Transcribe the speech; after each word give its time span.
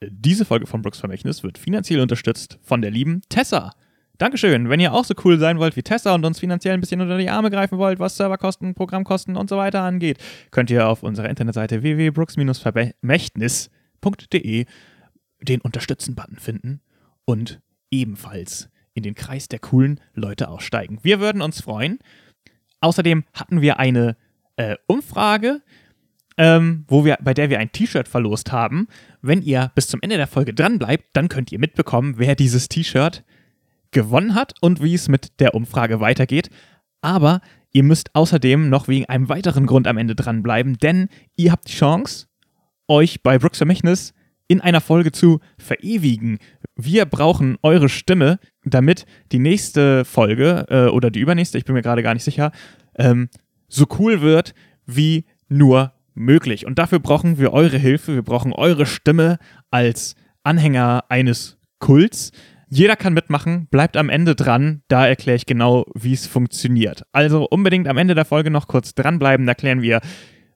Diese 0.00 0.44
Folge 0.44 0.66
von 0.66 0.82
Brooks 0.82 1.00
Vermächtnis 1.00 1.42
wird 1.42 1.56
finanziell 1.58 1.98
unterstützt 2.00 2.60
von 2.62 2.82
der 2.82 2.92
lieben 2.92 3.22
Tessa. 3.28 3.72
Dankeschön. 4.16 4.68
Wenn 4.68 4.78
ihr 4.80 4.92
auch 4.92 5.04
so 5.04 5.14
cool 5.24 5.38
sein 5.38 5.58
wollt 5.58 5.74
wie 5.76 5.82
Tessa 5.82 6.14
und 6.14 6.24
uns 6.24 6.38
finanziell 6.38 6.74
ein 6.74 6.80
bisschen 6.80 7.00
unter 7.00 7.18
die 7.18 7.30
Arme 7.30 7.50
greifen 7.50 7.78
wollt, 7.78 7.98
was 7.98 8.16
Serverkosten, 8.16 8.74
Programmkosten 8.74 9.36
und 9.36 9.48
so 9.48 9.56
weiter 9.56 9.82
angeht, 9.82 10.18
könnt 10.50 10.70
ihr 10.70 10.88
auf 10.88 11.02
unserer 11.02 11.28
Internetseite 11.28 11.82
www.brooks-vermächtnis.de 11.82 14.66
den 15.40 15.60
Unterstützen-Button 15.60 16.38
finden 16.38 16.80
und 17.24 17.60
ebenfalls 17.90 18.68
in 18.94 19.04
den 19.04 19.14
Kreis 19.14 19.46
der 19.48 19.60
coolen 19.60 20.00
Leute 20.14 20.48
aussteigen. 20.48 20.98
Wir 21.02 21.20
würden 21.20 21.42
uns 21.42 21.60
freuen. 21.60 22.00
Außerdem 22.80 23.24
hatten 23.32 23.60
wir 23.60 23.78
eine 23.78 24.16
äh, 24.56 24.74
Umfrage, 24.86 25.62
ähm, 26.38 26.84
wo 26.88 27.04
wir, 27.04 27.18
bei 27.20 27.34
der 27.34 27.50
wir 27.50 27.58
ein 27.58 27.72
T-Shirt 27.72 28.08
verlost 28.08 28.52
haben. 28.52 28.86
Wenn 29.20 29.42
ihr 29.42 29.72
bis 29.74 29.88
zum 29.88 30.00
Ende 30.00 30.16
der 30.16 30.28
Folge 30.28 30.54
dran 30.54 30.78
bleibt, 30.78 31.04
dann 31.12 31.28
könnt 31.28 31.52
ihr 31.52 31.58
mitbekommen, 31.58 32.14
wer 32.16 32.36
dieses 32.36 32.68
T-Shirt 32.68 33.24
gewonnen 33.90 34.34
hat 34.34 34.54
und 34.60 34.82
wie 34.82 34.94
es 34.94 35.08
mit 35.08 35.40
der 35.40 35.54
Umfrage 35.54 36.00
weitergeht. 36.00 36.48
Aber 37.00 37.40
ihr 37.72 37.82
müsst 37.82 38.14
außerdem 38.14 38.70
noch 38.70 38.88
wegen 38.88 39.06
einem 39.06 39.28
weiteren 39.28 39.66
Grund 39.66 39.86
am 39.86 39.98
Ende 39.98 40.14
dranbleiben, 40.14 40.78
denn 40.78 41.08
ihr 41.36 41.52
habt 41.52 41.68
die 41.68 41.74
Chance, 41.74 42.28
euch 42.86 43.22
bei 43.22 43.38
Brooks 43.38 43.58
Vermächtnis 43.58 44.14
in 44.46 44.60
einer 44.60 44.80
Folge 44.80 45.12
zu 45.12 45.40
verewigen. 45.58 46.38
Wir 46.74 47.04
brauchen 47.04 47.58
eure 47.62 47.88
Stimme, 47.88 48.38
damit 48.64 49.04
die 49.32 49.38
nächste 49.38 50.04
Folge 50.04 50.66
äh, 50.70 50.86
oder 50.86 51.10
die 51.10 51.20
übernächste, 51.20 51.58
ich 51.58 51.64
bin 51.64 51.74
mir 51.74 51.82
gerade 51.82 52.02
gar 52.02 52.14
nicht 52.14 52.24
sicher, 52.24 52.52
ähm, 52.96 53.28
so 53.68 53.86
cool 53.98 54.22
wird 54.22 54.54
wie 54.86 55.26
nur 55.48 55.92
möglich. 56.18 56.66
Und 56.66 56.78
dafür 56.78 56.98
brauchen 56.98 57.38
wir 57.38 57.52
eure 57.52 57.78
Hilfe, 57.78 58.14
wir 58.14 58.22
brauchen 58.22 58.52
eure 58.52 58.86
Stimme 58.86 59.38
als 59.70 60.14
Anhänger 60.42 61.04
eines 61.08 61.58
Kults. 61.78 62.32
Jeder 62.68 62.96
kann 62.96 63.14
mitmachen, 63.14 63.66
bleibt 63.70 63.96
am 63.96 64.10
Ende 64.10 64.34
dran, 64.34 64.82
da 64.88 65.06
erkläre 65.06 65.36
ich 65.36 65.46
genau, 65.46 65.86
wie 65.94 66.12
es 66.12 66.26
funktioniert. 66.26 67.04
Also 67.12 67.46
unbedingt 67.48 67.88
am 67.88 67.96
Ende 67.96 68.14
der 68.14 68.26
Folge 68.26 68.50
noch 68.50 68.68
kurz 68.68 68.94
dranbleiben, 68.94 69.46
da 69.46 69.54
klären 69.54 69.80
wir 69.80 70.00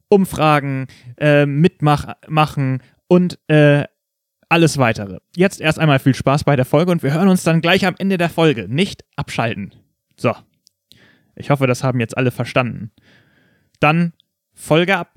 Umfragen, 0.08 0.88
äh, 1.18 1.46
mitmachen 1.46 2.82
und 3.08 3.38
äh, 3.48 3.84
alles 4.50 4.76
weitere. 4.76 5.20
Jetzt 5.34 5.62
erst 5.62 5.78
einmal 5.78 5.98
viel 5.98 6.14
Spaß 6.14 6.44
bei 6.44 6.56
der 6.56 6.66
Folge 6.66 6.92
und 6.92 7.02
wir 7.02 7.14
hören 7.14 7.28
uns 7.28 7.42
dann 7.42 7.62
gleich 7.62 7.86
am 7.86 7.94
Ende 7.96 8.18
der 8.18 8.28
Folge. 8.28 8.66
Nicht 8.68 9.02
abschalten. 9.16 9.74
So. 10.18 10.34
Ich 11.34 11.48
hoffe, 11.48 11.66
das 11.66 11.82
haben 11.82 12.00
jetzt 12.00 12.18
alle 12.18 12.30
verstanden. 12.30 12.90
Dann 13.80 14.12
Folge 14.52 14.98
ab. 14.98 15.14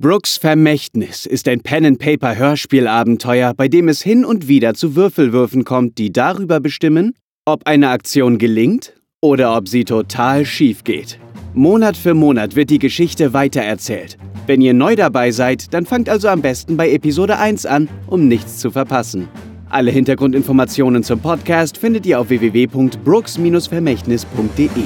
Brooks 0.00 0.36
Vermächtnis 0.36 1.26
ist 1.26 1.48
ein 1.48 1.60
Pen-and-Paper-Hörspielabenteuer, 1.60 3.52
bei 3.54 3.66
dem 3.66 3.88
es 3.88 4.00
hin 4.00 4.24
und 4.24 4.46
wieder 4.46 4.74
zu 4.74 4.94
Würfelwürfen 4.94 5.64
kommt, 5.64 5.98
die 5.98 6.12
darüber 6.12 6.60
bestimmen, 6.60 7.16
ob 7.44 7.66
eine 7.66 7.88
Aktion 7.88 8.38
gelingt 8.38 8.92
oder 9.20 9.56
ob 9.56 9.66
sie 9.66 9.84
total 9.84 10.44
schief 10.44 10.84
geht. 10.84 11.18
Monat 11.52 11.96
für 11.96 12.14
Monat 12.14 12.54
wird 12.54 12.70
die 12.70 12.78
Geschichte 12.78 13.32
weitererzählt. 13.32 14.18
Wenn 14.46 14.60
ihr 14.60 14.72
neu 14.72 14.94
dabei 14.94 15.32
seid, 15.32 15.74
dann 15.74 15.84
fangt 15.84 16.08
also 16.08 16.28
am 16.28 16.42
besten 16.42 16.76
bei 16.76 16.92
Episode 16.92 17.36
1 17.36 17.66
an, 17.66 17.88
um 18.06 18.28
nichts 18.28 18.58
zu 18.58 18.70
verpassen. 18.70 19.26
Alle 19.68 19.90
Hintergrundinformationen 19.90 21.02
zum 21.02 21.18
Podcast 21.18 21.76
findet 21.76 22.06
ihr 22.06 22.20
auf 22.20 22.28
www.brooks-vermächtnis.de. 22.28 24.84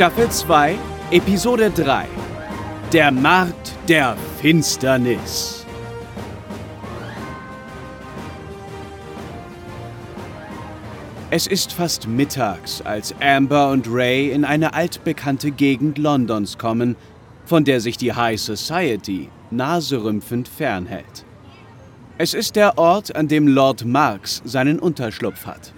Staffel 0.00 0.30
2, 0.30 0.78
Episode 1.10 1.68
3. 1.68 2.06
Der 2.90 3.10
Markt 3.12 3.74
der 3.86 4.16
Finsternis. 4.40 5.66
Es 11.30 11.46
ist 11.46 11.74
fast 11.74 12.08
mittags, 12.08 12.80
als 12.80 13.14
Amber 13.20 13.68
und 13.72 13.88
Ray 13.90 14.30
in 14.30 14.46
eine 14.46 14.72
altbekannte 14.72 15.50
Gegend 15.50 15.98
Londons 15.98 16.56
kommen, 16.56 16.96
von 17.44 17.66
der 17.66 17.82
sich 17.82 17.98
die 17.98 18.14
High 18.14 18.40
Society 18.40 19.28
naserümpfend 19.50 20.48
fernhält. 20.48 21.26
Es 22.16 22.32
ist 22.32 22.56
der 22.56 22.78
Ort, 22.78 23.14
an 23.14 23.28
dem 23.28 23.46
Lord 23.46 23.84
Marx 23.84 24.40
seinen 24.46 24.78
Unterschlupf 24.78 25.44
hat. 25.44 25.74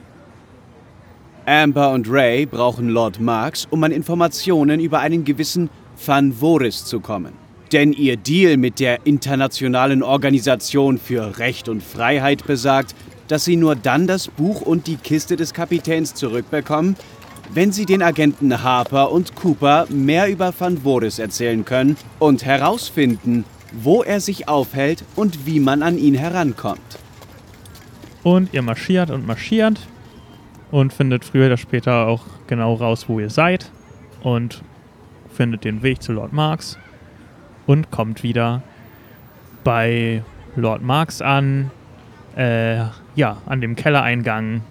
Amber 1.47 1.91
und 1.93 2.09
Ray 2.09 2.47
brauchen 2.47 2.89
Lord 2.89 3.21
Marx, 3.21 3.67
um 3.71 3.83
an 3.83 3.91
Informationen 3.91 4.81
über 4.81 5.01
einen 5.01 5.25
gewissen 5.25 5.71
Van 6.05 6.33
Voris 6.33 6.85
zu 6.85 7.01
kommen. 7.01 7.33
Denn 7.73 7.93
ihr 7.93 8.17
Deal 8.17 8.57
mit 8.57 8.81
der 8.81 9.07
Internationalen 9.07 10.03
Organisation 10.03 10.99
für 10.99 11.39
Recht 11.39 11.69
und 11.69 11.83
Freiheit 11.83 12.47
besagt, 12.47 12.95
dass 13.29 13.45
sie 13.45 13.57
nur 13.57 13.75
dann 13.75 14.07
das 14.07 14.29
Buch 14.29 14.61
und 14.61 14.87
die 14.87 14.97
Kiste 14.97 15.37
des 15.37 15.55
Kapitäns 15.55 16.15
zurückbekommen, 16.15 16.97
wenn 17.55 17.73
sie 17.73 17.87
den 17.87 18.03
Agenten 18.03 18.63
Harper 18.63 19.11
und 19.11 19.35
Cooper 19.35 19.87
mehr 19.89 20.29
über 20.29 20.53
Van 20.57 20.79
Voris 20.79 21.19
erzählen 21.19 21.65
können 21.65 21.97
und 22.19 22.45
herausfinden, 22.45 23.45
wo 23.73 24.03
er 24.03 24.21
sich 24.21 24.49
aufhält 24.49 25.05
und 25.17 25.47
wie 25.47 25.61
man 25.61 25.83
an 25.83 25.99
ihn 25.99 26.15
herankommt. 26.15 26.81
Und 28.23 28.53
ihr 28.53 28.63
marschiert 28.63 29.11
und 29.11 29.27
marschiert 29.27 29.79
und 30.73 30.93
findet 30.93 31.25
früher 31.25 31.47
oder 31.47 31.57
später 31.57 32.09
auch 32.09 32.25
genau 32.49 32.75
raus, 32.75 33.09
wo 33.09 33.21
ihr 33.21 33.31
seid 33.31 33.71
und 34.23 34.63
findet 35.33 35.65
den 35.65 35.83
Weg 35.83 36.03
zu 36.03 36.13
Lord 36.13 36.33
Marx 36.33 36.79
und 37.67 37.93
kommt 37.93 38.25
wieder 38.25 38.63
bei 39.63 40.23
Lord 40.57 40.83
Marx 40.83 41.23
an, 41.23 41.71
äh, 42.37 42.79
ja, 43.15 43.37
an 43.47 43.61
dem 43.61 43.77
Kellereingang, 43.77 44.63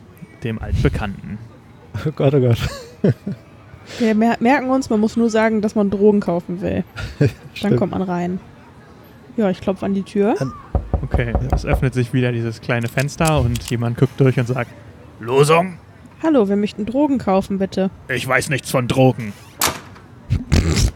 dem 0.44 0.59
altbekannten. 0.59 1.38
Oh 2.06 2.12
Gott, 2.16 2.33
oh 2.33 2.39
Gott. 2.39 2.57
Wir 4.00 4.16
mer 4.16 4.38
merken 4.39 4.69
uns, 4.69 4.89
man 4.89 5.00
muss 5.00 5.18
nur 5.18 5.29
sagen, 5.29 5.62
dass 5.62 5.75
man 5.75 5.89
Drogen 5.89 6.19
kaufen 6.19 6.62
will. 6.62 6.83
Dann 7.62 7.75
kommt 7.75 7.91
man 7.91 8.01
rein. 8.01 8.39
Ja, 9.38 9.50
ich 9.50 9.62
klopfe 9.62 9.85
an 9.85 9.94
die 9.94 10.03
Tür. 10.03 10.35
Okay, 11.03 11.33
es 11.51 11.66
öffnet 11.66 11.94
sich 11.94 12.13
wieder 12.13 12.31
dieses 12.31 12.62
kleine 12.62 12.88
Fenster 12.88 13.41
und 13.41 13.69
jemand 13.69 13.97
guckt 13.97 14.19
durch 14.19 14.39
und 14.39 14.47
sagt, 14.47 14.72
Losung? 15.19 15.78
Hallo, 16.23 16.47
wir 16.47 16.55
möchten 16.55 16.85
Drogen 16.85 17.17
kaufen, 17.17 17.57
bitte. 17.57 17.89
Ich 18.07 18.27
weiß 18.27 18.49
nichts 18.49 18.69
von 18.69 18.87
Drogen. 18.87 19.33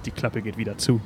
Die 0.05 0.11
Klappe 0.11 0.41
geht 0.41 0.57
wieder 0.57 0.77
zu. 0.77 1.01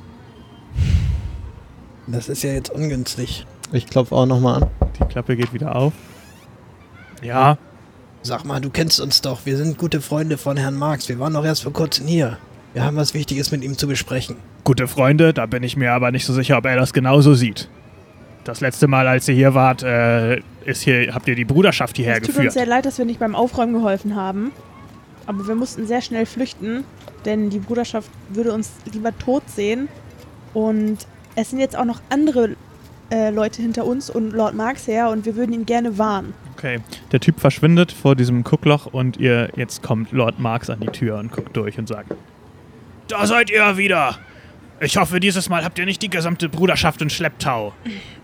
Das 2.06 2.28
ist 2.28 2.42
ja 2.42 2.52
jetzt 2.52 2.70
ungünstig. 2.70 3.46
Ich 3.72 3.86
klopfe 3.86 4.14
auch 4.14 4.26
nochmal 4.26 4.62
an. 4.62 4.70
Die 5.00 5.04
Klappe 5.04 5.36
geht 5.36 5.52
wieder 5.52 5.74
auf. 5.74 5.92
Ja, 7.22 7.56
Sag 8.22 8.44
mal, 8.44 8.60
du 8.60 8.68
kennst 8.68 9.00
uns 9.00 9.22
doch. 9.22 9.46
Wir 9.46 9.56
sind 9.56 9.78
gute 9.78 10.02
Freunde 10.02 10.36
von 10.36 10.58
Herrn 10.58 10.74
Marx. 10.74 11.08
Wir 11.08 11.18
waren 11.18 11.32
doch 11.32 11.44
erst 11.44 11.62
vor 11.62 11.72
kurzem 11.72 12.06
hier. 12.06 12.36
Wir 12.74 12.84
haben 12.84 12.96
was 12.98 13.14
Wichtiges 13.14 13.50
mit 13.50 13.64
ihm 13.64 13.78
zu 13.78 13.88
besprechen. 13.88 14.36
gute 14.62 14.86
Freunde, 14.88 15.32
da 15.32 15.46
bin 15.46 15.62
ich 15.62 15.76
mir 15.76 15.92
aber 15.92 16.10
nicht 16.12 16.26
so 16.26 16.34
sicher, 16.34 16.58
ob 16.58 16.66
er 16.66 16.76
das 16.76 16.92
genauso 16.92 17.32
sieht. 17.32 17.68
Das 18.44 18.60
letzte 18.60 18.88
Mal, 18.88 19.08
als 19.08 19.26
ihr 19.26 19.34
hier 19.34 19.54
wart, 19.54 19.82
äh, 19.82 20.42
ist 20.70 20.82
hier, 20.82 21.14
habt 21.14 21.28
ihr 21.28 21.34
die 21.34 21.44
Bruderschaft 21.44 21.96
hierher 21.96 22.14
es 22.14 22.20
tut 22.20 22.28
uns 22.28 22.36
geführt. 22.36 22.52
sehr 22.52 22.66
leid, 22.66 22.86
dass 22.86 22.98
wir 22.98 23.04
nicht 23.04 23.20
beim 23.20 23.34
Aufräumen 23.34 23.74
geholfen 23.74 24.16
haben. 24.16 24.52
Aber 25.26 25.46
wir 25.46 25.54
mussten 25.54 25.86
sehr 25.86 26.00
schnell 26.00 26.26
flüchten, 26.26 26.84
denn 27.24 27.50
die 27.50 27.58
Bruderschaft 27.58 28.10
würde 28.30 28.52
uns 28.52 28.72
lieber 28.92 29.16
tot 29.18 29.42
sehen. 29.46 29.88
Und 30.54 30.98
es 31.36 31.50
sind 31.50 31.60
jetzt 31.60 31.76
auch 31.76 31.84
noch 31.84 32.00
andere 32.08 32.56
äh, 33.10 33.30
Leute 33.30 33.62
hinter 33.62 33.84
uns 33.84 34.10
und 34.10 34.32
Lord 34.32 34.54
Marx 34.54 34.86
her 34.86 35.10
und 35.10 35.26
wir 35.26 35.36
würden 35.36 35.52
ihn 35.52 35.66
gerne 35.66 35.98
warnen. 35.98 36.34
Okay, 36.56 36.80
der 37.12 37.20
Typ 37.20 37.40
verschwindet 37.40 37.92
vor 37.92 38.14
diesem 38.14 38.44
Guckloch 38.44 38.86
und 38.86 39.16
ihr 39.16 39.50
jetzt 39.56 39.82
kommt 39.82 40.12
Lord 40.12 40.38
Marx 40.38 40.70
an 40.70 40.80
die 40.80 40.88
Tür 40.88 41.18
und 41.18 41.32
guckt 41.32 41.56
durch 41.56 41.78
und 41.78 41.88
sagt: 41.88 42.12
Da 43.08 43.26
seid 43.26 43.50
ihr 43.50 43.76
wieder. 43.76 44.18
Ich 44.80 44.96
hoffe, 44.96 45.20
dieses 45.20 45.48
Mal 45.48 45.64
habt 45.64 45.78
ihr 45.78 45.84
nicht 45.84 46.02
die 46.02 46.08
gesamte 46.08 46.48
Bruderschaft 46.48 47.02
in 47.02 47.10
Schlepptau. 47.10 47.74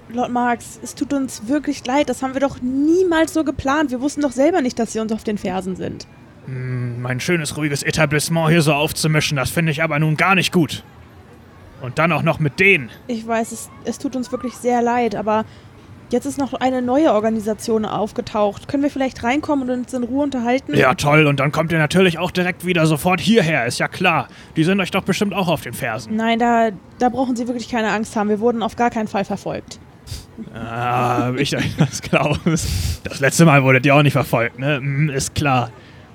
Lord 0.09 0.31
Marx, 0.31 0.79
es 0.83 0.95
tut 0.95 1.13
uns 1.13 1.49
wirklich 1.49 1.85
leid, 1.85 2.09
das 2.09 2.23
haben 2.23 2.35
wir 2.35 2.41
doch 2.41 2.61
niemals 2.63 3.35
so 3.35 3.45
geplant. 3.45 3.91
Wir 3.91 4.01
wussten 4.01 4.21
doch 4.21 4.33
selber 4.33 4.61
nicht, 4.63 4.79
dass 4.79 4.93
sie 4.93 5.01
uns 5.01 5.13
auf 5.13 5.25
den 5.25 5.39
Fersen 5.39 5.77
sind. 5.77 6.07
Hm, 6.47 7.03
mein 7.03 7.19
schönes, 7.19 7.57
ruhiges 7.57 7.83
Etablissement 7.83 8.51
hier 8.51 8.63
so 8.63 8.73
aufzumischen, 8.73 9.37
das 9.37 9.51
finde 9.51 9.73
ich 9.73 9.83
aber 9.83 9.99
nun 9.99 10.17
gar 10.17 10.35
nicht 10.35 10.53
gut. 10.53 10.85
Und 11.83 11.99
dann 11.99 12.13
auch 12.13 12.23
noch 12.23 12.39
mit 12.39 12.59
denen. 12.61 12.89
Ich 13.07 13.27
weiß, 13.27 13.53
es, 13.53 13.69
es 13.85 13.99
tut 13.99 14.17
uns 14.17 14.33
wirklich 14.33 14.55
sehr 14.55 14.81
leid, 14.81 15.15
aber 15.15 15.45
jetzt 16.11 16.25
ist 16.25 16.39
noch 16.39 16.55
eine 16.55 16.83
neue 16.83 17.13
Organisation 17.13 17.85
aufgetaucht. 17.85 18.69
Können 18.69 18.83
wir 18.85 18.91
vielleicht 18.91 19.23
reinkommen 19.25 19.69
und 19.69 19.81
uns 19.81 19.93
in 19.93 20.05
Ruhe 20.05 20.23
unterhalten? 20.23 20.75
Ja, 20.75 20.95
toll. 20.95 21.27
Und 21.27 21.41
dann 21.41 21.53
kommt 21.53 21.73
ihr 21.73 21.79
natürlich 21.79 22.19
auch 22.19 22.31
direkt 22.31 22.65
wieder 22.65 22.87
sofort 22.87 23.21
hierher, 23.21 23.67
ist 23.67 23.79
ja 23.79 23.89
klar. 23.89 24.29
Die 24.57 24.65
sind 24.65 24.81
euch 24.81 24.91
doch 24.91 25.03
bestimmt 25.03 25.35
auch 25.35 25.49
auf 25.49 25.63
den 25.63 25.75
Fersen. 25.75 26.17
Nein, 26.17 26.39
da, 26.39 26.71
da 26.99 27.09
brauchen 27.09 27.37
Sie 27.37 27.47
wirklich 27.47 27.69
keine 27.69 27.91
Angst 27.91 28.17
haben. 28.17 28.29
Wir 28.31 28.41
wurden 28.41 28.63
auf 28.63 28.77
gar 28.77 28.91
keinen 28.91 29.09
Fall 29.09 29.25
verfolgt. 29.25 29.79
Ah, 30.55 31.33
ich 31.37 31.51
das 31.79 32.03
glaube. 32.03 32.39
Das 32.45 33.21
letzte 33.21 33.45
Mal 33.45 33.63
wurdet 33.63 33.87
ihr 33.87 33.95
auch 33.95 34.03
nicht 34.03 34.13
verfolgt, 34.13 34.59
ne? 34.59 34.77
Hm, 34.77 35.11
ist 35.11 35.35
klar. 35.35 35.71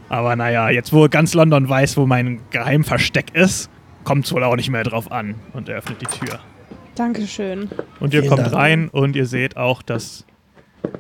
Aber 0.10 0.36
naja, 0.36 0.70
jetzt 0.70 0.92
wo 0.92 1.08
ganz 1.08 1.34
London 1.34 1.70
weiß, 1.70 1.96
wo 1.98 2.06
mein 2.06 2.42
Geheimversteck 2.50 3.34
ist, 3.34 3.70
kommt 4.04 4.26
es 4.26 4.34
wohl 4.34 4.44
auch 4.44 4.58
nicht 4.58 4.70
mehr 4.70 4.84
drauf 4.84 5.12
an. 5.12 5.36
Und 5.54 5.70
er 5.70 5.78
öffnet 5.78 6.02
die 6.02 6.06
Tür. 6.06 6.40
Dankeschön. 6.96 7.70
Und 8.00 8.14
ihr 8.14 8.22
Vielen 8.22 8.30
kommt 8.30 8.48
Dank. 8.48 8.56
rein 8.56 8.90
und 8.90 9.16
ihr 9.16 9.26
seht 9.26 9.56
auch, 9.56 9.82
dass 9.82 10.26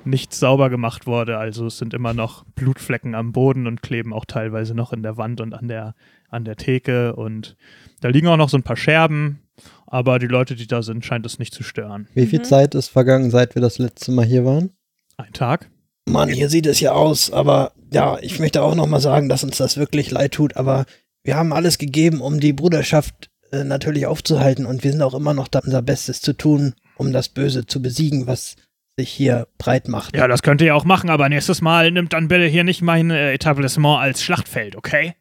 nichts 0.05 0.39
sauber 0.39 0.69
gemacht 0.69 1.07
wurde. 1.07 1.37
Also 1.37 1.65
es 1.65 1.77
sind 1.77 1.93
immer 1.93 2.13
noch 2.13 2.45
Blutflecken 2.55 3.13
am 3.13 3.33
Boden 3.33 3.67
und 3.67 3.81
kleben 3.81 4.13
auch 4.13 4.25
teilweise 4.25 4.73
noch 4.73 4.93
in 4.93 5.03
der 5.03 5.17
Wand 5.17 5.41
und 5.41 5.53
an 5.53 5.67
der, 5.67 5.93
an 6.29 6.45
der 6.45 6.55
Theke. 6.55 7.13
Und 7.15 7.57
da 7.99 8.07
liegen 8.07 8.27
auch 8.27 8.37
noch 8.37 8.49
so 8.49 8.57
ein 8.57 8.63
paar 8.63 8.77
Scherben. 8.77 9.40
Aber 9.87 10.19
die 10.19 10.27
Leute, 10.27 10.55
die 10.55 10.67
da 10.67 10.81
sind, 10.81 11.05
scheint 11.05 11.25
es 11.25 11.37
nicht 11.39 11.53
zu 11.53 11.63
stören. 11.63 12.07
Wie 12.13 12.25
viel 12.25 12.39
Mhm. 12.39 12.43
Zeit 12.45 12.75
ist 12.75 12.87
vergangen, 12.87 13.29
seit 13.31 13.55
wir 13.55 13.61
das 13.61 13.77
letzte 13.77 14.11
Mal 14.11 14.25
hier 14.25 14.45
waren? 14.45 14.71
Ein 15.17 15.33
Tag. 15.33 15.69
Mann, 16.07 16.29
hier 16.29 16.49
sieht 16.49 16.65
es 16.65 16.79
ja 16.79 16.93
aus, 16.93 17.31
aber 17.31 17.73
ja, 17.93 18.17
ich 18.21 18.39
möchte 18.39 18.63
auch 18.63 18.73
nochmal 18.75 19.01
sagen, 19.01 19.29
dass 19.29 19.43
uns 19.43 19.57
das 19.57 19.77
wirklich 19.77 20.09
leid 20.11 20.33
tut, 20.33 20.55
aber 20.57 20.85
wir 21.23 21.35
haben 21.35 21.53
alles 21.53 21.77
gegeben, 21.77 22.21
um 22.21 22.39
die 22.39 22.53
Bruderschaft 22.53 23.29
äh, 23.51 23.63
natürlich 23.63 24.07
aufzuhalten 24.07 24.65
und 24.65 24.83
wir 24.83 24.91
sind 24.91 25.01
auch 25.03 25.13
immer 25.13 25.33
noch 25.33 25.47
da, 25.47 25.59
unser 25.59 25.81
Bestes 25.81 26.21
zu 26.21 26.33
tun, 26.33 26.73
um 26.97 27.11
das 27.13 27.29
Böse 27.29 27.65
zu 27.67 27.81
besiegen, 27.81 28.25
was 28.25 28.55
sich 28.97 29.09
hier 29.11 29.47
breit 29.57 29.87
macht. 29.87 30.15
Ja, 30.15 30.27
das 30.27 30.41
könnt 30.41 30.61
ihr 30.61 30.75
auch 30.75 30.85
machen, 30.85 31.09
aber 31.09 31.29
nächstes 31.29 31.61
Mal 31.61 31.91
nimmt 31.91 32.13
dann 32.13 32.27
bitte 32.27 32.45
hier 32.45 32.63
nicht 32.63 32.81
mein 32.81 33.11
äh, 33.11 33.33
Etablissement 33.33 33.99
als 34.01 34.23
Schlachtfeld, 34.23 34.75
okay? 34.75 35.15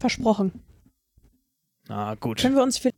Versprochen. 0.00 0.52
Na 1.88 2.14
gut. 2.14 2.40
Können 2.40 2.56
wir 2.56 2.62
uns 2.62 2.78
für 2.78 2.90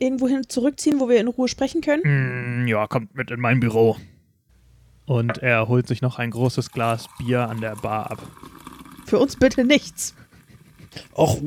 irgendwohin 0.00 0.48
zurückziehen, 0.48 1.00
wo 1.00 1.08
wir 1.08 1.20
in 1.20 1.28
Ruhe 1.28 1.48
sprechen 1.48 1.80
können? 1.80 2.64
Mm, 2.64 2.66
ja, 2.68 2.86
kommt 2.86 3.14
mit 3.14 3.30
in 3.30 3.40
mein 3.40 3.60
Büro. 3.60 3.96
Und 5.06 5.38
er 5.38 5.68
holt 5.68 5.88
sich 5.88 6.02
noch 6.02 6.18
ein 6.18 6.30
großes 6.30 6.70
Glas 6.70 7.06
Bier 7.18 7.48
an 7.48 7.60
der 7.60 7.76
Bar 7.76 8.10
ab. 8.10 8.22
Für 9.06 9.18
uns 9.18 9.36
bitte 9.36 9.64
nichts. 9.64 10.14
Och, 11.16 11.38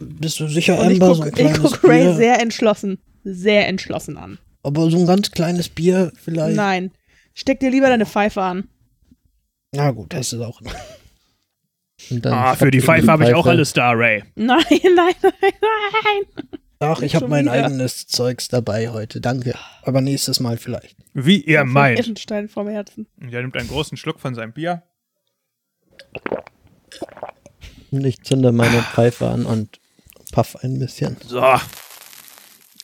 bist 0.00 0.40
du 0.40 0.48
sicher, 0.48 0.78
Und 0.78 0.90
ich 0.90 1.00
Amber, 1.02 1.14
so 1.14 1.22
ein 1.22 1.30
gucke 1.30 1.42
kleines 1.42 1.60
guck 1.62 1.84
Ray 1.84 2.04
Bier? 2.04 2.14
sehr 2.14 2.40
entschlossen, 2.42 2.98
sehr 3.24 3.68
entschlossen 3.68 4.16
an. 4.18 4.38
aber 4.62 4.90
so 4.90 4.98
ein 4.98 5.06
ganz 5.06 5.30
kleines 5.30 5.68
Bier 5.68 6.12
vielleicht? 6.22 6.56
Nein. 6.56 6.90
Steck 7.34 7.60
dir 7.60 7.70
lieber 7.70 7.88
deine 7.88 8.06
Pfeife 8.06 8.42
an. 8.42 8.68
Na 9.72 9.90
gut, 9.92 10.12
das 10.12 10.32
ist 10.32 10.40
auch. 10.40 10.60
Und 12.10 12.24
dann 12.24 12.32
Ah, 12.32 12.54
für 12.56 12.70
die 12.70 12.80
Pfeife 12.80 13.06
habe 13.06 13.24
ich 13.28 13.34
auch 13.34 13.46
alles 13.46 13.72
da, 13.72 13.92
Ray. 13.92 14.24
Nein, 14.34 14.64
nein, 14.82 15.14
nein, 15.22 15.52
nein. 15.62 16.48
Ach, 16.82 17.02
ich 17.02 17.14
habe 17.14 17.28
mein 17.28 17.44
wieder. 17.44 17.52
eigenes 17.66 18.06
Zeugs 18.06 18.48
dabei 18.48 18.88
heute, 18.88 19.20
danke. 19.20 19.54
Aber 19.82 20.00
nächstes 20.00 20.40
Mal 20.40 20.56
vielleicht. 20.56 20.96
Wie 21.12 21.38
ihr 21.42 21.64
meint. 21.64 21.98
Eschenstein 21.98 22.48
vom 22.48 22.68
Herzen. 22.68 23.06
Und 23.20 23.34
er 23.34 23.42
nimmt 23.42 23.54
einen 23.58 23.68
großen 23.68 23.98
Schluck 23.98 24.18
von 24.18 24.34
seinem 24.34 24.54
Bier. 24.54 24.82
Und 27.90 28.04
ich 28.06 28.22
zünde 28.22 28.52
meine 28.52 28.80
Pfeife 28.80 29.28
an 29.28 29.44
und 29.44 29.78
puff 30.32 30.56
ein 30.64 30.78
bisschen. 30.78 31.18
So. 31.26 31.44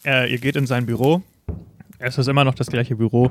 Äh, 0.05 0.31
ihr 0.31 0.39
geht 0.39 0.57
in 0.57 0.67
sein 0.67 0.85
Büro. 0.85 1.23
Es 1.99 2.19
ist 2.19 2.29
immer 2.29 2.45
noch 2.45 2.55
das 2.55 2.67
gleiche 2.67 2.97
Büro 2.97 3.31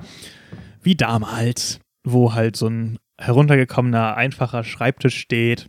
wie 0.82 0.96
damals, 0.96 1.80
wo 2.04 2.34
halt 2.34 2.56
so 2.56 2.68
ein 2.68 2.98
heruntergekommener, 3.20 4.18
einfacher 4.18 4.64
Schreibtisch 4.64 5.20
steht. 5.20 5.68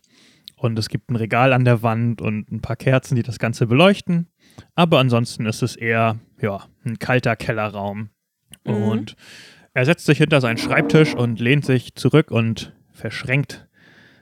Und 0.57 0.79
es 0.79 0.89
gibt 0.89 1.11
ein 1.11 1.17
Regal 1.17 1.53
an 1.53 1.67
der 1.67 1.83
Wand 1.83 2.23
und 2.23 2.51
ein 2.51 2.63
paar 2.63 2.77
Kerzen, 2.77 3.15
die 3.15 3.23
das 3.23 3.39
Ganze 3.39 3.67
beleuchten. 3.67 4.29
Aber 4.75 4.99
ansonsten 4.99 5.47
ist 5.47 5.63
es 5.63 5.77
eher, 5.77 6.19
ja, 6.41 6.65
ein 6.85 6.99
kalter 6.99 7.37
Kellerraum. 7.37 8.11
Mhm. 8.65 8.75
Und 8.75 9.17
er 9.75 9.85
setzt 9.85 10.07
sich 10.07 10.19
hinter 10.19 10.41
seinen 10.41 10.59
Schreibtisch 10.59 11.15
und 11.15 11.41
lehnt 11.41 11.65
sich 11.65 11.95
zurück 11.95 12.31
und 12.31 12.73
verschränkt 12.93 13.69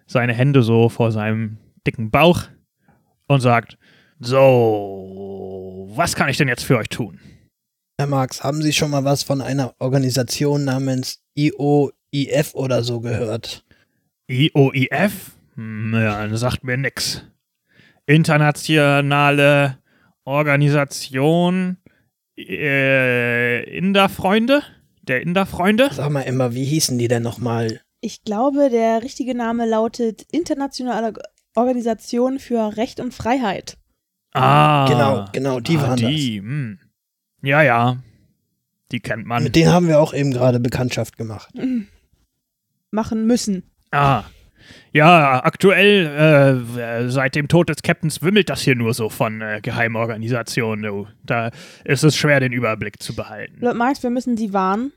seine 0.06 0.34
Hände 0.34 0.62
so 0.62 0.88
vor 0.88 1.12
seinem 1.12 1.58
dicken 1.86 2.10
Bauch 2.10 2.42
und 3.28 3.40
sagt, 3.40 3.78
so, 4.20 5.90
was 5.94 6.14
kann 6.16 6.28
ich 6.28 6.36
denn 6.36 6.48
jetzt 6.48 6.64
für 6.64 6.78
euch 6.78 6.88
tun? 6.88 7.20
Herr 7.98 8.08
Marx, 8.08 8.42
haben 8.42 8.62
Sie 8.62 8.72
schon 8.72 8.90
mal 8.90 9.04
was 9.04 9.22
von 9.22 9.40
einer 9.40 9.74
Organisation 9.78 10.64
namens 10.64 11.22
IOIF 11.36 12.54
oder 12.54 12.82
so 12.82 13.00
gehört? 13.00 13.64
IOIF? 14.26 15.32
Hm, 15.54 15.94
ja, 15.94 16.26
das 16.26 16.40
sagt 16.40 16.64
mir 16.64 16.76
nix. 16.76 17.24
Internationale 18.06 19.78
Organisation 20.24 21.78
äh, 22.36 23.76
Inderfreunde? 23.76 24.62
Der 25.02 25.22
Inderfreunde? 25.22 25.90
Sag 25.92 26.10
mal 26.10 26.22
immer, 26.22 26.54
wie 26.54 26.64
hießen 26.64 26.98
die 26.98 27.08
denn 27.08 27.22
nochmal? 27.22 27.80
Ich 28.00 28.22
glaube, 28.22 28.70
der 28.70 29.02
richtige 29.02 29.34
Name 29.34 29.66
lautet 29.66 30.22
Internationale 30.30 31.14
Organisation 31.54 32.38
für 32.38 32.76
Recht 32.76 33.00
und 33.00 33.14
Freiheit. 33.14 33.76
Ah. 34.32 34.86
Genau, 34.88 35.26
genau, 35.32 35.60
die 35.60 35.76
ah, 35.78 35.82
waren 35.82 35.96
die. 35.96 36.38
Hm. 36.38 36.78
Ja, 37.42 37.62
ja. 37.62 38.02
Die 38.90 39.00
kennt 39.00 39.26
man. 39.26 39.42
Mit 39.44 39.56
denen 39.56 39.72
haben 39.72 39.88
wir 39.88 40.00
auch 40.00 40.12
eben 40.12 40.32
gerade 40.32 40.60
Bekanntschaft 40.60 41.16
gemacht. 41.16 41.54
Machen 42.90 43.26
müssen. 43.26 43.70
Ah. 43.90 44.24
Ja, 44.92 45.44
aktuell, 45.44 46.62
äh, 46.76 47.10
seit 47.10 47.34
dem 47.34 47.48
Tod 47.48 47.68
des 47.68 47.82
Captains 47.82 48.22
wimmelt 48.22 48.48
das 48.48 48.62
hier 48.62 48.76
nur 48.76 48.94
so 48.94 49.08
von 49.08 49.40
äh, 49.40 49.60
Geheimorganisationen. 49.62 50.84
du. 50.84 51.06
Da 51.24 51.50
ist 51.84 52.04
es 52.04 52.16
schwer, 52.16 52.40
den 52.40 52.52
Überblick 52.52 53.02
zu 53.02 53.14
behalten. 53.14 53.58
Lord 53.60 53.76
Marx, 53.76 54.02
wir 54.02 54.10
müssen 54.10 54.36
sie 54.36 54.52
warnen, 54.52 54.92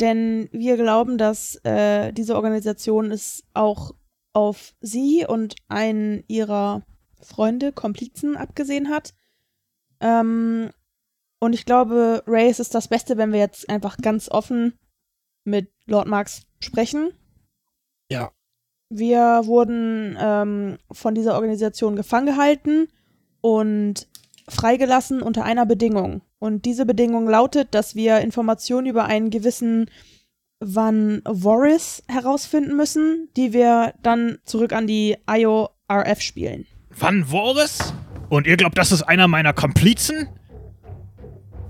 denn 0.00 0.48
wir 0.52 0.76
glauben, 0.76 1.18
dass 1.18 1.56
äh, 1.64 2.12
diese 2.12 2.36
Organisation 2.36 3.10
es 3.10 3.44
auch 3.54 3.92
auf 4.32 4.74
sie 4.80 5.24
und 5.26 5.56
einen 5.68 6.24
ihrer 6.28 6.82
Freunde, 7.22 7.72
Komplizen 7.72 8.36
abgesehen 8.36 8.88
hat. 8.88 9.14
Ähm, 10.00 10.70
und 11.40 11.54
ich 11.54 11.64
glaube, 11.64 12.22
Ray, 12.26 12.48
es 12.48 12.60
ist 12.60 12.74
das 12.74 12.88
Beste, 12.88 13.16
wenn 13.16 13.32
wir 13.32 13.40
jetzt 13.40 13.68
einfach 13.68 13.96
ganz 13.96 14.28
offen 14.30 14.78
mit 15.44 15.72
Lord 15.86 16.06
Marx 16.06 16.42
sprechen. 16.60 17.12
Ja. 18.10 18.30
Wir 18.92 19.42
wurden 19.44 20.16
ähm, 20.20 20.78
von 20.90 21.14
dieser 21.14 21.34
Organisation 21.34 21.94
gefangen 21.94 22.26
gehalten 22.26 22.88
und 23.40 24.08
freigelassen 24.48 25.22
unter 25.22 25.44
einer 25.44 25.64
Bedingung. 25.64 26.22
Und 26.40 26.64
diese 26.64 26.84
Bedingung 26.86 27.28
lautet, 27.28 27.68
dass 27.74 27.94
wir 27.94 28.18
Informationen 28.20 28.88
über 28.88 29.04
einen 29.04 29.30
gewissen 29.30 29.88
Van 30.58 31.22
Voris 31.24 32.02
herausfinden 32.08 32.76
müssen, 32.76 33.28
die 33.36 33.52
wir 33.52 33.94
dann 34.02 34.38
zurück 34.44 34.72
an 34.72 34.86
die 34.88 35.16
IORF 35.30 36.20
spielen. 36.20 36.66
Van 36.90 37.24
Voris? 37.26 37.94
Und 38.28 38.46
ihr 38.46 38.56
glaubt, 38.56 38.76
das 38.76 38.90
ist 38.92 39.02
einer 39.02 39.28
meiner 39.28 39.52
Komplizen? 39.52 40.28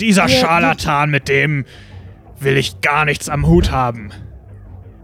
Dieser 0.00 0.26
Wir- 0.26 0.36
Scharlatan, 0.36 1.10
mit 1.10 1.28
dem 1.28 1.66
will 2.38 2.56
ich 2.56 2.80
gar 2.80 3.04
nichts 3.04 3.28
am 3.28 3.46
Hut 3.46 3.70
haben. 3.70 4.10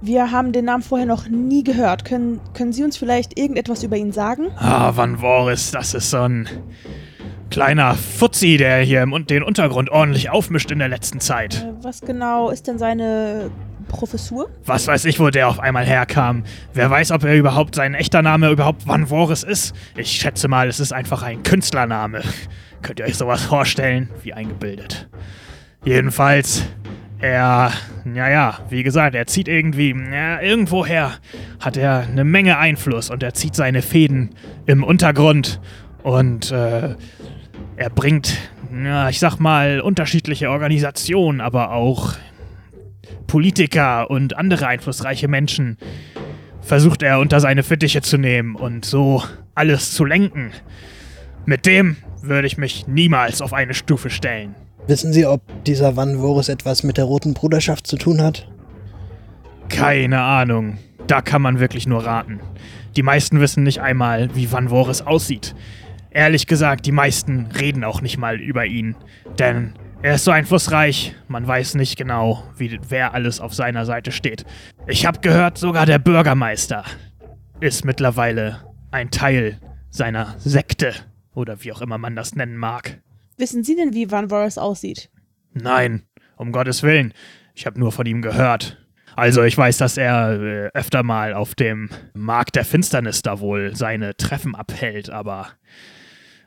Wir 0.07 0.31
haben 0.31 0.53
den 0.53 0.67
Namen 0.67 0.85
vorher 0.85 1.05
noch 1.05 1.27
nie 1.27 1.65
gehört. 1.65 2.05
Können, 2.05 2.39
können 2.55 2.73
Sie 2.73 2.85
uns 2.85 2.97
vielleicht 2.97 3.37
irgendetwas 3.37 3.83
über 3.83 3.97
ihn 3.97 4.13
sagen? 4.13 4.53
Ah, 4.57 4.93
Van 4.95 5.19
Voris, 5.19 5.73
das 5.73 5.95
ist 5.95 6.11
so 6.11 6.19
ein 6.19 6.49
kleiner 7.51 7.95
Fuzzi, 7.95 8.57
der 8.57 8.83
hier 8.83 9.03
im, 9.03 9.27
den 9.27 9.43
Untergrund 9.43 9.91
ordentlich 9.91 10.31
aufmischt 10.31 10.71
in 10.71 10.79
der 10.79 10.87
letzten 10.87 11.19
Zeit. 11.19 11.57
Äh, 11.57 11.73
was 11.83 12.03
genau 12.03 12.51
ist 12.51 12.69
denn 12.69 12.79
seine 12.79 13.51
Professur? 13.89 14.49
Was 14.65 14.87
weiß 14.87 15.07
ich, 15.07 15.19
wo 15.19 15.31
der 15.31 15.49
auf 15.49 15.59
einmal 15.59 15.85
herkam. 15.85 16.45
Wer 16.73 16.89
weiß, 16.89 17.11
ob 17.11 17.25
er 17.25 17.35
überhaupt 17.35 17.75
sein 17.75 17.95
echter 17.95 18.23
Name 18.23 18.53
überhaupt 18.53 18.87
Van 18.87 19.09
Voris 19.09 19.43
ist. 19.43 19.75
Ich 19.97 20.13
schätze 20.13 20.47
mal, 20.47 20.69
es 20.69 20.79
ist 20.79 20.93
einfach 20.93 21.25
ein 21.25 21.43
Künstlername. 21.43 22.23
Könnt 22.83 23.01
ihr 23.01 23.07
euch 23.07 23.17
sowas 23.17 23.43
vorstellen? 23.43 24.09
Wie 24.23 24.33
eingebildet. 24.33 25.09
Jedenfalls, 25.85 26.63
er, 27.21 27.73
naja, 28.05 28.59
wie 28.69 28.83
gesagt, 28.83 29.15
er 29.15 29.27
zieht 29.27 29.49
irgendwie, 29.49 29.95
ja, 30.13 30.41
irgendwoher 30.41 31.13
hat 31.61 31.77
er 31.77 32.01
eine 32.01 32.25
Menge 32.25 32.59
Einfluss 32.59 33.11
und 33.11 33.23
er 33.23 33.35
zieht 33.35 33.55
seine 33.55 33.83
Fäden 33.83 34.31
im 34.67 34.85
Untergrund 34.85 35.61
und 36.03 36.51
äh, 36.51 36.95
er 37.77 37.91
bringt, 37.91 38.37
ja, 38.85 39.09
ich 39.09 39.19
sag 39.19 39.39
mal, 39.39 39.81
unterschiedliche 39.81 40.51
Organisationen, 40.51 41.41
aber 41.41 41.73
auch 41.73 42.15
Politiker 43.27 44.11
und 44.11 44.37
andere 44.37 44.67
einflussreiche 44.67 45.29
Menschen 45.29 45.79
versucht 46.61 47.03
er 47.03 47.21
unter 47.21 47.41
seine 47.41 47.63
Fittiche 47.63 48.03
zu 48.03 48.19
nehmen 48.19 48.57
und 48.57 48.85
so 48.85 49.23
alles 49.55 49.93
zu 49.95 50.05
lenken. 50.05 50.53
Mit 51.45 51.65
dem 51.65 51.97
würde 52.23 52.47
ich 52.47 52.59
mich 52.59 52.87
niemals 52.89 53.41
auf 53.41 53.53
eine 53.53 53.75
Stufe 53.75 54.11
stellen. 54.11 54.55
Wissen 54.87 55.13
Sie, 55.13 55.27
ob 55.27 55.43
dieser 55.65 55.97
Van 55.97 56.19
Voris 56.19 56.49
etwas 56.49 56.83
mit 56.83 56.97
der 56.97 57.05
Roten 57.05 57.35
Bruderschaft 57.35 57.87
zu 57.87 57.97
tun 57.97 58.23
hat? 58.23 58.49
Keine 59.69 60.21
Ahnung. 60.21 60.79
Da 61.07 61.23
kann 61.23 61.43
man 61.43 61.59
wirklich 61.59 61.87
nur 61.87 62.05
raten. 62.05 62.41
Die 62.97 63.03
meisten 63.03 63.41
wissen 63.41 63.63
nicht 63.65 63.81
einmal, 63.81 64.35
wie 64.35 64.51
Van 64.51 64.69
Voris 64.69 65.03
aussieht. 65.03 65.55
Ehrlich 66.11 66.47
gesagt, 66.47 66.87
die 66.87 66.93
meisten 66.93 67.49
reden 67.59 67.85
auch 67.85 68.01
nicht 68.01 68.17
mal 68.17 68.41
über 68.41 68.65
ihn. 68.65 68.97
Denn 69.39 69.75
Er 70.03 70.15
ist 70.15 70.25
so 70.25 70.31
einflussreich, 70.31 71.17
man 71.27 71.47
weiß 71.47 71.75
nicht 71.75 71.97
genau, 71.97 72.45
wie, 72.57 72.79
wer 72.89 73.15
alles 73.15 73.41
auf 73.41 73.55
seiner 73.55 73.87
Seite 73.87 74.13
steht. 74.13 74.45
Ich 74.87 75.07
habe 75.07 75.21
gehört, 75.21 75.59
sogar 75.59 75.87
der 75.87 75.99
Bürgermeister 75.99 76.85
ist 77.61 77.85
mittlerweile 77.85 78.61
ein 78.91 79.11
Teil 79.11 79.59
seiner 79.91 80.37
Sekte 80.39 80.93
oder 81.35 81.65
wie 81.65 81.73
auch 81.73 81.81
immer 81.81 81.99
man 81.99 82.15
das 82.15 82.37
nennen 82.37 82.57
mag. 82.57 83.01
Wissen 83.37 83.65
Sie 83.65 83.77
denn, 83.77 83.93
wie 83.93 84.11
Van 84.11 84.31
Voris 84.31 84.59
aussieht? 84.59 85.11
Nein, 85.53 86.03
um 86.37 86.53
Gottes 86.53 86.83
Willen. 86.83 87.13
Ich 87.55 87.67
habe 87.67 87.79
nur 87.79 87.93
von 87.93 88.07
ihm 88.07 88.23
gehört. 88.23 88.79
Also 89.17 89.43
ich 89.43 89.57
weiß, 89.57 89.79
dass 89.79 89.97
er 89.97 90.41
äh, 90.41 90.71
öfter 90.75 91.03
mal 91.03 91.33
auf 91.33 91.55
dem 91.55 91.89
Markt 92.13 92.55
der 92.55 92.67
Finsternis 92.67 93.23
da 93.23 93.41
wohl 93.41 93.75
seine 93.75 94.17
Treffen 94.17 94.55
abhält, 94.55 95.09
aber 95.09 95.49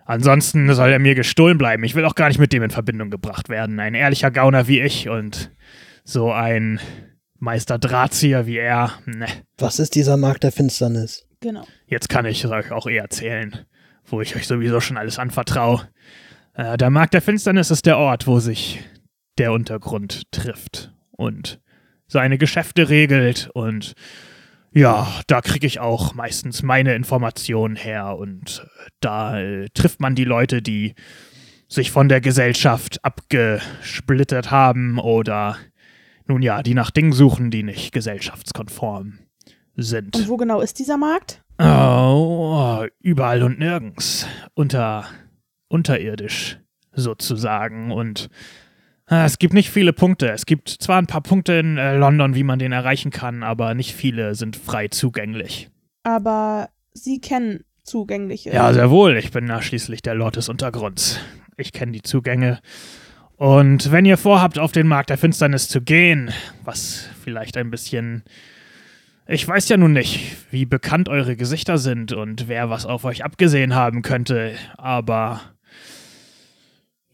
ansonsten 0.06 0.72
soll 0.74 0.92
er 0.92 1.00
mir 1.00 1.16
gestohlen 1.16 1.58
bleiben. 1.58 1.84
Ich 1.84 1.96
will 1.96 2.06
auch 2.06 2.14
gar 2.14 2.28
nicht 2.28 2.40
mit 2.40 2.54
dem 2.54 2.62
in 2.62 2.70
Verbindung 2.70 3.10
gebracht 3.10 3.50
werden. 3.50 3.80
Ein 3.80 3.96
ehrlicher 3.96 4.30
Gauner 4.30 4.68
wie 4.68 4.82
ich 4.82 5.10
und 5.10 5.52
so 6.04 6.32
ein 6.32 6.80
Meister 7.40 7.80
Drahtzieher 7.80 8.46
wie 8.46 8.58
er. 8.58 8.92
Ne. 9.06 9.28
Was 9.58 9.80
ist 9.80 9.96
dieser 9.96 10.18
Markt 10.18 10.44
der 10.44 10.52
Finsternis? 10.52 11.28
Genau. 11.40 11.66
Jetzt 11.88 12.10
kann 12.10 12.26
ich 12.26 12.46
euch 12.46 12.72
auch 12.72 12.86
eh 12.86 12.98
erzählen, 12.98 13.66
wo 14.06 14.22
ich 14.22 14.36
euch 14.36 14.46
sowieso 14.46 14.80
schon 14.80 14.98
alles 14.98 15.18
anvertraue. 15.18 15.88
Äh, 16.54 16.78
der 16.78 16.90
Markt 16.90 17.14
der 17.14 17.22
Finsternis 17.22 17.72
ist 17.72 17.86
der 17.86 17.98
Ort, 17.98 18.28
wo 18.28 18.40
sich 18.40 18.84
der 19.38 19.52
Untergrund 19.54 20.32
trifft 20.32 20.94
und 21.12 21.60
seine 22.08 22.38
Geschäfte 22.38 22.90
regelt 22.90 23.50
und 23.54 23.94
ja, 24.72 25.08
da 25.28 25.42
kriege 25.42 25.66
ich 25.66 25.80
auch 25.80 26.14
meistens 26.14 26.62
meine 26.62 26.94
Informationen 26.94 27.76
her 27.76 28.18
und 28.18 28.64
äh, 28.64 28.90
da 29.00 29.40
äh, 29.40 29.68
trifft 29.74 30.00
man 30.00 30.16
die 30.16 30.26
Leute, 30.26 30.62
die 30.62 30.94
sich 31.68 31.92
von 31.92 32.10
der 32.10 32.22
Gesellschaft 32.22 33.04
abgesplittert 33.04 34.52
haben 34.52 35.00
oder 35.00 35.58
nun 36.28 36.42
ja, 36.42 36.62
die 36.62 36.74
nach 36.74 36.92
Dingen 36.92 37.14
suchen, 37.14 37.52
die 37.52 37.64
nicht 37.64 37.92
gesellschaftskonform 37.92 39.20
sind. 39.76 40.16
Und 40.16 40.30
wo 40.30 40.38
genau 40.38 40.62
ist 40.62 40.80
dieser 40.80 40.98
Markt? 40.98 41.44
Oh, 41.60 42.86
überall 43.00 43.44
und 43.44 43.60
nirgends. 43.60 44.28
Unter, 44.54 45.06
unterirdisch 45.70 46.60
sozusagen. 46.94 47.92
Und 47.92 48.30
äh, 49.10 49.24
es 49.24 49.40
gibt 49.40 49.54
nicht 49.54 49.70
viele 49.70 49.94
Punkte. 49.94 50.30
Es 50.32 50.46
gibt 50.46 50.70
zwar 50.70 50.98
ein 50.98 51.08
paar 51.08 51.22
Punkte 51.22 51.54
in 51.54 51.78
äh, 51.78 51.96
London, 51.96 52.36
wie 52.36 52.44
man 52.44 52.60
den 52.60 52.74
erreichen 52.74 53.12
kann, 53.12 53.44
aber 53.44 53.74
nicht 53.74 53.94
viele 53.94 54.36
sind 54.36 54.58
frei 54.58 54.90
zugänglich. 54.90 55.70
Aber 56.04 56.70
Sie 56.94 57.22
kennen 57.22 57.64
zugängliche. 57.84 58.52
Ja, 58.52 58.74
sehr 58.74 58.90
wohl. 58.90 59.16
Ich 59.16 59.32
bin 59.32 59.48
ja 59.48 59.62
schließlich 59.62 60.02
der 60.02 60.16
Lord 60.16 60.36
des 60.36 60.50
Untergrunds. 60.50 61.20
Ich 61.56 61.72
kenne 61.72 61.94
die 61.94 62.02
Zugänge. 62.02 62.60
Und 63.38 63.92
wenn 63.92 64.06
ihr 64.06 64.18
vorhabt, 64.18 64.60
auf 64.60 64.74
den 64.74 64.88
Markt 64.88 65.10
der 65.10 65.18
Finsternis 65.18 65.70
zu 65.70 65.82
gehen, 65.82 66.32
was 66.66 67.08
vielleicht 67.24 67.56
ein 67.56 67.72
bisschen 67.72 68.24
ich 69.32 69.48
weiß 69.48 69.70
ja 69.70 69.78
nun 69.78 69.94
nicht, 69.94 70.38
wie 70.50 70.66
bekannt 70.66 71.08
eure 71.08 71.36
Gesichter 71.36 71.78
sind 71.78 72.14
und 72.14 72.48
wer 72.48 72.72
was 72.72 72.88
auf 72.88 73.06
euch 73.06 73.24
abgesehen 73.24 73.76
haben 73.76 74.02
könnte, 74.02 74.56
aber 74.76 75.40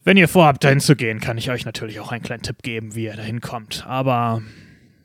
wenn 0.06 0.16
ihr 0.16 0.28
vorhabt, 0.28 0.62
dahin 0.62 0.78
zu 0.78 0.94
gehen, 0.94 1.18
kann 1.18 1.36
ich 1.36 1.50
euch 1.50 1.64
natürlich 1.64 1.98
auch 1.98 2.12
einen 2.12 2.22
kleinen 2.22 2.42
Tipp 2.42 2.62
geben, 2.62 2.94
wie 2.94 3.04
ihr 3.06 3.16
dahin 3.16 3.40
kommt. 3.40 3.84
Aber 3.88 4.40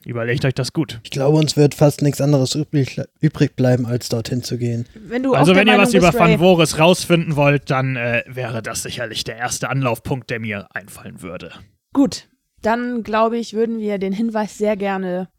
überlegt 0.05 0.45
euch 0.45 0.53
das 0.53 0.73
gut. 0.73 0.99
Ich 1.03 1.09
glaube, 1.09 1.39
uns 1.39 1.57
wird 1.57 1.73
fast 1.73 2.03
nichts 2.03 2.21
anderes 2.21 2.53
übrig, 2.53 3.01
übrig 3.19 3.55
bleiben, 3.55 3.87
als 3.87 4.09
dorthin 4.09 4.43
zu 4.43 4.59
gehen. 4.59 4.87
Wenn 4.93 5.23
du 5.23 5.33
Also 5.33 5.55
wenn 5.55 5.67
ihr 5.67 5.73
Meinung 5.73 5.87
was 5.87 5.93
über 5.95 6.13
Van 6.13 6.37
Voris 6.37 6.77
rausfinden 6.77 7.35
wollt, 7.35 7.71
dann 7.71 7.95
äh, 7.95 8.23
wäre 8.27 8.61
das 8.61 8.83
sicherlich 8.83 9.23
der 9.23 9.37
erste 9.37 9.69
Anlaufpunkt, 9.69 10.29
der 10.29 10.39
mir 10.39 10.67
einfallen 10.75 11.23
würde. 11.23 11.51
Gut, 11.93 12.27
dann 12.61 13.01
glaube 13.01 13.39
ich, 13.39 13.53
würden 13.53 13.79
wir 13.79 13.97
den 13.97 14.13
Hinweis 14.13 14.59
sehr 14.59 14.77
gerne 14.77 15.29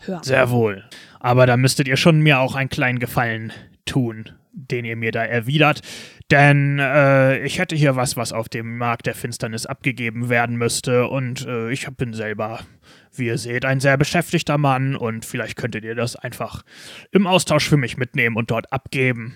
hören. 0.00 0.24
Sehr 0.24 0.50
wohl. 0.50 0.82
Aber 1.20 1.46
da 1.46 1.56
müsstet 1.56 1.86
ihr 1.86 1.96
schon 1.96 2.20
mir 2.20 2.40
auch 2.40 2.56
einen 2.56 2.68
kleinen 2.68 2.98
Gefallen 2.98 3.52
tun, 3.84 4.30
den 4.52 4.84
ihr 4.84 4.96
mir 4.96 5.12
da 5.12 5.24
erwidert. 5.24 5.82
Denn 6.30 6.78
äh, 6.78 7.44
ich 7.44 7.58
hätte 7.58 7.76
hier 7.76 7.96
was, 7.96 8.16
was 8.16 8.32
auf 8.32 8.48
dem 8.48 8.78
Markt 8.78 9.06
der 9.06 9.14
Finsternis 9.14 9.66
abgegeben 9.66 10.28
werden 10.28 10.56
müsste. 10.56 11.06
Und 11.08 11.46
äh, 11.46 11.70
ich 11.70 11.86
bin 11.96 12.14
selber, 12.14 12.60
wie 13.14 13.26
ihr 13.26 13.38
seht, 13.38 13.64
ein 13.64 13.80
sehr 13.80 13.96
beschäftigter 13.96 14.58
Mann. 14.58 14.96
Und 14.96 15.24
vielleicht 15.24 15.56
könntet 15.56 15.84
ihr 15.84 15.94
das 15.94 16.16
einfach 16.16 16.62
im 17.10 17.26
Austausch 17.26 17.68
für 17.68 17.76
mich 17.76 17.96
mitnehmen 17.96 18.36
und 18.36 18.50
dort 18.50 18.72
abgeben. 18.72 19.34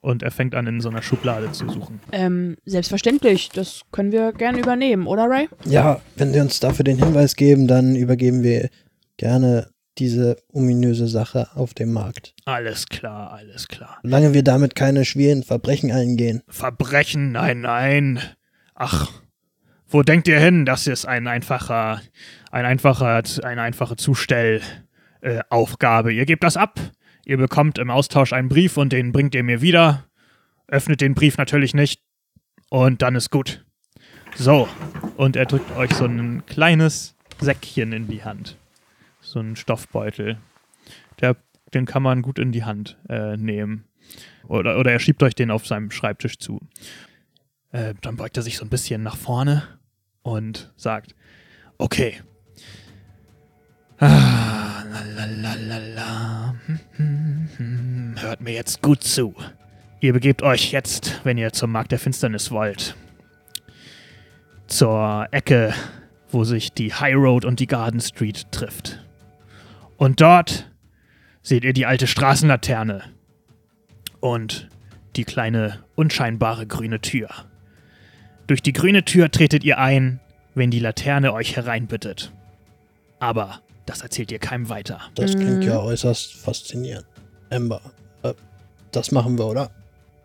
Und 0.00 0.22
er 0.22 0.30
fängt 0.30 0.54
an, 0.54 0.68
in 0.68 0.80
so 0.80 0.88
einer 0.88 1.02
Schublade 1.02 1.50
zu 1.50 1.68
suchen. 1.68 2.00
Ähm, 2.12 2.56
selbstverständlich, 2.64 3.48
das 3.48 3.80
können 3.90 4.12
wir 4.12 4.32
gerne 4.32 4.60
übernehmen, 4.60 5.08
oder 5.08 5.28
Ray? 5.28 5.48
Ja, 5.64 6.00
wenn 6.14 6.32
Sie 6.32 6.38
uns 6.38 6.60
dafür 6.60 6.84
den 6.84 6.98
Hinweis 6.98 7.34
geben, 7.34 7.66
dann 7.66 7.96
übergeben 7.96 8.44
wir 8.44 8.68
gerne 9.16 9.68
diese 9.98 10.36
ominöse 10.52 11.08
Sache 11.08 11.48
auf 11.54 11.74
dem 11.74 11.92
Markt. 11.92 12.34
Alles 12.44 12.86
klar, 12.86 13.32
alles 13.32 13.68
klar. 13.68 13.98
Solange 14.02 14.34
wir 14.34 14.42
damit 14.42 14.74
keine 14.74 15.04
schweren 15.04 15.42
Verbrechen 15.42 15.92
eingehen. 15.92 16.42
Verbrechen, 16.48 17.32
nein, 17.32 17.60
nein. 17.60 18.20
Ach, 18.74 19.10
wo 19.88 20.02
denkt 20.02 20.28
ihr 20.28 20.40
hin? 20.40 20.66
Das 20.66 20.86
ist 20.86 21.06
ein 21.06 21.26
einfacher, 21.26 22.00
ein 22.50 22.64
einfacher, 22.64 23.22
eine 23.42 23.62
einfache 23.62 23.96
Zustellaufgabe. 23.96 26.12
Äh, 26.12 26.16
ihr 26.16 26.26
gebt 26.26 26.44
das 26.44 26.56
ab, 26.56 26.80
ihr 27.24 27.36
bekommt 27.36 27.78
im 27.78 27.90
Austausch 27.90 28.32
einen 28.32 28.48
Brief 28.48 28.76
und 28.76 28.92
den 28.92 29.12
bringt 29.12 29.34
ihr 29.34 29.44
mir 29.44 29.62
wieder. 29.62 30.04
Öffnet 30.68 31.00
den 31.00 31.14
Brief 31.14 31.38
natürlich 31.38 31.74
nicht 31.74 32.02
und 32.68 33.02
dann 33.02 33.14
ist 33.14 33.30
gut. 33.30 33.64
So, 34.34 34.68
und 35.16 35.36
er 35.36 35.46
drückt 35.46 35.74
euch 35.76 35.92
so 35.92 36.04
ein 36.04 36.44
kleines 36.46 37.14
Säckchen 37.40 37.92
in 37.92 38.08
die 38.08 38.24
Hand. 38.24 38.56
So 39.26 39.40
ein 39.40 39.56
Stoffbeutel. 39.56 40.38
Der, 41.20 41.36
den 41.74 41.84
kann 41.84 42.02
man 42.02 42.22
gut 42.22 42.38
in 42.38 42.52
die 42.52 42.62
Hand 42.62 42.96
äh, 43.08 43.36
nehmen. 43.36 43.84
Oder, 44.46 44.78
oder 44.78 44.92
er 44.92 45.00
schiebt 45.00 45.20
euch 45.24 45.34
den 45.34 45.50
auf 45.50 45.66
seinem 45.66 45.90
Schreibtisch 45.90 46.38
zu. 46.38 46.60
Äh, 47.72 47.94
dann 48.02 48.16
beugt 48.16 48.36
er 48.36 48.44
sich 48.44 48.56
so 48.56 48.64
ein 48.64 48.70
bisschen 48.70 49.02
nach 49.02 49.16
vorne 49.16 49.64
und 50.22 50.72
sagt: 50.76 51.16
Okay. 51.76 52.22
Ah, 53.98 54.84
la, 54.92 55.00
la, 55.16 55.24
la, 55.24 55.54
la, 55.54 55.78
la. 55.78 56.54
Hm, 56.66 56.80
hm, 56.92 57.48
hm. 57.56 58.14
Hört 58.20 58.40
mir 58.40 58.52
jetzt 58.52 58.80
gut 58.80 59.02
zu. 59.02 59.34
Ihr 60.00 60.12
begebt 60.12 60.42
euch 60.42 60.70
jetzt, 60.70 61.20
wenn 61.24 61.36
ihr 61.36 61.52
zum 61.52 61.72
Markt 61.72 61.90
der 61.90 61.98
Finsternis 61.98 62.52
wollt, 62.52 62.94
zur 64.68 65.26
Ecke, 65.32 65.74
wo 66.30 66.44
sich 66.44 66.72
die 66.72 66.94
High 66.94 67.16
Road 67.16 67.44
und 67.44 67.58
die 67.58 67.66
Garden 67.66 68.00
Street 68.00 68.52
trifft. 68.52 69.05
Und 69.96 70.20
dort 70.20 70.70
seht 71.42 71.64
ihr 71.64 71.72
die 71.72 71.86
alte 71.86 72.06
Straßenlaterne 72.06 73.02
und 74.20 74.68
die 75.16 75.24
kleine 75.24 75.84
unscheinbare 75.94 76.66
grüne 76.66 77.00
Tür. 77.00 77.28
Durch 78.46 78.62
die 78.62 78.72
grüne 78.72 79.04
Tür 79.04 79.30
tretet 79.30 79.64
ihr 79.64 79.78
ein, 79.78 80.20
wenn 80.54 80.70
die 80.70 80.78
Laterne 80.80 81.32
euch 81.32 81.56
hereinbittet. 81.56 82.32
Aber 83.18 83.60
das 83.86 84.02
erzählt 84.02 84.30
ihr 84.32 84.38
keinem 84.38 84.68
weiter. 84.68 85.00
Das 85.14 85.34
klingt 85.34 85.58
Mhm. 85.58 85.62
ja 85.62 85.78
äußerst 85.80 86.34
faszinierend. 86.34 87.06
Amber, 87.50 87.80
äh, 88.22 88.34
das 88.92 89.12
machen 89.12 89.38
wir, 89.38 89.46
oder? 89.46 89.70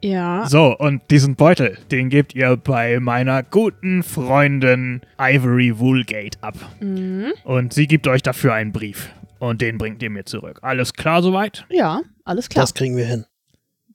Ja. 0.03 0.45
So, 0.49 0.75
und 0.77 1.03
diesen 1.11 1.35
Beutel, 1.35 1.77
den 1.91 2.09
gebt 2.09 2.33
ihr 2.33 2.57
bei 2.57 2.99
meiner 2.99 3.43
guten 3.43 4.01
Freundin 4.01 5.01
Ivory 5.19 5.77
Woolgate 5.77 6.39
ab. 6.41 6.55
Mhm. 6.79 7.33
Und 7.43 7.73
sie 7.73 7.85
gibt 7.87 8.07
euch 8.07 8.23
dafür 8.23 8.53
einen 8.55 8.71
Brief. 8.71 9.09
Und 9.41 9.59
den 9.59 9.79
bringt 9.79 10.03
ihr 10.03 10.11
mir 10.11 10.23
zurück. 10.25 10.59
Alles 10.61 10.93
klar 10.93 11.23
soweit? 11.23 11.65
Ja, 11.71 12.01
alles 12.25 12.47
klar. 12.47 12.61
Das 12.63 12.75
kriegen 12.75 12.95
wir 12.95 13.05
hin. 13.05 13.25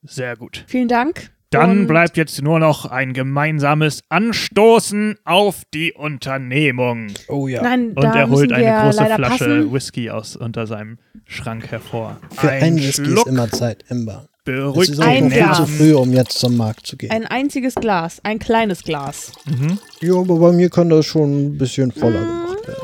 Sehr 0.03 0.35
gut. 0.37 0.65
Vielen 0.67 0.89
Dank. 0.89 1.31
Dann 1.51 1.83
Und- 1.83 1.87
bleibt 1.87 2.17
jetzt 2.17 2.43
nur 2.43 2.59
noch 2.59 2.87
ein 2.87 3.13
gemeinsames 3.13 4.03
Anstoßen 4.09 5.15
auf 5.25 5.63
die 5.73 5.93
Unternehmung. 5.93 7.13
Oh 7.29 7.47
ja. 7.47 7.63
Nein, 7.63 7.91
Und 7.91 8.03
da 8.03 8.13
er 8.13 8.29
holt 8.29 8.53
eine 8.53 8.83
große 8.91 9.05
Flasche 9.05 9.23
passen. 9.45 9.73
Whisky 9.73 10.11
aus 10.11 10.35
unter 10.35 10.67
seinem 10.67 10.99
Schrank 11.27 11.71
hervor. 11.71 12.17
Für 12.35 12.51
ein 12.51 12.63
einen 12.65 12.77
Whisky 12.79 13.05
Schluck 13.05 13.27
ist 13.27 13.33
immer 13.33 13.49
Zeit, 13.49 13.85
Amber. 13.89 14.29
Es 14.39 14.45
beruhigt 14.45 14.91
ist 14.91 14.99
die 15.01 15.05
auch 15.05 15.09
Ein 15.09 15.31
viel 15.31 15.43
Glas. 15.43 15.57
zu 15.59 15.67
früh, 15.67 15.95
um 15.95 16.13
jetzt 16.13 16.39
zum 16.41 16.57
Markt 16.57 16.89
zu 16.89 16.97
gehen. 16.97 17.13
Ein 17.13 17.27
einziges 17.27 17.77
Glas, 17.77 18.19
ein 18.25 18.41
kleines 18.41 18.83
Glas. 18.83 19.31
Mhm. 19.47 19.79
ja, 20.01 20.15
aber 20.15 20.39
bei 20.41 20.51
mir 20.51 20.69
kann 20.71 20.89
das 20.91 21.07
schon 21.07 21.47
ein 21.55 21.59
bisschen 21.59 21.93
voller 21.93 22.19
gemacht 22.21 22.67
werden. 22.67 22.81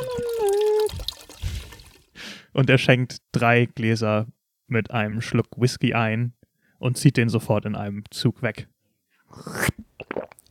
Und 2.52 2.68
er 2.70 2.78
schenkt 2.78 3.18
drei 3.32 3.66
Gläser 3.66 4.26
mit 4.66 4.90
einem 4.90 5.20
Schluck 5.20 5.48
Whisky 5.56 5.94
ein 5.94 6.32
und 6.78 6.96
zieht 6.98 7.16
den 7.16 7.28
sofort 7.28 7.64
in 7.64 7.74
einem 7.76 8.04
Zug 8.10 8.42
weg. 8.42 8.68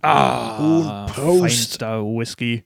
Ah, 0.01 0.57
Und 0.57 1.13
Prost. 1.13 1.39
feinster 1.41 2.01
Whisky. 2.03 2.63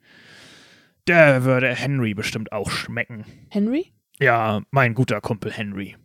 Der 1.08 1.44
würde 1.44 1.74
Henry 1.76 2.14
bestimmt 2.14 2.52
auch 2.52 2.70
schmecken. 2.72 3.26
Henry? 3.50 3.92
Ja, 4.20 4.62
mein 4.72 4.94
guter 4.94 5.20
Kumpel 5.22 5.52
Henry. 5.52 5.96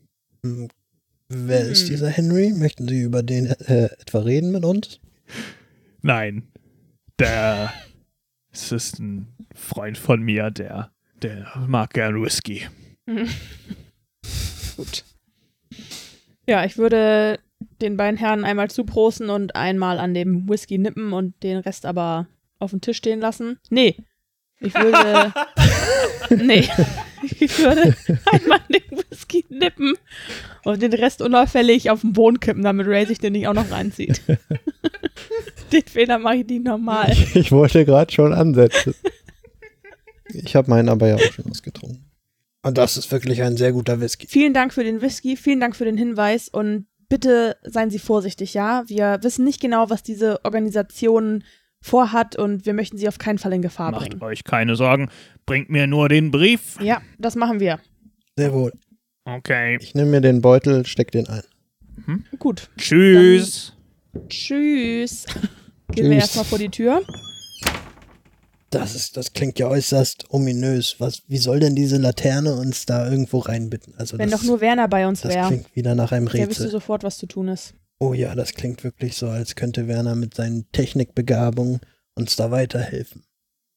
Wer 1.28 1.60
ist 1.68 1.82
Hm. 1.82 1.88
dieser 1.88 2.08
Henry? 2.10 2.52
Möchten 2.52 2.88
Sie 2.88 3.02
über 3.02 3.22
den 3.22 3.46
äh, 3.46 3.84
etwa 4.00 4.18
reden 4.20 4.50
mit 4.52 4.64
uns? 4.64 5.00
Nein, 6.02 6.48
der 7.18 7.72
es 8.52 8.72
ist 8.72 8.98
ein 8.98 9.28
Freund 9.54 9.96
von 9.96 10.22
mir, 10.22 10.50
der, 10.50 10.90
der 11.22 11.46
mag 11.68 11.92
gern 11.92 12.20
Whisky. 12.20 12.66
Gut. 14.76 15.04
Ja, 16.46 16.64
ich 16.64 16.78
würde 16.78 17.38
den 17.80 17.96
beiden 17.96 18.16
Herren 18.16 18.44
einmal 18.44 18.70
zuprosten 18.70 19.30
und 19.30 19.56
einmal 19.56 19.98
an 19.98 20.14
dem 20.14 20.48
Whisky 20.48 20.78
nippen 20.78 21.12
und 21.12 21.42
den 21.42 21.58
Rest 21.58 21.86
aber 21.86 22.26
auf 22.58 22.70
den 22.70 22.80
Tisch 22.80 22.98
stehen 22.98 23.20
lassen. 23.20 23.58
Nee. 23.70 23.96
Ich 24.60 24.74
würde. 24.74 25.32
nee. 26.44 26.68
Ich 27.38 27.58
würde 27.58 27.94
einmal 28.32 28.60
den 28.68 28.98
Whisky 28.98 29.44
nippen 29.48 29.94
und 30.64 30.82
den 30.82 30.92
Rest 30.92 31.22
unauffällig 31.22 31.90
auf 31.90 32.02
den 32.02 32.12
Boden 32.12 32.40
kippen, 32.40 32.62
damit 32.62 32.86
Ray 32.86 33.06
sich 33.06 33.18
den 33.18 33.32
nicht 33.32 33.48
auch 33.48 33.54
noch 33.54 33.70
reinzieht. 33.70 34.22
den 35.72 35.82
Fehler 35.82 36.18
mache 36.18 36.36
ich 36.36 36.46
nicht 36.46 36.64
normal. 36.64 37.14
Ich 37.34 37.52
wollte 37.52 37.84
gerade 37.84 38.12
schon 38.12 38.32
ansetzen. 38.32 38.94
Ich 40.32 40.56
habe 40.56 40.70
meinen 40.70 40.88
aber 40.88 41.08
ja 41.08 41.16
auch 41.16 41.32
schon. 41.32 41.52
Und 42.62 42.76
das 42.76 42.96
ist 42.96 43.10
wirklich 43.10 43.42
ein 43.42 43.56
sehr 43.56 43.72
guter 43.72 44.00
Whisky. 44.00 44.26
Vielen 44.28 44.52
Dank 44.52 44.74
für 44.74 44.84
den 44.84 45.00
Whisky, 45.00 45.36
vielen 45.36 45.60
Dank 45.60 45.76
für 45.76 45.84
den 45.84 45.96
Hinweis 45.96 46.48
und 46.48 46.86
bitte 47.08 47.56
seien 47.62 47.90
Sie 47.90 47.98
vorsichtig, 47.98 48.54
ja? 48.54 48.84
Wir 48.86 49.18
wissen 49.22 49.44
nicht 49.44 49.60
genau, 49.60 49.88
was 49.90 50.02
diese 50.02 50.44
Organisation 50.44 51.42
vorhat 51.80 52.36
und 52.36 52.66
wir 52.66 52.74
möchten 52.74 52.98
Sie 52.98 53.08
auf 53.08 53.18
keinen 53.18 53.38
Fall 53.38 53.54
in 53.54 53.62
Gefahr 53.62 53.92
Macht 53.92 54.10
bringen. 54.10 54.22
euch 54.22 54.44
keine 54.44 54.76
Sorgen, 54.76 55.10
bringt 55.46 55.70
mir 55.70 55.86
nur 55.86 56.08
den 56.08 56.30
Brief. 56.30 56.78
Ja, 56.80 57.00
das 57.18 57.34
machen 57.34 57.60
wir. 57.60 57.80
Sehr 58.36 58.52
wohl. 58.52 58.72
Okay. 59.24 59.78
Ich 59.80 59.94
nehme 59.94 60.10
mir 60.10 60.20
den 60.20 60.42
Beutel, 60.42 60.84
steck 60.86 61.10
den 61.10 61.26
ein. 61.28 61.42
Gut. 62.38 62.70
Tschüss. 62.76 63.74
Tschüss. 64.28 65.26
Gehen 65.92 66.10
wir 66.10 66.18
erstmal 66.18 66.44
vor 66.44 66.58
die 66.58 66.68
Tür. 66.68 67.02
Das, 68.70 68.94
ist, 68.94 69.16
das 69.16 69.32
klingt 69.32 69.58
ja 69.58 69.66
äußerst 69.68 70.26
ominös. 70.30 70.96
Was, 70.98 71.22
wie 71.26 71.38
soll 71.38 71.58
denn 71.60 71.74
diese 71.74 71.96
Laterne 71.96 72.54
uns 72.54 72.86
da 72.86 73.10
irgendwo 73.10 73.38
reinbitten? 73.38 73.94
Also 73.96 74.16
Wenn 74.18 74.30
das, 74.30 74.40
doch 74.40 74.46
nur 74.46 74.60
Werner 74.60 74.86
bei 74.88 75.06
uns 75.08 75.22
das 75.22 75.34
wäre, 75.34 75.48
klingt 75.48 75.74
wieder 75.74 75.94
nach 75.94 76.12
einem 76.12 76.26
der 76.28 76.34
wüsste 76.48 76.64
Rätsel. 76.64 76.70
sofort, 76.70 77.02
was 77.02 77.18
zu 77.18 77.26
tun 77.26 77.48
ist. 77.48 77.74
Oh 77.98 78.14
ja, 78.14 78.34
das 78.34 78.54
klingt 78.54 78.84
wirklich 78.84 79.16
so, 79.16 79.28
als 79.28 79.56
könnte 79.56 79.88
Werner 79.88 80.14
mit 80.14 80.34
seinen 80.34 80.70
Technikbegabungen 80.72 81.80
uns 82.14 82.36
da 82.36 82.50
weiterhelfen. 82.50 83.24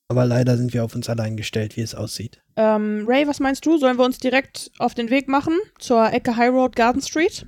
Aber 0.10 0.26
leider 0.26 0.58
sind 0.58 0.74
wir 0.74 0.84
auf 0.84 0.96
uns 0.96 1.10
allein 1.10 1.38
gestellt, 1.38 1.76
wie 1.76 1.82
es 1.82 1.96
aussieht. 1.96 2.42
Ähm, 2.56 3.06
Ray, 3.08 3.28
was 3.28 3.40
meinst 3.40 3.66
du? 3.66 3.78
Sollen 3.80 3.98
wir 3.98 4.06
uns 4.06 4.20
direkt 4.20 4.70
auf 4.78 4.94
den 4.94 5.10
Weg 5.10 5.28
machen 5.28 5.54
zur 5.80 6.14
Ecke 6.14 6.36
High 6.38 6.52
Road 6.52 6.76
Garden 6.76 7.02
Street? 7.02 7.46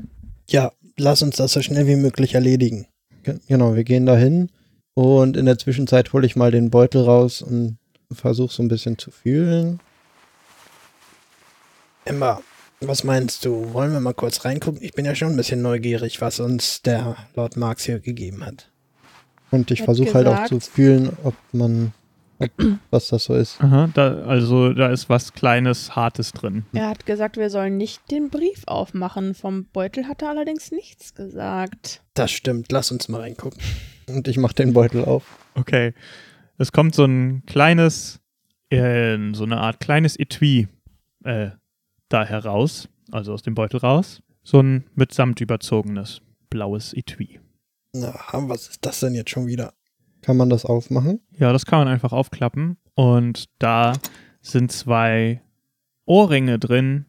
Ja, 0.49 0.71
lass 0.97 1.21
uns 1.21 1.35
das 1.35 1.53
so 1.53 1.61
schnell 1.61 1.85
wie 1.87 1.95
möglich 1.95 2.33
erledigen. 2.33 2.87
Ge- 3.23 3.37
Genau, 3.47 3.75
wir 3.75 3.83
gehen 3.83 4.05
dahin 4.05 4.49
und 4.95 5.37
in 5.37 5.45
der 5.45 5.59
Zwischenzeit 5.59 6.11
hole 6.13 6.25
ich 6.25 6.35
mal 6.35 6.51
den 6.51 6.71
Beutel 6.71 7.03
raus 7.03 7.41
und 7.41 7.77
versuche 8.11 8.53
so 8.53 8.63
ein 8.63 8.69
bisschen 8.69 8.97
zu 8.97 9.11
fühlen. 9.11 9.79
Emma, 12.05 12.41
was 12.79 13.03
meinst 13.03 13.45
du? 13.45 13.73
Wollen 13.73 13.91
wir 13.91 13.99
mal 13.99 14.13
kurz 14.13 14.45
reingucken? 14.45 14.81
Ich 14.81 14.93
bin 14.93 15.05
ja 15.05 15.13
schon 15.13 15.31
ein 15.31 15.37
bisschen 15.37 15.61
neugierig, 15.61 16.21
was 16.21 16.39
uns 16.39 16.81
der 16.81 17.15
Lord 17.35 17.57
Marx 17.57 17.83
hier 17.83 17.99
gegeben 17.99 18.45
hat. 18.45 18.69
Und 19.51 19.69
ich 19.71 19.83
versuche 19.83 20.13
halt 20.13 20.27
auch 20.27 20.45
zu 20.45 20.59
fühlen, 20.59 21.15
ob 21.23 21.35
man, 21.51 21.93
was 22.91 23.07
das 23.07 23.25
so 23.25 23.33
ist. 23.33 23.61
Aha, 23.61 23.89
da, 23.93 24.23
also 24.23 24.73
da 24.73 24.89
ist 24.89 25.09
was 25.09 25.33
Kleines, 25.33 25.95
Hartes 25.95 26.31
drin. 26.31 26.65
Er 26.73 26.89
hat 26.89 27.05
gesagt, 27.05 27.37
wir 27.37 27.49
sollen 27.49 27.77
nicht 27.77 28.11
den 28.11 28.29
Brief 28.29 28.63
aufmachen. 28.67 29.35
Vom 29.35 29.65
Beutel 29.65 30.07
hat 30.07 30.21
er 30.21 30.29
allerdings 30.29 30.71
nichts 30.71 31.13
gesagt. 31.13 32.01
Das 32.13 32.31
stimmt, 32.31 32.71
lass 32.71 32.91
uns 32.91 33.07
mal 33.09 33.21
reingucken. 33.21 33.61
Und 34.07 34.27
ich 34.27 34.37
mache 34.37 34.55
den 34.55 34.73
Beutel 34.73 35.03
auf. 35.03 35.39
Okay. 35.55 35.93
Es 36.57 36.71
kommt 36.71 36.95
so 36.95 37.05
ein 37.05 37.43
kleines, 37.45 38.21
äh, 38.69 39.17
so 39.33 39.43
eine 39.43 39.57
Art 39.57 39.79
kleines 39.79 40.17
Etui 40.17 40.67
äh, 41.23 41.49
da 42.09 42.23
heraus, 42.23 42.87
also 43.11 43.33
aus 43.33 43.41
dem 43.41 43.55
Beutel 43.55 43.79
raus. 43.79 44.22
So 44.43 44.61
ein 44.61 44.85
mit 44.93 45.13
Samt 45.13 45.41
überzogenes 45.41 46.22
blaues 46.50 46.93
Etui. 46.93 47.39
Na, 47.93 48.13
was 48.31 48.67
ist 48.70 48.85
das 48.85 49.00
denn 49.00 49.15
jetzt 49.15 49.31
schon 49.31 49.48
wieder? 49.48 49.74
Kann 50.25 50.38
man 50.38 50.50
das 50.50 50.66
aufmachen? 50.66 51.20
Ja, 51.38 51.53
das 51.53 51.66
kann 51.68 51.77
man 51.79 51.88
einfach 51.88 52.11
aufklappen 52.11 52.77
und 52.96 53.46
da 53.59 53.94
sind 54.42 54.72
zwei 54.72 55.42
Ohrringe 56.05 56.57
drin, 56.57 57.05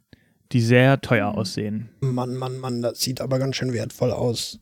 die 0.53 0.61
sehr 0.61 1.01
teuer 1.01 1.33
Mhm. 1.33 1.39
aussehen. 1.39 1.89
Mann, 2.01 2.35
Mann, 2.37 2.59
Mann, 2.59 2.83
das 2.83 3.01
sieht 3.01 3.21
aber 3.23 3.39
ganz 3.39 3.57
schön 3.57 3.73
wertvoll 3.73 4.13
aus. 4.13 4.61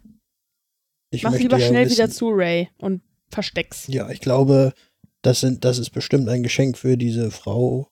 Ich 1.10 1.24
Mach 1.24 1.32
lieber 1.36 1.58
ja 1.58 1.66
schnell 1.66 1.84
wissen- 1.86 1.96
wieder 1.96 2.10
zu, 2.10 2.28
Ray, 2.30 2.68
und 2.78 3.02
versteck's. 3.28 3.86
Ja, 3.88 4.08
ich 4.10 4.20
glaube, 4.20 4.72
das, 5.22 5.40
sind, 5.40 5.64
das 5.64 5.78
ist 5.78 5.90
bestimmt 5.90 6.28
ein 6.28 6.42
Geschenk 6.44 6.78
für 6.78 6.96
diese 6.96 7.30
Frau 7.32 7.88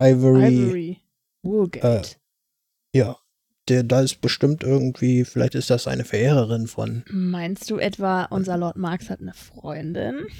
Ivory. 0.00 0.48
Ivory. 0.52 1.00
Woolgate. 1.42 2.16
Ja, 2.94 3.16
der, 3.68 3.82
da 3.82 4.00
ist 4.00 4.20
bestimmt 4.20 4.62
irgendwie, 4.62 5.24
vielleicht 5.24 5.54
ist 5.54 5.70
das 5.70 5.86
eine 5.88 6.04
Verehrerin 6.04 6.66
von. 6.66 7.04
Meinst 7.10 7.70
du 7.70 7.78
etwa, 7.78 8.24
unser 8.24 8.56
Lord 8.56 8.76
Marx 8.76 9.10
hat 9.10 9.20
eine 9.20 9.34
Freundin? 9.34 10.26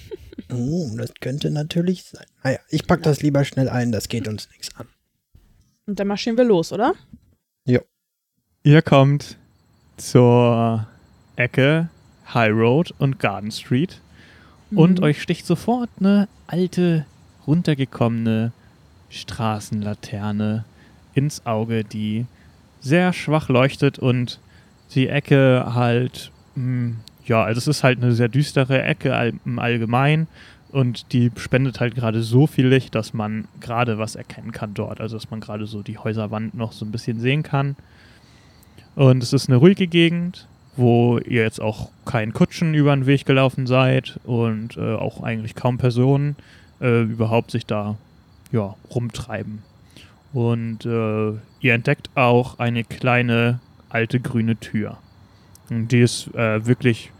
Oh, 0.53 0.89
das 0.97 1.13
könnte 1.21 1.51
natürlich 1.51 2.05
sein. 2.05 2.25
Naja, 2.45 2.59
ich 2.69 2.87
pack 2.87 3.03
das 3.03 3.21
lieber 3.21 3.45
schnell 3.45 3.69
ein, 3.69 3.91
das 3.91 4.07
geht 4.09 4.29
uns 4.29 4.49
nichts 4.51 4.69
an. 4.77 4.87
Und 5.87 5.99
dann 5.99 6.07
marschieren 6.07 6.37
wir 6.39 6.45
los, 6.45 6.73
oder? 6.73 6.95
Ihr 8.63 8.83
kommt 8.83 9.37
zur 9.97 10.87
Ecke 11.37 11.89
High 12.33 12.53
Road 12.53 12.95
und 12.99 13.19
Garden 13.19 13.51
Street 13.51 14.01
und 14.73 14.99
Mhm. 14.99 15.05
euch 15.05 15.23
sticht 15.23 15.47
sofort 15.47 15.91
eine 16.01 16.29
alte, 16.49 17.07
runtergekommene 17.47 18.53
Straßenlaterne 19.09 20.65
ins 21.15 21.45
Auge, 21.47 21.85
die 21.85 22.27
sehr 22.87 23.13
schwach 23.13 23.49
leuchtet 23.49 23.99
und 23.99 24.39
die 24.95 25.09
Ecke 25.09 25.73
halt, 25.75 26.31
mh, 26.55 26.95
ja, 27.27 27.43
also 27.43 27.59
es 27.59 27.67
ist 27.67 27.83
halt 27.83 28.03
eine 28.03 28.13
sehr 28.13 28.29
düstere 28.29 28.83
Ecke 28.83 29.15
all, 29.15 29.33
im 29.45 29.59
Allgemeinen 29.59 30.29
und 30.71 31.13
die 31.13 31.31
spendet 31.37 31.81
halt 31.81 31.95
gerade 31.95 32.23
so 32.23 32.47
viel 32.47 32.69
Licht, 32.69 32.95
dass 32.95 33.13
man 33.13 33.49
gerade 33.61 33.99
was 33.99 34.15
erkennen 34.15 34.53
kann 34.53 34.75
dort, 34.75 35.01
also 35.01 35.17
dass 35.17 35.31
man 35.31 35.41
gerade 35.41 35.67
so 35.67 35.83
die 35.83 35.99
Häuserwand 35.99 36.55
noch 36.55 36.73
so 36.73 36.85
ein 36.85 36.93
bisschen 36.93 37.21
sehen 37.21 37.43
kann. 37.43 37.77
Und 38.95 39.23
es 39.23 39.33
ist 39.33 39.49
eine 39.49 39.57
ruhige 39.57 39.87
Gegend, 39.87 40.47
wo 40.77 41.19
ihr 41.19 41.43
jetzt 41.43 41.61
auch 41.61 41.91
kein 42.05 42.33
Kutschen 42.33 42.75
über 42.75 42.95
den 42.95 43.07
Weg 43.07 43.27
gelaufen 43.27 43.67
seid 43.67 44.19
und 44.25 44.77
äh, 44.77 44.95
auch 44.95 45.23
eigentlich 45.23 45.55
kaum 45.55 45.79
Personen 45.79 46.37
äh, 46.81 47.03
überhaupt 47.03 47.51
sich 47.51 47.67
da 47.67 47.97
ja, 48.53 48.75
rumtreiben. 48.95 49.63
Und 50.37 50.85
äh, 50.85 51.33
ihr 51.61 51.73
entdeckt 51.73 52.11
auch 52.15 52.59
eine 52.59 52.85
kleine 52.85 53.59
alte 53.89 54.21
grüne 54.21 54.57
Tür. 54.57 54.99
Und 55.71 55.89
die 55.89 56.03
ist 56.03 56.27
äh, 56.35 56.67
wirklich 56.67 57.11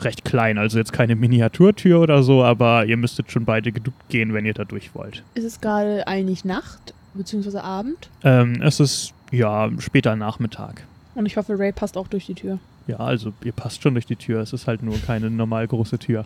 recht 0.00 0.24
klein, 0.24 0.58
also 0.58 0.76
jetzt 0.76 0.92
keine 0.92 1.14
Miniaturtür 1.14 2.00
oder 2.00 2.24
so, 2.24 2.42
aber 2.42 2.84
ihr 2.84 2.96
müsstet 2.96 3.30
schon 3.30 3.44
beide 3.44 3.70
geduckt 3.70 4.08
gehen, 4.08 4.34
wenn 4.34 4.44
ihr 4.44 4.54
da 4.54 4.64
durch 4.64 4.92
wollt. 4.96 5.22
Ist 5.34 5.44
es 5.44 5.60
gerade 5.60 6.04
eigentlich 6.08 6.44
Nacht, 6.44 6.94
beziehungsweise 7.14 7.62
Abend? 7.62 8.10
Ähm, 8.24 8.60
es 8.60 8.80
ist 8.80 9.14
ja 9.30 9.70
später 9.78 10.16
Nachmittag. 10.16 10.82
Und 11.14 11.26
ich 11.26 11.36
hoffe, 11.36 11.56
Ray 11.56 11.70
passt 11.70 11.96
auch 11.96 12.08
durch 12.08 12.26
die 12.26 12.34
Tür. 12.34 12.58
Ja, 12.88 12.96
also 12.96 13.32
ihr 13.44 13.52
passt 13.52 13.84
schon 13.84 13.94
durch 13.94 14.06
die 14.06 14.16
Tür. 14.16 14.40
Es 14.40 14.52
ist 14.52 14.66
halt 14.66 14.82
nur 14.82 14.98
keine 15.06 15.30
normal 15.30 15.68
große 15.68 16.00
Tür. 16.00 16.24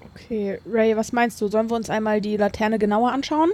Okay, 0.00 0.58
Ray, 0.68 0.96
was 0.96 1.12
meinst 1.12 1.40
du? 1.40 1.46
Sollen 1.46 1.70
wir 1.70 1.76
uns 1.76 1.90
einmal 1.90 2.20
die 2.20 2.36
Laterne 2.36 2.80
genauer 2.80 3.12
anschauen? 3.12 3.50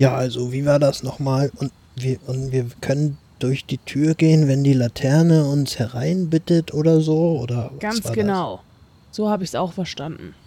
Ja, 0.00 0.14
also, 0.14 0.50
wie 0.50 0.64
war 0.64 0.78
das 0.78 1.02
nochmal? 1.02 1.52
Und 1.56 1.70
wir, 1.94 2.18
und 2.26 2.52
wir 2.52 2.66
können 2.80 3.18
durch 3.38 3.66
die 3.66 3.78
Tür 3.78 4.14
gehen, 4.14 4.48
wenn 4.48 4.64
die 4.64 4.72
Laterne 4.72 5.44
uns 5.44 5.78
hereinbittet 5.78 6.72
oder 6.72 7.00
so? 7.02 7.38
Oder 7.38 7.70
was 7.72 7.80
Ganz 7.80 8.12
genau. 8.12 8.62
So 9.10 9.28
habe 9.28 9.44
ich 9.44 9.50
es 9.50 9.54
auch 9.54 9.74
verstanden. 9.74 10.34
Das? 10.34 10.40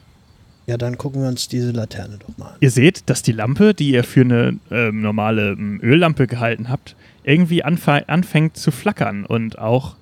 Ja, 0.65 0.77
dann 0.77 0.97
gucken 0.97 1.21
wir 1.21 1.27
uns 1.27 1.49
diese 1.49 1.71
Laterne 1.71 2.17
doch 2.17 2.35
mal 2.37 2.47
an. 2.47 2.55
Ihr 2.61 2.71
seht, 2.71 3.09
dass 3.09 3.21
die 3.21 3.31
Lampe, 3.31 3.75
die 3.75 3.91
ihr 3.91 4.03
für 4.03 4.21
eine 4.21 4.57
ähm, 4.71 5.01
normale 5.01 5.51
ähm, 5.51 5.79
Öllampe 5.83 6.25
gehalten 6.25 6.69
habt, 6.69 6.95
irgendwie 7.23 7.63
anf 7.63 7.87
anfängt 7.87 8.57
zu 8.57 8.71
flackern 8.71 9.25
und 9.25 9.59
auch 9.59 9.95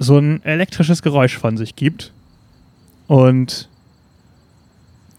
so 0.00 0.18
ein 0.18 0.42
elektrisches 0.42 1.02
Geräusch 1.02 1.38
von 1.38 1.56
sich 1.56 1.76
gibt. 1.76 2.12
Und 3.06 3.68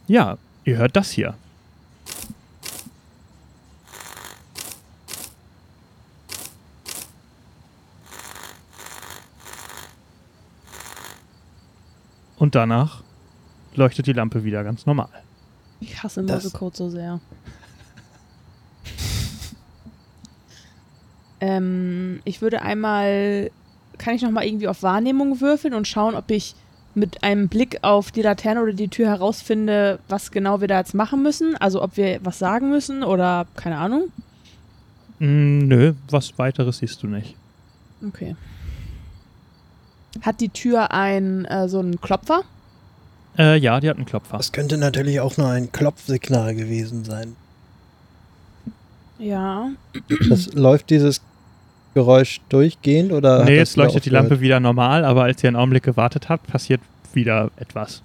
ja, 0.08 0.38
ihr 0.66 0.78
hört 0.78 0.96
das 0.96 1.12
hier. 1.12 1.36
Und 12.38 12.54
danach 12.54 13.02
leuchtet 13.76 14.08
die 14.08 14.14
Lampe 14.14 14.44
wieder 14.44 14.64
ganz 14.64 14.86
normal. 14.86 15.10
Ich 15.80 16.04
hasse 16.04 16.22
Morsecode 16.22 16.76
so 16.76 16.90
sehr. 16.90 17.20
ähm, 21.40 22.22
ich 22.26 22.42
würde 22.42 22.62
einmal. 22.62 23.52
Kann 23.98 24.14
ich 24.14 24.22
noch 24.22 24.32
mal 24.32 24.46
irgendwie 24.46 24.68
auf 24.68 24.84
Wahrnehmung 24.84 25.40
würfeln 25.40 25.74
und 25.74 25.88
schauen, 25.88 26.16
ob 26.16 26.30
ich 26.30 26.56
mit 26.96 27.24
einem 27.24 27.48
Blick 27.48 27.80
auf 27.82 28.12
die 28.12 28.22
Laterne 28.22 28.62
oder 28.62 28.74
die 28.74 28.88
Tür 28.88 29.08
herausfinde, 29.08 30.00
was 30.08 30.32
genau 30.32 30.62
wir 30.62 30.68
da 30.68 30.80
jetzt 30.80 30.94
machen 30.94 31.24
müssen. 31.24 31.56
Also 31.58 31.82
ob 31.82 31.98
wir 31.98 32.20
was 32.24 32.40
sagen 32.40 32.70
müssen 32.70 33.04
oder 33.04 33.48
keine 33.56 33.78
Ahnung. 33.78 34.12
Mm, 35.20 35.68
nö, 35.68 35.94
was 36.10 36.38
weiteres 36.38 36.80
siehst 36.80 37.04
du 37.04 37.08
nicht. 37.08 37.36
Okay. 38.06 38.36
Hat 40.22 40.40
die 40.42 40.50
Tür 40.50 40.92
ein 40.92 41.46
äh, 41.46 41.68
so 41.68 41.80
einen 41.80 42.00
Klopfer? 42.00 42.44
Äh, 43.38 43.58
ja, 43.58 43.80
die 43.80 43.90
hat 43.90 43.98
einen 43.98 44.06
Klopfer. 44.06 44.38
Das 44.38 44.52
könnte 44.52 44.78
natürlich 44.78 45.20
auch 45.20 45.38
nur 45.38 45.50
ein 45.50 45.72
Klopfsignal 45.72 46.56
gewesen 46.56 47.04
sein. 47.04 47.36
Ja. 49.18 49.72
Das 50.30 50.54
läuft 50.54 50.90
dieses 50.90 51.22
Geräusch 51.96 52.42
durchgehend 52.50 53.14
oder? 53.14 53.46
nee, 53.46 53.58
wieder 53.58 53.78
leuchtet 53.78 54.04
die? 54.04 54.10
Lampe 54.10 54.42
wieder 54.42 54.60
normal, 54.60 55.06
aber 55.06 55.24
als 55.24 55.42
ihr 55.42 55.48
einen 55.48 55.56
Augenblick 55.56 55.84
gewartet 55.84 56.28
habt, 56.28 56.46
passiert 56.46 56.82
wieder 57.14 57.50
etwas. 57.56 58.04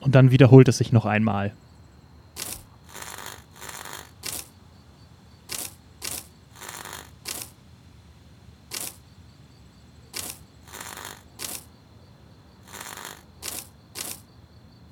Und 0.00 0.14
dann 0.14 0.30
wiederholt 0.30 0.68
es 0.68 0.78
sich 0.78 0.92
noch 0.92 1.04
einmal. 1.04 1.52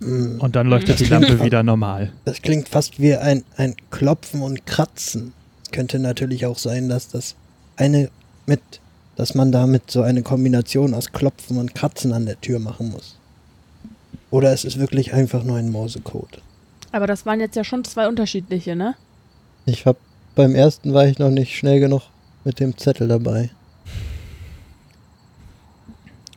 Hm, 0.00 0.29
Und 0.40 0.56
dann 0.56 0.68
leuchtet 0.68 1.00
die 1.00 1.04
Lampe 1.04 1.40
wieder 1.44 1.62
normal. 1.62 2.12
Das 2.24 2.40
klingt 2.40 2.68
fast 2.68 2.98
wie 2.98 3.14
ein, 3.14 3.44
ein 3.56 3.76
Klopfen 3.90 4.40
und 4.40 4.64
Kratzen. 4.64 5.32
Könnte 5.70 5.98
natürlich 5.98 6.46
auch 6.46 6.58
sein, 6.58 6.88
dass 6.88 7.08
das 7.08 7.34
eine 7.76 8.08
mit, 8.46 8.60
dass 9.16 9.34
man 9.34 9.52
damit 9.52 9.90
so 9.90 10.00
eine 10.02 10.22
Kombination 10.22 10.94
aus 10.94 11.12
Klopfen 11.12 11.58
und 11.58 11.74
Kratzen 11.74 12.12
an 12.12 12.24
der 12.24 12.40
Tür 12.40 12.58
machen 12.58 12.90
muss. 12.90 13.16
Oder 14.30 14.52
es 14.52 14.64
ist 14.64 14.78
wirklich 14.78 15.12
einfach 15.12 15.44
nur 15.44 15.58
ein 15.58 15.70
Morsecode. 15.70 16.40
Aber 16.90 17.06
das 17.06 17.26
waren 17.26 17.40
jetzt 17.40 17.56
ja 17.56 17.62
schon 17.62 17.84
zwei 17.84 18.08
unterschiedliche, 18.08 18.74
ne? 18.74 18.94
Ich 19.66 19.84
hab 19.84 19.98
beim 20.34 20.54
ersten 20.54 20.94
war 20.94 21.06
ich 21.06 21.18
noch 21.18 21.30
nicht 21.30 21.56
schnell 21.56 21.80
genug 21.80 22.02
mit 22.44 22.60
dem 22.60 22.76
Zettel 22.78 23.08
dabei. 23.08 23.50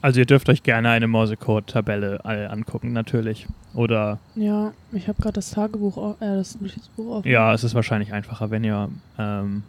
Also 0.03 0.19
ihr 0.19 0.25
dürft 0.25 0.49
euch 0.49 0.63
gerne 0.63 0.89
eine 0.89 1.07
Morsecode-Tabelle 1.07 2.19
äh, 2.25 2.45
angucken, 2.47 2.91
natürlich. 2.91 3.47
Oder 3.73 4.19
Ja, 4.35 4.73
ich 4.91 5.07
habe 5.07 5.21
gerade 5.21 5.35
das 5.35 5.51
Tagebuch, 5.51 6.15
äh, 6.19 6.25
das 6.35 6.59
Notizbuch 6.59 7.15
auf. 7.19 7.25
ja, 7.25 7.53
es 7.53 7.63
ist 7.63 7.73
wahrscheinlich 7.73 8.11
einfacher, 8.11 8.51
wenn 8.51 8.65
ihr 8.65 8.89
ähm, 9.17 9.63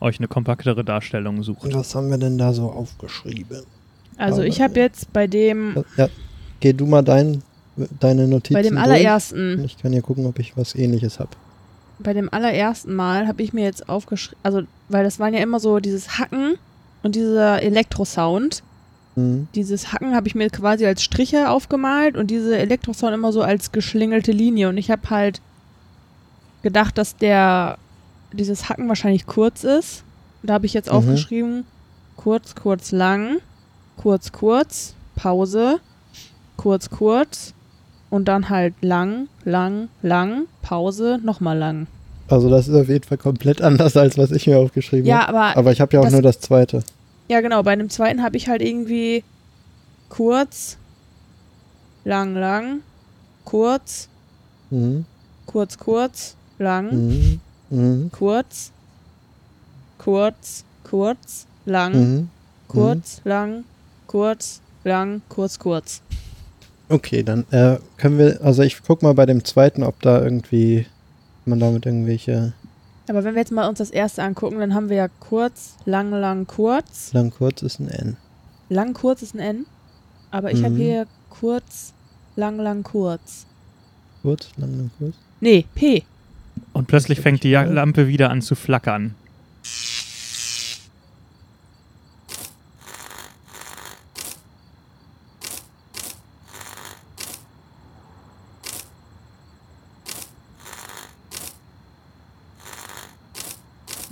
euch 0.00 0.18
eine 0.18 0.28
kompaktere 0.28 0.84
Darstellung 0.84 1.42
sucht. 1.42 1.64
Und 1.64 1.74
was 1.74 1.94
haben 1.94 2.10
wir 2.10 2.18
denn 2.18 2.36
da 2.36 2.52
so 2.52 2.70
aufgeschrieben? 2.70 3.62
Also 4.18 4.42
ich 4.42 4.60
habe 4.60 4.78
jetzt 4.78 5.10
bei 5.14 5.26
dem, 5.26 5.82
Ja, 5.96 6.08
geh 6.60 6.74
du 6.74 6.84
mal 6.84 7.00
dein, 7.02 7.42
deine 7.98 8.28
Notizen 8.28 8.52
bei 8.54 8.62
dem 8.62 8.74
durch. 8.74 8.84
allerersten, 8.84 9.64
Ich 9.64 9.78
kann 9.78 9.94
ja 9.94 10.02
gucken, 10.02 10.26
ob 10.26 10.38
ich 10.38 10.54
was 10.54 10.74
ähnliches 10.74 11.18
habe. 11.18 11.30
bei 11.98 12.12
dem 12.12 12.28
allerersten 12.30 12.94
Mal 12.94 13.26
habe 13.26 13.42
ich 13.42 13.54
mir 13.54 13.64
jetzt 13.64 13.88
aufgeschrieben, 13.88 14.38
also 14.42 14.62
weil 14.90 15.02
das 15.04 15.18
waren 15.18 15.32
ja 15.32 15.40
immer 15.40 15.60
so 15.60 15.78
dieses 15.80 16.18
Hacken 16.18 16.56
und 17.02 17.14
dieser 17.14 17.62
Elektrosound. 17.62 18.62
Mhm. 19.16 19.48
Dieses 19.54 19.92
Hacken 19.92 20.14
habe 20.14 20.26
ich 20.28 20.34
mir 20.34 20.48
quasi 20.50 20.86
als 20.86 21.02
Striche 21.02 21.50
aufgemalt 21.50 22.16
und 22.16 22.30
diese 22.30 22.56
Elektrosound 22.58 23.12
immer 23.14 23.32
so 23.32 23.42
als 23.42 23.72
geschlingelte 23.72 24.32
Linie. 24.32 24.68
Und 24.68 24.78
ich 24.78 24.90
habe 24.90 25.10
halt 25.10 25.40
gedacht, 26.62 26.96
dass 26.98 27.16
der 27.16 27.78
dieses 28.32 28.68
Hacken 28.68 28.88
wahrscheinlich 28.88 29.26
kurz 29.26 29.64
ist. 29.64 30.04
Da 30.42 30.54
habe 30.54 30.66
ich 30.66 30.74
jetzt 30.74 30.88
Mhm. 30.90 30.96
aufgeschrieben, 30.96 31.64
kurz, 32.16 32.54
kurz, 32.54 32.90
lang, 32.92 33.38
kurz, 33.96 34.32
kurz, 34.32 34.94
Pause, 35.14 35.78
kurz, 36.56 36.88
kurz 36.90 37.52
und 38.10 38.26
dann 38.28 38.48
halt 38.48 38.74
lang, 38.80 39.28
lang, 39.44 39.88
lang, 40.02 40.46
Pause, 40.62 41.18
nochmal 41.22 41.58
lang. 41.58 41.86
Also 42.28 42.48
das 42.48 42.66
ist 42.68 42.74
auf 42.74 42.88
jeden 42.88 43.04
Fall 43.04 43.18
komplett 43.18 43.60
anders, 43.62 43.96
als 43.96 44.16
was 44.16 44.30
ich 44.30 44.46
mir 44.46 44.58
aufgeschrieben 44.58 45.06
Ja, 45.06 45.26
habe. 45.26 45.38
aber 45.38 45.56
Aber 45.58 45.72
ich 45.72 45.80
habe 45.80 45.92
ja 45.94 46.00
auch 46.00 46.04
das- 46.04 46.12
nur 46.12 46.22
das 46.22 46.40
zweite. 46.40 46.82
Ja, 47.32 47.40
genau. 47.40 47.62
Bei 47.62 47.74
dem 47.74 47.88
zweiten 47.88 48.22
habe 48.22 48.36
ich 48.36 48.46
halt 48.48 48.60
irgendwie 48.60 49.24
kurz, 50.10 50.76
lang, 52.04 52.34
lang, 52.34 52.82
kurz, 53.46 54.10
Mhm. 54.68 55.06
kurz, 55.46 55.78
kurz, 55.78 56.36
lang, 56.58 56.90
Mhm. 56.90 57.40
Mhm. 57.70 58.10
kurz, 58.12 58.70
kurz, 59.96 60.64
kurz, 60.84 61.46
lang, 61.64 61.92
Mhm. 61.94 62.28
kurz, 62.68 63.22
lang, 63.24 63.64
kurz, 64.08 64.60
lang, 64.84 65.22
kurz, 65.30 65.58
kurz. 65.58 66.02
Okay, 66.90 67.22
dann 67.22 67.46
äh, 67.50 67.78
können 67.96 68.18
wir, 68.18 68.42
also 68.42 68.62
ich 68.62 68.82
guck 68.86 69.02
mal 69.02 69.14
bei 69.14 69.24
dem 69.24 69.42
zweiten, 69.42 69.84
ob 69.84 70.02
da 70.02 70.22
irgendwie 70.22 70.84
man 71.46 71.60
damit 71.60 71.86
irgendwelche 71.86 72.52
Aber 73.12 73.24
wenn 73.24 73.34
wir 73.34 73.40
jetzt 73.42 73.52
mal 73.52 73.68
uns 73.68 73.76
das 73.76 73.90
erste 73.90 74.22
angucken, 74.22 74.58
dann 74.58 74.72
haben 74.72 74.88
wir 74.88 74.96
ja 74.96 75.08
kurz, 75.20 75.74
lang, 75.84 76.12
lang, 76.12 76.46
kurz. 76.46 77.12
lang 77.12 77.30
kurz 77.30 77.60
ist 77.60 77.78
ein 77.78 77.88
N. 77.88 78.16
Lang, 78.70 78.94
kurz 78.94 79.20
ist 79.20 79.34
ein 79.34 79.38
N. 79.38 79.66
Aber 80.30 80.50
ich 80.50 80.64
habe 80.64 80.72
Mhm. 80.72 80.78
hier 80.78 81.06
kurz, 81.28 81.92
lang, 82.36 82.56
lang, 82.58 82.82
kurz. 82.82 83.44
Kurz, 84.22 84.48
lang, 84.56 84.70
lang 84.78 84.90
kurz. 84.98 85.14
Nee, 85.40 85.66
P. 85.74 86.04
Und 86.72 86.86
plötzlich 86.88 87.20
fängt 87.20 87.42
die 87.44 87.52
Lampe 87.52 88.08
wieder 88.08 88.30
an 88.30 88.40
zu 88.40 88.54
flackern. 88.54 89.14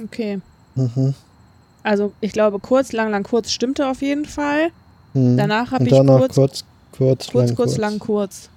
Okay. 0.04 0.40
Mhm. 0.74 1.14
Also 1.82 2.12
ich 2.20 2.32
glaube, 2.32 2.58
kurz, 2.58 2.92
lang, 2.92 3.10
lang, 3.10 3.22
kurz 3.22 3.50
stimmte 3.52 3.88
auf 3.88 4.02
jeden 4.02 4.24
Fall. 4.26 4.70
Mhm. 5.14 5.36
Danach 5.36 5.72
habe 5.72 5.84
ich 5.84 5.90
danach 5.90 6.18
kurz, 6.18 6.34
kurz, 6.34 6.64
kurz, 6.92 7.28
kurz, 7.30 7.34
lang, 7.48 7.56
kurz, 7.56 7.76
lang, 7.78 7.98
kurz. 7.98 8.48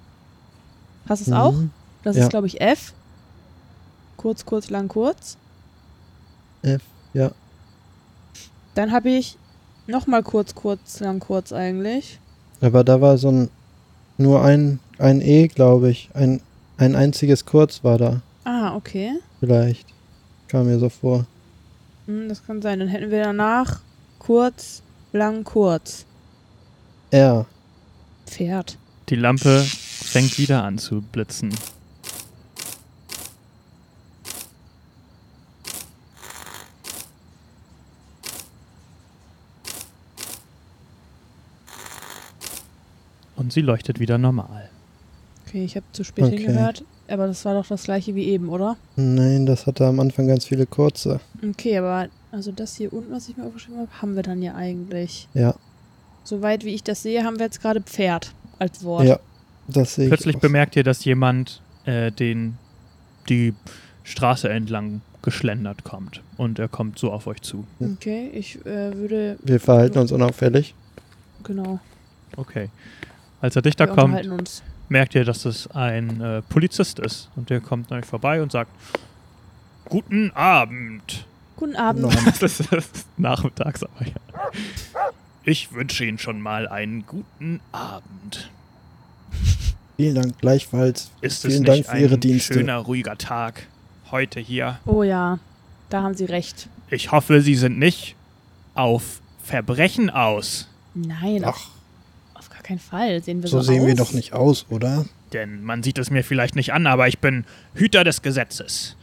Hast 1.07 1.27
du 1.27 1.31
es 1.31 1.37
auch? 1.37 1.53
Mhm. 1.53 1.69
Das 2.03 2.17
Ja. 2.17 2.23
ist, 2.23 2.29
glaube 2.29 2.47
ich, 2.47 2.59
F. 2.61 2.93
Kurz, 4.17 4.45
kurz, 4.45 4.69
lang, 4.69 4.87
kurz. 4.87 5.37
F, 6.61 6.81
ja. 7.13 7.31
Dann 8.75 8.91
habe 8.91 9.09
ich 9.09 9.37
nochmal 9.87 10.23
kurz, 10.23 10.55
kurz, 10.55 10.99
lang, 10.99 11.19
kurz 11.19 11.51
eigentlich. 11.51 12.19
Aber 12.61 12.83
da 12.83 13.01
war 13.01 13.17
so 13.17 13.29
ein, 13.29 13.49
nur 14.17 14.43
ein, 14.43 14.79
ein 14.97 15.21
E, 15.21 15.47
glaube 15.47 15.89
ich. 15.89 16.09
Ein, 16.13 16.41
ein 16.77 16.95
einziges 16.95 17.45
Kurz 17.45 17.83
war 17.83 17.97
da, 17.97 18.21
Ah, 18.45 18.75
okay. 18.75 19.11
vielleicht. 19.39 19.87
Kam 20.47 20.67
mir 20.67 20.79
so 20.79 20.89
vor. 20.89 21.25
Hm, 22.05 22.29
das 22.29 22.45
kann 22.45 22.61
sein. 22.61 22.79
Dann 22.79 22.87
hätten 22.87 23.11
wir 23.11 23.23
danach 23.23 23.81
kurz, 24.19 24.81
lang, 25.11 25.43
kurz. 25.43 26.05
R. 27.11 27.45
Pferd. 28.25 28.77
Die 29.09 29.15
Lampe 29.15 29.59
fängt 29.59 30.37
wieder 30.37 30.63
an 30.63 30.77
zu 30.77 31.01
blitzen. 31.01 31.53
Und 43.35 43.51
sie 43.51 43.61
leuchtet 43.61 43.99
wieder 43.99 44.17
normal. 44.17 44.69
Okay, 45.45 45.63
ich 45.65 45.75
habe 45.75 45.85
zu 45.91 46.03
spät 46.03 46.25
Okay. 46.25 46.37
hingehört. 46.37 46.83
Aber 47.07 47.27
das 47.27 47.43
war 47.45 47.53
doch 47.53 47.67
das 47.67 47.83
gleiche 47.83 48.15
wie 48.15 48.25
eben, 48.25 48.49
oder? 48.49 48.77
Nein, 48.95 49.45
das 49.45 49.67
hatte 49.67 49.85
am 49.85 49.99
Anfang 49.99 50.27
ganz 50.27 50.45
viele 50.45 50.65
kurze. 50.65 51.19
Okay, 51.47 51.77
aber 51.77 52.07
also 52.31 52.51
das 52.51 52.75
hier 52.75 52.93
unten, 52.93 53.11
was 53.11 53.27
ich 53.29 53.37
mir 53.37 53.43
aufgeschrieben 53.45 53.79
habe, 53.81 54.01
haben 54.01 54.15
wir 54.15 54.23
dann 54.23 54.41
ja 54.41 54.55
eigentlich. 54.55 55.27
Ja, 55.33 55.55
Soweit 56.23 56.63
wie 56.63 56.73
ich 56.73 56.83
das 56.83 57.03
sehe, 57.03 57.23
haben 57.25 57.37
wir 57.37 57.45
jetzt 57.45 57.61
gerade 57.61 57.81
Pferd 57.81 58.33
als 58.59 58.83
Wort. 58.83 59.05
ja. 59.05 59.19
Das 59.67 59.95
sehe 59.95 60.05
ich. 60.05 60.09
Plötzlich 60.09 60.35
auch. 60.37 60.41
bemerkt 60.41 60.75
ihr, 60.75 60.83
dass 60.83 61.05
jemand 61.05 61.61
äh, 61.85 62.11
den, 62.11 62.57
die 63.29 63.53
Straße 64.03 64.49
entlang 64.49 65.01
geschlendert 65.21 65.83
kommt. 65.85 66.21
Und 66.37 66.59
er 66.59 66.67
kommt 66.67 66.99
so 66.99 67.11
auf 67.11 67.27
euch 67.27 67.41
zu. 67.41 67.65
Okay, 67.79 68.29
ich 68.33 68.57
äh, 68.65 68.93
würde, 68.95 69.37
Wir 69.41 69.59
verhalten 69.59 69.99
uns 69.99 70.11
unauffällig. 70.11 70.75
genau. 71.43 71.79
Okay. 72.35 72.69
Als 73.39 73.55
er 73.55 73.61
dichter 73.61 73.87
wir 73.87 73.93
kommt, 73.95 74.25
uns. 74.27 74.63
Merkt 74.93 75.15
ihr, 75.15 75.25
dass 75.25 75.43
es 75.43 75.67
ein 75.71 76.21
äh, 76.21 76.41
Polizist 76.43 76.99
ist. 76.99 77.29
Und 77.35 77.49
der 77.49 77.59
kommt 77.59 77.91
an 77.91 77.99
euch 77.99 78.05
vorbei 78.05 78.41
und 78.41 78.51
sagt: 78.53 78.71
Guten 79.89 80.31
Abend. 80.31 81.25
Guten 81.57 81.75
Abend. 81.75 82.15
Das 82.39 82.59
ist 82.61 83.05
nachmittags, 83.17 83.83
aber 83.83 84.05
ja. 84.05 84.13
Ich 85.43 85.73
wünsche 85.73 86.05
Ihnen 86.05 86.19
schon 86.19 86.39
mal 86.39 86.67
einen 86.67 87.05
guten 87.05 87.59
Abend. 87.73 88.49
Vielen 89.97 90.15
Dank 90.15 90.37
gleichfalls. 90.39 91.11
Ist 91.21 91.43
es 91.43 91.51
Vielen 91.53 91.63
nicht 91.63 91.85
Dank 91.85 91.97
für 91.97 92.01
Ihre 92.01 92.13
ein 92.15 92.19
Dienste. 92.19 92.53
schöner, 92.53 92.77
ruhiger 92.77 93.17
Tag 93.17 93.67
heute 94.11 94.39
hier? 94.39 94.79
Oh 94.85 95.03
ja, 95.03 95.39
da 95.89 96.03
haben 96.03 96.13
Sie 96.15 96.25
recht. 96.25 96.69
Ich 96.89 97.11
hoffe, 97.11 97.41
Sie 97.41 97.55
sind 97.55 97.77
nicht 97.79 98.15
auf 98.75 99.21
Verbrechen 99.43 100.09
aus. 100.09 100.67
Nein, 100.93 101.43
Ach, 101.45 101.59
auf 102.63 102.67
keinen 102.67 102.79
Fall. 102.79 103.21
Sehen 103.21 103.41
wir 103.43 103.49
so, 103.49 103.57
so 103.59 103.71
sehen 103.71 103.81
aus? 103.81 103.87
wir 103.87 103.95
doch 103.95 104.13
nicht 104.13 104.33
aus, 104.33 104.65
oder? 104.69 105.05
Denn 105.33 105.63
man 105.63 105.83
sieht 105.83 105.97
es 105.97 106.09
mir 106.09 106.23
vielleicht 106.23 106.55
nicht 106.55 106.71
an, 106.73 106.87
aber 106.87 107.07
ich 107.07 107.19
bin 107.19 107.43
Hüter 107.73 108.03
des 108.03 108.21
Gesetzes. 108.21 108.95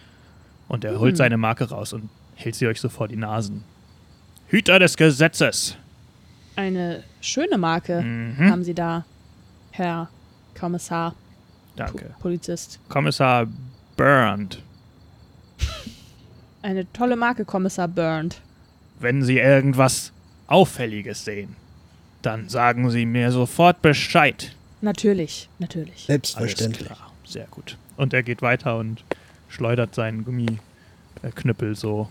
Und 0.68 0.84
er 0.84 0.98
holt 0.98 1.10
Hm. 1.12 1.16
seine 1.16 1.36
Marke 1.36 1.68
raus 1.68 1.92
und 1.92 2.08
hält 2.36 2.54
sie 2.54 2.66
euch 2.66 2.80
so 2.80 2.88
vor 2.88 3.08
die 3.08 3.16
Nasen. 3.16 3.64
Hüter 4.48 4.78
des 4.78 4.96
Gesetzes. 4.96 5.76
Eine 6.56 7.02
schöne 7.20 7.58
Marke 7.58 8.00
Mhm. 8.02 8.50
haben 8.50 8.64
Sie 8.64 8.74
da, 8.74 9.04
Herr 9.72 10.08
Kommissar, 10.58 11.14
Danke. 11.76 12.06
Po 12.16 12.22
Polizist. 12.22 12.78
Kommissar 12.88 13.46
Burnt. 13.96 14.62
Eine 16.62 16.90
tolle 16.92 17.16
Marke, 17.16 17.44
Kommissar 17.44 17.88
Burnt. 17.88 18.40
Wenn 18.98 19.22
Sie 19.22 19.38
irgendwas 19.38 20.12
Auffälliges 20.46 21.24
sehen, 21.24 21.56
dann 22.22 22.48
sagen 22.48 22.90
Sie 22.90 23.06
mir 23.06 23.30
sofort 23.32 23.82
Bescheid. 23.82 24.54
Natürlich, 24.80 25.48
natürlich. 25.58 26.04
Selbstverständlich. 26.06 26.88
Alles 26.90 26.98
klar. 26.98 27.12
Sehr 27.24 27.46
gut. 27.50 27.76
Und 27.96 28.14
er 28.14 28.22
geht 28.22 28.42
weiter 28.42 28.78
und 28.78 29.04
schleudert 29.48 29.94
seinen 29.94 30.24
Gummiknüppel 30.24 31.76
so 31.76 32.08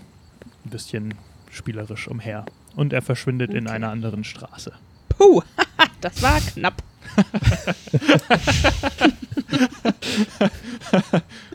ein 0.65 0.69
bisschen 0.69 1.13
spielerisch 1.51 2.07
umher. 2.07 2.45
Und 2.75 2.93
er 2.93 3.01
verschwindet 3.01 3.51
in 3.51 3.65
Okay. 3.67 3.75
einer 3.75 3.89
anderen 3.89 4.23
Straße. 4.23 4.71
Puh, 5.09 5.41
das 6.01 6.21
war 6.21 6.39
knapp. 6.39 6.81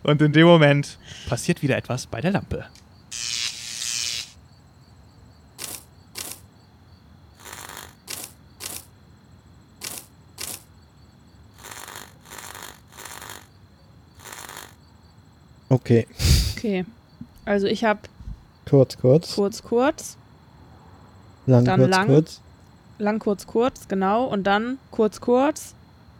Und 0.03 0.21
in 0.21 0.33
dem 0.33 0.47
Moment 0.47 0.99
passiert 1.29 1.63
wieder 1.63 1.77
etwas 1.77 2.07
bei 2.07 2.21
der 2.21 2.33
Lampe. 2.33 2.67
Okay, 15.75 16.07
Okay, 16.57 16.85
also 17.45 17.67
ich 17.67 17.85
habe 17.85 18.01
kurz, 18.69 18.97
kurz. 18.97 19.35
kurz, 19.35 19.63
kurz, 19.63 20.17
lang, 21.47 21.65
dann 21.65 21.81
kurz, 21.81 21.91
lang. 21.91 22.07
kurz. 22.07 22.41
lang, 22.99 23.19
kurz, 23.19 23.47
kurz, 23.47 23.89
genau. 23.89 24.25
Und 24.25 24.45
dann 24.45 24.79
kurz, 24.91 25.21
kurz, 25.21 25.75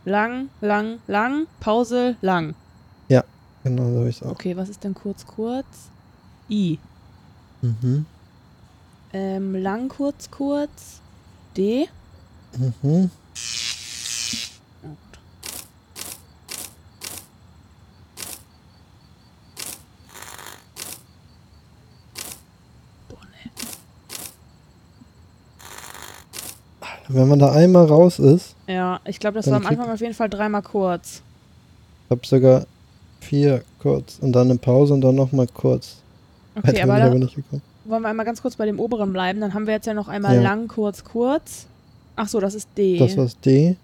lang, 0.05 0.49
lang, 0.61 0.99
lang, 1.07 1.47
Pause, 1.61 2.17
lang. 2.21 2.55
Genau 3.65 3.91
so 3.91 4.05
es 4.05 4.23
auch. 4.23 4.33
Okay, 4.33 4.55
was 4.57 4.69
ist 4.69 4.85
denn 4.85 4.93
kurz, 4.93 5.27
kurz? 5.27 5.89
I. 6.51 6.79
Mhm. 7.63 8.05
Ähm, 9.15 9.55
lang, 9.55 9.89
kurz, 9.89 10.31
kurz, 10.31 11.01
D. 11.57 11.89
Mhm. 12.59 13.11
Boah, 23.09 23.19
nee. 23.33 23.51
Wenn 27.15 27.29
man 27.29 27.39
da 27.39 27.53
einmal 27.53 27.87
raus 27.87 28.19
ist, 28.19 28.57
Ja, 28.67 29.01
ich 29.05 29.21
glaube, 29.21 29.37
das 29.37 29.47
war 29.49 29.57
am 29.59 29.67
Anfang 29.67 29.89
auf 29.91 30.01
jeden 30.01 30.15
Fall 30.15 30.29
dreimal 30.29 30.63
kurz. 30.63 31.23
ich 32.07 32.11
habe 32.11 32.27
sogar 32.27 32.67
vier 33.21 33.63
kurz 33.79 34.19
und 34.21 34.33
dann 34.33 34.51
eine 34.51 34.59
Pause 34.59 34.95
und 34.95 35.01
dann 35.01 35.15
nochmal 35.15 35.47
kurz. 35.47 35.99
Okay, 36.57 36.83
aber 36.83 36.99
da 36.99 37.07
aber 37.07 37.21
wollen 37.85 38.03
wir 38.03 38.09
einmal 38.09 38.27
ganz 38.27 38.43
kurz 38.43 38.57
bei 38.57 38.67
dem 38.67 38.81
oberen 38.81 39.13
bleiben. 39.13 39.41
Dann 39.41 39.55
haben 39.55 39.67
wir 39.67 39.75
jetzt 39.75 39.87
ja 39.87 39.95
noch 39.95 40.09
einmal 40.09 40.35
Ja. 40.37 40.43
lang, 40.43 40.67
kurz, 40.69 41.05
kurz. 41.05 41.67
Ach 42.17 42.27
so, 42.27 42.41
das 42.41 42.55
ist 42.55 42.69
D. 42.77 42.99
Das 42.99 43.17
war 43.17 43.29
D. 43.45 43.77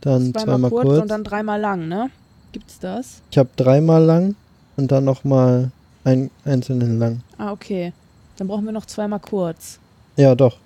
Dann 0.00 0.32
zweimal, 0.32 0.44
zweimal 0.44 0.70
kurz, 0.70 0.86
kurz. 0.86 1.02
und 1.02 1.10
dann 1.10 1.24
dreimal 1.24 1.60
lang, 1.60 1.88
ne? 1.88 2.10
Gibt's 2.52 2.78
das? 2.78 3.22
ich 3.30 3.38
habe 3.38 3.48
dreimal 3.56 4.04
lang 4.04 4.34
und 4.76 4.92
dann 4.92 5.04
nochmal 5.04 5.70
einen 6.04 6.30
einzelnen 6.44 6.98
lang. 6.98 7.22
Ah, 7.38 7.50
okay. 7.52 7.92
Dann 8.36 8.46
brauchen 8.48 8.64
wir 8.66 8.72
noch 8.72 8.86
zweimal 8.86 9.20
kurz. 9.20 9.78
Ja, 10.16 10.34
doch. 10.34 10.58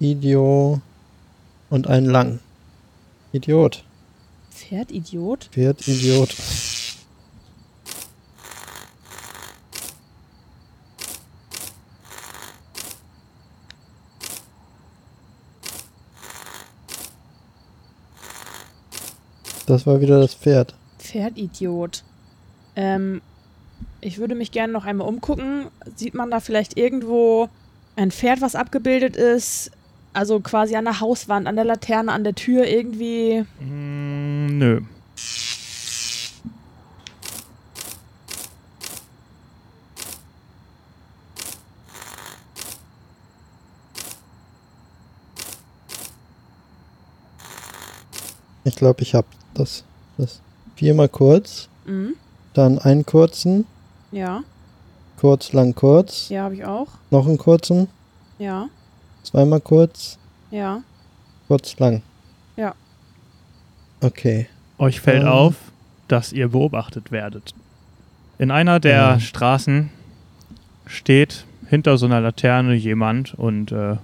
Idiot 0.00 0.80
und 1.70 1.86
ein 1.86 2.04
lang. 2.04 2.40
Idiot. 3.32 3.84
Pferd, 4.50 4.90
Idiot? 4.90 5.48
Pferd, 5.52 5.86
Idiot. 5.86 6.34
Das 19.68 19.86
war 19.86 20.00
wieder 20.00 20.18
das 20.18 20.34
Pferd. 20.34 20.74
Pferdidiot. 20.98 22.02
Ähm, 22.74 23.20
ich 24.00 24.16
würde 24.16 24.34
mich 24.34 24.50
gerne 24.50 24.72
noch 24.72 24.86
einmal 24.86 25.06
umgucken. 25.06 25.66
Sieht 25.94 26.14
man 26.14 26.30
da 26.30 26.40
vielleicht 26.40 26.78
irgendwo 26.78 27.50
ein 27.94 28.10
Pferd, 28.10 28.40
was 28.40 28.54
abgebildet 28.54 29.16
ist? 29.16 29.70
Also 30.12 30.40
quasi 30.40 30.74
an 30.76 30.84
der 30.84 31.00
Hauswand, 31.00 31.46
an 31.46 31.56
der 31.56 31.64
Laterne, 31.64 32.12
an 32.12 32.24
der 32.24 32.34
Tür 32.34 32.66
irgendwie. 32.66 33.44
Mm, 33.60 34.58
nö. 34.58 34.80
Ich 48.64 48.76
glaube, 48.76 49.02
ich 49.02 49.14
habe 49.14 49.26
das. 49.54 49.84
das. 50.16 50.40
Viermal 50.76 51.08
kurz, 51.08 51.68
Mhm. 51.86 52.14
dann 52.54 52.78
einen 52.78 53.04
kurzen, 53.06 53.66
Ja, 54.12 54.42
kurz, 55.18 55.52
lang, 55.52 55.74
kurz, 55.74 56.28
ja, 56.28 56.44
habe 56.44 56.54
ich 56.54 56.64
auch. 56.64 56.86
noch 57.10 57.26
einen 57.26 57.38
kurzen, 57.38 57.88
Ja, 58.38 58.68
zweimal 59.30 59.60
kurz, 59.60 60.18
ja. 60.50 60.82
kurz, 61.48 61.78
lang. 61.78 62.02
Ja. 62.56 62.74
Okay. 64.00 64.46
Euch 64.78 65.00
fällt 65.00 65.22
Ähm. 65.22 65.28
auf, 65.28 65.54
dass 66.08 66.32
ihr 66.32 66.48
beobachtet 66.48 67.10
werdet. 67.12 67.54
In 68.38 68.50
einer 68.50 68.80
der 68.80 68.96
Ja. 68.96 69.20
Straßen 69.20 69.90
steht 70.86 71.44
hinter 71.68 71.98
so 71.98 72.06
einer 72.06 72.20
Laterne 72.20 72.74
jemand 72.74 73.34
und 73.34 73.72
äh, 73.72 73.96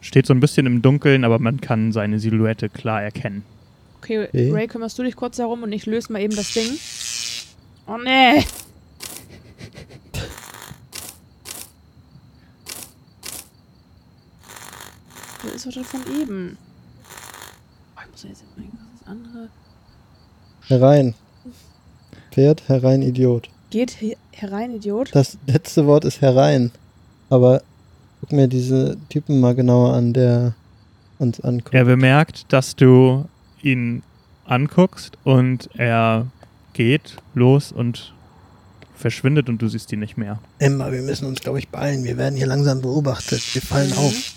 steht 0.00 0.26
so 0.26 0.34
ein 0.34 0.40
bisschen 0.40 0.66
im 0.66 0.82
Dunkeln, 0.82 1.24
aber 1.24 1.38
man 1.38 1.60
kann 1.60 1.90
seine 1.92 2.18
Silhouette 2.20 2.68
klar 2.68 3.02
erkennen. 3.02 3.42
Okay, 4.00 4.26
Okay. 4.28 4.52
Ray, 4.52 4.66
kümmerst 4.68 4.96
du 4.98 5.02
dich 5.02 5.16
kurz 5.16 5.38
herum 5.38 5.64
und 5.64 5.72
ich 5.72 5.86
löse 5.86 6.12
mal 6.12 6.20
eben 6.22 6.36
das 6.36 6.52
Ding. 6.52 6.70
Oh 7.88 7.96
nee. 8.02 8.44
Ist 15.66 15.76
doch 15.76 15.84
von 15.84 16.00
eben. 16.20 16.56
Oh, 17.96 18.00
ich 18.04 18.10
muss 18.10 18.22
ja 18.22 18.28
jetzt 18.30 18.44
irgendwas 18.56 18.86
das 19.00 19.08
andere. 19.08 19.48
Herein. 20.66 21.14
Pferd, 22.32 22.68
herein, 22.68 23.02
Idiot. 23.02 23.48
Geht 23.70 23.90
he 23.92 24.16
herein, 24.32 24.74
Idiot. 24.74 25.10
Das 25.14 25.38
letzte 25.46 25.86
Wort 25.86 26.04
ist 26.04 26.20
herein. 26.20 26.70
Aber 27.30 27.62
guck 28.20 28.32
mir 28.32 28.48
diese 28.48 28.96
Typen 29.08 29.40
mal 29.40 29.54
genauer 29.54 29.94
an, 29.94 30.12
der 30.12 30.54
uns 31.18 31.40
anguckt. 31.40 31.74
Er 31.74 31.84
bemerkt, 31.84 32.52
dass 32.52 32.76
du 32.76 33.24
ihn 33.62 34.02
anguckst 34.44 35.18
und 35.24 35.68
er 35.74 36.26
geht 36.72 37.16
los 37.34 37.72
und 37.72 38.14
verschwindet 38.94 39.48
und 39.48 39.60
du 39.60 39.68
siehst 39.68 39.92
ihn 39.92 40.00
nicht 40.00 40.16
mehr. 40.16 40.38
Emma, 40.58 40.90
wir 40.92 41.02
müssen 41.02 41.26
uns, 41.26 41.40
glaube 41.40 41.58
ich, 41.58 41.68
beeilen. 41.68 42.04
Wir 42.04 42.16
werden 42.16 42.36
hier 42.36 42.46
langsam 42.46 42.80
beobachtet. 42.80 43.42
Wir 43.54 43.62
fallen 43.62 43.90
Mhm. 43.90 43.98
auf. 43.98 44.32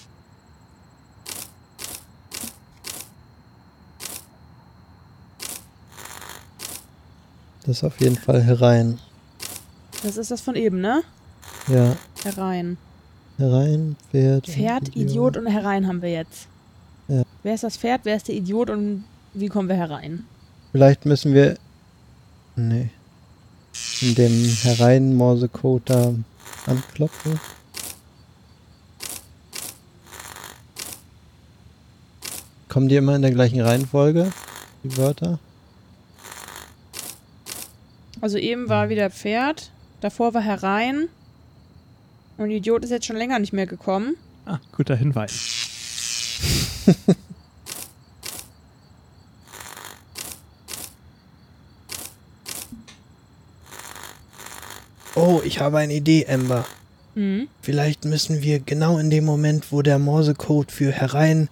Das 7.64 7.78
ist 7.78 7.84
auf 7.84 8.00
jeden 8.00 8.16
Fall 8.18 8.42
herein. 8.44 9.00
Das 10.04 10.18
ist 10.18 10.32
das 10.32 10.42
von 10.42 10.56
eben, 10.56 10.82
ne? 10.82 11.04
Ja, 11.68 11.96
Herein. 12.24 12.78
herein, 13.38 13.96
Pferd. 14.10 14.48
und 14.48 14.54
Pferd, 14.54 14.96
Idiot 14.96 15.38
und 15.38 15.46
herein 15.48 15.88
haben 15.88 16.02
wir 16.02 16.12
jetzt. 16.12 16.48
Ja. 17.08 17.24
Wer 17.44 17.54
ist 17.54 17.64
das 17.64 17.78
Pferd, 17.78 18.02
wer 18.04 18.16
ist 18.16 18.28
der 18.28 18.36
Idiot 18.36 18.70
und 18.70 19.04
wie 19.34 19.48
kommen 19.48 19.70
wir 19.70 19.76
herein? 19.76 20.26
Vielleicht 20.72 21.06
müssen 21.06 21.34
wir. 21.34 21.58
Nee. 22.56 22.90
In 24.02 24.16
dem 24.16 24.32
Herein-Morsecode 24.64 25.82
da 25.86 26.14
anklopfen. 26.66 27.40
Kommen 32.70 32.88
die 32.90 32.96
immer 32.96 33.16
in 33.16 33.22
der 33.22 33.32
gleichen 33.32 33.62
Reihenfolge? 33.62 34.32
Die 34.84 34.98
Wörter? 34.98 35.40
Also 38.22 38.38
eben 38.38 38.70
war 38.70 38.90
wieder 38.90 39.10
Pferd, 39.10 39.72
davor 40.00 40.34
war 40.34 40.42
herein. 40.42 41.10
Und 42.38 42.50
der 42.50 42.58
Idiot 42.58 42.84
ist 42.84 42.92
jetzt 42.92 43.06
schon 43.06 43.18
länger 43.18 43.40
nicht 43.40 43.54
mehr 43.54 43.68
gekommen. 43.68 44.16
Ah, 44.46 44.60
guter 44.72 44.96
Hinweis. 44.96 45.58
Oh, 55.14 55.42
ich 55.44 55.60
habe 55.60 55.78
eine 55.78 55.94
Idee, 55.94 56.26
Amber. 56.28 56.66
Mhm. 57.16 57.48
Vielleicht 57.62 58.06
müssen 58.06 58.42
wir 58.42 58.60
genau 58.60 58.98
in 58.98 59.10
dem 59.10 59.26
Moment, 59.26 59.72
wo 59.72 59.82
der 59.82 60.00
Morsecode 60.00 60.72
für 60.72 60.92
herein 60.92 61.50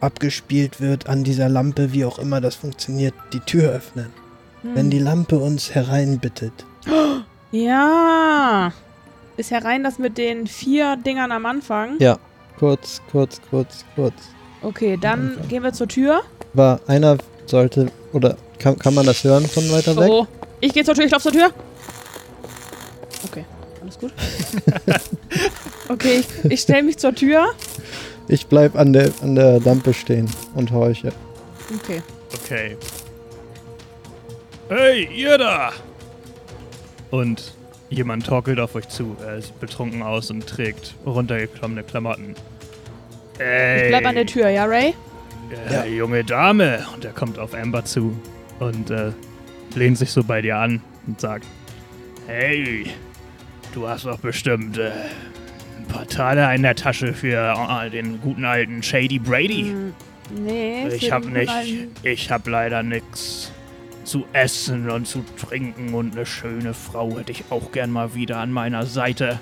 abgespielt 0.00 0.80
wird, 0.80 1.08
an 1.08 1.24
dieser 1.24 1.48
Lampe, 1.48 1.92
wie 1.92 2.04
auch 2.04 2.18
immer 2.18 2.40
das 2.40 2.54
funktioniert, 2.54 3.12
die 3.32 3.40
Tür 3.40 3.72
öffnen. 3.72 4.19
Hm. 4.62 4.74
Wenn 4.74 4.90
die 4.90 4.98
Lampe 4.98 5.38
uns 5.38 5.74
hereinbittet. 5.74 6.52
Ja. 7.52 8.72
Ist 9.36 9.50
herein 9.50 9.82
das 9.82 9.98
mit 9.98 10.18
den 10.18 10.46
vier 10.46 10.96
Dingern 10.96 11.32
am 11.32 11.46
Anfang? 11.46 11.96
Ja, 11.98 12.18
kurz, 12.58 13.00
kurz, 13.10 13.40
kurz, 13.48 13.84
kurz. 13.94 14.14
Okay, 14.62 14.98
dann 15.00 15.38
gehen 15.48 15.62
wir 15.62 15.72
zur 15.72 15.88
Tür. 15.88 16.20
Aber 16.52 16.80
einer 16.86 17.16
sollte, 17.46 17.90
oder 18.12 18.36
kann, 18.58 18.78
kann 18.78 18.94
man 18.94 19.06
das 19.06 19.24
hören 19.24 19.46
von 19.46 19.70
weiter 19.70 19.96
weg? 19.96 20.10
Oh, 20.10 20.26
ich 20.60 20.74
gehe 20.74 20.84
zur 20.84 20.94
Tür, 20.94 21.06
ich 21.06 21.10
laufe 21.10 21.22
zur 21.22 21.32
Tür. 21.32 21.50
Okay, 23.24 23.44
alles 23.80 23.98
gut. 23.98 24.12
okay, 25.88 26.20
ich, 26.20 26.50
ich 26.50 26.60
stelle 26.60 26.82
mich 26.82 26.98
zur 26.98 27.14
Tür. 27.14 27.46
Ich 28.28 28.46
bleib 28.46 28.76
an 28.76 28.92
der, 28.92 29.10
an 29.22 29.34
der 29.34 29.60
Lampe 29.60 29.94
stehen 29.94 30.30
und 30.54 30.70
horche. 30.70 31.12
Okay. 31.82 32.02
Okay. 32.44 32.76
Hey, 34.70 35.08
ihr 35.12 35.36
da! 35.36 35.72
Und 37.10 37.54
jemand 37.88 38.24
torkelt 38.26 38.60
auf 38.60 38.76
euch 38.76 38.88
zu. 38.88 39.16
Er 39.20 39.42
sieht 39.42 39.58
betrunken 39.58 40.00
aus 40.00 40.30
und 40.30 40.46
trägt 40.46 40.94
runtergekommene 41.04 41.82
Klamotten. 41.82 42.36
Hey, 43.38 43.82
Ich 43.82 43.88
bleib 43.88 44.06
an 44.06 44.14
der 44.14 44.26
Tür, 44.26 44.48
ja, 44.48 44.66
Ray? 44.66 44.94
äh, 45.72 45.92
junge 45.92 46.22
Dame. 46.22 46.86
Und 46.94 47.04
er 47.04 47.10
kommt 47.12 47.40
auf 47.40 47.52
Amber 47.52 47.84
zu 47.84 48.16
und 48.60 48.92
äh, 48.92 49.10
lehnt 49.74 49.98
sich 49.98 50.12
so 50.12 50.22
bei 50.22 50.40
dir 50.40 50.56
an 50.58 50.80
und 51.04 51.20
sagt: 51.20 51.46
Hey, 52.28 52.86
du 53.74 53.88
hast 53.88 54.04
doch 54.06 54.20
bestimmt 54.20 54.78
äh, 54.78 54.92
ein 55.78 55.86
paar 55.88 56.06
Taler 56.06 56.54
in 56.54 56.62
der 56.62 56.76
Tasche 56.76 57.12
für 57.12 57.56
äh, 57.84 57.90
den 57.90 58.20
guten 58.20 58.44
alten 58.44 58.84
Shady 58.84 59.18
Brady. 59.18 59.64
Hm, 59.64 59.94
nee. 60.44 60.86
Ich 60.90 61.10
hab 61.10 61.24
nicht, 61.24 61.52
ich 62.04 62.30
hab 62.30 62.46
leider 62.46 62.84
nix 62.84 63.50
zu 64.10 64.24
essen 64.32 64.90
und 64.90 65.06
zu 65.06 65.24
trinken 65.40 65.94
und 65.94 66.16
eine 66.16 66.26
schöne 66.26 66.74
Frau 66.74 67.16
hätte 67.16 67.30
ich 67.30 67.44
auch 67.50 67.70
gern 67.70 67.92
mal 67.92 68.14
wieder 68.14 68.38
an 68.38 68.50
meiner 68.50 68.84
Seite. 68.84 69.38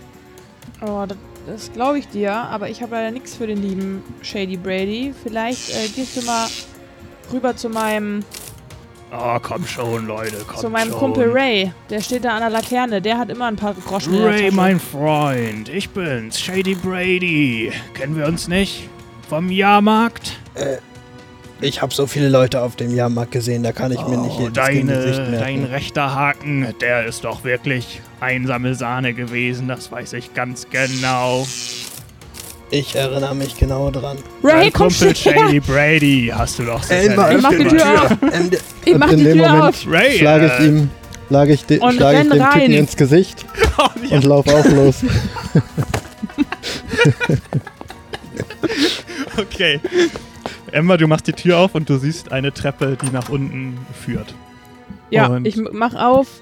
Oh, 0.82 1.06
das, 1.08 1.16
das 1.46 1.72
glaube 1.72 1.98
ich 1.98 2.08
dir, 2.08 2.32
aber 2.34 2.68
ich 2.68 2.82
habe 2.82 2.94
leider 2.94 3.10
nichts 3.10 3.34
für 3.34 3.46
den 3.46 3.62
lieben 3.62 4.02
Shady 4.20 4.58
Brady. 4.58 5.14
Vielleicht 5.22 5.70
äh, 5.70 5.88
gehst 5.88 6.18
du 6.18 6.26
mal 6.26 6.46
rüber 7.32 7.56
zu 7.56 7.70
meinem, 7.70 8.22
Oh, 9.10 9.38
komm 9.42 9.66
schon, 9.66 10.06
Leute, 10.06 10.36
komm 10.46 10.60
zu 10.60 10.68
meinem 10.68 10.90
schon. 10.90 10.98
Kumpel 10.98 11.30
Ray. 11.32 11.72
Der 11.88 12.02
steht 12.02 12.26
da 12.26 12.34
an 12.34 12.40
der 12.40 12.50
Laterne. 12.50 13.00
Der 13.00 13.16
hat 13.16 13.30
immer 13.30 13.46
ein 13.46 13.56
paar 13.56 13.72
Groschen 13.72 14.12
in 14.12 14.20
der 14.20 14.30
Ray, 14.30 14.50
mein 14.50 14.78
Freund, 14.78 15.70
ich 15.70 15.88
bin's, 15.88 16.38
Shady 16.38 16.74
Brady. 16.74 17.72
Kennen 17.94 18.16
wir 18.16 18.26
uns 18.26 18.48
nicht? 18.48 18.86
Vom 19.30 19.50
Jahrmarkt? 19.50 20.38
Ich 21.60 21.82
habe 21.82 21.92
so 21.92 22.06
viele 22.06 22.28
Leute 22.28 22.62
auf 22.62 22.76
dem 22.76 22.94
Jahrmarkt 22.94 23.32
gesehen, 23.32 23.64
da 23.64 23.72
kann 23.72 23.90
ich 23.90 24.00
mir 24.06 24.16
nicht 24.16 24.36
Oh, 24.38 24.42
jedes 24.48 24.54
Gesicht 24.64 25.18
deine, 25.18 25.30
merken. 25.30 25.38
dein 25.40 25.64
rechter 25.64 26.14
Haken, 26.14 26.74
der 26.80 27.04
ist 27.06 27.24
doch 27.24 27.42
wirklich 27.42 28.00
einsame 28.20 28.76
Sahne 28.76 29.12
gewesen, 29.12 29.66
das 29.66 29.90
weiß 29.90 30.12
ich 30.12 30.34
ganz 30.34 30.68
genau. 30.70 31.46
Ich 32.70 32.94
erinnere 32.94 33.34
mich 33.34 33.56
genau 33.56 33.90
dran. 33.90 34.18
Ray, 34.44 34.64
Dein 34.64 34.72
komm 34.72 34.88
Kumpel 34.88 35.16
schnell! 35.16 35.34
Shady 35.34 35.60
Brady, 35.60 36.32
hast 36.32 36.58
du 36.60 36.64
doch 36.64 36.82
sicherlich 36.82 37.10
Elmar, 37.10 37.32
Ich 37.34 37.42
mach 37.42 37.50
die 37.50 37.64
Tür 37.64 38.02
auf. 38.02 38.10
Ich 38.84 38.96
mach 38.96 39.10
in 39.10 39.16
die 39.18 39.24
dem 39.24 39.38
Tür 39.38 39.48
Moment 39.48 39.64
auf. 39.64 39.84
Ray, 39.88 40.18
Schlage 40.18 40.46
ich 40.46 40.52
äh, 40.60 40.66
ihm, 40.68 40.90
schlage 41.28 41.52
ich, 41.54 41.64
de, 41.64 41.78
Und 41.80 41.94
schlage 41.94 42.18
ich 42.18 42.22
dem 42.24 42.32
Typen 42.32 42.42
rein. 42.46 42.70
ins 42.72 42.94
Gesicht 42.96 43.46
Oh, 43.78 43.88
ja. 44.08 44.16
und 44.16 44.24
laufe 44.24 44.54
auch 44.54 44.64
los. 44.66 44.96
Okay. 49.38 49.80
Emma, 50.72 50.96
du 50.96 51.06
machst 51.06 51.26
die 51.26 51.32
Tür 51.32 51.58
auf 51.58 51.74
und 51.74 51.88
du 51.88 51.98
siehst 51.98 52.32
eine 52.32 52.52
Treppe, 52.52 52.96
die 53.00 53.10
nach 53.10 53.28
unten 53.28 53.78
führt. 53.92 54.34
Ja, 55.10 55.26
Und- 55.28 55.46
ich 55.46 55.56
mach 55.72 55.94
auf, 55.94 56.40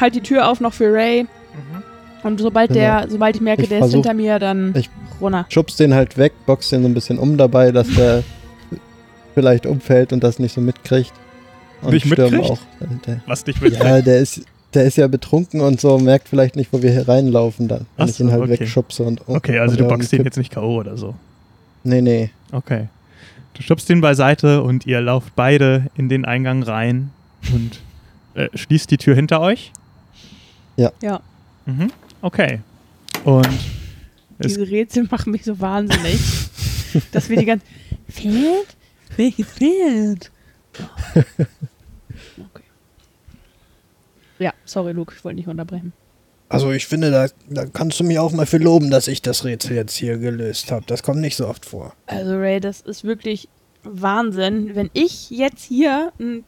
halt 0.00 0.14
die 0.14 0.20
Tür 0.20 0.48
auf 0.48 0.60
noch 0.60 0.72
für 0.72 0.92
Ray. 0.92 1.26
Und 2.22 2.40
sobald 2.40 2.74
der, 2.74 3.06
sobald 3.08 3.36
ich 3.36 3.42
merke, 3.42 3.62
Ich 3.62 3.68
der 3.68 3.78
ist 3.78 3.84
versuch- 3.84 3.94
hinter 3.94 4.14
mir, 4.14 4.38
dann 4.38 4.74
ich- 4.76 4.90
runter. 5.20 5.46
Schubst 5.48 5.78
den 5.80 5.94
halt 5.94 6.16
weg, 6.18 6.32
boxt 6.46 6.72
den 6.72 6.82
so 6.82 6.88
ein 6.88 6.94
bisschen 6.94 7.18
um 7.18 7.36
dabei, 7.36 7.72
dass 7.72 7.88
der 7.94 8.22
vielleicht 9.34 9.66
umfällt 9.66 10.12
und 10.12 10.22
das 10.24 10.38
nicht 10.38 10.54
so 10.54 10.60
mitkriegt. 10.60 11.12
Und 11.82 11.92
Nicht 11.92 12.06
stürm 12.06 12.30
mitkriegt? 12.32 12.50
auch. 12.50 12.58
Der, 13.06 13.20
Was 13.26 13.44
dich 13.44 13.60
mit 13.60 13.74
ja, 13.74 14.00
der 14.00 14.18
ist, 14.18 14.42
der 14.74 14.84
ist 14.84 14.96
ja 14.96 15.06
betrunken 15.08 15.60
und 15.60 15.80
so, 15.80 15.98
merkt 15.98 16.28
vielleicht 16.28 16.56
nicht, 16.56 16.72
wo 16.72 16.82
wir 16.82 16.90
hier 16.90 17.06
reinlaufen 17.06 17.68
dann, 17.68 17.86
wenn 17.96 18.06
Ach 18.06 18.08
ich 18.08 18.18
ihn 18.20 18.30
halt 18.32 18.42
okay. 18.42 18.60
wegschubse 18.60 19.02
und 19.04 19.20
Okay, 19.28 19.58
also 19.58 19.72
und 19.72 19.80
du 19.80 19.88
boxst 19.88 20.12
ihn 20.12 20.24
jetzt 20.24 20.38
nicht 20.38 20.52
K.O. 20.52 20.76
oder 20.78 20.96
so. 20.96 21.14
Nee, 21.84 22.00
nee. 22.00 22.30
Okay. 22.50 22.88
Du 23.56 23.62
schubst 23.62 23.88
ihn 23.88 24.02
beiseite 24.02 24.62
und 24.62 24.86
ihr 24.86 25.00
lauft 25.00 25.34
beide 25.34 25.86
in 25.94 26.08
den 26.08 26.24
Eingang 26.26 26.62
rein 26.62 27.10
und 27.54 27.80
äh, 28.34 28.48
schließt 28.54 28.90
die 28.90 28.98
Tür 28.98 29.14
hinter 29.14 29.40
euch. 29.40 29.72
Ja. 30.76 30.92
Ja. 31.00 31.20
Mhm. 31.64 31.90
Okay. 32.20 32.60
Und 33.24 33.48
es, 34.38 34.48
Diese 34.54 34.68
Rätsel 34.70 35.08
machen 35.10 35.32
mich 35.32 35.44
so 35.44 35.58
wahnsinnig, 35.58 36.20
dass 37.12 37.30
wir 37.30 37.38
die 37.38 37.46
ganze 37.46 37.64
Pferd? 38.10 38.76
Welches 39.16 39.46
Pferd? 39.46 40.30
Okay. 41.14 42.62
Ja, 44.38 44.52
sorry, 44.66 44.92
Luke, 44.92 45.14
ich 45.16 45.24
wollte 45.24 45.36
nicht 45.36 45.48
unterbrechen. 45.48 45.94
Also 46.48 46.70
ich 46.70 46.86
finde, 46.86 47.10
da, 47.10 47.26
da 47.48 47.66
kannst 47.66 47.98
du 47.98 48.04
mich 48.04 48.18
auch 48.18 48.32
mal 48.32 48.46
für 48.46 48.58
loben, 48.58 48.90
dass 48.90 49.08
ich 49.08 49.20
das 49.20 49.44
Rätsel 49.44 49.76
jetzt 49.76 49.94
hier 49.94 50.18
gelöst 50.18 50.70
habe. 50.70 50.84
Das 50.86 51.02
kommt 51.02 51.20
nicht 51.20 51.36
so 51.36 51.48
oft 51.48 51.66
vor. 51.66 51.92
Also, 52.06 52.36
Ray, 52.36 52.60
das 52.60 52.80
ist 52.82 53.04
wirklich 53.04 53.48
Wahnsinn. 53.82 54.70
Wenn 54.74 54.90
ich 54.92 55.30
jetzt 55.30 55.64
hier 55.64 56.12
einen 56.20 56.44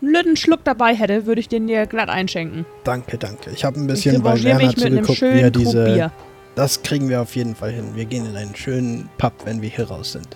blöden 0.00 0.36
Schluck 0.36 0.62
dabei 0.64 0.94
hätte, 0.94 1.26
würde 1.26 1.40
ich 1.40 1.48
den 1.48 1.66
dir 1.66 1.86
glatt 1.86 2.08
einschenken. 2.08 2.66
Danke, 2.84 3.18
danke. 3.18 3.50
Ich 3.50 3.64
habe 3.64 3.80
ein 3.80 3.82
Ich 3.82 3.88
bisschen 3.88 4.22
bei 4.22 4.42
Werner 4.42 4.66
mich 4.66 4.76
mit 4.76 4.86
einem 4.86 5.04
zugeguckt, 5.04 5.22
wie 5.22 5.40
er 5.40 5.50
diese... 5.50 5.84
Bier. 5.84 6.12
Das 6.54 6.82
kriegen 6.82 7.08
wir 7.10 7.20
auf 7.20 7.36
jeden 7.36 7.54
Fall 7.54 7.70
hin. 7.70 7.84
Wir 7.94 8.06
gehen 8.06 8.24
in 8.24 8.34
einen 8.34 8.56
schönen 8.56 9.10
Pub, 9.18 9.34
wenn 9.44 9.60
wir 9.60 9.68
hier 9.68 9.88
raus 9.88 10.12
sind. 10.12 10.28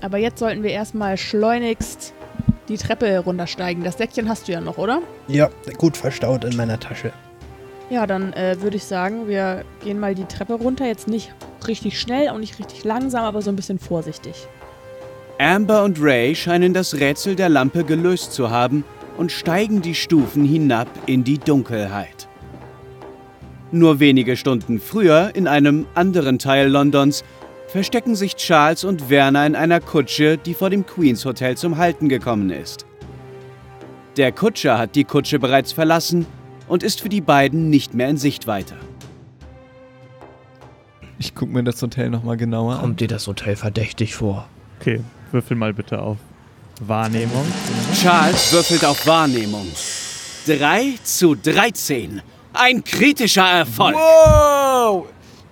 Aber 0.00 0.18
jetzt 0.18 0.40
sollten 0.40 0.62
wir 0.62 0.70
erstmal 0.70 1.16
schleunigst 1.16 2.14
die 2.68 2.76
Treppe 2.76 3.18
runtersteigen. 3.18 3.84
Das 3.84 3.96
Säckchen 3.96 4.28
hast 4.28 4.48
du 4.48 4.52
ja 4.52 4.60
noch, 4.60 4.78
oder? 4.78 5.02
Ja, 5.28 5.50
gut 5.76 5.96
verstaut 5.96 6.44
in 6.44 6.56
meiner 6.56 6.80
Tasche. 6.80 7.12
Ja, 7.90 8.06
dann 8.06 8.34
äh, 8.34 8.60
würde 8.60 8.76
ich 8.76 8.84
sagen, 8.84 9.28
wir 9.28 9.64
gehen 9.82 9.98
mal 9.98 10.14
die 10.14 10.26
Treppe 10.26 10.54
runter. 10.54 10.86
Jetzt 10.86 11.08
nicht 11.08 11.32
richtig 11.66 11.98
schnell, 11.98 12.28
auch 12.28 12.38
nicht 12.38 12.58
richtig 12.58 12.84
langsam, 12.84 13.24
aber 13.24 13.40
so 13.40 13.50
ein 13.50 13.56
bisschen 13.56 13.78
vorsichtig. 13.78 14.46
Amber 15.38 15.84
und 15.84 15.98
Ray 16.00 16.34
scheinen 16.34 16.74
das 16.74 16.94
Rätsel 16.94 17.34
der 17.34 17.48
Lampe 17.48 17.84
gelöst 17.84 18.32
zu 18.32 18.50
haben 18.50 18.84
und 19.16 19.32
steigen 19.32 19.80
die 19.80 19.94
Stufen 19.94 20.44
hinab 20.44 20.88
in 21.06 21.24
die 21.24 21.38
Dunkelheit. 21.38 22.28
Nur 23.70 24.00
wenige 24.00 24.36
Stunden 24.36 24.80
früher, 24.80 25.30
in 25.34 25.46
einem 25.46 25.86
anderen 25.94 26.38
Teil 26.38 26.68
Londons, 26.68 27.24
verstecken 27.68 28.16
sich 28.16 28.36
Charles 28.36 28.84
und 28.84 29.10
Werner 29.10 29.46
in 29.46 29.54
einer 29.54 29.80
Kutsche, 29.80 30.38
die 30.38 30.54
vor 30.54 30.70
dem 30.70 30.86
Queen's 30.86 31.24
Hotel 31.24 31.56
zum 31.56 31.76
Halten 31.76 32.08
gekommen 32.08 32.50
ist. 32.50 32.86
Der 34.16 34.32
Kutscher 34.32 34.78
hat 34.78 34.94
die 34.94 35.04
Kutsche 35.04 35.38
bereits 35.38 35.72
verlassen 35.72 36.26
und 36.68 36.82
ist 36.82 37.00
für 37.00 37.08
die 37.08 37.20
beiden 37.20 37.70
nicht 37.70 37.94
mehr 37.94 38.08
in 38.08 38.16
Sichtweite. 38.16 38.76
Ich 41.18 41.34
gucke 41.34 41.52
mir 41.52 41.64
das 41.64 41.82
Hotel 41.82 42.10
nochmal 42.10 42.36
genauer 42.36 42.74
an. 42.74 42.80
Kommt 42.80 43.00
dir 43.00 43.08
das 43.08 43.26
Hotel 43.26 43.56
verdächtig 43.56 44.14
vor? 44.14 44.48
okay, 44.80 45.00
würfel 45.32 45.56
mal 45.56 45.74
bitte 45.74 46.00
auf 46.00 46.18
Wahrnehmung. 46.80 47.44
Charles 47.94 48.52
würfelt 48.52 48.84
auf 48.84 49.04
Wahrnehmung. 49.06 49.66
3 50.46 50.94
zu 51.02 51.34
13. 51.34 52.22
Ein 52.52 52.84
kritischer 52.84 53.46
Erfolg. 53.46 53.96
Wow! 53.96 55.06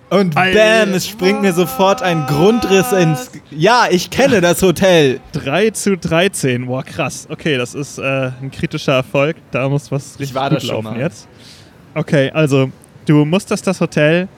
Und 0.09 0.37
Alter. 0.37 0.85
bam, 0.85 0.93
es 0.93 1.07
springt 1.07 1.41
mir 1.41 1.51
sofort 1.51 2.01
ein 2.01 2.25
Grundriss 2.27 2.93
ins... 2.93 3.29
Ja, 3.51 3.87
ich 3.89 4.09
kenne 4.09 4.39
das 4.39 4.61
Hotel. 4.61 5.19
3 5.33 5.71
zu 5.71 5.97
13. 5.97 6.65
Boah, 6.65 6.83
krass. 6.83 7.27
Okay, 7.29 7.57
das 7.57 7.75
ist 7.75 7.97
äh, 7.97 8.31
ein 8.41 8.49
kritischer 8.49 8.93
Erfolg. 8.93 9.35
Da 9.51 9.67
muss 9.67 9.91
was 9.91 10.17
richtig 10.17 10.33
war 10.33 10.49
gut 10.49 10.57
da 10.57 10.61
schon 10.61 10.75
laufen 10.75 10.83
mal. 10.97 10.99
jetzt. 10.99 11.27
Okay, 11.93 12.31
also 12.31 12.71
du 13.05 13.25
musterst 13.25 13.67
das 13.67 13.81
Hotel 13.81 14.29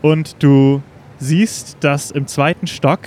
und 0.00 0.36
du 0.38 0.82
siehst, 1.18 1.76
dass 1.80 2.10
im 2.10 2.26
zweiten 2.26 2.66
Stock 2.66 3.00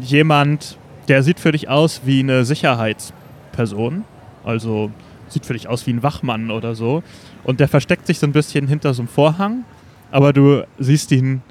jemand, 0.00 0.78
der 1.06 1.22
sieht 1.22 1.38
für 1.38 1.52
dich 1.52 1.68
aus 1.68 2.00
wie 2.04 2.20
eine 2.20 2.44
Sicherheitsperson. 2.44 4.04
Also 4.42 4.90
sieht 5.28 5.46
für 5.46 5.52
dich 5.52 5.68
aus 5.68 5.86
wie 5.86 5.92
ein 5.92 6.02
Wachmann 6.02 6.50
oder 6.50 6.74
so. 6.74 7.04
Und 7.44 7.60
der 7.60 7.68
versteckt 7.68 8.08
sich 8.08 8.18
so 8.18 8.26
ein 8.26 8.32
bisschen 8.32 8.66
hinter 8.66 8.94
so 8.94 9.02
einem 9.02 9.08
Vorhang, 9.08 9.64
aber 10.10 10.32
du 10.32 10.64
siehst 10.78 11.12
ihn 11.12 11.42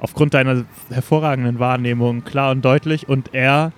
aufgrund 0.00 0.34
deiner 0.34 0.64
hervorragenden 0.90 1.58
Wahrnehmung 1.58 2.24
klar 2.24 2.52
und 2.52 2.64
deutlich 2.64 3.08
und 3.08 3.34
er 3.34 3.72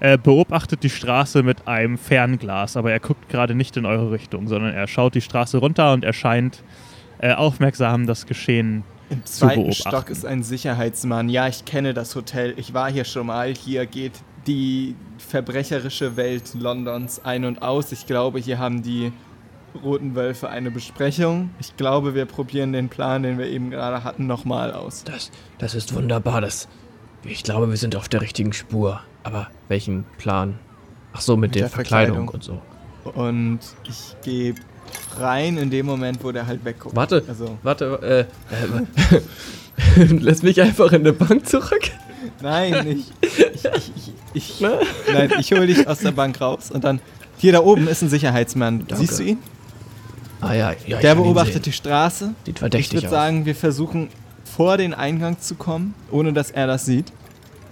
äh, 0.00 0.18
beobachtet 0.18 0.82
die 0.82 0.90
Straße 0.90 1.42
mit 1.42 1.66
einem 1.66 1.98
Fernglas, 1.98 2.76
aber 2.76 2.92
er 2.92 3.00
guckt 3.00 3.28
gerade 3.28 3.54
nicht 3.54 3.76
in 3.76 3.86
eure 3.86 4.10
Richtung, 4.10 4.48
sondern 4.48 4.72
er 4.72 4.86
schaut 4.86 5.14
die 5.14 5.20
Straße 5.20 5.58
runter 5.58 5.92
und 5.92 6.04
erscheint 6.04 6.62
äh, 7.18 7.32
aufmerksam 7.32 8.06
das 8.06 8.26
Geschehen 8.26 8.84
Im 9.10 9.24
zweiten. 9.24 9.72
Stock 9.72 10.10
ist 10.10 10.26
ein 10.26 10.42
Sicherheitsmann. 10.42 11.28
Ja, 11.28 11.48
ich 11.48 11.64
kenne 11.64 11.94
das 11.94 12.14
Hotel. 12.16 12.54
Ich 12.56 12.74
war 12.74 12.90
hier 12.90 13.04
schon 13.04 13.26
mal. 13.26 13.54
Hier 13.54 13.86
geht 13.86 14.12
die 14.46 14.94
verbrecherische 15.18 16.16
Welt 16.16 16.54
Londons 16.54 17.24
ein 17.24 17.44
und 17.44 17.62
aus. 17.62 17.92
Ich 17.92 18.06
glaube, 18.06 18.38
hier 18.40 18.58
haben 18.58 18.82
die 18.82 19.12
Roten 19.82 20.14
Wölfe 20.14 20.48
eine 20.48 20.70
Besprechung. 20.70 21.50
Ich 21.58 21.76
glaube, 21.76 22.14
wir 22.14 22.26
probieren 22.26 22.72
den 22.72 22.88
Plan, 22.88 23.22
den 23.22 23.38
wir 23.38 23.46
eben 23.46 23.70
gerade 23.70 24.04
hatten, 24.04 24.26
nochmal 24.26 24.72
aus. 24.72 25.04
Das, 25.04 25.30
das 25.58 25.74
ist 25.74 25.94
wunderbar. 25.94 26.40
Das, 26.40 26.68
ich 27.24 27.42
glaube, 27.42 27.70
wir 27.70 27.76
sind 27.76 27.96
auf 27.96 28.08
der 28.08 28.20
richtigen 28.20 28.52
Spur. 28.52 29.00
Aber 29.22 29.48
welchen 29.68 30.04
Plan? 30.18 30.58
Ach 31.12 31.20
so, 31.20 31.36
mit, 31.36 31.50
Mit 31.50 31.54
der, 31.56 31.62
der 31.62 31.70
Verkleidung. 31.70 32.28
Verkleidung. 32.28 32.28
und 32.28 32.44
so. 33.04 33.20
Und 33.20 33.60
ich 33.88 34.16
gehe 34.22 34.54
rein 35.18 35.56
in 35.58 35.70
dem 35.70 35.86
Moment, 35.86 36.22
wo 36.22 36.32
der 36.32 36.46
halt 36.46 36.64
wegguckt. 36.64 36.94
Warte, 36.96 37.24
Also, 37.26 37.58
warte, 37.62 38.28
äh, 38.50 39.16
äh 39.16 39.20
lass 40.20 40.42
mich 40.42 40.60
einfach 40.60 40.92
in 40.92 41.04
der 41.04 41.12
Bank 41.12 41.46
zurück. 41.46 41.90
nein. 42.40 42.86
Ich, 42.86 43.12
ich, 43.20 43.92
ich, 43.96 44.12
ich, 44.34 44.60
nein, 45.12 45.32
ich 45.38 45.52
hole 45.52 45.66
dich 45.66 45.86
aus 45.86 45.98
der 45.98 46.12
Bank 46.12 46.40
raus 46.40 46.70
und 46.70 46.84
dann. 46.84 47.00
Hier 47.36 47.52
da 47.52 47.60
oben 47.60 47.88
ist 47.88 48.00
ein 48.00 48.08
Sicherheitsmann. 48.08 48.86
Danke. 48.86 48.96
Siehst 48.96 49.18
du 49.18 49.24
ihn? 49.24 49.38
Ah 50.40 50.52
ja, 50.54 50.70
ja. 50.86 50.96
ich 50.96 50.96
Der 50.96 51.14
beobachtet 51.14 51.54
sehen. 51.54 51.62
die 51.62 51.72
Straße. 51.72 52.34
Sieht 52.44 52.56
Ich 52.56 52.58
verdächtig 52.58 52.94
würde 52.94 53.06
aus. 53.06 53.12
sagen, 53.12 53.46
wir 53.46 53.54
versuchen 53.54 54.08
vor 54.44 54.76
den 54.76 54.94
Eingang 54.94 55.40
zu 55.40 55.54
kommen, 55.54 55.94
ohne 56.10 56.32
dass 56.32 56.50
er 56.50 56.66
das 56.66 56.84
sieht. 56.84 57.12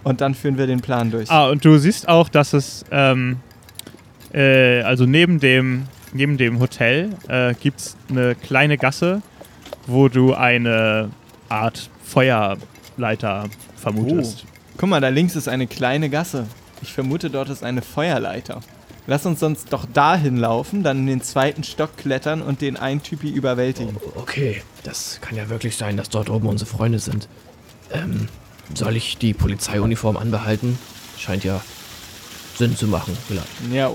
Und 0.04 0.20
dann 0.20 0.34
führen 0.34 0.58
wir 0.58 0.66
den 0.66 0.80
Plan 0.80 1.10
durch. 1.10 1.30
Ah, 1.30 1.48
und 1.48 1.64
du 1.64 1.78
siehst 1.78 2.08
auch, 2.08 2.28
dass 2.28 2.52
es, 2.54 2.84
ähm, 2.90 3.36
äh, 4.32 4.82
also 4.82 5.06
neben 5.06 5.38
dem, 5.38 5.84
neben 6.12 6.38
dem 6.38 6.58
Hotel 6.58 7.10
äh, 7.28 7.54
gibt 7.54 7.80
es 7.80 7.96
eine 8.10 8.34
kleine 8.34 8.78
Gasse, 8.78 9.22
wo 9.86 10.08
du 10.08 10.34
eine 10.34 11.10
Art 11.48 11.88
Feuerleiter 12.04 13.44
vermutest. 13.76 14.44
Guck 14.76 14.88
mal, 14.88 15.00
da 15.00 15.08
links 15.08 15.36
ist 15.36 15.48
eine 15.48 15.66
kleine 15.66 16.08
Gasse. 16.10 16.46
Ich 16.82 16.92
vermute, 16.92 17.30
dort 17.30 17.48
ist 17.50 17.62
eine 17.62 17.82
Feuerleiter. 17.82 18.60
Lass 19.06 19.26
uns 19.26 19.40
sonst 19.40 19.72
doch 19.72 19.84
dahin 19.84 20.36
laufen, 20.36 20.82
dann 20.84 20.98
in 20.98 21.06
den 21.06 21.22
zweiten 21.22 21.64
Stock 21.64 21.96
klettern 21.96 22.40
und 22.40 22.60
den 22.60 22.76
einen 22.76 23.02
Typi 23.02 23.30
überwältigen. 23.30 23.96
Okay, 24.14 24.62
das 24.84 25.18
kann 25.20 25.36
ja 25.36 25.48
wirklich 25.48 25.76
sein, 25.76 25.96
dass 25.96 26.08
dort 26.08 26.30
oben 26.30 26.46
unsere 26.48 26.70
Freunde 26.70 27.00
sind. 27.00 27.28
Ähm, 27.92 28.28
soll 28.74 28.96
ich 28.96 29.18
die 29.18 29.34
Polizeiuniform 29.34 30.16
anbehalten? 30.16 30.78
Scheint 31.18 31.42
ja 31.44 31.60
Sinn 32.56 32.76
zu 32.76 32.86
machen, 32.86 33.16
vielleicht. 33.26 33.48
Ja, 33.72 33.90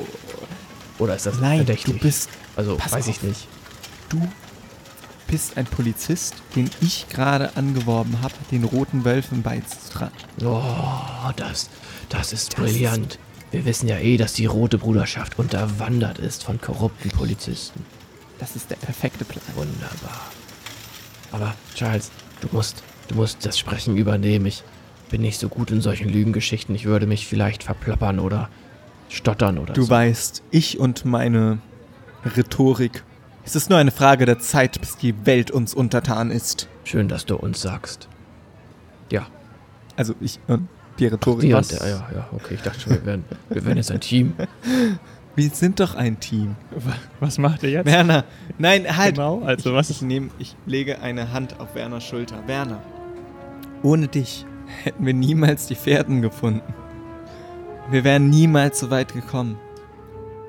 Oder 0.99 1.16
ist 1.16 1.26
das 1.26 1.39
nein, 1.39 1.60
verdächtig? 1.60 1.93
du 1.93 1.99
bist, 1.99 2.30
also, 2.55 2.76
pass 2.76 2.91
weiß 2.91 3.08
ich 3.08 3.18
auf. 3.18 3.24
nicht. 3.24 3.47
du 4.10 4.28
bist 5.28 5.58
ein 5.58 5.66
Polizist, 5.66 6.36
den 6.55 6.70
ich 6.82 7.08
gerade 7.10 7.55
angeworben 7.55 8.22
habe, 8.22 8.34
den 8.51 8.64
roten 8.66 9.05
Wölfen 9.05 9.41
beizutragen. 9.41 10.14
Oh, 10.43 10.62
das, 11.36 11.70
das 12.10 12.34
ist 12.34 12.55
brillant. 12.55 13.20
Wir 13.51 13.65
wissen 13.65 13.87
ja 13.87 13.97
eh, 13.97 14.17
dass 14.17 14.33
die 14.33 14.45
Rote 14.45 14.77
Bruderschaft 14.77 15.39
unterwandert 15.39 16.19
ist 16.19 16.43
von 16.43 16.59
korrupten 16.59 17.09
Polizisten. 17.09 17.85
Das 18.39 18.55
ist 18.55 18.69
der 18.69 18.75
perfekte 18.75 19.25
Plan. 19.25 19.43
Wunderbar. 19.55 20.21
Aber 21.31 21.55
Charles, 21.75 22.11
du 22.41 22.49
musst, 22.51 22.83
du 23.07 23.15
musst 23.15 23.45
das 23.45 23.57
Sprechen 23.57 23.95
übernehmen. 23.97 24.45
Ich 24.45 24.63
bin 25.09 25.21
nicht 25.21 25.39
so 25.39 25.47
gut 25.49 25.71
in 25.71 25.81
solchen 25.81 26.09
Lügengeschichten. 26.09 26.75
Ich 26.75 26.85
würde 26.85 27.07
mich 27.07 27.25
vielleicht 27.27 27.63
verplappern 27.63 28.19
oder 28.19 28.49
stottern 29.09 29.57
oder 29.57 29.73
Du 29.73 29.83
so. 29.83 29.89
weißt, 29.89 30.43
ich 30.51 30.79
und 30.79 31.05
meine 31.05 31.59
Rhetorik. 32.35 33.03
Es 33.45 33.55
ist 33.55 33.69
nur 33.69 33.79
eine 33.79 33.91
Frage 33.91 34.25
der 34.25 34.39
Zeit, 34.39 34.79
bis 34.81 34.97
die 34.97 35.25
Welt 35.25 35.51
uns 35.51 35.73
untertan 35.73 36.31
ist. 36.31 36.67
Schön, 36.83 37.07
dass 37.07 37.25
du 37.25 37.37
uns 37.37 37.61
sagst. 37.61 38.09
Ja, 39.09 39.27
Also 39.95 40.13
ich 40.19 40.39
und 40.47 40.67
die 40.99 41.07
Rhetorik. 41.07 41.41
die 41.41 41.53
und 41.53 41.71
der, 41.71 41.79
ja, 41.79 42.07
ja, 42.13 42.29
okay. 42.31 42.55
Ich 42.55 42.61
dachte 42.61 42.79
schon, 42.79 42.93
wir 42.93 43.05
wären, 43.05 43.25
wir 43.49 43.65
wären 43.65 43.77
jetzt 43.77 43.91
ein 43.91 44.01
Team. 44.01 44.33
Wir 45.35 45.51
sind 45.51 45.79
doch 45.79 45.93
ein 45.93 46.19
Team. 46.19 46.55
Was 47.19 47.37
macht 47.37 47.61
ihr 47.61 47.69
jetzt? 47.69 47.85
Werner, 47.85 48.23
nein, 48.57 48.97
halt. 48.97 49.17
Genau, 49.17 49.43
also 49.43 49.71
was 49.71 49.91
Ich 49.91 50.01
nehme, 50.01 50.31
ich 50.39 50.55
lege 50.65 50.99
eine 50.99 51.31
Hand 51.31 51.59
auf 51.59 51.75
Werners 51.75 52.05
Schulter. 52.05 52.41
Werner, 52.47 52.81
ohne 53.83 54.07
dich 54.07 54.47
hätten 54.83 55.05
wir 55.05 55.13
niemals 55.13 55.67
die 55.67 55.75
Pferden 55.75 56.23
gefunden. 56.23 56.73
Wir 57.89 58.03
wären 58.03 58.29
niemals 58.31 58.79
so 58.79 58.89
weit 58.89 59.13
gekommen. 59.13 59.57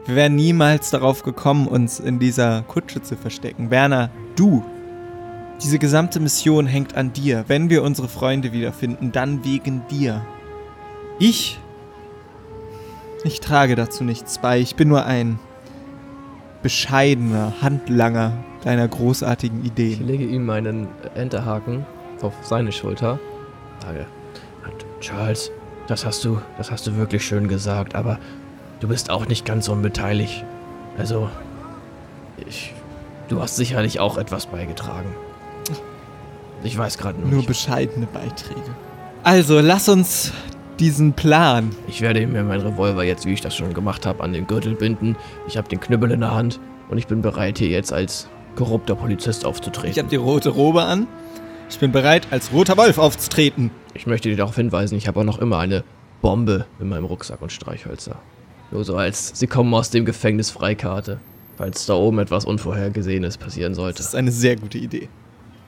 Wir 0.06 0.16
wären 0.16 0.36
niemals 0.36 0.90
darauf 0.90 1.22
gekommen, 1.22 1.66
uns 1.66 2.00
in 2.00 2.18
dieser 2.18 2.62
Kutsche 2.62 3.02
zu 3.02 3.16
verstecken. 3.16 3.70
Werner, 3.70 4.10
du. 4.36 4.64
Diese 5.62 5.78
gesamte 5.78 6.18
Mission 6.18 6.66
hängt 6.66 6.96
an 6.96 7.12
dir. 7.12 7.44
Wenn 7.48 7.68
wir 7.68 7.82
unsere 7.82 8.08
Freunde 8.08 8.52
wiederfinden, 8.52 9.12
dann 9.12 9.44
wegen 9.44 9.82
dir. 9.88 10.24
Ich. 11.18 11.58
Ich 13.24 13.40
trage 13.40 13.74
dazu 13.74 14.04
nichts 14.04 14.38
bei. 14.38 14.60
Ich 14.60 14.76
bin 14.76 14.88
nur 14.88 15.04
ein 15.04 15.38
bescheidener 16.62 17.52
Handlanger 17.62 18.32
deiner 18.64 18.86
großartigen 18.88 19.60
Ich 19.60 19.66
Ideen. 19.68 20.06
lege 20.06 20.24
ihm 20.24 20.44
meinen 20.46 20.88
Enterhaken 21.14 21.86
auf 22.20 22.34
seine 22.42 22.72
Schulter. 22.72 23.18
Sage, 23.84 24.06
Charles, 25.00 25.50
das 25.86 26.04
hast 26.04 26.24
du, 26.24 26.40
das 26.56 26.70
hast 26.70 26.86
du 26.86 26.96
wirklich 26.96 27.24
schön 27.24 27.46
gesagt, 27.48 27.94
aber 27.94 28.18
du 28.80 28.88
bist 28.88 29.10
auch 29.10 29.26
nicht 29.26 29.44
ganz 29.44 29.68
unbeteiligt. 29.68 30.44
Also, 30.98 31.30
ich, 32.48 32.74
du 33.28 33.40
hast 33.40 33.56
sicherlich 33.56 34.00
auch 34.00 34.18
etwas 34.18 34.46
beigetragen. 34.46 35.14
Ich 36.64 36.76
weiß 36.76 36.98
gerade 36.98 37.18
nur 37.20 37.28
Nur 37.28 37.36
nicht. 37.38 37.46
bescheidene 37.46 38.06
Beiträge. 38.06 38.60
Also, 39.22 39.60
lass 39.60 39.88
uns 39.88 40.32
diesen 40.78 41.12
Plan. 41.12 41.70
Ich 41.86 42.00
werde 42.00 42.26
mir 42.26 42.42
meinen 42.44 42.60
Revolver 42.60 43.02
jetzt, 43.02 43.26
wie 43.26 43.32
ich 43.32 43.40
das 43.40 43.56
schon 43.56 43.74
gemacht 43.74 44.06
habe, 44.06 44.22
an 44.22 44.32
den 44.32 44.46
Gürtel 44.46 44.74
binden. 44.74 45.16
Ich 45.46 45.56
habe 45.56 45.68
den 45.68 45.80
Knüppel 45.80 46.10
in 46.10 46.20
der 46.20 46.34
Hand 46.34 46.60
und 46.88 46.98
ich 46.98 47.06
bin 47.06 47.22
bereit, 47.22 47.58
hier 47.58 47.68
jetzt 47.68 47.92
als 47.92 48.28
korrupter 48.56 48.94
Polizist 48.94 49.44
aufzutreten. 49.44 49.90
Ich 49.90 49.98
habe 49.98 50.08
die 50.08 50.16
rote 50.16 50.50
Robe 50.50 50.82
an. 50.82 51.06
Ich 51.70 51.78
bin 51.78 51.92
bereit, 51.92 52.28
als 52.30 52.52
roter 52.52 52.76
Wolf 52.76 52.98
aufzutreten. 52.98 53.70
Ich 53.94 54.06
möchte 54.06 54.28
dir 54.28 54.36
darauf 54.36 54.56
hinweisen, 54.56 54.96
ich 54.96 55.08
habe 55.08 55.20
auch 55.20 55.24
noch 55.24 55.38
immer 55.38 55.58
eine 55.58 55.84
Bombe 56.22 56.66
in 56.80 56.88
meinem 56.88 57.04
Rucksack 57.04 57.42
und 57.42 57.52
Streichhölzer. 57.52 58.16
Nur 58.70 58.84
so 58.84 58.96
als 58.96 59.38
sie 59.38 59.46
kommen 59.46 59.72
aus 59.74 59.90
dem 59.90 60.04
Gefängnis 60.04 60.50
Freikarte. 60.50 61.18
Falls 61.56 61.86
da 61.86 61.94
oben 61.94 62.20
etwas 62.20 62.44
Unvorhergesehenes 62.44 63.36
passieren 63.36 63.74
sollte. 63.74 63.98
Das 63.98 64.06
ist 64.06 64.14
eine 64.14 64.30
sehr 64.30 64.54
gute 64.54 64.78
Idee. 64.78 65.08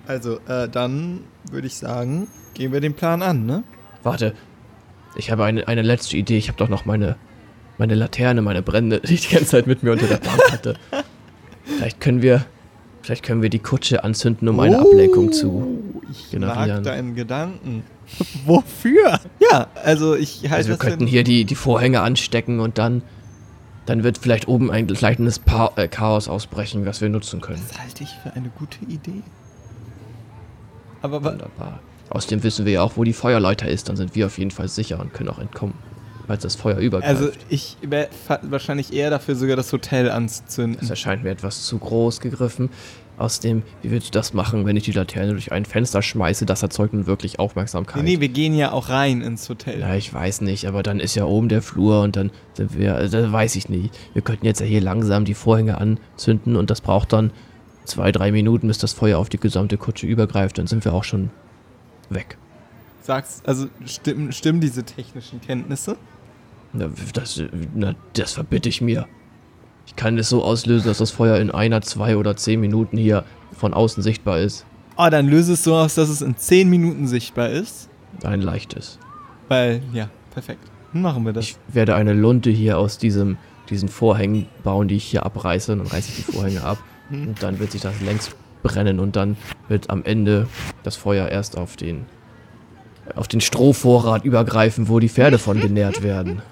Also, 0.07 0.39
äh, 0.47 0.69
dann 0.69 1.25
würde 1.51 1.67
ich 1.67 1.77
sagen, 1.77 2.29
gehen 2.55 2.73
wir 2.73 2.81
den 2.81 2.95
Plan 2.95 3.23
an, 3.23 3.45
ne? 3.45 3.65
Warte, 4.05 4.35
ich 5.17 5.31
habe 5.31 5.45
eine, 5.45 5.67
eine 5.69 5.83
letzte 5.83 6.17
Idee. 6.17 6.39
Ich 6.39 6.49
habe 6.49 6.59
doch 6.59 6.69
noch 6.69 6.85
meine, 6.85 7.17
meine 7.79 7.95
Laterne, 7.95 8.43
meine 8.43 8.63
Brände, 8.63 9.01
die 9.01 9.15
ich 9.15 9.29
die 9.29 9.35
ganze 9.35 9.51
Zeit 9.51 9.67
mit 9.67 9.83
mir 9.83 9.93
unter 9.93 10.07
der 10.07 10.19
Bank 10.19 10.41
hatte. 10.53 10.75
Vielleicht 11.65 12.01
können 12.01 12.21
wir, 12.23 12.45
vielleicht 13.03 13.23
können 13.23 13.43
wir 13.43 13.49
die 13.51 13.59
Kutsche 13.61 14.03
anzünden, 14.03 14.49
um 14.49 14.59
eine 14.61 14.79
Ablenkung 14.81 15.31
zu. 15.33 15.51
Oh, 15.95 16.03
Ich 16.11 16.31
generieren. 16.31 16.77
mag 16.77 16.83
deinen 16.83 17.15
Gedanken. 17.15 17.85
Wofür? 18.45 19.21
Ja, 19.39 19.69
also 19.85 20.17
ich 20.17 20.43
halte 20.45 20.57
Also 20.57 20.69
wir 20.71 20.77
könnten 20.79 21.07
hier 21.07 21.23
die, 21.23 21.45
die 21.45 21.55
Vorhänge 21.55 22.01
anstecken 22.01 22.59
und 22.61 22.79
dann, 22.79 23.03
dann 23.87 24.03
wird 24.03 24.19
vielleicht 24.19 24.49
oben 24.49 24.71
ein 24.71 24.89
kleines 24.89 25.39
pa 25.39 25.71
äh, 25.77 25.87
Chaos 25.87 26.29
ausbrechen, 26.29 26.85
was 26.87 27.01
wir 27.01 27.09
nutzen 27.09 27.41
können. 27.41 27.63
Das 27.69 27.79
halte 27.81 28.03
ich 28.03 28.11
für 28.23 28.33
eine 28.33 28.51
gute 28.59 28.85
Idee. 28.87 29.23
Aber 31.03 31.23
Wunderbar. 31.23 31.81
Außerdem 32.11 32.43
wissen 32.43 32.67
wir 32.67 32.73
ja 32.73 32.83
auch, 32.83 32.93
wo 32.97 33.05
die 33.05 33.13
Feuerleiter 33.13 33.69
ist. 33.69 33.89
Dann 33.89 33.97
sind 33.97 34.15
wir 34.15 34.27
auf 34.27 34.39
jeden 34.39 34.51
Fall 34.51 34.69
sicher 34.69 35.01
und 35.01 35.15
können 35.15 35.29
auch 35.29 35.39
entkommen, 35.39 35.75
falls 36.27 36.43
das 36.43 36.57
Feuer 36.57 36.79
übergreift. 36.79 37.09
also 37.09 37.31
ich 37.49 37.77
wäre 37.83 38.09
wahrscheinlich 38.43 38.93
eher 38.93 39.11
dafür, 39.11 39.37
sogar 39.37 39.57
das 39.57 39.73
Hotel 39.73 40.11
anzuzünden. 40.11 40.79
das 40.81 40.91
erscheint 40.91 41.23
mir 41.23 41.31
etwas 41.31 41.65
zu 41.65 41.79
groß 41.79 42.21
gegriffen. 42.21 42.71
Außerdem, 43.17 43.63
wie 43.83 43.91
willst 43.91 44.09
du 44.09 44.13
das 44.13 44.33
machen, 44.33 44.65
wenn 44.65 44.79
ich 44.79 44.85
die 44.85 44.93
Laterne 44.93 45.33
durch 45.33 45.53
ein 45.53 45.67
Fenster 45.67 46.01
schmeiße? 46.01 46.47
Das 46.47 46.63
erzeugt 46.63 46.95
nun 46.95 47.07
wirklich 47.07 47.39
Aufmerksamkeit. 47.39 48.03
Nee, 48.03 48.15
nee, 48.15 48.21
wir 48.21 48.31
gehen 48.31 48.55
ja 48.55 48.73
auch 48.73 48.89
rein 48.89 49.21
ins 49.21 49.47
Hotel. 49.51 49.79
Ja, 49.79 49.95
ich 49.95 50.13
weiß 50.13 50.41
nicht, 50.41 50.67
aber 50.67 50.83
dann 50.83 51.01
ist 51.01 51.17
ja 51.17 51.27
oben 51.27 51.51
der 51.51 51.61
Flur 51.61 52.01
und 52.01 52.17
dann 52.17 52.31
sind 52.55 52.79
wir, 52.79 52.95
also 52.95 53.21
das 53.21 53.31
weiß 53.31 53.57
ich 53.57 53.69
nicht. 53.69 53.95
Wir 54.15 54.23
könnten 54.23 54.47
jetzt 54.47 54.61
ja 54.61 54.67
hier 54.67 54.81
langsam 54.81 55.27
die 55.27 55.35
Vorhänge 55.35 55.77
anzünden 55.77 56.57
und 56.57 56.71
das 56.71 56.81
braucht 56.81 57.13
dann 57.13 57.31
zwei, 57.85 58.11
drei 58.11 58.33
Minuten, 58.33 58.69
bis 58.69 58.79
das 58.79 58.95
Feuer 58.95 59.19
auf 59.19 59.29
die 59.29 59.39
gesamte 59.39 59.77
Kutsche 59.77 60.07
übergreift. 60.07 60.57
Dann 60.57 60.67
sind 60.67 60.87
wir 60.87 60.95
auch 60.95 61.05
schon 61.05 61.29
weg. 62.11 62.37
Sagst, 63.03 63.49
also 63.49 63.67
stimmen, 63.87 64.33
stimmen 64.33 64.61
diese 64.61 64.85
technischen 64.85 65.41
Kenntnisse? 65.41 65.97
Na, 66.73 66.91
das, 67.15 67.43
na, 67.75 67.95
das 68.13 68.35
verbitte 68.35 68.69
ich 68.69 68.81
mir. 68.81 69.07
Ich 69.87 69.97
kann 69.97 70.19
es 70.19 70.29
so 70.29 70.45
auslösen, 70.45 70.87
dass 70.87 70.99
das 70.99 71.11
Feuer 71.11 71.39
in 71.39 71.51
einer, 71.51 71.83
zwei 71.83 72.17
oder 72.17 72.37
zehn 72.37 72.61
Minuten 72.61 72.97
hier 72.97 73.25
von 73.53 73.75
außen 73.75 74.03
sichtbar 74.03 74.39
ist. 74.39 74.67
Ah, 74.97 75.09
dann 75.09 75.29
löse 75.29 75.55
es 75.55 75.65
so 75.65 75.75
aus, 75.77 75.95
dass 75.95 76.11
es 76.11 76.21
in 76.21 76.37
10 76.37 76.69
Minuten 76.69 77.07
sichtbar 77.07 77.49
ist. 77.49 77.89
Ein 78.23 78.43
leichtes. 78.43 78.99
Weil, 79.49 79.83
ja, 79.95 80.11
perfekt. 80.35 80.61
Machen 80.93 81.25
wir 81.25 81.33
das. 81.33 81.47
Ich 81.47 81.57
werde 81.69 81.95
eine 81.95 82.13
Lunte 82.13 82.51
hier 82.51 82.79
aus 82.79 82.99
diesem, 82.99 83.39
diesen 83.71 83.89
Vorhängen 83.89 84.47
bauen, 84.63 84.89
die 84.89 84.97
ich 84.97 85.05
hier 85.05 85.25
abreiße. 85.25 85.75
Dann 85.75 85.87
reiße 85.87 86.11
ich 86.11 86.27
die 86.27 86.33
Vorhänge 86.33 86.63
ab. 86.65 86.77
Und 87.11 87.43
dann 87.43 87.59
wird 87.59 87.73
sich 87.73 87.81
das 87.81 87.99
längst 88.03 88.37
brennen 88.63 89.01
und 89.01 89.17
dann 89.17 89.37
wird 89.69 89.91
am 89.91 90.05
Ende 90.05 90.47
das 90.83 90.97
Feuer 90.97 91.29
erst 91.29 91.57
auf 91.57 91.77
den 91.77 92.07
auf 93.17 93.27
den 93.27 93.41
Strohvorrat 93.41 94.25
übergreifen, 94.25 94.89
wo 94.89 95.01
die 95.01 95.09
Pferde 95.09 95.39
von 95.39 95.61
genährt 95.61 96.03
werden. 96.03 96.43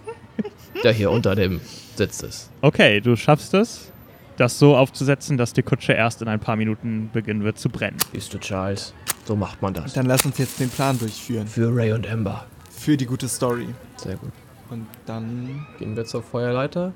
Der 0.82 0.92
hier 0.92 1.10
unter 1.10 1.34
dem 1.34 1.60
Sitz 1.96 2.22
ist. 2.22 2.50
Okay, 2.62 3.00
du 3.00 3.16
schaffst 3.16 3.54
es, 3.54 3.92
das 4.36 4.58
so 4.58 4.76
aufzusetzen, 4.76 5.36
dass 5.36 5.52
die 5.52 5.62
Kutsche 5.62 5.92
erst 5.92 6.22
in 6.22 6.28
ein 6.28 6.40
paar 6.40 6.56
Minuten 6.56 7.10
beginnen 7.12 7.44
wird 7.44 7.58
zu 7.58 7.68
brennen. 7.68 7.96
Siehst 8.12 8.32
du, 8.34 8.38
Charles? 8.38 8.94
So 9.24 9.36
macht 9.36 9.60
man 9.60 9.74
das. 9.74 9.92
Dann 9.92 10.06
lass 10.06 10.24
uns 10.24 10.38
jetzt 10.38 10.58
den 10.60 10.70
Plan 10.70 10.98
durchführen. 10.98 11.46
Für 11.46 11.74
Ray 11.74 11.92
und 11.92 12.08
Amber. 12.08 12.46
Für 12.70 12.96
die 12.96 13.06
gute 13.06 13.28
Story. 13.28 13.66
Sehr 13.96 14.16
gut. 14.16 14.30
Und 14.70 14.86
dann. 15.06 15.66
Gehen 15.78 15.96
wir 15.96 16.04
zur 16.04 16.22
Feuerleiter. 16.22 16.92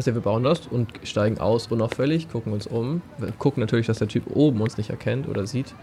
Also 0.00 0.14
wir 0.14 0.22
bauen 0.22 0.44
das 0.44 0.66
und 0.66 0.88
steigen 1.02 1.36
aus 1.40 1.66
unauffällig, 1.66 2.30
gucken 2.30 2.54
uns 2.54 2.66
um. 2.66 3.02
Wir 3.18 3.32
gucken 3.32 3.60
natürlich, 3.60 3.86
dass 3.86 3.98
der 3.98 4.08
Typ 4.08 4.22
oben 4.34 4.62
uns 4.62 4.78
nicht 4.78 4.88
erkennt 4.88 5.28
oder 5.28 5.46
sieht. 5.46 5.74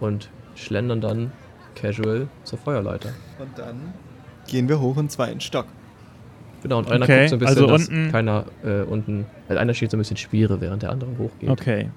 Und 0.00 0.30
schlendern 0.54 1.02
dann 1.02 1.32
casual 1.74 2.28
zur 2.44 2.58
Feuerleiter. 2.58 3.10
Und 3.38 3.50
dann 3.58 3.92
gehen 4.48 4.70
wir 4.70 4.80
hoch 4.80 4.96
in 4.96 5.02
den 5.02 5.10
zweiten 5.10 5.42
Stock. 5.42 5.66
Genau, 6.62 6.78
und 6.78 6.90
einer 6.90 7.04
Okay, 7.04 7.18
guckt 7.18 7.28
so 7.28 7.36
ein 7.36 7.38
bisschen, 7.40 7.56
also 7.58 7.66
dass 7.66 7.88
unten- 7.90 8.10
keiner 8.10 8.44
äh, 8.64 8.80
unten, 8.84 9.26
also 9.50 9.60
einer 9.60 9.74
steht 9.74 9.90
so 9.90 9.98
ein 9.98 10.00
bisschen 10.00 10.16
Spiere, 10.16 10.62
während 10.62 10.82
der 10.82 10.90
andere 10.92 11.10
hochgeht. 11.18 11.50
Okay. 11.50 11.90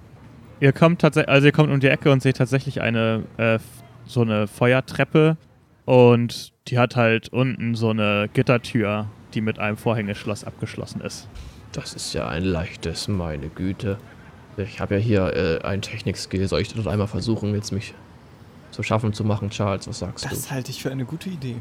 Ihr 0.60 0.74
kommt 0.74 1.00
tatsächlich, 1.00 1.30
also 1.30 1.46
ihr 1.48 1.54
kommt 1.54 1.72
um 1.72 1.80
die 1.80 1.88
Ecke 1.88 2.12
und 2.12 2.22
seht 2.22 2.36
tatsächlich 2.36 2.82
eine 2.82 3.24
äh, 3.38 3.60
so 4.06 4.24
eine 4.24 4.46
Feuertreppe 4.48 5.38
und 5.86 6.52
die 6.68 6.78
hat 6.78 6.98
halt 6.98 7.30
unten 7.30 7.76
so 7.76 7.92
eine 7.92 8.28
Gittertür, 8.34 9.06
die 9.34 9.42
mit 9.42 9.60
einem 9.60 9.78
Vorhängeschloss 9.78 10.44
abgeschlossen 10.44 11.02
ist. 11.02 11.28
Das 11.72 11.94
ist 11.94 12.14
ja 12.14 12.28
ein 12.28 12.44
leichtes, 12.44 13.08
meine 13.08 13.48
Güte. 13.50 13.98
Ich 14.58 14.80
habe 14.80 14.96
ja 14.96 15.00
hier 15.02 15.36
äh, 15.36 15.66
einen 15.66 15.82
Technikskill. 15.82 16.48
Soll 16.48 16.62
ich 16.62 16.74
das 16.74 16.88
einmal 16.88 17.08
versuchen, 17.08 17.54
jetzt 17.54 17.72
mich 17.72 17.94
zu 18.72 18.84
schaffen 18.84 19.14
zu 19.14 19.24
machen, 19.24 19.50
Charles? 19.50 19.88
Was 19.88 20.00
sagst 20.00 20.26
Das 20.26 20.52
halte 20.52 20.72
ich 20.72 20.82
für 20.82 20.92
eine 20.92 21.06
gute 21.06 21.30
Idee. 21.30 21.56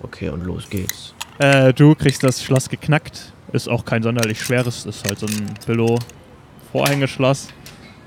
du? 0.00 0.06
Okay, 0.06 0.28
und 0.30 0.44
los 0.44 0.68
geht's. 0.68 1.14
Äh, 1.38 1.72
du 1.72 1.94
kriegst 1.94 2.22
das 2.22 2.42
Schloss 2.42 2.68
geknackt. 2.68 3.32
Ist 3.52 3.68
auch 3.68 3.84
kein 3.84 4.02
sonderlich 4.02 4.40
schweres, 4.40 4.84
ist 4.86 5.06
halt 5.06 5.18
so 5.18 5.26
ein 5.26 5.54
Billo-Vorhängeschloss. 5.66 7.48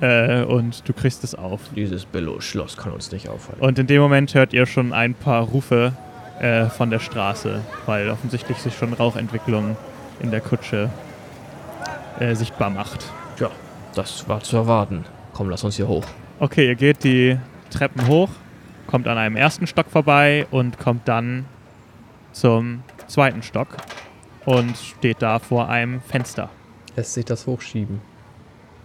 Äh, 0.02 0.44
und 0.44 0.88
du 0.88 0.94
kriegst 0.94 1.24
es 1.24 1.34
auf. 1.36 1.62
Dieses 1.76 2.06
Billo-Schloss 2.06 2.78
kann 2.78 2.92
uns 2.92 3.12
nicht 3.12 3.30
aufhalten. 3.30 3.64
Und 3.64 3.80
in 3.80 3.88
dem 3.88 4.02
Moment 4.02 4.34
hört 4.34 4.54
ihr 4.54 4.66
schon 4.66 4.94
ein 4.94 5.14
paar 5.14 5.44
Rufe 5.44 5.94
äh, 6.40 6.66
von 6.66 6.90
der 6.90 7.00
Straße, 7.00 7.62
weil 7.86 8.10
offensichtlich 8.10 8.58
sich 8.58 8.76
schon 8.76 8.94
Rauchentwicklung 8.94 9.76
in 10.20 10.32
der 10.32 10.42
Kutsche 10.42 10.90
äh, 12.20 12.36
sichtbar 12.36 12.70
macht. 12.70 13.06
Tja, 13.38 13.50
das 13.96 14.28
war 14.28 14.42
zu 14.42 14.58
erwarten. 14.58 15.06
Komm, 15.34 15.50
lass 15.50 15.64
uns 15.64 15.76
hier 15.76 15.88
hoch. 15.88 16.06
Okay, 16.40 16.68
ihr 16.68 16.76
geht 16.76 17.04
die 17.04 17.38
Treppen 17.70 18.08
hoch, 18.08 18.30
kommt 18.88 19.08
an 19.08 19.18
einem 19.18 19.36
ersten 19.36 19.68
Stock 19.68 19.90
vorbei 19.90 20.48
und 20.52 20.80
kommt 20.80 21.08
dann 21.08 21.46
zum 22.32 22.84
zweiten 23.08 23.42
Stock 23.42 23.78
und 24.46 24.78
steht 24.78 25.22
da 25.22 25.40
vor 25.40 25.70
einem 25.70 26.02
Fenster. 26.02 26.50
Lässt 26.96 27.14
sich 27.14 27.26
das 27.26 27.48
hochschieben. 27.48 28.02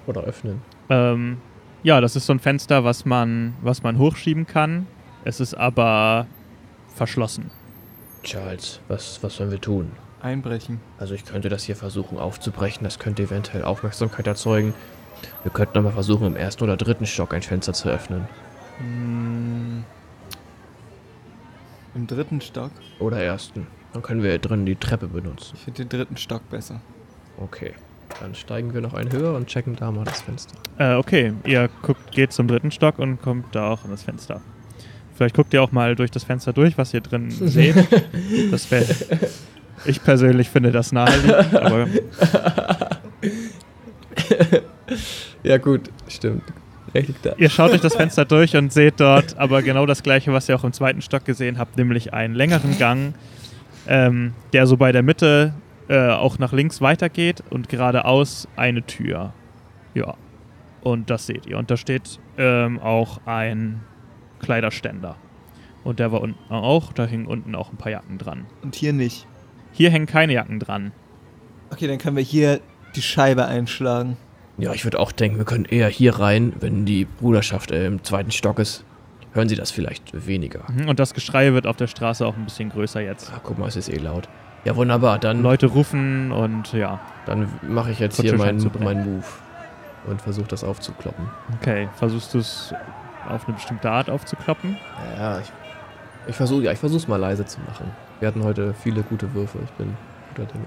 Oder 0.07 0.22
öffnen. 0.22 0.61
Ähm, 0.90 1.38
ja, 1.82 2.00
das 2.00 2.16
ist 2.16 2.26
so 2.26 2.32
ein 2.32 2.40
Fenster, 2.40 2.84
was 2.84 3.05
man, 3.05 3.55
was 3.62 3.82
man 3.82 3.98
hochschieben 3.98 4.46
kann. 4.46 4.86
Es 5.24 5.38
ist 5.38 5.55
aber 5.55 6.26
verschlossen. 6.95 7.51
Charles, 8.22 8.80
was, 8.88 9.22
was 9.22 9.36
sollen 9.36 9.51
wir 9.51 9.61
tun? 9.61 9.93
Einbrechen. 10.20 10.80
Also 10.99 11.14
ich 11.14 11.24
könnte 11.24 11.49
das 11.49 11.64
hier 11.64 11.76
versuchen 11.76 12.18
aufzubrechen. 12.18 12.84
Das 12.84 12.99
könnte 12.99 13.24
eventuell 13.24 13.64
Aufmerksamkeit 13.64 14.26
erzeugen. 14.26 14.74
Wir 15.43 15.53
könnten 15.53 15.78
aber 15.78 15.93
versuchen, 15.93 16.26
im 16.26 16.36
ersten 16.36 16.64
oder 16.64 16.76
dritten 16.76 17.07
Stock 17.07 17.34
ein 17.34 17.43
Fenster 17.43 17.72
zu 17.72 17.88
öffnen. 17.88 18.28
Hm. 18.78 19.84
Im 21.95 22.07
dritten 22.07 22.40
Stock. 22.40 22.70
Oder 23.01 23.22
ersten. 23.22 23.66
Dann 23.93 24.03
können 24.03 24.22
wir 24.22 24.30
hier 24.30 24.38
drin 24.38 24.64
die 24.64 24.76
Treppe 24.76 25.09
benutzen. 25.09 25.53
Ich 25.55 25.64
finde 25.64 25.84
den 25.84 25.88
dritten 25.88 26.16
Stock 26.16 26.49
besser. 26.49 26.80
Okay. 27.38 27.74
Dann 28.20 28.34
steigen 28.34 28.72
wir 28.74 28.80
noch 28.80 28.95
einen 28.95 29.11
höher 29.12 29.34
und 29.34 29.47
checken 29.47 29.76
da 29.76 29.90
mal 29.90 30.05
das 30.05 30.22
Fenster. 30.22 30.57
Äh, 30.78 30.95
okay, 30.95 31.32
ihr 31.45 31.68
guckt, 31.82 32.12
geht 32.12 32.32
zum 32.32 32.47
dritten 32.47 32.70
Stock 32.70 32.99
und 32.99 33.20
kommt 33.20 33.55
da 33.55 33.70
auch 33.70 33.84
in 33.84 33.90
das 33.90 34.03
Fenster. 34.03 34.40
Vielleicht 35.15 35.37
guckt 35.37 35.53
ihr 35.55 35.63
auch 35.63 35.73
mal 35.73 35.95
durch 35.95 36.11
das 36.11 36.25
Fenster 36.25 36.53
durch, 36.53 36.79
was 36.79 36.93
ihr 36.95 37.01
drin 37.01 37.31
seht. 37.31 37.77
Das 38.51 38.71
wär, 38.71 38.85
ich 39.85 40.03
persönlich 40.03 40.49
finde 40.49 40.73
das 40.73 40.93
naheliegend, 40.93 41.55
aber 41.55 41.87
Ja 45.43 45.59
gut, 45.59 45.91
stimmt. 46.09 46.43
Ihr 47.39 47.49
schaut 47.49 47.71
durch 47.71 47.81
das 47.81 47.95
Fenster 47.95 48.25
durch 48.25 48.55
und 48.57 48.73
seht 48.73 49.01
dort 49.01 49.37
aber 49.39 49.63
genau 49.63 49.87
das 49.87 50.03
gleiche, 50.03 50.33
was 50.33 50.49
ihr 50.49 50.57
auch 50.57 50.65
im 50.65 50.73
zweiten 50.73 51.01
Stock 51.01 51.25
gesehen 51.25 51.59
habt, 51.59 51.79
nämlich 51.79 52.13
einen 52.13 52.35
längeren 52.35 52.79
Gang, 52.79 53.15
ähm, 53.89 54.35
der 54.53 54.67
so 54.67 54.77
bei 54.77 54.93
der 54.93 55.03
Mitte 55.03 55.55
äh, 55.89 56.11
auch 56.11 56.39
nach 56.39 56.53
links 56.53 56.81
weitergeht 56.83 57.43
und 57.51 57.69
geradeaus 57.69 58.47
eine 58.57 58.83
Tür. 58.83 59.33
Ja. 59.95 60.15
Und 60.83 61.11
das 61.11 61.27
seht 61.27 61.47
ihr. 61.47 61.59
Und 61.59 61.71
da 61.71 61.77
steht 61.77 62.19
ähm, 62.37 62.79
auch 62.81 63.21
ein 63.25 63.81
Kleiderständer. 64.43 65.16
Und 65.84 65.99
der 65.99 66.12
war 66.12 66.20
unten 66.20 66.53
auch, 66.53 66.93
da 66.93 67.07
hingen 67.07 67.26
unten 67.26 67.55
auch 67.55 67.72
ein 67.72 67.76
paar 67.76 67.90
Jacken 67.90 68.18
dran. 68.18 68.47
Und 68.62 68.74
hier 68.74 68.93
nicht. 68.93 69.26
Hier 69.72 69.90
hängen 69.90 70.07
keine 70.07 70.34
Jacken 70.34 70.61
dran. 70.61 70.93
Okay, 71.70 71.86
dann 71.88 71.99
können 71.99 72.16
wir 72.16 72.22
hier 72.22 72.61
die 72.95 73.03
Scheibe 73.03 73.47
einschlagen. 73.47 74.16
Ja, 74.59 74.72
ich 74.74 74.84
würde 74.84 75.01
auch 75.01 75.12
denken, 75.12 75.38
wir 75.38 75.45
können 75.45 75.64
eher 75.64 75.88
hier 75.88 76.18
rein, 76.18 76.53
wenn 76.61 76.84
die 76.84 77.07
Bruderschaft 77.07 77.70
äh, 77.70 77.86
im 77.86 78.05
zweiten 78.05 78.30
Stock 78.30 78.59
ist. 78.59 78.84
Hören 79.32 79.49
Sie 79.49 79.57
das 79.57 79.70
vielleicht 79.70 80.26
weniger. 80.26 80.64
Mhm, 80.70 80.88
Und 80.88 81.01
das 81.01 81.14
Geschrei 81.14 81.55
wird 81.55 81.66
auf 81.66 81.76
der 81.76 81.86
Straße 81.86 82.26
auch 82.26 82.36
ein 82.36 82.45
bisschen 82.45 82.68
größer 82.68 83.01
jetzt. 83.01 83.32
Ah, 83.34 83.40
guck 83.43 83.59
mal, 83.59 83.66
es 83.66 83.76
ist 83.76 83.88
eh 83.88 83.97
laut. 83.97 84.28
Ja, 84.64 84.76
wunderbar. 84.76 85.18
Dann, 85.18 85.43
Leute 85.43 85.66
rufen 85.66 86.30
und 86.30 86.72
ja. 86.74 87.01
dann 87.24 87.49
mache 87.62 87.90
ich 87.90 87.99
jetzt 87.99 88.16
Kutsche 88.16 88.32
hier 88.32 88.38
scheint 88.38 88.47
meinen 88.47 88.61
zu 88.61 88.68
brennen. 88.70 88.84
mein 88.84 89.14
Move. 89.16 89.24
Und 90.07 90.20
versuche 90.20 90.49
das 90.49 90.64
aufzukloppen. 90.64 91.28
Okay, 91.61 91.88
versuchst 91.95 92.34
du 92.34 92.38
es 92.38 92.74
auf 93.29 93.47
eine 93.47 93.55
bestimmte 93.55 93.91
Art 93.91 94.09
aufzukloppen? 94.11 94.77
Ja, 95.18 95.39
ich, 95.41 95.53
ich 96.29 96.37
versuche 96.37 96.62
ja, 96.64 96.73
ich 96.73 96.79
versuch's 96.79 97.09
mal 97.09 97.16
leise 97.16 97.45
zu 97.45 97.61
machen. 97.61 97.91
Wir 98.20 98.29
hatten 98.29 98.43
heute 98.45 98.75
viele 98.75 99.03
gute 99.03 99.33
Würfe. 99.35 99.59
Ich 99.64 99.70
bin 99.73 99.97
guter 100.35 100.47
Dinge. 100.53 100.66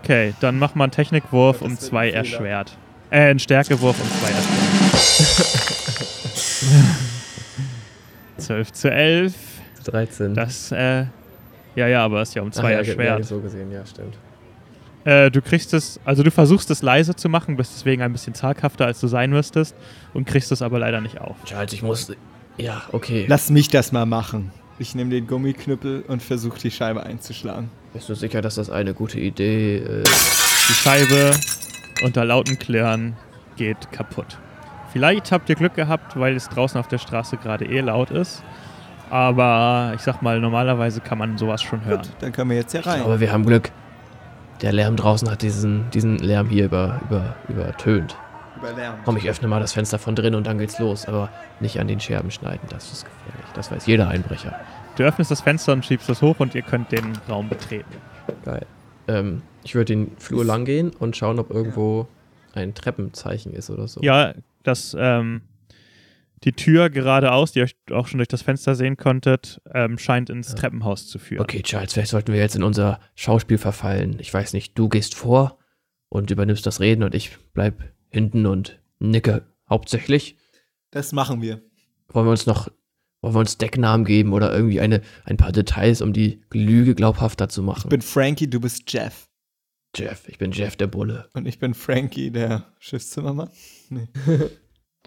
Okay, 0.00 0.34
dann 0.40 0.58
mach 0.58 0.74
mal 0.74 0.84
einen 0.84 0.90
Technikwurf 0.92 1.62
um 1.62 1.78
zwei 1.78 2.10
erschwert. 2.10 2.76
Äh, 3.10 3.30
einen 3.30 3.38
Stärkewurf 3.38 3.96
um 4.00 4.08
zwei 4.20 4.30
erschwert. 4.30 5.48
12 8.38 8.72
zu 8.72 8.90
11. 8.90 9.34
13. 9.84 10.34
Das, 10.34 10.70
äh, 10.72 11.04
ja, 11.74 11.86
ja, 11.86 12.04
aber 12.04 12.22
ist 12.22 12.34
ja 12.34 12.42
um 12.42 12.48
Ach 12.48 12.52
zwei 12.54 12.72
ja, 12.72 12.82
ge- 12.82 12.88
erschwert. 12.90 13.18
Ja, 13.20 13.24
so 13.24 13.40
gesehen, 13.40 13.70
ja, 13.72 13.84
stimmt. 13.86 14.16
Äh, 15.08 15.30
du 15.30 15.40
kriegst 15.40 15.72
es, 15.72 15.98
also 16.04 16.22
du 16.22 16.30
versuchst 16.30 16.70
es 16.70 16.82
leise 16.82 17.16
zu 17.16 17.30
machen, 17.30 17.56
bist 17.56 17.72
deswegen 17.74 18.02
ein 18.02 18.12
bisschen 18.12 18.34
zaghafter, 18.34 18.84
als 18.84 19.00
du 19.00 19.06
sein 19.06 19.30
müsstest 19.30 19.74
und 20.12 20.26
kriegst 20.26 20.52
es 20.52 20.60
aber 20.60 20.78
leider 20.78 21.00
nicht 21.00 21.18
auf. 21.18 21.36
Charles, 21.46 21.72
ich 21.72 21.82
muss. 21.82 22.12
Ja, 22.58 22.82
okay. 22.92 23.24
Lass 23.26 23.48
mich 23.48 23.68
das 23.68 23.90
mal 23.90 24.04
machen. 24.04 24.50
Ich 24.78 24.94
nehme 24.94 25.08
den 25.08 25.26
Gummiknüppel 25.26 26.04
und 26.08 26.22
versuche 26.22 26.58
die 26.58 26.70
Scheibe 26.70 27.04
einzuschlagen. 27.04 27.70
Bist 27.94 28.10
du 28.10 28.14
sicher, 28.14 28.42
dass 28.42 28.56
das 28.56 28.68
eine 28.68 28.92
gute 28.92 29.18
Idee 29.18 29.78
ist? 29.78 30.68
Die 30.68 30.74
Scheibe 30.74 31.30
unter 32.04 32.26
lauten 32.26 32.58
Klirren 32.58 33.16
geht 33.56 33.90
kaputt. 33.90 34.36
Vielleicht 34.92 35.32
habt 35.32 35.48
ihr 35.48 35.54
Glück 35.54 35.74
gehabt, 35.74 36.20
weil 36.20 36.36
es 36.36 36.50
draußen 36.50 36.78
auf 36.78 36.88
der 36.88 36.98
Straße 36.98 37.38
gerade 37.38 37.64
eh 37.64 37.80
laut 37.80 38.10
ist. 38.10 38.42
Aber 39.08 39.94
ich 39.94 40.02
sag 40.02 40.20
mal, 40.20 40.38
normalerweise 40.38 41.00
kann 41.00 41.16
man 41.16 41.38
sowas 41.38 41.62
schon 41.62 41.82
hören. 41.86 42.02
Gut, 42.02 42.10
dann 42.20 42.30
können 42.30 42.50
wir 42.50 42.58
jetzt 42.58 42.72
hier 42.72 42.84
rein. 42.84 43.00
Aber 43.00 43.18
wir 43.20 43.32
haben 43.32 43.46
Glück. 43.46 43.70
Der 44.62 44.72
Lärm 44.72 44.96
draußen 44.96 45.30
hat 45.30 45.42
diesen, 45.42 45.88
diesen 45.90 46.18
Lärm 46.18 46.48
hier 46.48 46.64
über, 46.64 47.00
über, 47.08 47.36
übertönt. 47.48 48.16
Über 48.56 48.72
Lärm. 48.72 48.96
Komm, 49.04 49.16
ich 49.16 49.28
öffne 49.28 49.46
mal 49.46 49.60
das 49.60 49.72
Fenster 49.72 49.98
von 49.98 50.16
drin 50.16 50.34
und 50.34 50.46
dann 50.46 50.58
geht's 50.58 50.78
los. 50.78 51.06
Aber 51.06 51.30
nicht 51.60 51.78
an 51.78 51.86
den 51.86 52.00
Scherben 52.00 52.30
schneiden, 52.30 52.66
das 52.70 52.92
ist 52.92 53.04
gefährlich. 53.04 53.46
Das 53.54 53.70
weiß 53.70 53.86
jeder 53.86 54.08
Einbrecher. 54.08 54.58
Du 54.96 55.04
öffnest 55.04 55.30
das 55.30 55.42
Fenster 55.42 55.72
und 55.72 55.84
schiebst 55.84 56.10
es 56.10 56.22
hoch 56.22 56.40
und 56.40 56.56
ihr 56.56 56.62
könnt 56.62 56.90
den 56.90 57.12
Raum 57.28 57.48
betreten. 57.48 57.94
Geil. 58.44 58.66
Ähm, 59.06 59.42
ich 59.62 59.76
würde 59.76 59.94
den 59.94 60.16
Flur 60.18 60.44
lang 60.44 60.64
gehen 60.64 60.90
und 60.98 61.16
schauen, 61.16 61.38
ob 61.38 61.50
irgendwo 61.50 62.08
ein 62.54 62.74
Treppenzeichen 62.74 63.52
ist 63.52 63.70
oder 63.70 63.86
so. 63.86 64.00
Ja, 64.02 64.34
das, 64.64 64.96
ähm, 64.98 65.42
die 66.44 66.52
Tür 66.52 66.90
geradeaus, 66.90 67.52
die 67.52 67.60
ihr 67.60 67.64
euch 67.64 67.76
auch 67.90 68.06
schon 68.06 68.18
durch 68.18 68.28
das 68.28 68.42
Fenster 68.42 68.74
sehen 68.74 68.96
konntet, 68.96 69.60
ähm, 69.74 69.98
scheint 69.98 70.30
ins 70.30 70.50
Ja. 70.50 70.54
Treppenhaus 70.54 71.06
zu 71.08 71.18
führen. 71.18 71.40
Okay, 71.42 71.62
Charles, 71.62 71.92
vielleicht 71.92 72.10
sollten 72.10 72.32
wir 72.32 72.40
jetzt 72.40 72.56
in 72.56 72.62
unser 72.62 73.00
Schauspiel 73.14 73.58
verfallen. 73.58 74.16
Ich 74.20 74.32
weiß 74.32 74.52
nicht, 74.52 74.78
du 74.78 74.88
gehst 74.88 75.14
vor 75.14 75.58
und 76.08 76.30
übernimmst 76.30 76.64
das 76.66 76.80
Reden 76.80 77.02
und 77.02 77.14
ich 77.14 77.36
bleib 77.54 77.82
hinten 78.08 78.46
und 78.46 78.80
nicke 78.98 79.46
hauptsächlich. 79.68 80.36
Das 80.90 81.12
machen 81.12 81.42
wir. 81.42 81.60
Wollen 82.08 82.26
wir 82.26 82.30
uns 82.30 82.46
noch, 82.46 82.68
wollen 83.20 83.34
wir 83.34 83.40
uns 83.40 83.58
Decknamen 83.58 84.06
geben 84.06 84.32
oder 84.32 84.52
irgendwie 84.54 84.80
eine, 84.80 85.02
ein 85.24 85.36
paar 85.36 85.52
Details, 85.52 86.00
um 86.00 86.12
die 86.12 86.40
Lüge 86.52 86.94
glaubhafter 86.94 87.48
zu 87.48 87.62
machen? 87.62 87.82
Ich 87.84 87.90
bin 87.90 88.00
Frankie, 88.02 88.48
du 88.48 88.60
bist 88.60 88.90
Jeff. 88.90 89.28
Jeff, 89.96 90.28
ich 90.28 90.38
bin 90.38 90.52
Jeff 90.52 90.76
der 90.76 90.86
Bulle. 90.86 91.28
Und 91.34 91.46
ich 91.46 91.58
bin 91.58 91.74
Frankie, 91.74 92.30
der 92.30 92.66
Schiffszimmermann. 92.78 93.50
Nee. 93.90 94.08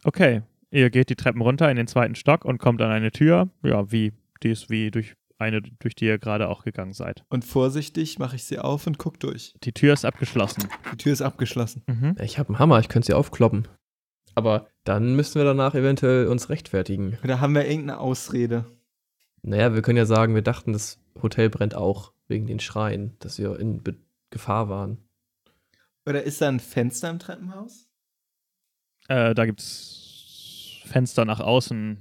Okay, 0.04 0.42
ihr 0.72 0.90
geht 0.90 1.10
die 1.10 1.16
Treppen 1.16 1.42
runter 1.42 1.70
in 1.70 1.78
den 1.78 1.88
zweiten 1.88 2.16
Stock 2.16 2.46
und 2.46 2.58
kommt 2.58 2.82
an 2.82 2.92
eine 2.92 3.12
Tür, 3.12 3.50
ja, 3.64 3.92
wie 3.92 4.14
die 4.44 4.50
ist 4.50 4.70
wie 4.70 4.90
durch 4.90 5.16
eine, 5.38 5.62
durch 5.62 5.96
die 5.96 6.06
ihr 6.06 6.20
gerade 6.20 6.48
auch 6.48 6.64
gegangen 6.64 6.94
seid. 6.94 7.24
Und 7.30 7.44
vorsichtig 7.44 8.20
mache 8.20 8.36
ich 8.36 8.44
sie 8.44 8.60
auf 8.60 8.88
und 8.88 8.98
guck 8.98 9.20
durch. 9.20 9.54
Die 9.64 9.74
Tür 9.74 9.94
ist 9.94 10.06
abgeschlossen. 10.06 10.68
Die 10.94 10.98
Tür 10.98 11.14
ist 11.14 11.22
abgeschlossen. 11.22 11.84
Mhm. 11.88 12.16
Ich 12.22 12.38
habe 12.38 12.50
einen 12.50 12.60
Hammer, 12.60 12.80
ich 12.80 12.90
könnte 12.90 13.08
sie 13.08 13.14
aufkloppen. 13.14 13.68
Aber 14.36 14.68
dann 14.84 15.16
müssen 15.16 15.36
wir 15.36 15.44
danach 15.44 15.76
eventuell 15.76 16.28
uns 16.28 16.50
rechtfertigen. 16.50 17.18
Da 17.24 17.40
haben 17.40 17.54
wir 17.54 17.68
irgendeine 17.68 18.00
Ausrede. 18.00 18.66
Naja, 19.42 19.74
wir 19.74 19.82
können 19.82 19.98
ja 19.98 20.06
sagen, 20.06 20.36
wir 20.36 20.44
dachten, 20.44 20.74
das 20.74 21.00
Hotel 21.22 21.50
brennt 21.50 21.76
auch 21.76 22.14
wegen 22.28 22.46
den 22.46 22.60
Schreien, 22.60 23.18
dass 23.20 23.40
wir 23.40 23.60
in 23.60 23.84
Be 23.84 23.96
Gefahr 24.30 24.70
waren. 24.70 24.98
Oder 26.06 26.24
ist 26.24 26.40
da 26.40 26.48
ein 26.48 26.62
Fenster 26.62 27.10
im 27.10 27.20
Treppenhaus? 27.20 27.90
Äh, 29.10 29.36
da 29.36 29.46
gibt's 29.46 30.01
Fenster 30.92 31.26
nach 31.26 31.40
außen. 31.40 31.98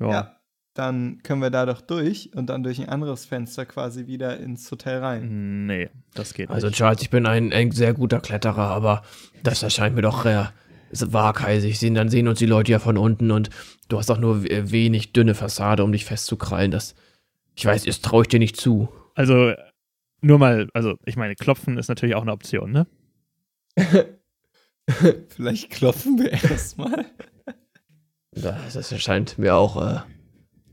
Ja. 0.00 0.36
Dann 0.74 1.20
können 1.24 1.42
wir 1.42 1.50
da 1.50 1.66
doch 1.66 1.80
durch 1.80 2.30
und 2.34 2.46
dann 2.46 2.62
durch 2.62 2.78
ein 2.80 2.88
anderes 2.88 3.24
Fenster 3.26 3.66
quasi 3.66 4.06
wieder 4.06 4.38
ins 4.38 4.70
Hotel 4.70 5.00
rein. 5.00 5.66
Nee, 5.66 5.90
das 6.14 6.32
geht 6.32 6.48
Also 6.48 6.68
nicht. 6.68 6.76
Charles, 6.76 7.02
ich 7.02 7.10
bin 7.10 7.26
ein, 7.26 7.52
ein 7.52 7.72
sehr 7.72 7.92
guter 7.92 8.20
Kletterer, 8.20 8.68
aber 8.70 9.02
das 9.42 9.62
erscheint 9.64 9.96
mir 9.96 10.02
doch 10.02 10.24
äh, 10.24 10.44
waghalsig. 10.92 11.78
Sehen, 11.78 11.94
dann 11.94 12.08
sehen 12.08 12.28
uns 12.28 12.38
die 12.38 12.46
Leute 12.46 12.70
ja 12.72 12.78
von 12.78 12.96
unten 12.96 13.32
und 13.32 13.50
du 13.88 13.98
hast 13.98 14.10
auch 14.10 14.18
nur 14.18 14.44
we- 14.44 14.70
wenig 14.70 15.12
dünne 15.12 15.34
Fassade, 15.34 15.82
um 15.82 15.90
dich 15.92 16.04
festzukrallen. 16.04 16.70
Das, 16.70 16.94
ich 17.56 17.66
weiß, 17.66 17.84
das 17.84 18.00
traue 18.00 18.22
ich 18.22 18.28
dir 18.28 18.38
nicht 18.38 18.56
zu. 18.56 18.88
Also, 19.16 19.52
nur 20.22 20.38
mal, 20.38 20.68
also 20.72 20.94
ich 21.04 21.16
meine, 21.16 21.34
klopfen 21.34 21.78
ist 21.78 21.88
natürlich 21.88 22.14
auch 22.14 22.22
eine 22.22 22.32
Option, 22.32 22.70
ne? 22.70 22.86
Vielleicht 25.28 25.70
klopfen 25.70 26.18
wir 26.18 26.32
erstmal. 26.32 27.06
Das, 28.32 28.92
erscheint 28.92 29.38
mir 29.38 29.56
auch 29.56 29.76
äh, 29.84 30.00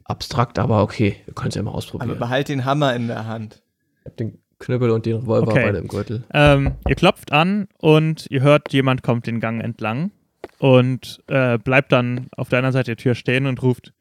abstrakt, 0.03 0.59
aber 0.59 0.83
okay, 0.83 1.17
wir 1.25 1.33
können 1.33 1.49
es 1.49 1.55
ja 1.55 1.63
mal 1.63 1.71
Aber 1.71 1.77
ausprobieren. 1.79 2.19
behalt 2.19 2.49
den 2.49 2.65
Hammer 2.65 2.95
in 2.95 3.07
der 3.07 3.25
Hand. 3.25 3.63
ich 4.01 4.05
habe 4.05 4.15
den 4.15 4.39
Knüppel 4.59 4.89
und 4.91 5.05
den 5.05 5.17
Revolver 5.17 5.51
Okay. 5.51 5.63
beide 5.65 5.77
im 5.79 5.87
Gürtel. 5.87 6.23
Ähm, 6.33 6.75
ihr 6.87 6.95
klopft 6.95 7.31
an 7.31 7.67
und 7.77 8.25
ihr 8.29 8.41
hört, 8.41 8.73
jemand 8.73 9.03
kommt 9.03 9.27
den 9.27 9.39
Gang 9.39 9.61
entlang 9.63 10.11
und 10.59 11.21
äh, 11.27 11.57
bleibt 11.57 11.91
dann 11.91 12.27
auf 12.35 12.49
der 12.49 12.59
anderen 12.59 12.73
Seite 12.73 12.91
der 12.91 12.97
Tür 12.97 13.13
stehen 13.15 13.45
und 13.45 13.61
ruft: 13.61 13.93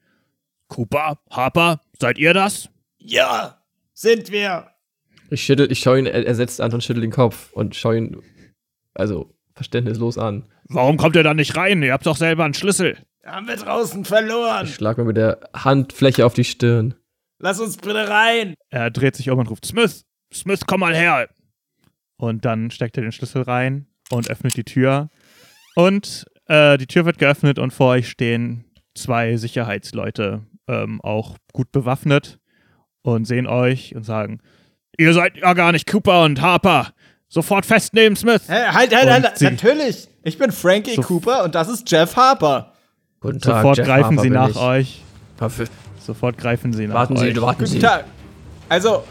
Cooper, 0.69 1.19
Harper, 1.31 1.81
seid 2.01 2.19
ihr 2.19 2.33
das? 2.35 2.69
Ja, 2.99 3.59
sind 3.93 4.31
wir. 4.33 4.69
Ich 5.31 5.43
schüttel, 5.43 5.71
ich 5.73 5.81
schaue 5.81 5.99
ihn, 5.99 6.07
er, 6.07 6.25
er 6.27 6.35
setzt 6.35 6.61
an 6.61 6.73
und 6.73 6.83
schüttel 6.85 7.01
den 7.03 7.11
Kopf 7.11 7.53
und 7.53 7.75
schaue 7.75 7.97
ihn, 7.99 8.23
also 8.95 9.35
verständnislos 9.55 10.19
an. 10.19 10.45
Warum 10.69 10.97
kommt 10.97 11.17
ihr 11.17 11.23
da 11.23 11.35
nicht 11.35 11.57
rein? 11.57 11.83
Ihr 11.83 11.93
habt 11.93 12.07
doch 12.07 12.17
selber 12.17 12.45
einen 12.45 12.55
Schlüssel. 12.55 12.97
Haben 13.27 13.49
wir 13.49 13.57
draußen 13.57 14.05
verloren. 14.05 14.67
Ich 14.67 14.75
schlag 14.75 14.99
mir 14.99 15.05
mit 15.05 15.17
der 15.17 15.41
Handfläche 15.55 16.25
auf 16.25 16.35
die 16.35 16.45
Stirn. 16.45 16.95
Lass 17.39 17.61
uns 17.61 17.77
bitte 17.77 18.09
rein. 18.09 18.55
Er 18.71 18.91
dreht 18.91 19.17
sich 19.17 19.29
um 19.31 19.39
und 19.39 19.51
ruft: 19.51 19.67
Smith, 19.67 20.05
Smith, 20.33 20.61
komm 20.67 20.81
mal 20.81 20.95
her. 20.95 21.29
Und 22.17 22.45
dann 22.45 22.71
steckt 22.71 22.97
er 22.97 23.03
den 23.03 23.13
Schlüssel 23.13 23.43
rein 23.43 23.87
und 24.11 24.31
öffnet 24.31 24.57
die 24.57 24.65
Tür. 24.65 25.09
Und 25.75 26.25
äh, 26.47 26.79
die 26.79 26.87
Tür 26.87 27.05
wird 27.05 27.19
geöffnet 27.19 27.59
und 27.59 27.73
vor 27.73 27.89
euch 27.91 28.09
stehen 28.09 28.65
zwei 28.95 29.37
Sicherheitsleute, 29.37 30.47
ähm, 30.69 31.01
auch 31.03 31.37
gut 31.53 31.71
bewaffnet, 31.73 32.39
und 33.03 33.27
sehen 33.27 33.47
euch 33.47 33.95
und 33.95 34.05
sagen: 34.05 34.41
Ihr 34.97 35.13
seid 35.13 35.37
ja 35.37 35.53
gar 35.53 35.73
nicht 35.73 35.91
Cooper 35.91 36.23
und 36.25 36.41
Harper. 36.41 36.93
Sofort 37.29 37.67
festnehmen, 37.67 38.15
Smith. 38.17 38.49
Hä, 38.49 38.69
halt, 38.69 38.95
halt, 38.95 39.05
Und 39.07 39.11
halt. 39.25 39.41
Natürlich. 39.41 40.09
Ich 40.23 40.39
bin 40.39 40.53
Frankie 40.53 40.95
So- 40.95 41.03
Cooper 41.03 41.43
und 41.45 41.55
das 41.57 41.69
ist 41.69 41.91
Jeff 41.91 42.15
Harper. 42.17 42.73
Guten 43.27 43.41
Tag, 43.41 43.57
Sofort 43.57 43.77
Jeff 43.79 43.87
greifen 43.87 44.05
Harper 44.17 44.23
sie 44.23 44.31
nach 44.31 44.51
ich. 44.51 44.57
euch. 44.57 45.03
Waffe. 45.39 45.65
Sofort 46.01 46.39
greifen 46.39 46.73
sie 46.73 46.87
nach 46.87 46.95
Warten 46.95 47.19
euch. 47.19 47.35
Sie, 47.35 47.43
warten 47.43 47.59
Guten 47.59 47.71
Sie. 47.71 47.79
Tag. 47.81 48.05
Also, 48.69 49.05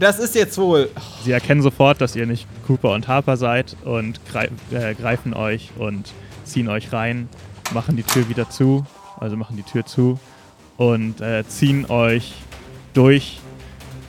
das 0.00 0.18
ist 0.18 0.34
jetzt 0.34 0.58
wohl. 0.58 0.88
Sie 1.22 1.32
erkennen 1.32 1.62
sofort, 1.62 2.00
dass 2.00 2.16
ihr 2.16 2.26
nicht 2.26 2.46
Cooper 2.66 2.92
und 2.92 3.06
Harper 3.06 3.36
seid 3.36 3.76
und 3.84 4.20
greif, 4.26 4.50
äh, 4.72 4.94
greifen 4.94 5.32
euch 5.34 5.70
und 5.78 6.12
ziehen 6.44 6.68
euch 6.68 6.92
rein, 6.92 7.28
machen 7.72 7.96
die 7.96 8.02
Tür 8.02 8.28
wieder 8.28 8.50
zu, 8.50 8.84
also 9.20 9.36
machen 9.36 9.56
die 9.56 9.62
Tür 9.62 9.86
zu 9.86 10.18
und 10.76 11.20
äh, 11.20 11.44
ziehen 11.46 11.86
euch 11.86 12.34
durch 12.94 13.38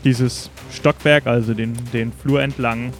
dieses 0.03 0.49
Stockwerk, 0.73 1.27
also 1.27 1.53
den, 1.53 1.73
den 1.93 2.11
Flur 2.11 2.41
entlang 2.41 2.91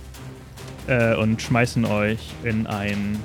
äh, 0.87 1.15
und 1.15 1.41
schmeißen 1.41 1.85
euch 1.85 2.19
in 2.43 2.67
ein, 2.67 3.17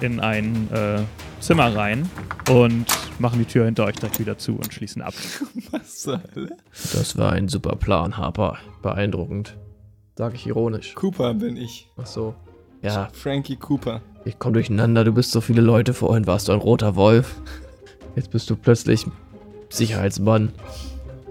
in 0.00 0.20
ein 0.20 0.68
äh, 0.72 1.00
Zimmer 1.40 1.74
rein 1.74 2.08
und 2.50 2.86
machen 3.18 3.38
die 3.38 3.44
Tür 3.44 3.64
hinter 3.64 3.86
euch 3.86 3.96
direkt 3.96 4.18
wieder 4.20 4.38
zu 4.38 4.52
und 4.56 4.72
schließen 4.72 5.02
ab. 5.02 5.14
Was 5.70 6.00
zur 6.00 6.20
Hölle? 6.34 6.56
Das 6.70 7.16
war 7.16 7.32
ein 7.32 7.48
super 7.48 7.76
Plan, 7.76 8.16
Harper. 8.16 8.58
Beeindruckend. 8.82 9.56
Sag 10.16 10.34
ich 10.34 10.46
ironisch. 10.46 10.94
Cooper 10.94 11.34
bin 11.34 11.56
ich. 11.56 11.88
Ach 11.96 12.06
so. 12.06 12.34
Ja, 12.82 13.08
Frankie 13.12 13.56
Cooper. 13.56 14.00
ich 14.24 14.38
komm 14.38 14.52
durcheinander. 14.54 15.04
Du 15.04 15.12
bist 15.12 15.32
so 15.32 15.40
viele 15.40 15.60
Leute. 15.60 15.92
Vorhin 15.94 16.26
warst 16.26 16.48
du 16.48 16.52
ein 16.52 16.58
roter 16.60 16.94
Wolf. 16.96 17.36
Jetzt 18.16 18.30
bist 18.30 18.48
du 18.50 18.56
plötzlich 18.56 19.06
Sicherheitsmann. 19.70 20.52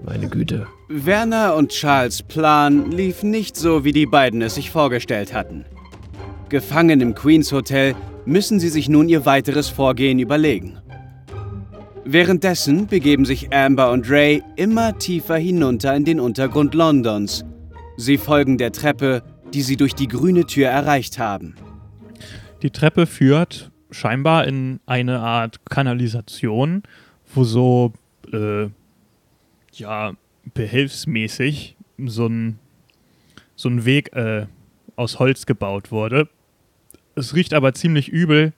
Meine 0.04 0.28
Güte. 0.28 0.66
Werner 0.88 1.54
und 1.56 1.70
Charles 1.70 2.22
Plan 2.22 2.90
lief 2.90 3.22
nicht 3.22 3.56
so, 3.56 3.84
wie 3.84 3.92
die 3.92 4.06
beiden 4.06 4.40
es 4.42 4.54
sich 4.54 4.70
vorgestellt 4.70 5.34
hatten. 5.34 5.64
Gefangen 6.48 7.00
im 7.00 7.14
Queens 7.14 7.52
Hotel 7.52 7.94
müssen 8.30 8.60
sie 8.60 8.68
sich 8.68 8.88
nun 8.88 9.08
ihr 9.08 9.26
weiteres 9.26 9.68
Vorgehen 9.68 10.20
überlegen. 10.20 10.78
Währenddessen 12.04 12.86
begeben 12.86 13.24
sich 13.24 13.52
Amber 13.52 13.90
und 13.90 14.08
Ray 14.08 14.42
immer 14.54 14.96
tiefer 14.96 15.36
hinunter 15.36 15.96
in 15.96 16.04
den 16.04 16.20
Untergrund 16.20 16.74
Londons. 16.74 17.44
Sie 17.96 18.18
folgen 18.18 18.56
der 18.56 18.70
Treppe, 18.70 19.24
die 19.52 19.62
sie 19.62 19.76
durch 19.76 19.96
die 19.96 20.06
grüne 20.06 20.46
Tür 20.46 20.68
erreicht 20.68 21.18
haben. 21.18 21.56
Die 22.62 22.70
Treppe 22.70 23.06
führt 23.06 23.72
scheinbar 23.90 24.46
in 24.46 24.78
eine 24.86 25.18
Art 25.18 25.64
Kanalisation, 25.66 26.84
wo 27.34 27.42
so, 27.42 27.92
äh, 28.32 28.68
ja, 29.72 30.12
behilfsmäßig 30.54 31.76
so 32.06 32.26
ein, 32.26 32.60
so 33.56 33.68
ein 33.68 33.84
Weg 33.84 34.12
äh, 34.14 34.46
aus 34.94 35.18
Holz 35.18 35.46
gebaut 35.46 35.90
wurde. 35.90 36.28
Es 37.14 37.34
riecht 37.34 37.54
aber 37.54 37.74
ziemlich 37.74 38.08
übel 38.08 38.52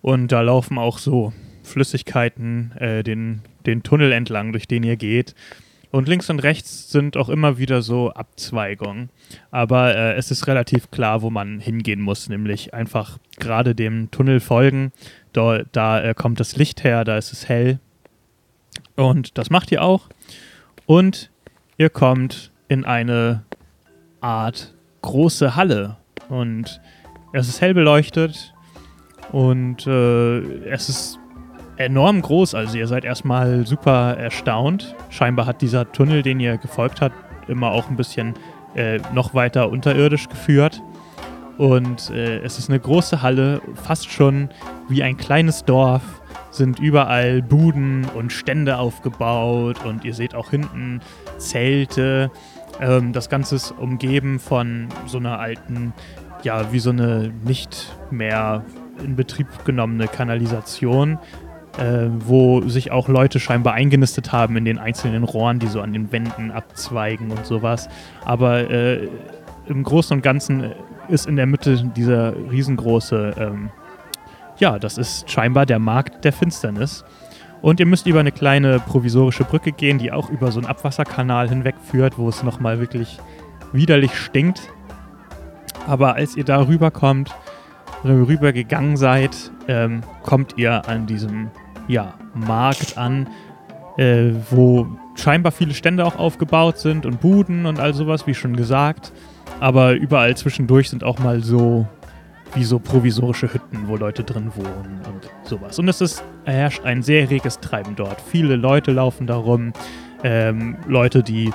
und 0.00 0.32
da 0.32 0.40
laufen 0.40 0.78
auch 0.78 0.98
so 0.98 1.32
Flüssigkeiten 1.62 2.72
äh, 2.78 3.02
den, 3.02 3.42
den 3.66 3.82
Tunnel 3.82 4.12
entlang, 4.12 4.52
durch 4.52 4.66
den 4.68 4.82
ihr 4.82 4.96
geht. 4.96 5.34
Und 5.92 6.06
links 6.06 6.30
und 6.30 6.38
rechts 6.38 6.90
sind 6.90 7.16
auch 7.16 7.28
immer 7.28 7.58
wieder 7.58 7.82
so 7.82 8.12
Abzweigungen. 8.12 9.10
Aber 9.50 9.94
äh, 9.94 10.14
es 10.14 10.30
ist 10.30 10.46
relativ 10.46 10.90
klar, 10.90 11.20
wo 11.22 11.30
man 11.30 11.58
hingehen 11.58 12.00
muss, 12.00 12.28
nämlich 12.28 12.74
einfach 12.74 13.18
gerade 13.38 13.74
dem 13.74 14.10
Tunnel 14.12 14.38
folgen. 14.38 14.92
Da, 15.32 15.62
da 15.72 16.00
äh, 16.00 16.14
kommt 16.14 16.38
das 16.38 16.56
Licht 16.56 16.84
her, 16.84 17.04
da 17.04 17.18
ist 17.18 17.32
es 17.32 17.48
hell. 17.48 17.80
Und 18.94 19.36
das 19.36 19.50
macht 19.50 19.72
ihr 19.72 19.82
auch. 19.82 20.08
Und 20.86 21.30
ihr 21.76 21.90
kommt 21.90 22.52
in 22.68 22.84
eine 22.84 23.42
Art 24.20 24.74
große 25.02 25.56
Halle. 25.56 25.96
Und 26.28 26.80
es 27.32 27.48
ist 27.48 27.60
hell 27.60 27.74
beleuchtet. 27.74 28.54
Und 29.32 29.86
äh, 29.86 30.38
es 30.68 30.88
ist 30.88 31.18
enorm 31.76 32.20
groß. 32.20 32.54
Also 32.54 32.78
ihr 32.78 32.86
seid 32.86 33.04
erstmal 33.04 33.66
super 33.66 34.16
erstaunt. 34.16 34.94
Scheinbar 35.08 35.46
hat 35.46 35.62
dieser 35.62 35.90
Tunnel, 35.92 36.22
den 36.22 36.40
ihr 36.40 36.58
gefolgt 36.58 37.00
habt, 37.00 37.14
immer 37.48 37.70
auch 37.70 37.88
ein 37.88 37.96
bisschen 37.96 38.34
äh, 38.74 38.98
noch 39.12 39.34
weiter 39.34 39.70
unterirdisch 39.70 40.28
geführt. 40.28 40.82
Und 41.58 42.10
äh, 42.10 42.38
es 42.38 42.58
ist 42.58 42.68
eine 42.70 42.80
große 42.80 43.22
Halle, 43.22 43.60
fast 43.74 44.10
schon 44.10 44.48
wie 44.88 45.02
ein 45.02 45.16
kleines 45.16 45.64
Dorf. 45.64 46.02
Sind 46.50 46.80
überall 46.80 47.42
Buden 47.42 48.06
und 48.14 48.32
Stände 48.32 48.78
aufgebaut 48.78 49.84
und 49.84 50.04
ihr 50.04 50.14
seht 50.14 50.34
auch 50.34 50.50
hinten 50.50 51.00
Zelte. 51.38 52.30
Ähm, 52.80 53.12
das 53.12 53.28
Ganze 53.28 53.56
ist 53.56 53.72
umgeben 53.72 54.40
von 54.40 54.88
so 55.06 55.18
einer 55.18 55.38
alten, 55.38 55.92
ja, 56.42 56.72
wie 56.72 56.78
so 56.78 56.90
eine 56.90 57.32
nicht 57.44 57.92
mehr 58.10 58.64
in 59.02 59.16
Betrieb 59.16 59.46
genommene 59.64 60.08
Kanalisation, 60.08 61.18
äh, 61.78 62.08
wo 62.18 62.62
sich 62.62 62.90
auch 62.90 63.08
Leute 63.08 63.40
scheinbar 63.40 63.74
eingenistet 63.74 64.32
haben 64.32 64.56
in 64.56 64.64
den 64.64 64.78
einzelnen 64.78 65.24
Rohren, 65.24 65.58
die 65.58 65.68
so 65.68 65.80
an 65.80 65.92
den 65.92 66.12
Wänden 66.12 66.50
abzweigen 66.50 67.30
und 67.30 67.46
sowas. 67.46 67.88
Aber 68.24 68.70
äh, 68.70 69.08
im 69.66 69.82
Großen 69.82 70.16
und 70.16 70.22
Ganzen 70.22 70.72
ist 71.08 71.26
in 71.26 71.36
der 71.36 71.46
Mitte 71.46 71.90
dieser 71.96 72.34
riesengroße, 72.50 73.34
ähm, 73.38 73.70
ja, 74.58 74.78
das 74.78 74.98
ist 74.98 75.30
scheinbar 75.30 75.66
der 75.66 75.78
Markt 75.78 76.24
der 76.24 76.32
Finsternis. 76.32 77.04
Und 77.62 77.78
ihr 77.78 77.86
müsst 77.86 78.06
über 78.06 78.20
eine 78.20 78.32
kleine 78.32 78.80
provisorische 78.80 79.44
Brücke 79.44 79.72
gehen, 79.72 79.98
die 79.98 80.12
auch 80.12 80.30
über 80.30 80.50
so 80.50 80.60
einen 80.60 80.68
Abwasserkanal 80.68 81.48
hinwegführt, 81.48 82.18
wo 82.18 82.28
es 82.28 82.42
nochmal 82.42 82.80
wirklich 82.80 83.18
widerlich 83.72 84.16
stinkt. 84.16 84.62
Aber 85.90 86.14
als 86.14 86.36
ihr 86.36 86.44
da 86.44 86.68
rüberkommt, 86.68 87.34
rübergegangen 88.04 88.96
seid, 88.96 89.50
ähm, 89.66 90.02
kommt 90.22 90.54
ihr 90.56 90.88
an 90.88 91.06
diesem 91.06 91.50
ja, 91.88 92.14
Markt 92.32 92.96
an, 92.96 93.26
äh, 93.98 94.30
wo 94.50 94.86
scheinbar 95.16 95.50
viele 95.50 95.74
Stände 95.74 96.04
auch 96.06 96.16
aufgebaut 96.16 96.78
sind 96.78 97.06
und 97.06 97.20
Buden 97.20 97.66
und 97.66 97.80
all 97.80 97.92
sowas, 97.92 98.28
wie 98.28 98.34
schon 98.34 98.54
gesagt. 98.54 99.10
Aber 99.58 99.94
überall 99.94 100.36
zwischendurch 100.36 100.90
sind 100.90 101.02
auch 101.02 101.18
mal 101.18 101.42
so 101.42 101.88
wie 102.54 102.62
so 102.62 102.78
provisorische 102.78 103.52
Hütten, 103.52 103.88
wo 103.88 103.96
Leute 103.96 104.22
drin 104.22 104.52
wohnen 104.54 105.00
und 105.12 105.28
sowas. 105.42 105.76
Und 105.80 105.88
es 105.88 106.00
ist, 106.00 106.22
herrscht 106.44 106.84
ein 106.84 107.02
sehr 107.02 107.28
reges 107.28 107.58
Treiben 107.58 107.96
dort. 107.96 108.20
Viele 108.20 108.54
Leute 108.54 108.92
laufen 108.92 109.26
da 109.26 109.34
rum. 109.34 109.72
Ähm, 110.22 110.76
Leute, 110.86 111.24
die 111.24 111.50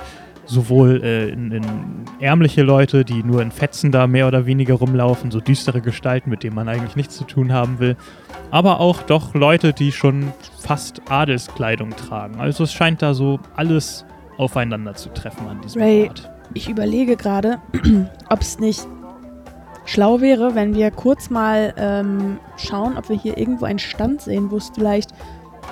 sowohl 0.46 1.02
äh, 1.02 1.28
in, 1.28 1.50
in 1.50 1.64
ärmliche 2.20 2.62
Leute, 2.62 3.04
die 3.04 3.22
nur 3.22 3.42
in 3.42 3.50
Fetzen 3.50 3.92
da 3.92 4.06
mehr 4.06 4.28
oder 4.28 4.46
weniger 4.46 4.74
rumlaufen, 4.74 5.30
so 5.30 5.40
düstere 5.40 5.80
Gestalten, 5.80 6.30
mit 6.30 6.42
denen 6.42 6.54
man 6.54 6.68
eigentlich 6.68 6.96
nichts 6.96 7.16
zu 7.16 7.24
tun 7.24 7.52
haben 7.52 7.78
will, 7.78 7.96
aber 8.50 8.80
auch 8.80 9.02
doch 9.02 9.34
Leute, 9.34 9.72
die 9.72 9.92
schon 9.92 10.32
fast 10.58 11.02
Adelskleidung 11.10 11.90
tragen. 11.90 12.40
Also 12.40 12.64
es 12.64 12.72
scheint 12.72 13.02
da 13.02 13.14
so 13.14 13.40
alles 13.54 14.04
aufeinander 14.38 14.94
zu 14.94 15.08
treffen 15.10 15.46
an 15.48 15.60
diesem 15.60 15.82
Ray. 15.82 16.08
Ort. 16.08 16.30
Ich 16.54 16.68
überlege 16.68 17.16
gerade, 17.16 17.58
ob 18.30 18.40
es 18.40 18.58
nicht 18.58 18.86
schlau 19.84 20.20
wäre, 20.20 20.54
wenn 20.54 20.74
wir 20.74 20.90
kurz 20.90 21.30
mal 21.30 21.74
ähm, 21.76 22.38
schauen, 22.56 22.96
ob 22.96 23.08
wir 23.08 23.16
hier 23.16 23.38
irgendwo 23.38 23.64
einen 23.64 23.78
Stand 23.78 24.22
sehen, 24.22 24.50
wo 24.50 24.56
es 24.56 24.70
vielleicht 24.74 25.10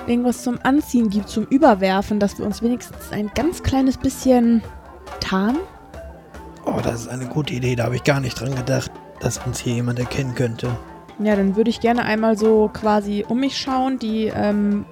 irgendwas 0.07 0.43
zum 0.43 0.59
Anziehen 0.63 1.09
gibt, 1.09 1.29
zum 1.29 1.45
Überwerfen, 1.45 2.19
dass 2.19 2.37
wir 2.37 2.45
uns 2.45 2.61
wenigstens 2.61 3.11
ein 3.11 3.31
ganz 3.33 3.63
kleines 3.63 3.97
bisschen 3.97 4.61
tarnen. 5.19 5.59
Oh, 6.65 6.79
das 6.83 7.01
ist 7.01 7.07
eine 7.07 7.25
gute 7.25 7.53
Idee. 7.53 7.75
Da 7.75 7.85
habe 7.85 7.95
ich 7.95 8.03
gar 8.03 8.19
nicht 8.19 8.39
dran 8.39 8.55
gedacht, 8.55 8.91
dass 9.19 9.37
uns 9.45 9.59
hier 9.59 9.73
jemand 9.73 9.99
erkennen 9.99 10.35
könnte. 10.35 10.69
Ja, 11.19 11.35
dann 11.35 11.55
würde 11.55 11.69
ich 11.69 11.79
gerne 11.79 12.03
einmal 12.03 12.37
so 12.37 12.69
quasi 12.73 13.25
um 13.27 13.39
mich 13.39 13.57
schauen, 13.57 13.99
die 13.99 14.25
ähm, 14.35 14.85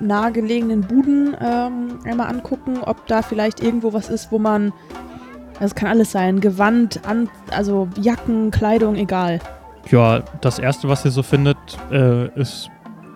nahegelegenen 0.00 0.82
Buden 0.82 1.36
ähm, 1.40 1.98
einmal 2.04 2.28
angucken, 2.28 2.78
ob 2.80 3.06
da 3.06 3.22
vielleicht 3.22 3.60
irgendwo 3.62 3.92
was 3.92 4.08
ist, 4.08 4.32
wo 4.32 4.38
man. 4.38 4.72
Das 5.60 5.76
kann 5.76 5.88
alles 5.88 6.10
sein. 6.10 6.40
Gewand, 6.40 7.06
an, 7.06 7.30
also 7.52 7.88
Jacken, 8.00 8.50
Kleidung, 8.50 8.96
egal. 8.96 9.38
Ja, 9.88 10.24
das 10.40 10.58
erste, 10.58 10.88
was 10.88 11.04
ihr 11.04 11.12
so 11.12 11.22
findet, 11.22 11.56
äh, 11.92 12.28
ist 12.38 12.70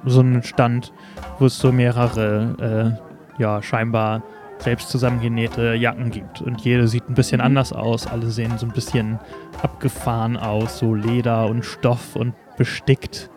so 0.05 0.21
ein 0.21 0.45
Stand, 0.45 0.93
wo 1.39 1.47
es 1.47 1.59
so 1.59 1.73
mehrere, 1.73 2.99
äh, 3.39 3.43
ja, 3.43 3.63
scheinbar 3.63 4.23
selbst 4.59 4.89
zusammengenähte 4.91 5.75
Jacken 5.75 6.11
gibt. 6.11 6.41
Und 6.41 6.61
jede 6.63 6.89
sieht 6.89 7.09
ein 7.09 7.15
bisschen 7.15 7.39
Mhm. 7.41 7.47
anders 7.47 7.73
aus. 7.73 8.07
Alle 8.07 8.27
sehen 8.31 8.59
so 8.59 8.67
ein 8.67 8.73
bisschen 8.73 9.19
abgefahren 9.63 10.37
aus, 10.37 10.79
so 10.79 10.95
Leder 10.95 11.47
und 11.47 11.65
Stoff 11.65 12.17
und 12.17 12.35
bestickt 12.57 13.31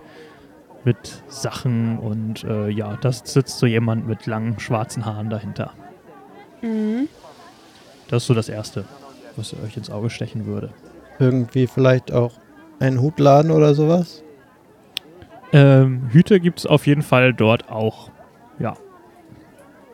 mit 0.84 1.22
Sachen. 1.28 2.00
Und 2.00 2.44
äh, 2.44 2.70
ja, 2.70 2.98
da 3.00 3.12
sitzt 3.12 3.60
so 3.60 3.68
jemand 3.68 4.08
mit 4.08 4.26
langen 4.26 4.60
schwarzen 4.60 5.06
Haaren 5.06 5.30
dahinter. 5.30 5.72
Mhm. 6.64 7.08
Das 8.08 8.24
ist 8.24 8.28
so 8.28 8.34
das 8.34 8.50
Erste, 8.50 8.86
was 9.36 9.54
euch 9.64 9.78
ins 9.78 9.90
Auge 9.92 10.10
stechen 10.10 10.48
würde. 10.48 10.70
Irgendwie 11.20 11.68
vielleicht 11.68 12.12
auch 12.12 12.34
ein 12.80 13.00
Hutladen 13.00 13.52
oder 13.52 13.76
sowas. 13.76 14.24
Ähm, 15.54 16.10
Hüte 16.12 16.40
gibt 16.40 16.60
es 16.60 16.66
auf 16.66 16.88
jeden 16.88 17.02
Fall 17.02 17.34
dort 17.34 17.70
auch. 17.70 18.10
Ja. 18.60 18.76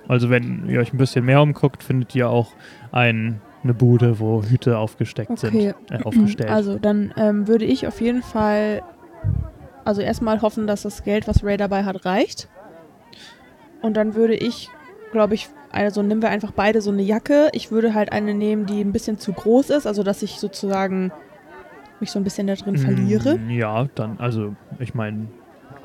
Also 0.07 0.29
wenn 0.29 0.69
ihr 0.69 0.79
euch 0.79 0.93
ein 0.93 0.97
bisschen 0.97 1.25
mehr 1.25 1.41
umguckt, 1.41 1.83
findet 1.83 2.15
ihr 2.15 2.29
auch 2.29 2.53
ein, 2.91 3.41
eine 3.63 3.73
Bude, 3.73 4.19
wo 4.19 4.43
Hüte 4.43 4.77
aufgesteckt 4.77 5.31
Okay. 5.31 5.73
sind. 5.89 5.91
Äh, 5.91 6.03
aufgestellt. 6.03 6.49
Also, 6.49 6.77
dann 6.77 7.13
ähm, 7.17 7.47
würde 7.47 7.65
ich 7.65 7.87
auf 7.87 7.99
jeden 7.99 8.21
Fall. 8.21 8.83
Also, 9.83 10.01
erstmal 10.01 10.41
hoffen, 10.41 10.67
dass 10.67 10.83
das 10.83 11.03
Geld, 11.03 11.27
was 11.27 11.43
Ray 11.43 11.57
dabei 11.57 11.83
hat, 11.83 12.05
reicht. 12.05 12.47
Und 13.81 13.95
dann 13.97 14.15
würde 14.15 14.35
ich, 14.35 14.69
glaube 15.11 15.33
ich, 15.33 15.49
also 15.71 16.01
nehmen 16.01 16.21
wir 16.21 16.29
einfach 16.29 16.51
beide 16.51 16.81
so 16.81 16.91
eine 16.91 17.01
Jacke. 17.01 17.49
Ich 17.53 17.71
würde 17.71 17.93
halt 17.93 18.11
eine 18.11 18.33
nehmen, 18.33 18.65
die 18.65 18.81
ein 18.81 18.91
bisschen 18.91 19.17
zu 19.19 19.33
groß 19.33 19.69
ist, 19.71 19.85
also 19.87 20.03
dass 20.03 20.23
ich 20.23 20.39
sozusagen 20.39 21.11
mich 21.99 22.11
so 22.11 22.19
ein 22.19 22.23
bisschen 22.23 22.47
da 22.47 22.55
drin 22.55 22.77
verliere. 22.77 23.37
Mm, 23.37 23.49
Ja, 23.49 23.87
dann, 23.95 24.19
also 24.19 24.55
ich 24.79 24.93
meine, 24.95 25.27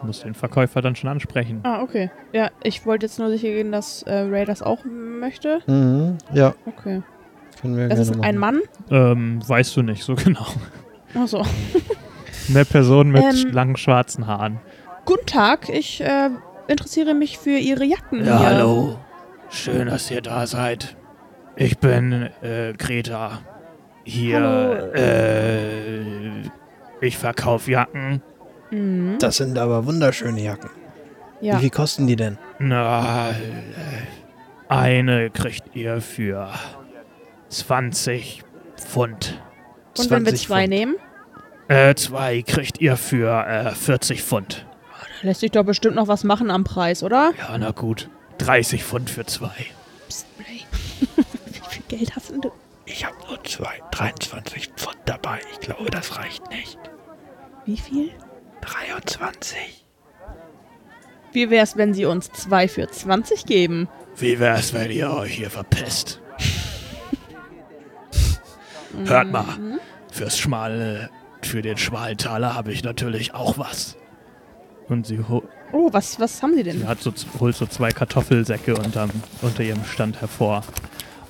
musst 0.02 0.24
den 0.24 0.34
Verkäufer 0.34 0.82
dann 0.82 0.94
schon 0.96 1.08
ansprechen. 1.10 1.60
Ah, 1.62 1.82
okay. 1.82 2.10
Ja, 2.32 2.50
ich 2.62 2.84
wollte 2.86 3.06
jetzt 3.06 3.18
nur 3.18 3.28
sicher 3.30 3.48
gehen, 3.48 3.72
dass 3.72 4.02
äh, 4.04 4.12
Ray 4.14 4.44
das 4.44 4.62
auch 4.62 4.84
möchte. 4.84 5.60
Mhm, 5.66 6.18
ja, 6.32 6.54
Okay. 6.66 7.02
können 7.60 7.76
wir 7.76 7.88
Das 7.88 7.98
gerne 7.98 8.02
ist 8.02 8.16
machen. 8.16 8.24
ein 8.24 8.38
Mann. 8.38 8.60
Ähm, 8.90 9.40
weißt 9.48 9.76
du 9.76 9.82
nicht 9.82 10.02
so 10.02 10.14
genau. 10.24 10.46
Achso. 11.14 11.44
Eine 12.48 12.64
Person 12.64 13.10
mit 13.10 13.22
Ähm. 13.22 13.52
langen 13.52 13.76
schwarzen 13.76 14.26
Haaren. 14.26 14.58
Guten 15.04 15.26
Tag, 15.26 15.68
ich 15.68 16.00
äh, 16.00 16.30
interessiere 16.68 17.14
mich 17.14 17.38
für 17.38 17.56
Ihre 17.58 17.84
Jacken 17.84 18.24
Ja, 18.24 18.38
hier. 18.38 18.46
hallo. 18.48 18.98
Schön, 19.50 19.86
dass 19.86 20.10
ihr 20.10 20.22
da 20.22 20.46
seid. 20.46 20.96
Ich 21.56 21.78
bin 21.78 22.30
äh, 22.42 22.72
Greta. 22.78 23.40
Hier, 24.04 24.40
Hallo. 24.40 24.92
äh, 24.94 26.42
ich 27.00 27.18
verkaufe 27.18 27.70
Jacken. 27.70 28.22
Mhm. 28.72 29.18
Das 29.20 29.36
sind 29.36 29.58
aber 29.58 29.86
wunderschöne 29.86 30.40
Jacken. 30.42 30.70
Ja. 31.40 31.56
Wie 31.56 31.62
viel 31.62 31.70
kosten 31.70 32.06
die 32.06 32.16
denn? 32.16 32.38
Na, 32.58 33.30
äh, 33.30 33.34
eine 34.68 35.30
kriegt 35.30 35.74
ihr 35.74 36.00
für 36.00 36.48
20 37.48 38.42
Pfund. 38.76 39.40
Und 39.98 40.10
wenn 40.10 40.24
wir 40.24 40.30
20 40.32 40.46
zwei 40.46 40.60
Pfund. 40.62 40.68
nehmen? 40.70 40.94
Äh, 41.68 41.94
zwei 41.94 42.42
kriegt 42.42 42.80
ihr 42.80 42.96
für 42.96 43.46
äh, 43.46 43.70
40 43.72 44.22
Pfund. 44.22 44.66
Lässt 45.22 45.40
sich 45.40 45.50
doch 45.50 45.64
bestimmt 45.64 45.96
noch 45.96 46.08
was 46.08 46.24
machen 46.24 46.50
am 46.50 46.64
Preis, 46.64 47.02
oder? 47.02 47.32
Ja, 47.38 47.56
na 47.58 47.70
gut. 47.70 48.08
30 48.38 48.82
Pfund 48.82 49.10
für 49.10 49.26
zwei. 49.26 49.66
Psst. 50.08 50.26
Wie 50.38 51.60
viel 51.68 51.82
Geld 51.88 52.16
hast 52.16 52.30
denn 52.30 52.40
du? 52.40 52.50
Ich 52.86 53.04
habe 53.04 53.16
nur 53.28 53.42
zwei, 53.44 53.80
23 53.92 54.68
Pfund 54.76 54.96
dabei. 55.04 55.40
Ich 55.52 55.60
glaube, 55.60 55.90
das 55.90 56.16
reicht 56.18 56.48
nicht. 56.50 56.78
Wie 57.64 57.76
viel? 57.76 58.10
23. 58.62 59.84
Wie 61.32 61.50
wär's, 61.50 61.76
wenn 61.76 61.94
Sie 61.94 62.04
uns 62.04 62.30
zwei 62.32 62.68
für 62.68 62.88
20 62.88 63.46
geben? 63.46 63.88
Wie 64.16 64.38
wär's, 64.38 64.74
wenn 64.74 64.90
ihr 64.90 65.10
euch 65.12 65.34
hier 65.34 65.50
verpisst? 65.50 66.20
Hört 69.06 69.32
mal, 69.32 69.78
fürs 70.10 70.38
schmale, 70.38 71.08
für 71.42 71.62
den 71.62 71.78
schmalen 71.78 72.18
Taler 72.18 72.54
habe 72.54 72.72
ich 72.72 72.84
natürlich 72.84 73.34
auch 73.34 73.56
was. 73.58 73.96
Und 74.88 75.06
sie, 75.06 75.20
ho 75.26 75.42
Oh, 75.72 75.88
was, 75.90 76.20
was 76.20 76.42
haben 76.42 76.50
Sie 76.52 76.58
sie 76.58 76.64
denn? 76.64 76.86
hat 76.86 77.00
so, 77.00 77.14
holt 77.40 77.56
so 77.56 77.64
zwei 77.64 77.92
Kartoffelsäcke 77.92 78.76
unterm, 78.76 79.08
unter 79.40 79.62
ihrem 79.62 79.82
Stand 79.86 80.20
hervor. 80.20 80.62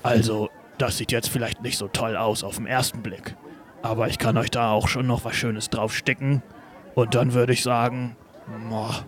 Also, 0.03 0.51
das 0.79 0.99
sieht 0.99 1.13
jetzt 1.13 1.29
vielleicht 1.29 1.63
nicht 1.63 1.79
so 1.79 1.87
toll 1.87 2.17
aus 2.17 2.43
auf 2.43 2.57
den 2.57 2.67
ersten 2.67 3.03
Blick. 3.03 3.37
Aber 3.83 4.09
ich 4.09 4.19
kann 4.19 4.37
euch 4.37 4.51
da 4.51 4.73
auch 4.73 4.89
schon 4.89 5.07
noch 5.07 5.25
was 5.25 5.37
Schönes 5.37 5.71
draufsticken. 5.71 6.43
Und 6.95 7.15
dann 7.15 7.33
würde 7.33 7.53
ich 7.53 7.63
sagen, 7.63 8.17
boah, 8.69 9.05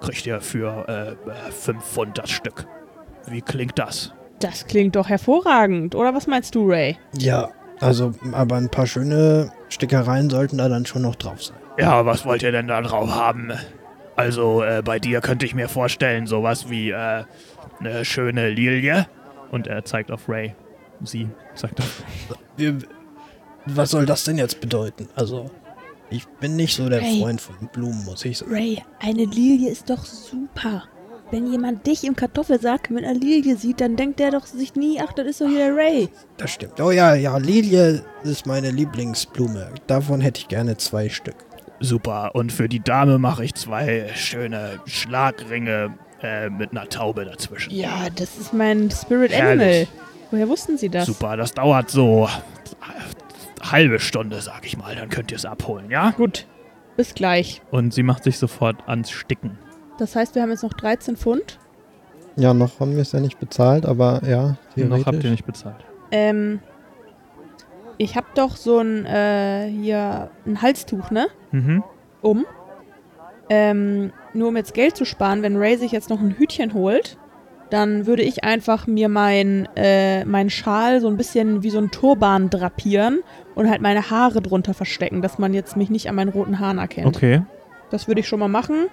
kriegt 0.00 0.26
ihr 0.26 0.40
für 0.40 1.16
äh, 1.26 1.50
5 1.52 1.84
Pfund 1.84 2.18
das 2.18 2.30
Stück. 2.30 2.66
Wie 3.26 3.42
klingt 3.42 3.78
das? 3.78 4.12
Das 4.40 4.66
klingt 4.66 4.96
doch 4.96 5.08
hervorragend. 5.08 5.94
Oder 5.94 6.14
was 6.14 6.26
meinst 6.26 6.54
du, 6.54 6.68
Ray? 6.68 6.96
Ja, 7.18 7.50
also, 7.80 8.12
aber 8.32 8.56
ein 8.56 8.70
paar 8.70 8.86
schöne 8.86 9.52
Stickereien 9.68 10.30
sollten 10.30 10.58
da 10.58 10.68
dann 10.68 10.86
schon 10.86 11.02
noch 11.02 11.14
drauf 11.14 11.42
sein. 11.42 11.56
Ja, 11.78 12.06
was 12.06 12.24
wollt 12.24 12.42
ihr 12.42 12.52
denn 12.52 12.68
da 12.68 12.80
drauf 12.80 13.14
haben? 13.14 13.52
Also, 14.14 14.62
äh, 14.62 14.82
bei 14.82 14.98
dir 14.98 15.20
könnte 15.20 15.44
ich 15.44 15.54
mir 15.54 15.68
vorstellen, 15.68 16.26
sowas 16.26 16.70
wie 16.70 16.90
äh, 16.90 17.24
eine 17.80 18.04
schöne 18.04 18.48
Lilie. 18.48 19.06
Und 19.50 19.66
er 19.66 19.84
zeigt 19.84 20.10
auf 20.10 20.28
Ray. 20.28 20.54
Sie 21.02 21.28
sagt 21.54 21.80
auf. 21.80 22.02
Was 23.66 23.90
soll 23.90 24.06
das 24.06 24.24
denn 24.24 24.38
jetzt 24.38 24.60
bedeuten? 24.60 25.08
Also, 25.14 25.50
ich 26.10 26.26
bin 26.40 26.56
nicht 26.56 26.74
so 26.74 26.88
der 26.88 27.00
Hey. 27.00 27.20
Freund 27.20 27.40
von 27.40 27.54
Blumen, 27.72 28.04
muss 28.04 28.24
ich 28.24 28.38
sagen. 28.38 28.52
Ray, 28.52 28.82
eine 29.00 29.24
Lilie 29.24 29.70
ist 29.70 29.90
doch 29.90 30.04
super. 30.04 30.84
Wenn 31.32 31.50
jemand 31.50 31.84
dich 31.86 32.04
im 32.04 32.14
Kartoffelsack 32.14 32.90
mit 32.90 33.04
einer 33.04 33.18
Lilie 33.18 33.56
sieht, 33.56 33.80
dann 33.80 33.96
denkt 33.96 34.20
der 34.20 34.30
doch 34.30 34.46
sich 34.46 34.76
nie, 34.76 35.00
ach, 35.00 35.12
das 35.12 35.26
ist 35.26 35.40
doch 35.40 35.48
hier 35.48 35.58
der 35.58 35.76
Ray. 35.76 36.08
Das 36.36 36.52
stimmt. 36.52 36.80
Oh 36.80 36.92
ja, 36.92 37.14
ja, 37.16 37.36
Lilie 37.38 38.04
ist 38.22 38.46
meine 38.46 38.70
Lieblingsblume. 38.70 39.70
Davon 39.88 40.20
hätte 40.20 40.40
ich 40.40 40.48
gerne 40.48 40.76
zwei 40.76 41.08
Stück. 41.08 41.34
Super. 41.80 42.30
Und 42.34 42.52
für 42.52 42.68
die 42.68 42.80
Dame 42.80 43.18
mache 43.18 43.44
ich 43.44 43.54
zwei 43.54 44.08
schöne 44.14 44.78
Schlagringe 44.86 45.94
äh, 46.22 46.48
mit 46.48 46.70
einer 46.70 46.88
Taube 46.88 47.24
dazwischen. 47.24 47.74
Ja, 47.74 48.08
das 48.14 48.38
ist 48.38 48.52
mein 48.52 48.88
Spirit 48.92 49.32
Herrlich. 49.32 49.88
Animal. 49.88 50.06
Woher 50.30 50.48
wussten 50.48 50.78
Sie 50.78 50.88
das? 50.88 51.06
Super, 51.06 51.36
das 51.36 51.52
dauert 51.52 51.90
so 51.90 52.28
halbe 53.72 53.98
Stunde, 53.98 54.40
sag 54.40 54.64
ich 54.64 54.76
mal, 54.76 54.94
dann 54.94 55.08
könnt 55.08 55.30
ihr 55.30 55.36
es 55.36 55.44
abholen, 55.44 55.90
ja? 55.90 56.10
Gut. 56.10 56.46
Bis 56.96 57.14
gleich. 57.14 57.62
Und 57.70 57.92
sie 57.92 58.02
macht 58.02 58.24
sich 58.24 58.38
sofort 58.38 58.76
ans 58.88 59.10
Sticken. 59.10 59.58
Das 59.98 60.16
heißt, 60.16 60.34
wir 60.34 60.42
haben 60.42 60.50
jetzt 60.50 60.62
noch 60.62 60.72
13 60.72 61.16
Pfund. 61.16 61.58
Ja, 62.36 62.52
noch 62.52 62.80
haben 62.80 62.92
wir 62.92 63.02
es 63.02 63.12
ja 63.12 63.20
nicht 63.20 63.38
bezahlt, 63.38 63.86
aber 63.86 64.22
ja. 64.26 64.56
Noch 64.76 65.06
habt 65.06 65.24
ihr 65.24 65.30
nicht 65.30 65.46
bezahlt. 65.46 65.84
Ähm, 66.10 66.60
ich 67.98 68.16
hab 68.16 68.34
doch 68.34 68.56
so 68.56 68.78
ein, 68.78 69.06
äh, 69.06 69.68
hier, 69.70 70.30
ein 70.44 70.60
Halstuch, 70.60 71.10
ne? 71.10 71.28
Mhm. 71.52 71.82
Um. 72.20 72.46
Ähm, 73.48 74.12
nur 74.34 74.48
um 74.48 74.56
jetzt 74.56 74.74
Geld 74.74 74.96
zu 74.96 75.04
sparen, 75.04 75.42
wenn 75.42 75.56
Ray 75.56 75.76
sich 75.76 75.92
jetzt 75.92 76.10
noch 76.10 76.20
ein 76.20 76.32
Hütchen 76.32 76.74
holt, 76.74 77.16
dann 77.70 78.06
würde 78.06 78.22
ich 78.22 78.44
einfach 78.44 78.86
mir 78.86 79.08
mein, 79.08 79.68
äh, 79.76 80.24
meinen 80.24 80.50
Schal 80.50 81.00
so 81.00 81.08
ein 81.08 81.16
bisschen 81.16 81.62
wie 81.62 81.70
so 81.70 81.78
ein 81.78 81.90
Turban 81.90 82.48
drapieren 82.50 83.20
und 83.54 83.68
halt 83.68 83.80
meine 83.82 84.10
Haare 84.10 84.40
drunter 84.40 84.72
verstecken, 84.74 85.22
dass 85.22 85.38
man 85.38 85.52
jetzt 85.54 85.76
mich 85.76 85.90
nicht 85.90 86.08
an 86.08 86.14
meinen 86.14 86.28
roten 86.30 86.58
Haaren 86.60 86.78
erkennt. 86.78 87.06
Okay. 87.08 87.42
Das 87.90 88.06
würde 88.08 88.20
ich 88.20 88.28
schon 88.28 88.38
mal 88.40 88.48
machen. 88.48 88.86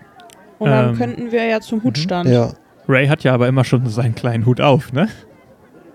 Und 0.60 0.70
dann 0.70 0.90
Ähm, 0.90 0.98
könnten 0.98 1.32
wir 1.32 1.46
ja 1.46 1.60
zum 1.62 1.84
Hutstand. 1.84 2.30
Ja, 2.30 2.52
Ray 2.88 3.08
hat 3.08 3.24
ja 3.24 3.34
aber 3.34 3.48
immer 3.48 3.64
schon 3.64 3.88
seinen 3.88 4.16
kleinen 4.16 4.46
Hut 4.46 4.62
auf, 4.62 4.92
ne? 4.94 5.08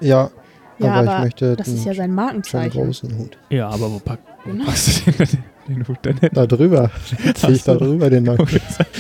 ja, 0.01 0.31
Ja, 0.79 0.93
aber, 0.95 1.11
aber 1.11 1.17
ich 1.19 1.25
möchte 1.25 1.57
das 1.57 1.69
ist 1.69 1.85
ja 1.85 1.95
sein 1.95 2.13
Markenzeichen. 2.15 2.83
großen 2.85 3.19
Hut. 3.19 3.37
Ja, 3.51 3.69
aber 3.69 3.91
wo, 3.93 3.99
pack, 3.99 4.21
wo 4.45 4.51
Genau. 4.53 4.65
packst 4.67 5.07
du 5.07 5.11
den, 5.13 5.39
den 5.69 5.89
Hut 5.89 5.99
denn 6.05 6.19
hin? 6.19 6.31
Da 6.33 6.47
drüber. 6.47 6.91
Ziehe 7.35 7.53
ich 7.53 7.65
da 7.65 7.75
drüber 7.75 8.09
den 8.11 8.25
Nacken. 8.25 8.47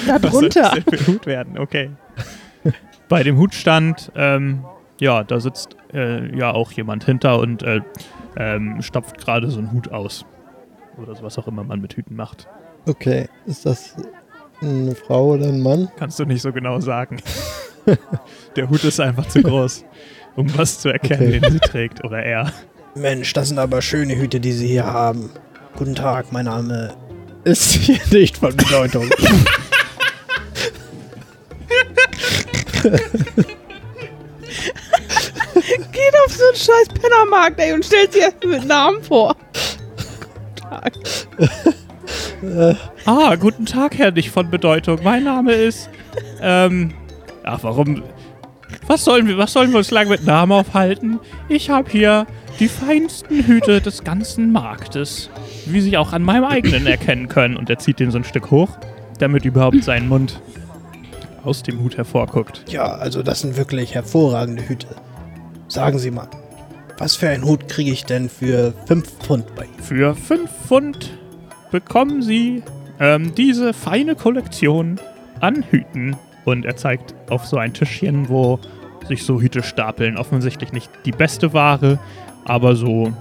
Da 0.06 0.18
soll 0.18 0.48
drunter. 0.48 0.72
das 0.90 1.00
ein 1.00 1.06
Hut 1.06 1.26
werden? 1.26 1.58
Okay. 1.58 1.90
Bei 3.08 3.22
dem 3.22 3.38
Hutstand, 3.38 4.12
ähm, 4.16 4.64
ja, 5.00 5.24
da 5.24 5.40
sitzt 5.40 5.76
äh, 5.94 6.36
ja 6.36 6.50
auch 6.52 6.72
jemand 6.72 7.04
hinter 7.04 7.38
und 7.38 7.62
äh, 7.62 7.80
ähm, 8.36 8.82
stopft 8.82 9.18
gerade 9.18 9.50
so 9.50 9.58
einen 9.58 9.72
Hut 9.72 9.90
aus. 9.90 10.24
Oder 11.00 11.14
so, 11.14 11.22
was 11.22 11.38
auch 11.38 11.46
immer 11.48 11.64
man 11.64 11.80
mit 11.80 11.94
Hüten 11.94 12.16
macht. 12.16 12.48
Okay, 12.86 13.28
ist 13.46 13.64
das 13.64 13.94
eine 14.60 14.94
Frau 14.94 15.34
oder 15.34 15.46
ein 15.46 15.60
Mann? 15.62 15.88
Kannst 15.96 16.18
du 16.18 16.24
nicht 16.24 16.42
so 16.42 16.52
genau 16.52 16.80
sagen. 16.80 17.18
Der 18.56 18.68
Hut 18.68 18.84
ist 18.84 19.00
einfach 19.00 19.26
zu 19.26 19.42
groß, 19.42 19.84
um 20.36 20.46
was 20.58 20.80
zu 20.80 20.90
erkennen, 20.90 21.28
Okay. 21.28 21.40
den 21.40 21.52
sie 21.52 21.60
trägt 21.60 22.04
oder 22.04 22.22
er. 22.22 22.52
Mensch, 22.94 23.32
das 23.32 23.48
sind 23.48 23.58
aber 23.58 23.80
schöne 23.80 24.16
Hüte, 24.16 24.40
die 24.40 24.52
Sie 24.52 24.66
hier 24.68 24.86
haben. 24.86 25.30
Guten 25.76 25.94
Tag, 25.94 26.32
mein 26.32 26.46
Name 26.46 26.94
ist 27.44 27.72
hier 27.72 28.00
nicht 28.10 28.38
von 28.38 28.54
Bedeutung. 28.56 29.08
Geht 35.92 36.14
auf 36.24 36.32
so 36.32 36.44
einen 36.44 36.56
scheiß 36.56 36.88
Pennermarkt, 37.00 37.58
ey, 37.60 37.72
und 37.72 37.84
stellt 37.84 38.12
sich 38.12 38.22
erst 38.22 38.44
mit 38.44 38.64
Namen 38.66 39.02
vor. 39.02 39.36
Tag. 40.56 40.92
Ah, 43.04 43.34
guten 43.34 43.66
Tag, 43.66 43.98
Herr 43.98 44.12
nicht 44.12 44.30
von 44.30 44.50
Bedeutung. 44.50 45.00
Mein 45.02 45.24
Name 45.24 45.52
ist. 45.52 45.90
Ähm. 46.40 46.94
Ach, 47.42 47.60
warum. 47.62 48.02
Was 48.86 49.04
sollen 49.04 49.26
wir, 49.26 49.38
was 49.38 49.52
sollen 49.52 49.70
wir 49.70 49.78
uns 49.78 49.90
lange 49.90 50.10
mit 50.10 50.24
Namen 50.24 50.52
aufhalten? 50.52 51.18
Ich 51.48 51.70
habe 51.70 51.90
hier 51.90 52.26
die 52.60 52.68
feinsten 52.68 53.46
Hüte 53.46 53.80
des 53.80 54.04
ganzen 54.04 54.52
Marktes. 54.52 55.30
Wie 55.66 55.80
Sie 55.80 55.96
auch 55.96 56.12
an 56.12 56.22
meinem 56.22 56.44
eigenen 56.44 56.86
erkennen 56.86 57.28
können. 57.28 57.56
Und 57.56 57.70
er 57.70 57.78
zieht 57.78 57.98
den 57.98 58.10
so 58.10 58.18
ein 58.18 58.24
Stück 58.24 58.50
hoch, 58.50 58.70
damit 59.18 59.44
überhaupt 59.44 59.82
sein 59.84 60.08
Mund 60.08 60.40
aus 61.44 61.62
dem 61.62 61.80
Hut 61.80 61.96
hervorguckt. 61.96 62.64
Ja, 62.68 62.86
also 62.96 63.22
das 63.22 63.40
sind 63.40 63.56
wirklich 63.56 63.94
hervorragende 63.94 64.68
Hüte. 64.68 64.88
Sagen 65.68 65.98
Sie 65.98 66.10
mal, 66.10 66.28
was 66.98 67.16
für 67.16 67.28
einen 67.28 67.44
Hut 67.44 67.68
kriege 67.68 67.90
ich 67.90 68.04
denn 68.04 68.28
für 68.28 68.74
5 68.86 69.18
Pfund 69.18 69.54
bei 69.54 69.64
Ihnen? 69.64 69.82
Für 69.82 70.14
5 70.14 70.50
Pfund 70.66 71.18
bekommen 71.70 72.22
Sie 72.22 72.62
ähm, 73.00 73.34
diese 73.34 73.72
feine 73.72 74.14
Kollektion 74.14 74.98
an 75.40 75.64
Hüten. 75.70 76.16
Und 76.44 76.64
er 76.64 76.76
zeigt 76.76 77.14
auf 77.30 77.46
so 77.46 77.58
ein 77.58 77.74
Tischchen, 77.74 78.28
wo 78.28 78.58
sich 79.06 79.24
so 79.24 79.40
Hüte 79.40 79.62
stapeln. 79.62 80.16
Offensichtlich 80.16 80.72
nicht 80.72 80.90
die 81.04 81.12
beste 81.12 81.52
Ware, 81.52 81.98
aber 82.44 82.74
so, 82.74 83.12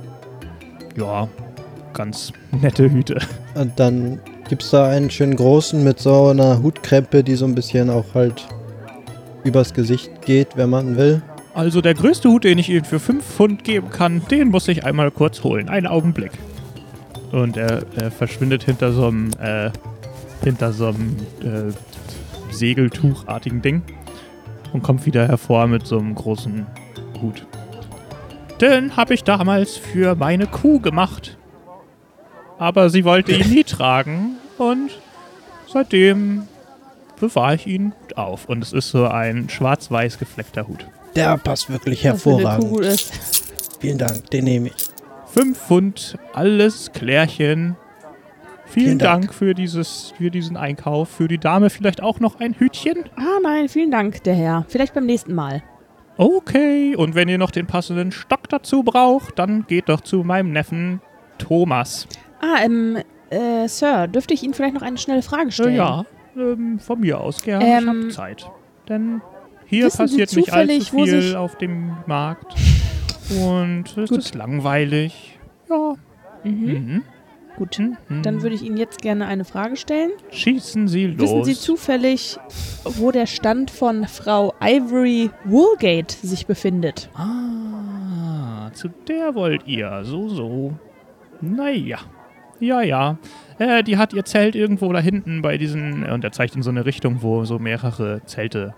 ja, 0.96 1.28
ganz 1.94 2.32
nette 2.52 2.90
Hüte. 2.90 3.20
Und 3.56 3.80
dann 3.80 4.20
gibt 4.48 4.64
es 4.64 4.72
da 4.72 4.88
einen 4.88 5.10
schönen 5.10 5.36
großen 5.36 5.84
mit 5.84 6.00
so 6.00 6.28
einer 6.28 6.62
Hutkrempe, 6.62 7.24
die 7.24 7.36
so 7.36 7.46
ein 7.46 7.56
bisschen 7.56 7.90
auch 7.90 8.14
halt 8.14 8.48
übers 9.44 9.74
Gesicht 9.74 10.22
geht, 10.24 10.56
wenn 10.56 10.70
man 10.70 10.98
will. 10.98 11.22
Also 11.54 11.82
der 11.82 11.96
größte 11.96 12.30
Hut, 12.30 12.44
den 12.44 12.60
ich 12.60 12.70
Ihnen 12.70 12.86
für 12.86 13.00
5 13.00 13.26
Pfund 13.26 13.64
geben 13.64 13.90
kann, 13.90 14.22
den 14.30 14.50
muss 14.50 14.68
ich 14.68 14.86
einmal 14.86 15.10
kurz 15.12 15.44
holen. 15.44 15.70
Einen 15.70 15.88
Augenblick. 15.88 16.32
Und 17.32 17.58
er, 17.58 17.84
er 17.96 18.12
verschwindet 18.12 18.64
hinter 18.64 18.92
so 18.92 19.08
einem, 19.08 19.32
äh, 19.42 19.72
hinter 20.44 20.72
so 20.72 20.88
einem 20.88 21.16
äh, 21.42 22.54
Segeltuchartigen 22.54 23.62
Ding 23.62 23.82
und 24.72 24.84
kommt 24.84 25.06
wieder 25.06 25.28
hervor 25.28 25.68
mit 25.68 25.86
so 25.88 25.98
einem 25.98 26.16
großen 26.16 26.66
Hut. 27.22 27.46
Den 28.62 28.96
habe 28.96 29.14
ich 29.14 29.24
damals 29.24 29.78
für 29.78 30.16
meine 30.16 30.48
Kuh 30.48 30.80
gemacht. 30.80 31.38
Aber 32.60 32.90
sie 32.90 33.06
wollte 33.06 33.32
ihn 33.34 33.50
nie 33.50 33.64
tragen 33.64 34.38
und 34.58 34.92
seitdem 35.72 36.44
bewahre 37.20 37.56
ich 37.56 37.68
ihn 37.68 37.94
gut 38.02 38.18
auf. 38.18 38.46
Und 38.50 38.64
es 38.64 38.74
ist 38.74 38.90
so 38.90 39.08
ein 39.08 39.50
schwarz-weiß 39.50 40.18
gefleckter 40.20 40.68
Hut. 40.68 40.86
Der 41.16 41.38
passt 41.38 41.70
wirklich 41.70 42.04
Was 42.06 42.22
für 42.24 42.30
eine 42.30 42.40
Kuh 42.44 42.44
hervorragend. 42.44 42.80
ist. 42.86 43.78
Vielen 43.80 43.98
Dank, 43.98 44.30
den 44.32 44.44
nehme 44.46 44.68
ich. 44.70 44.74
5 45.34 45.58
Pfund, 45.58 46.18
alles 46.34 46.92
Klärchen. 46.94 47.76
Vielen, 48.66 48.86
Vielen 48.86 49.00
Dank, 49.00 49.22
Dank. 49.28 49.34
für, 49.34 49.54
dieses, 49.54 50.14
für 50.18 50.30
diesen 50.32 50.58
Einkauf. 50.58 51.10
Für 51.10 51.28
die 51.28 51.38
Dame 51.38 51.70
vielleicht 51.70 52.02
auch 52.02 52.20
noch 52.20 52.40
ein 52.40 52.54
Hütchen? 52.56 53.06
Ah, 53.16 53.40
nein, 53.42 53.70
vielen 53.70 53.92
Dank, 53.92 54.24
der 54.24 54.34
Herr. 54.36 54.66
Vielleicht 54.68 54.94
beim 54.94 55.06
nächsten 55.06 55.34
Mal. 55.34 55.64
Okay, 56.18 56.96
und 56.96 57.14
wenn 57.16 57.30
ihr 57.30 57.38
noch 57.38 57.52
den 57.52 57.68
passenden 57.68 58.12
Stock 58.12 58.50
dazu 58.50 58.84
braucht, 58.84 59.38
dann 59.40 59.66
geht 59.68 59.88
doch 59.90 60.02
zu 60.02 60.24
meinem 60.24 60.52
Neffen 60.52 61.02
Thomas. 61.38 62.08
Ah, 62.40 62.64
ähm, 62.64 62.98
äh, 63.30 63.68
Sir, 63.68 64.08
dürfte 64.08 64.34
ich 64.34 64.44
Ihnen 64.44 64.54
vielleicht 64.54 64.74
noch 64.76 64.82
eine 64.82 64.98
schnelle 64.98 65.22
Frage 65.22 65.52
stellen? 65.52 65.76
ja, 65.76 66.06
ähm, 66.36 66.80
von 66.80 67.00
mir 67.00 67.20
aus 67.20 67.42
gerne. 67.42 67.66
ich 67.66 67.72
Ähm, 67.88 68.04
hab 68.06 68.12
Zeit. 68.12 68.50
Denn 68.88 69.22
hier 69.66 69.90
passiert 69.90 70.34
nicht 70.36 70.54
allzu 70.54 71.04
viel 71.04 71.36
auf 71.36 71.58
dem 71.58 71.92
Markt. 72.06 72.56
Und 73.44 73.98
es 73.98 74.10
Gut. 74.10 74.20
ist 74.20 74.36
langweilig. 74.36 75.38
Ja. 75.70 75.96
Mhm. 76.44 76.52
Mhm. 76.66 77.04
Gut. 77.58 77.80
Mhm. 77.80 78.22
Dann 78.22 78.44
würde 78.44 78.56
ich 78.56 78.62
Ihnen 78.62 78.78
jetzt 78.78 79.02
gerne 79.02 79.26
eine 79.26 79.44
Frage 79.44 79.76
stellen. 79.76 80.12
Schießen 80.30 80.88
Sie 80.88 81.08
los. 81.08 81.20
Wissen 81.20 81.44
Sie 81.44 81.56
zufällig, 81.56 82.38
wo 82.86 83.12
der 83.12 83.26
Stand 83.26 83.72
von 83.72 84.06
Frau 84.08 84.54
Ivory 84.62 85.32
Woolgate 85.44 86.16
sich 86.22 86.46
befindet? 86.46 87.10
Ah, 87.16 88.70
zu 88.74 88.90
der 89.08 89.34
wollt 89.36 89.66
ihr. 89.68 90.02
So, 90.04 90.30
so. 90.30 90.74
Naja. 91.42 91.98
Ja, 92.60 92.82
ja. 92.82 93.18
Äh, 93.60 93.84
die 93.84 93.98
hat 93.98 94.14
ihr 94.14 94.26
Zelt 94.26 94.56
irgendwo 94.56 94.92
da 94.94 95.00
hinten 95.00 95.42
bei 95.42 95.58
diesen. 95.58 96.04
Und 96.06 96.24
er 96.24 96.32
zeigt 96.32 96.56
in 96.56 96.62
so 96.62 96.70
eine 96.70 96.86
Richtung, 96.86 97.22
wo 97.22 97.44
so 97.46 97.60
mehrere 97.60 98.22
Zelte 98.26 98.74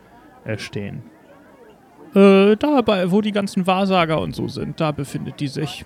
äh, 0.45 0.57
stehen. 0.57 1.03
Äh, 2.15 2.55
da, 2.55 2.82
bei, 2.82 3.11
wo 3.11 3.21
die 3.21 3.32
ganzen 3.32 3.67
Wahrsager 3.67 4.19
und 4.21 4.36
so 4.36 4.47
sind, 4.47 4.80
da 4.80 4.91
befindet 4.91 5.39
die 5.39 5.47
sich. 5.47 5.86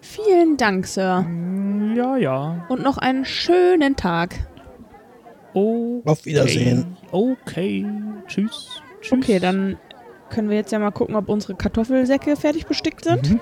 Vielen 0.00 0.56
Dank, 0.56 0.86
Sir. 0.86 1.22
Mm, 1.22 1.96
Ja, 1.96 2.16
ja. 2.16 2.64
Und 2.68 2.82
noch 2.82 2.98
einen 2.98 3.24
schönen 3.24 3.96
Tag. 3.96 4.34
Okay. 5.52 6.02
Auf 6.04 6.24
Wiedersehen. 6.26 6.96
Okay. 7.10 7.86
Tschüss. 8.26 8.82
Tschüss. 9.00 9.12
Okay, 9.12 9.38
dann 9.40 9.78
können 10.30 10.48
wir 10.50 10.56
jetzt 10.56 10.70
ja 10.70 10.78
mal 10.78 10.90
gucken, 10.90 11.16
ob 11.16 11.28
unsere 11.28 11.54
Kartoffelsäcke 11.54 12.36
fertig 12.36 12.66
bestickt 12.66 13.04
sind. 13.04 13.30
Mhm. 13.30 13.40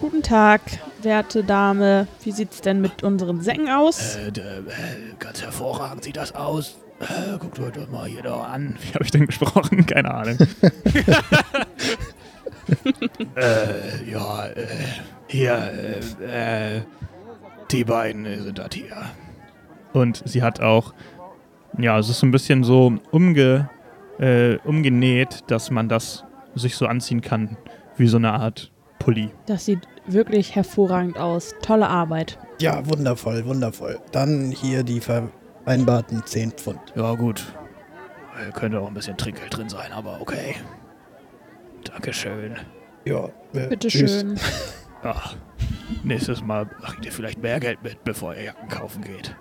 Guten 0.00 0.22
Tag, 0.22 0.60
werte 1.02 1.44
Dame. 1.44 2.08
Wie 2.22 2.32
sieht's 2.32 2.60
denn 2.60 2.80
mit 2.80 3.04
unseren 3.04 3.40
Säcken 3.40 3.68
aus? 3.68 4.16
Äh, 4.16 4.28
äh, 4.28 4.62
ganz 5.18 5.40
hervorragend 5.42 6.02
sieht 6.04 6.16
das 6.16 6.34
aus. 6.34 6.78
Äh, 7.00 7.38
guckt 7.38 7.60
euch 7.60 7.72
das 7.72 7.88
mal 7.88 8.08
hier 8.08 8.22
da 8.22 8.42
an. 8.42 8.76
Wie 8.80 8.94
habe 8.94 9.04
ich 9.04 9.12
denn 9.12 9.26
gesprochen? 9.26 9.86
Keine 9.86 10.12
Ahnung. 10.12 10.36
äh, 13.36 14.10
ja, 14.10 14.46
äh, 14.46 14.66
hier, 15.28 16.00
äh, 16.20 16.76
äh, 16.76 16.82
die 17.70 17.84
beiden 17.84 18.24
sind 18.42 18.58
das 18.58 18.70
hier. 18.74 18.96
Und 19.92 20.22
sie 20.26 20.42
hat 20.42 20.60
auch, 20.60 20.92
ja, 21.78 21.98
es 21.98 22.08
ist 22.08 22.18
so 22.18 22.26
ein 22.26 22.32
bisschen 22.32 22.64
so 22.64 22.94
umge, 23.12 23.70
äh, 24.18 24.56
umgenäht, 24.64 25.44
dass 25.46 25.70
man 25.70 25.88
das 25.88 26.24
sich 26.56 26.76
so 26.76 26.86
anziehen 26.86 27.20
kann, 27.20 27.56
wie 27.96 28.08
so 28.08 28.16
eine 28.16 28.32
Art 28.32 28.72
Pulli. 29.04 29.30
Das 29.44 29.66
sieht 29.66 29.86
wirklich 30.06 30.54
hervorragend 30.56 31.18
aus. 31.18 31.54
Tolle 31.60 31.88
Arbeit. 31.88 32.38
Ja, 32.58 32.88
wundervoll, 32.88 33.44
wundervoll. 33.44 33.98
Dann 34.12 34.50
hier 34.50 34.82
die 34.82 35.00
vereinbarten 35.00 36.22
10 36.24 36.52
Pfund. 36.52 36.80
Ja, 36.96 37.14
gut. 37.14 37.44
Äh, 38.34 38.50
Könnte 38.52 38.80
auch 38.80 38.88
ein 38.88 38.94
bisschen 38.94 39.18
Trinkgeld 39.18 39.54
drin 39.54 39.68
sein, 39.68 39.92
aber 39.92 40.22
okay. 40.22 40.56
Dankeschön. 41.84 42.56
Ja, 43.04 43.26
äh, 43.52 43.66
Bitte 43.68 43.88
tschüss. 43.88 44.20
schön. 44.20 44.40
Ach, 45.02 45.36
nächstes 46.02 46.42
Mal 46.42 46.64
bringt 46.64 47.04
ihr 47.04 47.12
vielleicht 47.12 47.42
mehr 47.42 47.60
Geld 47.60 47.82
mit, 47.82 48.02
bevor 48.04 48.34
ihr 48.34 48.44
Jacken 48.44 48.68
kaufen 48.70 49.02
geht. 49.02 49.36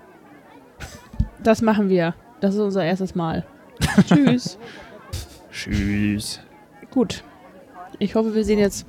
Das 1.41 1.61
machen 1.61 1.87
wir. 1.87 2.15
Das 2.41 2.53
ist 2.53 2.59
unser 2.59 2.83
erstes 2.83 3.15
Mal. 3.15 3.45
Tschüss. 4.07 4.57
Tschüss. 5.53 6.41
Gut. 6.91 7.23
Ich 7.99 8.15
hoffe, 8.15 8.35
wir 8.35 8.43
sehen 8.43 8.59
jetzt 8.59 8.85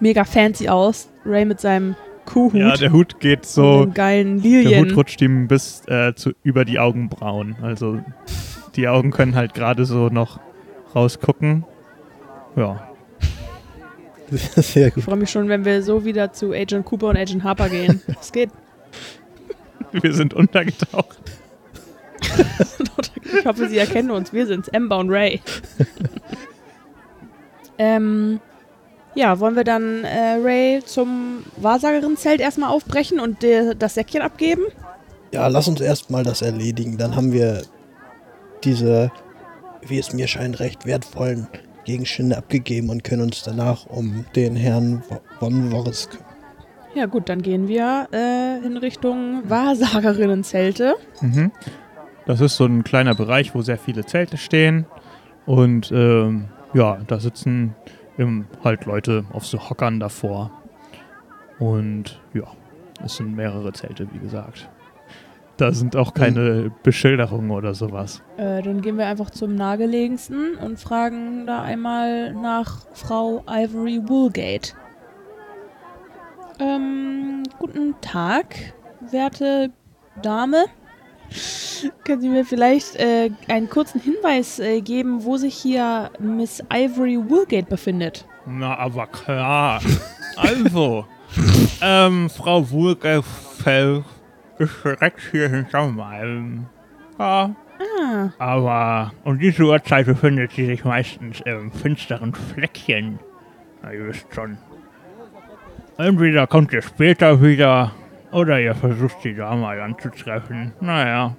mega 0.00 0.24
fancy 0.24 0.68
aus. 0.68 1.08
Ray 1.24 1.44
mit 1.44 1.60
seinem 1.60 1.96
Kuhhut. 2.24 2.54
Ja, 2.54 2.76
der 2.76 2.92
Hut 2.92 3.20
geht 3.20 3.46
so. 3.46 3.88
geilen 3.92 4.42
Der 4.42 4.50
Lilien. 4.50 4.84
Hut 4.90 4.96
rutscht 4.96 5.20
ihm 5.22 5.48
bis 5.48 5.82
äh, 5.86 6.14
zu, 6.14 6.32
über 6.42 6.64
die 6.64 6.78
Augenbrauen. 6.78 7.56
Also 7.62 8.00
die 8.74 8.88
Augen 8.88 9.10
können 9.10 9.34
halt 9.34 9.54
gerade 9.54 9.84
so 9.84 10.08
noch 10.08 10.40
rausgucken. 10.94 11.64
Ja. 12.56 12.88
Sehr 14.30 14.88
Ich 14.88 14.94
gut. 14.94 15.04
freue 15.04 15.16
mich 15.16 15.30
schon, 15.30 15.48
wenn 15.48 15.64
wir 15.64 15.82
so 15.82 16.04
wieder 16.04 16.32
zu 16.32 16.52
Agent 16.52 16.84
Cooper 16.84 17.08
und 17.08 17.16
Agent 17.16 17.44
Harper 17.44 17.68
gehen. 17.68 18.02
Es 18.20 18.32
geht. 18.32 18.50
Wir 19.92 20.12
sind 20.12 20.34
untergetaucht. 20.34 21.18
Ich 23.38 23.44
hoffe, 23.44 23.68
sie 23.68 23.76
erkennen 23.78 24.10
uns. 24.12 24.32
Wir 24.32 24.46
sind's, 24.46 24.68
Amber 24.72 24.98
und 24.98 25.10
Ray. 25.10 25.40
ähm, 27.78 28.40
ja, 29.16 29.40
wollen 29.40 29.56
wir 29.56 29.64
dann 29.64 30.04
äh, 30.04 30.38
Ray 30.42 30.82
zum 30.84 31.42
Wahrsagerinnenzelt 31.56 32.40
erstmal 32.40 32.70
aufbrechen 32.70 33.18
und 33.18 33.42
dir 33.42 33.74
das 33.74 33.94
Säckchen 33.94 34.20
abgeben? 34.20 34.62
Ja, 35.32 35.48
lass 35.48 35.66
uns 35.68 35.80
erstmal 35.80 36.22
das 36.22 36.42
erledigen. 36.42 36.98
Dann 36.98 37.16
haben 37.16 37.32
wir 37.32 37.62
diese, 38.62 39.10
wie 39.80 39.98
es 39.98 40.12
mir 40.12 40.28
scheint, 40.28 40.60
recht 40.60 40.86
wertvollen 40.86 41.48
Gegenstände 41.84 42.36
abgegeben 42.36 42.90
und 42.90 43.04
können 43.04 43.22
uns 43.22 43.42
danach 43.42 43.86
um 43.86 44.26
den 44.34 44.54
Herrn 44.54 45.02
von 45.38 45.72
Worris 45.72 46.10
kümmern. 46.10 46.26
Ja, 46.94 47.06
gut, 47.06 47.28
dann 47.28 47.42
gehen 47.42 47.68
wir 47.68 48.08
äh, 48.12 48.64
in 48.64 48.76
Richtung 48.76 49.42
Wahrsagerinnenzelte. 49.48 50.94
Mhm. 51.20 51.52
Das 52.26 52.40
ist 52.40 52.56
so 52.56 52.66
ein 52.66 52.84
kleiner 52.84 53.14
Bereich, 53.14 53.54
wo 53.54 53.62
sehr 53.62 53.78
viele 53.78 54.04
Zelte 54.04 54.36
stehen. 54.36 54.86
Und 55.46 55.92
ähm, 55.92 56.46
ja, 56.74 56.98
da 57.06 57.20
sitzen 57.20 57.74
ähm, 58.18 58.46
halt 58.62 58.84
Leute 58.84 59.24
auf 59.32 59.46
so 59.46 59.70
Hockern 59.70 60.00
davor. 60.00 60.50
Und 61.58 62.20
ja, 62.34 62.44
es 63.04 63.16
sind 63.16 63.34
mehrere 63.34 63.72
Zelte, 63.72 64.08
wie 64.12 64.18
gesagt. 64.18 64.68
Da 65.56 65.72
sind 65.72 65.96
auch 65.96 66.12
keine 66.12 66.70
Beschilderungen 66.82 67.50
oder 67.50 67.72
sowas. 67.72 68.22
Äh, 68.36 68.62
dann 68.62 68.82
gehen 68.82 68.98
wir 68.98 69.06
einfach 69.06 69.30
zum 69.30 69.54
nahegelegensten 69.54 70.56
und 70.56 70.78
fragen 70.78 71.46
da 71.46 71.62
einmal 71.62 72.34
nach 72.34 72.86
Frau 72.92 73.42
Ivory 73.48 74.02
Woolgate. 74.06 74.74
Ähm, 76.58 77.42
guten 77.58 77.94
Tag, 78.02 78.74
werte 79.10 79.70
Dame. 80.20 80.66
Können 82.04 82.20
Sie 82.20 82.28
mir 82.28 82.44
vielleicht 82.44 82.96
äh, 82.96 83.30
einen 83.48 83.68
kurzen 83.68 84.00
Hinweis 84.00 84.58
äh, 84.58 84.80
geben, 84.80 85.24
wo 85.24 85.36
sich 85.36 85.54
hier 85.54 86.10
Miss 86.18 86.62
Ivory 86.72 87.18
Woolgate 87.28 87.68
befindet? 87.68 88.26
Na, 88.46 88.76
aber 88.78 89.06
klar. 89.06 89.80
Also, 90.36 91.04
ähm, 91.80 92.30
Frau 92.30 92.70
Wulgefell 92.70 94.04
ist 94.58 94.84
direkt 94.84 95.20
hier 95.32 95.48
hinter 95.48 95.86
meinem. 95.88 96.66
Ja, 97.18 97.54
Ah, 97.78 98.30
aber 98.38 99.12
um 99.24 99.38
diese 99.38 99.64
Uhrzeit 99.64 100.06
befindet 100.06 100.52
sie 100.52 100.66
sich 100.66 100.84
meistens 100.84 101.40
im 101.42 101.70
finsteren 101.70 102.34
Fleckchen. 102.34 103.18
Na, 103.82 103.92
ihr 103.92 104.06
wisst 104.06 104.26
schon. 104.34 104.58
Entweder 105.98 106.46
kommt 106.46 106.72
ihr 106.72 106.82
später 106.82 107.42
wieder, 107.42 107.92
oder 108.36 108.60
ihr 108.60 108.74
versucht 108.74 109.16
sie 109.22 109.34
da 109.34 109.54
mal 109.56 109.80
anzutreffen. 109.80 110.72
Naja, 110.80 111.34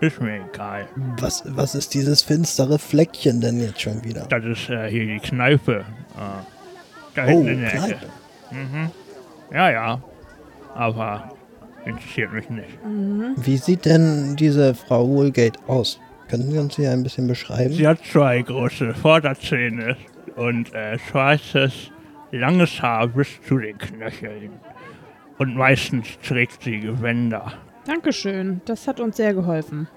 ist 0.00 0.20
mir 0.20 0.40
egal. 0.52 0.86
Was, 1.18 1.42
was 1.46 1.74
ist 1.74 1.94
dieses 1.94 2.22
finstere 2.22 2.78
Fleckchen 2.78 3.40
denn 3.40 3.58
jetzt 3.60 3.80
schon 3.80 4.04
wieder? 4.04 4.26
Das 4.28 4.44
ist 4.44 4.68
äh, 4.68 4.88
hier 4.90 5.06
die 5.06 5.18
Kneipe. 5.18 5.80
Äh, 5.80 5.84
da 7.14 7.24
Oh, 7.24 7.28
hinten 7.28 7.48
in 7.48 7.60
der 7.60 7.74
Ecke. 7.74 7.80
Kneipe. 7.86 8.06
Mhm. 8.50 8.90
Ja, 9.52 9.70
ja. 9.70 10.02
Aber 10.74 11.30
interessiert 11.84 12.32
mich 12.32 12.48
nicht. 12.50 12.78
Wie 13.36 13.56
sieht 13.56 13.84
denn 13.84 14.36
diese 14.36 14.74
Frau 14.74 15.06
Woolgate 15.08 15.58
aus? 15.66 16.00
Können 16.28 16.50
Sie 16.50 16.58
uns 16.58 16.76
hier 16.76 16.90
ein 16.90 17.02
bisschen 17.02 17.26
beschreiben? 17.26 17.72
Sie 17.74 17.86
hat 17.86 17.98
zwei 18.04 18.40
große 18.42 18.94
Vorderzähne 18.94 19.96
und 20.36 20.72
äh, 20.74 20.98
schwarzes, 20.98 21.90
langes 22.30 22.80
Haar 22.80 23.08
bis 23.08 23.28
zu 23.46 23.58
den 23.58 23.76
Knöcheln. 23.76 24.50
Und 25.42 25.56
meistens 25.56 26.06
trägt 26.24 26.62
sie 26.62 26.78
Gewänder. 26.78 27.54
Dankeschön. 27.84 28.60
Das 28.64 28.86
hat 28.86 29.00
uns 29.00 29.16
sehr 29.16 29.34
geholfen. 29.34 29.88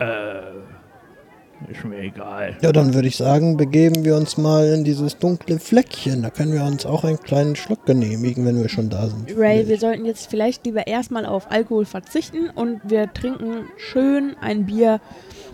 Äh, 0.00 1.70
ist 1.70 1.84
mir 1.84 1.98
egal. 1.98 2.56
Ja, 2.62 2.72
dann 2.72 2.94
würde 2.94 3.06
ich 3.06 3.18
sagen, 3.18 3.58
begeben 3.58 4.06
wir 4.06 4.16
uns 4.16 4.38
mal 4.38 4.68
in 4.68 4.84
dieses 4.84 5.18
dunkle 5.18 5.58
Fleckchen. 5.58 6.22
Da 6.22 6.30
können 6.30 6.54
wir 6.54 6.64
uns 6.64 6.86
auch 6.86 7.04
einen 7.04 7.20
kleinen 7.20 7.56
Schluck 7.56 7.84
genehmigen, 7.84 8.46
wenn 8.46 8.58
wir 8.58 8.70
schon 8.70 8.88
da 8.88 9.08
sind. 9.08 9.36
Ray, 9.36 9.68
wir 9.68 9.78
sollten 9.78 10.06
jetzt 10.06 10.30
vielleicht 10.30 10.64
lieber 10.64 10.86
erstmal 10.86 11.26
auf 11.26 11.50
Alkohol 11.50 11.84
verzichten 11.84 12.48
und 12.48 12.80
wir 12.84 13.12
trinken 13.12 13.66
schön 13.76 14.34
ein 14.40 14.64
Bier, 14.64 15.02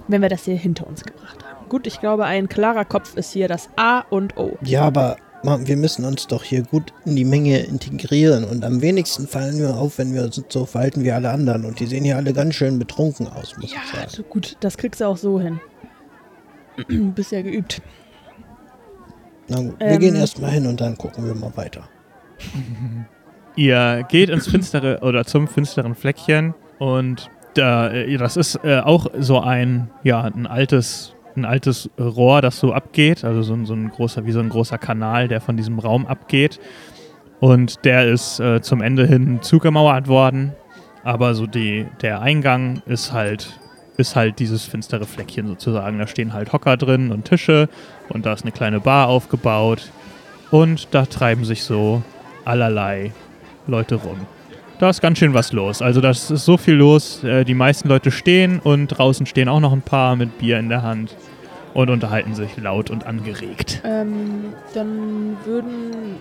wenn 0.06 0.22
wir 0.22 0.28
das 0.28 0.44
hier 0.44 0.54
hinter 0.54 0.86
uns 0.86 1.02
gebracht 1.02 1.44
haben. 1.44 1.68
Gut, 1.68 1.88
ich 1.88 1.98
glaube, 1.98 2.26
ein 2.26 2.48
klarer 2.48 2.84
Kopf 2.84 3.16
ist 3.16 3.32
hier 3.32 3.48
das 3.48 3.70
A 3.74 4.04
und 4.08 4.36
O. 4.36 4.56
Ja, 4.62 4.82
aber 4.82 5.16
wir 5.42 5.76
müssen 5.76 6.04
uns 6.04 6.26
doch 6.26 6.44
hier 6.44 6.62
gut 6.62 6.92
in 7.04 7.16
die 7.16 7.24
Menge 7.24 7.58
integrieren 7.60 8.44
und 8.44 8.64
am 8.64 8.80
wenigsten 8.80 9.26
fallen 9.26 9.58
wir 9.58 9.76
auf, 9.76 9.98
wenn 9.98 10.14
wir 10.14 10.22
uns 10.24 10.40
so 10.48 10.64
verhalten 10.66 11.02
wie 11.04 11.10
alle 11.12 11.30
anderen. 11.30 11.64
Und 11.64 11.80
die 11.80 11.86
sehen 11.86 12.04
hier 12.04 12.16
alle 12.16 12.32
ganz 12.32 12.54
schön 12.54 12.78
betrunken 12.78 13.26
aus, 13.28 13.56
muss 13.58 13.72
Ja, 13.72 13.78
ich 13.84 13.90
sagen. 13.90 14.04
also 14.04 14.22
gut, 14.22 14.56
das 14.60 14.76
kriegst 14.76 15.00
du 15.00 15.06
auch 15.06 15.16
so 15.16 15.40
hin. 15.40 15.60
Bist 17.14 17.32
ja 17.32 17.42
geübt. 17.42 17.82
Na 19.48 19.60
gut, 19.60 19.78
wir 19.80 19.86
Ähm. 19.88 19.98
gehen 19.98 20.14
erstmal 20.14 20.50
hin 20.52 20.66
und 20.66 20.80
dann 20.80 20.96
gucken 20.96 21.26
wir 21.26 21.34
mal 21.34 21.52
weiter. 21.56 21.88
Ihr 23.56 24.04
geht 24.08 24.30
ins 24.30 24.46
finstere 24.48 25.00
oder 25.02 25.24
zum 25.24 25.46
finsteren 25.48 25.94
Fleckchen 25.94 26.54
und 26.78 27.28
da, 27.54 27.90
äh, 27.90 28.16
das 28.16 28.36
ist 28.38 28.58
äh, 28.64 28.78
auch 28.80 29.06
so 29.18 29.40
ein, 29.40 29.90
ja, 30.02 30.22
ein 30.22 30.46
altes, 30.46 31.14
ein 31.36 31.44
altes 31.44 31.90
Rohr, 31.98 32.42
das 32.42 32.58
so 32.58 32.72
abgeht, 32.72 33.24
also 33.24 33.42
so, 33.42 33.54
ein- 33.54 33.66
so 33.66 33.74
ein 33.74 33.88
großer, 33.90 34.26
wie 34.26 34.32
so 34.32 34.40
ein 34.40 34.48
großer 34.48 34.78
Kanal, 34.78 35.28
der 35.28 35.40
von 35.40 35.56
diesem 35.56 35.78
Raum 35.78 36.06
abgeht. 36.06 36.60
Und 37.40 37.84
der 37.84 38.06
ist 38.08 38.38
äh, 38.40 38.60
zum 38.62 38.80
Ende 38.82 39.06
hin 39.06 39.40
zugemauert 39.42 40.06
worden, 40.08 40.52
aber 41.02 41.34
so 41.34 41.46
die, 41.46 41.86
der 42.00 42.20
Eingang 42.22 42.82
ist 42.86 43.12
halt, 43.12 43.58
ist 43.96 44.14
halt 44.14 44.38
dieses 44.38 44.64
finstere 44.64 45.06
Fleckchen 45.06 45.48
sozusagen. 45.48 45.98
Da 45.98 46.06
stehen 46.06 46.32
halt 46.32 46.52
Hocker 46.52 46.76
drin 46.76 47.10
und 47.10 47.24
Tische 47.24 47.68
und 48.08 48.26
da 48.26 48.32
ist 48.32 48.42
eine 48.42 48.52
kleine 48.52 48.78
Bar 48.80 49.08
aufgebaut 49.08 49.90
und 50.52 50.88
da 50.92 51.04
treiben 51.06 51.44
sich 51.44 51.64
so 51.64 52.02
allerlei 52.44 53.12
Leute 53.66 53.96
rum. 53.96 54.18
Da 54.78 54.90
ist 54.90 55.00
ganz 55.00 55.18
schön 55.18 55.34
was 55.34 55.52
los. 55.52 55.80
Also 55.80 56.00
das 56.00 56.30
ist 56.30 56.44
so 56.44 56.56
viel 56.56 56.74
los. 56.74 57.22
Äh, 57.22 57.44
die 57.44 57.54
meisten 57.54 57.88
Leute 57.88 58.10
stehen 58.10 58.58
und 58.58 58.88
draußen 58.88 59.26
stehen 59.26 59.48
auch 59.48 59.60
noch 59.60 59.72
ein 59.72 59.82
paar 59.82 60.16
mit 60.16 60.38
Bier 60.38 60.58
in 60.58 60.68
der 60.68 60.82
Hand 60.82 61.16
und 61.74 61.90
unterhalten 61.90 62.34
sich 62.34 62.56
laut 62.56 62.90
und 62.90 63.06
angeregt. 63.06 63.80
Ähm, 63.84 64.52
dann 64.74 65.36
würden, 65.44 66.16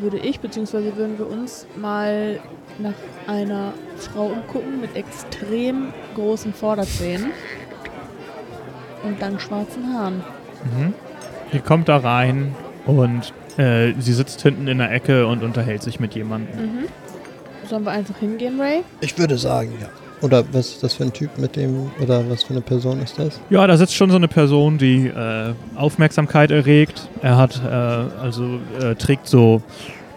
würde 0.00 0.18
ich, 0.18 0.40
beziehungsweise 0.40 0.96
würden 0.96 1.18
wir 1.18 1.28
uns 1.28 1.66
mal 1.76 2.40
nach 2.78 2.94
einer 3.26 3.72
Frau 3.96 4.26
umgucken 4.26 4.80
mit 4.80 4.96
extrem 4.96 5.92
großen 6.14 6.54
Vorderzähnen 6.54 7.30
und 9.02 9.20
dann 9.20 9.38
schwarzen 9.38 9.92
Haaren. 9.92 10.22
Mhm. 10.76 10.94
Ihr 11.52 11.60
kommt 11.60 11.88
da 11.88 11.98
rein 11.98 12.54
und 12.86 13.32
äh, 13.56 13.92
sie 13.98 14.12
sitzt 14.12 14.42
hinten 14.42 14.68
in 14.68 14.78
der 14.78 14.92
Ecke 14.92 15.26
und 15.26 15.42
unterhält 15.42 15.82
sich 15.82 16.00
mit 16.00 16.14
jemandem. 16.14 16.60
Mhm. 16.60 16.84
Sollen 17.68 17.84
wir 17.84 17.92
einfach 17.92 18.16
hingehen, 18.16 18.58
Ray? 18.60 18.82
Ich 19.00 19.18
würde 19.18 19.36
sagen, 19.36 19.72
ja. 19.80 19.88
Oder 20.20 20.42
was 20.52 20.70
ist 20.70 20.82
das 20.82 20.94
für 20.94 21.04
ein 21.04 21.12
Typ 21.12 21.38
mit 21.38 21.54
dem, 21.54 21.90
oder 22.00 22.28
was 22.28 22.42
für 22.42 22.50
eine 22.50 22.60
Person 22.60 23.00
ist 23.00 23.18
das? 23.18 23.40
Ja, 23.50 23.66
da 23.66 23.76
sitzt 23.76 23.94
schon 23.94 24.10
so 24.10 24.16
eine 24.16 24.26
Person, 24.26 24.78
die 24.78 25.06
äh, 25.06 25.52
Aufmerksamkeit 25.76 26.50
erregt. 26.50 27.08
Er 27.22 27.36
hat, 27.36 27.62
äh, 27.62 27.68
also 27.68 28.58
äh, 28.80 28.94
trägt 28.96 29.28
so, 29.28 29.62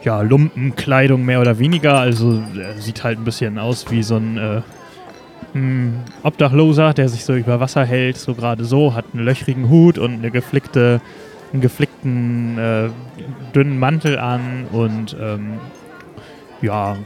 ja, 0.02 0.22
Lumpenkleidung 0.22 1.24
mehr 1.24 1.41
oder 1.41 1.60
weniger. 1.60 1.99
Also 1.99 2.41
er 2.58 2.80
sieht 2.80 3.04
halt 3.04 3.20
ein 3.20 3.26
bisschen 3.26 3.60
aus 3.60 3.91
wie 3.91 4.02
so 4.02 4.16
ein 4.16 4.38
äh, 4.38 4.62
hm, 5.54 5.99
Obdachloser, 6.24 6.93
der 6.93 7.10
sich 7.10 7.26
so 7.26 7.36
über 7.36 7.60
Wasser 7.60 7.86
hält, 7.86 8.18
so 8.18 8.34
gerade 8.34 8.64
so, 8.66 8.95
hat 8.95 9.06
einen 9.14 9.24
löchrigen 9.26 9.70
Hut 9.70 9.97
und 9.97 10.14
eine 10.14 10.32
geflickte, 10.32 11.02
einen 11.52 11.62
geflickten 11.62 12.58
äh, 12.58 12.89
dünnen 13.54 13.78
Mantel 13.78 14.18
an 14.18 14.66
und 14.72 15.16
ähm, 15.22 15.60
ja, 16.62 16.97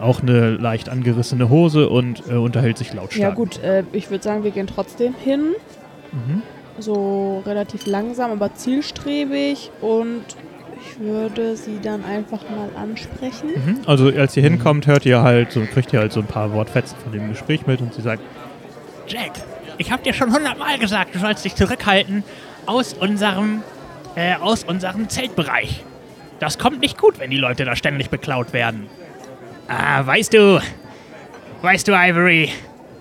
auch 0.00 0.22
eine 0.22 0.50
leicht 0.50 0.88
angerissene 0.88 1.48
Hose 1.48 1.88
und 1.88 2.22
äh, 2.28 2.34
unterhält 2.34 2.78
sich 2.78 2.92
lautstark. 2.92 3.20
Ja 3.20 3.30
gut, 3.34 3.62
äh, 3.62 3.84
ich 3.92 4.10
würde 4.10 4.24
sagen, 4.24 4.44
wir 4.44 4.50
gehen 4.50 4.66
trotzdem 4.66 5.14
hin. 5.14 5.54
Mhm. 6.12 6.42
So 6.78 7.42
relativ 7.46 7.86
langsam, 7.86 8.32
aber 8.32 8.54
zielstrebig. 8.54 9.70
Und 9.80 10.24
Ich 10.80 11.00
würde 11.00 11.56
sie 11.56 11.78
dann 11.82 12.04
einfach 12.04 12.42
mal 12.50 12.68
ansprechen. 12.76 13.50
Mhm. 13.54 13.78
Also 13.86 14.08
als 14.08 14.36
ihr 14.36 14.42
hinkommt, 14.42 14.86
hört 14.86 15.06
ihr 15.06 15.22
halt, 15.22 15.52
so 15.52 15.60
kriegt 15.62 15.92
ihr 15.92 16.00
halt 16.00 16.12
so 16.12 16.20
ein 16.20 16.26
paar 16.26 16.52
Wortfetzen 16.52 16.96
von 17.02 17.12
dem 17.12 17.28
Gespräch 17.30 17.66
mit 17.66 17.80
und 17.80 17.94
sie 17.94 18.02
sagt, 18.02 18.22
Jack, 19.06 19.32
ich 19.78 19.90
hab 19.92 20.02
dir 20.02 20.12
schon 20.12 20.32
hundertmal 20.32 20.78
gesagt, 20.78 21.14
du 21.14 21.18
sollst 21.18 21.44
dich 21.44 21.54
zurückhalten 21.54 22.22
aus 22.66 22.92
unserem, 22.94 23.62
äh, 24.14 24.34
aus 24.36 24.64
unserem 24.64 25.08
Zeltbereich. 25.08 25.84
Das 26.38 26.58
kommt 26.58 26.80
nicht 26.80 26.98
gut, 26.98 27.18
wenn 27.18 27.30
die 27.30 27.36
Leute 27.38 27.64
da 27.64 27.76
ständig 27.76 28.10
beklaut 28.10 28.52
werden. 28.52 28.86
Ah, 29.68 30.04
weißt 30.04 30.34
du, 30.34 30.60
weißt 31.62 31.88
du, 31.88 31.92
Ivory, 31.92 32.50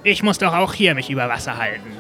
ich 0.04 0.24
muss 0.24 0.38
doch 0.38 0.54
auch 0.54 0.74
hier 0.74 0.96
mich 0.96 1.10
über 1.10 1.28
Wasser 1.30 1.58
halten. 1.58 1.92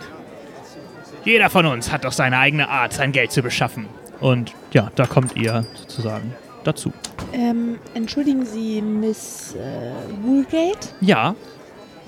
Jeder 1.26 1.49
von 1.49 1.66
uns 1.66 1.91
hat 1.91 2.03
doch 2.05 2.11
seine 2.11 2.38
eigene 2.38 2.68
Art, 2.70 2.93
sein 2.93 3.11
Geld 3.11 3.32
zu 3.32 3.41
beschaffen. 3.41 3.86
und 4.20 4.53
ja, 4.72 4.89
da 4.95 5.05
kommt 5.05 5.36
ihr 5.36 5.66
sozusagen 5.76 6.34
dazu. 6.64 6.91
Ähm, 7.34 7.78
entschuldigen 7.93 8.45
Sie, 8.45 8.82
Miss 8.82 9.55
äh, 9.55 9.91
Woolgate? 10.24 10.89
Ja, 11.01 11.36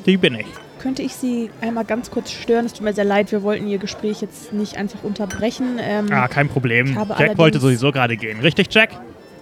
die 0.05 0.17
bin 0.17 0.35
ich. 0.35 0.45
Könnte 0.79 1.01
ich 1.01 1.13
Sie 1.15 1.49
einmal 1.61 1.83
ganz 1.85 2.11
kurz 2.11 2.31
stören? 2.31 2.65
Es 2.65 2.73
tut 2.73 2.83
mir 2.83 2.93
sehr 2.93 3.05
leid, 3.05 3.31
wir 3.31 3.41
wollten 3.43 3.67
Ihr 3.67 3.79
Gespräch 3.79 4.21
jetzt 4.21 4.53
nicht 4.53 4.77
einfach 4.77 5.03
unterbrechen. 5.03 5.79
Ähm, 5.81 6.07
Ah, 6.11 6.27
kein 6.27 6.47
Problem. 6.47 6.97
Jack 7.17 7.37
wollte 7.37 7.59
sowieso 7.59 7.91
gerade 7.91 8.17
gehen. 8.17 8.39
Richtig, 8.41 8.67
Jack? 8.73 8.89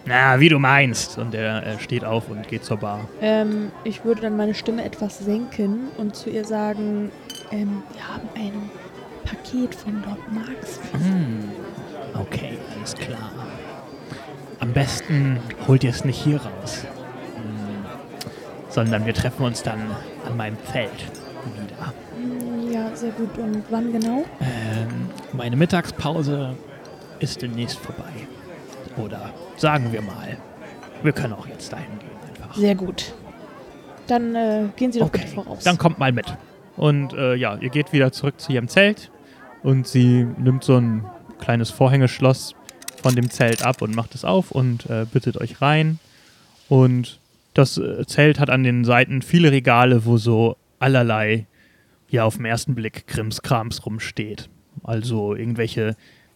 Na, 0.05 0.39
wie 0.39 0.49
du 0.49 0.59
meinst. 0.59 1.17
Und 1.17 1.33
er 1.33 1.65
äh, 1.65 1.79
steht 1.79 2.03
auf 2.03 2.29
und 2.29 2.47
geht 2.47 2.65
zur 2.65 2.77
Bar. 2.77 3.07
ähm, 3.21 3.71
ich 3.83 4.03
würde 4.03 4.21
dann 4.21 4.35
meine 4.37 4.53
Stimme 4.53 4.83
etwas 4.83 5.19
senken 5.19 5.87
und 5.97 6.15
zu 6.15 6.29
ihr 6.29 6.43
sagen, 6.45 7.11
ähm, 7.51 7.83
wir 7.93 8.07
haben 8.07 8.27
ein 8.35 8.69
Paket 9.25 9.73
von 9.75 10.03
Lord 10.03 10.31
Marx. 10.31 10.79
Hm. 10.91 11.51
Okay, 12.19 12.57
alles 12.77 12.93
klar. 12.95 13.31
Am 14.59 14.71
besten 14.73 15.39
holt 15.67 15.83
ihr 15.83 15.89
es 15.89 16.03
nicht 16.05 16.21
hier 16.21 16.37
raus. 16.41 16.85
Hm. 17.35 17.85
Sondern 18.69 19.05
wir 19.05 19.13
treffen 19.13 19.45
uns 19.45 19.63
dann 19.63 19.79
an 20.27 20.35
meinem 20.37 20.57
Zelt 20.71 20.91
wieder. 21.55 21.93
Hm, 22.17 22.71
Ja, 22.71 22.95
sehr 22.95 23.11
gut. 23.11 23.37
Und 23.37 23.63
wann 23.69 23.91
genau? 23.91 24.25
Ähm, 24.41 25.09
meine 25.33 25.55
Mittagspause 25.55 26.55
ist 27.19 27.41
demnächst 27.41 27.77
vorbei. 27.79 28.11
Oder 28.97 29.31
sagen 29.63 29.93
wir 29.93 30.01
mal, 30.01 30.35
wir 31.03 31.13
können 31.13 31.31
auch 31.31 31.47
jetzt 31.47 31.71
dahin 31.71 31.97
gehen 31.97 32.09
einfach. 32.27 32.53
Sehr 32.53 32.75
gut. 32.75 33.13
Dann 34.07 34.35
äh, 34.35 34.65
gehen 34.75 34.91
Sie 34.91 34.99
doch 34.99 35.07
Okay, 35.07 35.21
bitte 35.21 35.35
voraus. 35.35 35.63
Dann 35.63 35.77
kommt 35.77 35.99
mal 35.99 36.11
mit. 36.11 36.25
Und 36.75 37.13
äh, 37.13 37.35
ja, 37.35 37.55
ihr 37.55 37.69
geht 37.69 37.93
wieder 37.93 38.11
zurück 38.11 38.41
zu 38.41 38.51
ihrem 38.51 38.67
Zelt 38.67 39.09
und 39.63 39.87
sie 39.87 40.27
nimmt 40.37 40.65
so 40.65 40.75
ein 40.75 41.05
kleines 41.39 41.69
Vorhängeschloss 41.69 42.55
von 43.01 43.15
dem 43.15 43.29
Zelt 43.29 43.65
ab 43.65 43.81
und 43.81 43.95
macht 43.95 44.15
es 44.15 44.25
auf 44.25 44.51
und 44.51 44.89
äh, 44.89 45.05
bittet 45.09 45.37
euch 45.37 45.61
rein. 45.61 45.97
Und 46.67 47.21
das 47.53 47.77
äh, 47.77 48.05
Zelt 48.05 48.41
hat 48.41 48.49
an 48.49 48.63
den 48.63 48.83
Seiten 48.83 49.21
viele 49.21 49.53
Regale, 49.53 50.03
wo 50.03 50.17
so 50.17 50.57
allerlei, 50.79 51.45
ja, 52.09 52.25
auf 52.25 52.35
den 52.35 52.45
ersten 52.45 52.75
Blick 52.75 53.07
Krimskrams 53.07 53.85
rumsteht. 53.85 54.49
Also 54.83 55.35
irgendwelche 55.35 55.95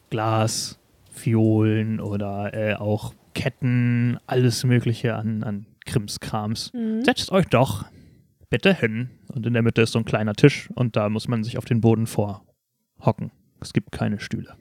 Glas, 0.09 0.79
Fiolen 1.17 1.99
oder 1.99 2.53
äh, 2.53 2.75
auch 2.75 3.13
Ketten, 3.33 4.17
alles 4.25 4.63
Mögliche 4.63 5.15
an, 5.15 5.43
an 5.43 5.65
Krimskrams. 5.85 6.71
Mhm. 6.73 7.03
Setzt 7.03 7.31
euch 7.31 7.45
doch 7.47 7.85
bitte 8.49 8.73
hin. 8.73 9.09
Und 9.27 9.45
in 9.45 9.53
der 9.53 9.61
Mitte 9.61 9.81
ist 9.81 9.91
so 9.91 9.99
ein 9.99 10.05
kleiner 10.05 10.33
Tisch 10.33 10.69
und 10.73 10.95
da 10.95 11.09
muss 11.09 11.27
man 11.27 11.43
sich 11.43 11.57
auf 11.57 11.65
den 11.65 11.81
Boden 11.81 12.07
vorhocken. 12.07 13.31
Es 13.59 13.73
gibt 13.73 13.91
keine 13.91 14.19
Stühle. 14.19 14.55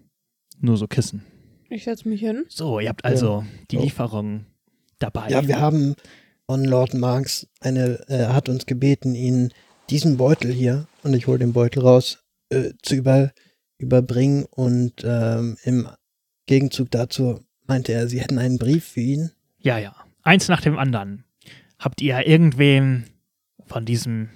Nur 0.61 0.77
so 0.77 0.87
Kissen. 0.87 1.23
Ich 1.69 1.85
setze 1.85 2.09
mich 2.09 2.21
hin. 2.21 2.45
So, 2.49 2.81
ihr 2.81 2.89
habt 2.89 3.05
also 3.05 3.45
die 3.71 3.79
Oh. 3.79 3.83
Lieferung 3.83 4.47
dabei. 4.99 5.29
Ja, 5.29 5.47
wir 5.47 5.61
haben 5.61 5.95
von 6.47 6.65
Lord 6.65 6.95
Marx 6.95 7.49
eine, 7.61 8.05
er 8.09 8.35
hat 8.35 8.49
uns 8.49 8.67
gebeten, 8.67 9.15
Ihnen 9.15 9.53
diesen 9.91 10.17
Beutel 10.17 10.53
hier, 10.53 10.87
und 11.03 11.15
ich 11.15 11.27
hole 11.27 11.39
den 11.39 11.53
Beutel 11.53 11.83
raus, 11.83 12.19
äh, 12.51 12.71
zu 12.83 12.95
über, 12.95 13.33
überbringen 13.79 14.45
und 14.51 15.03
ähm, 15.05 15.57
im 15.65 15.89
Gegenzug 16.47 16.91
dazu 16.91 17.41
meinte 17.67 17.93
er, 17.93 18.09
Sie 18.09 18.21
hätten 18.21 18.39
einen 18.39 18.59
Brief 18.59 18.85
für 18.85 19.01
ihn. 19.01 19.31
Ja, 19.59 19.79
ja. 19.79 19.95
Eins 20.23 20.49
nach 20.49 20.61
dem 20.61 20.79
anderen. 20.79 21.25
Habt 21.79 22.01
ihr 22.01 22.27
irgendwem 22.27 23.05
von 23.67 23.85
diesem, 23.85 24.31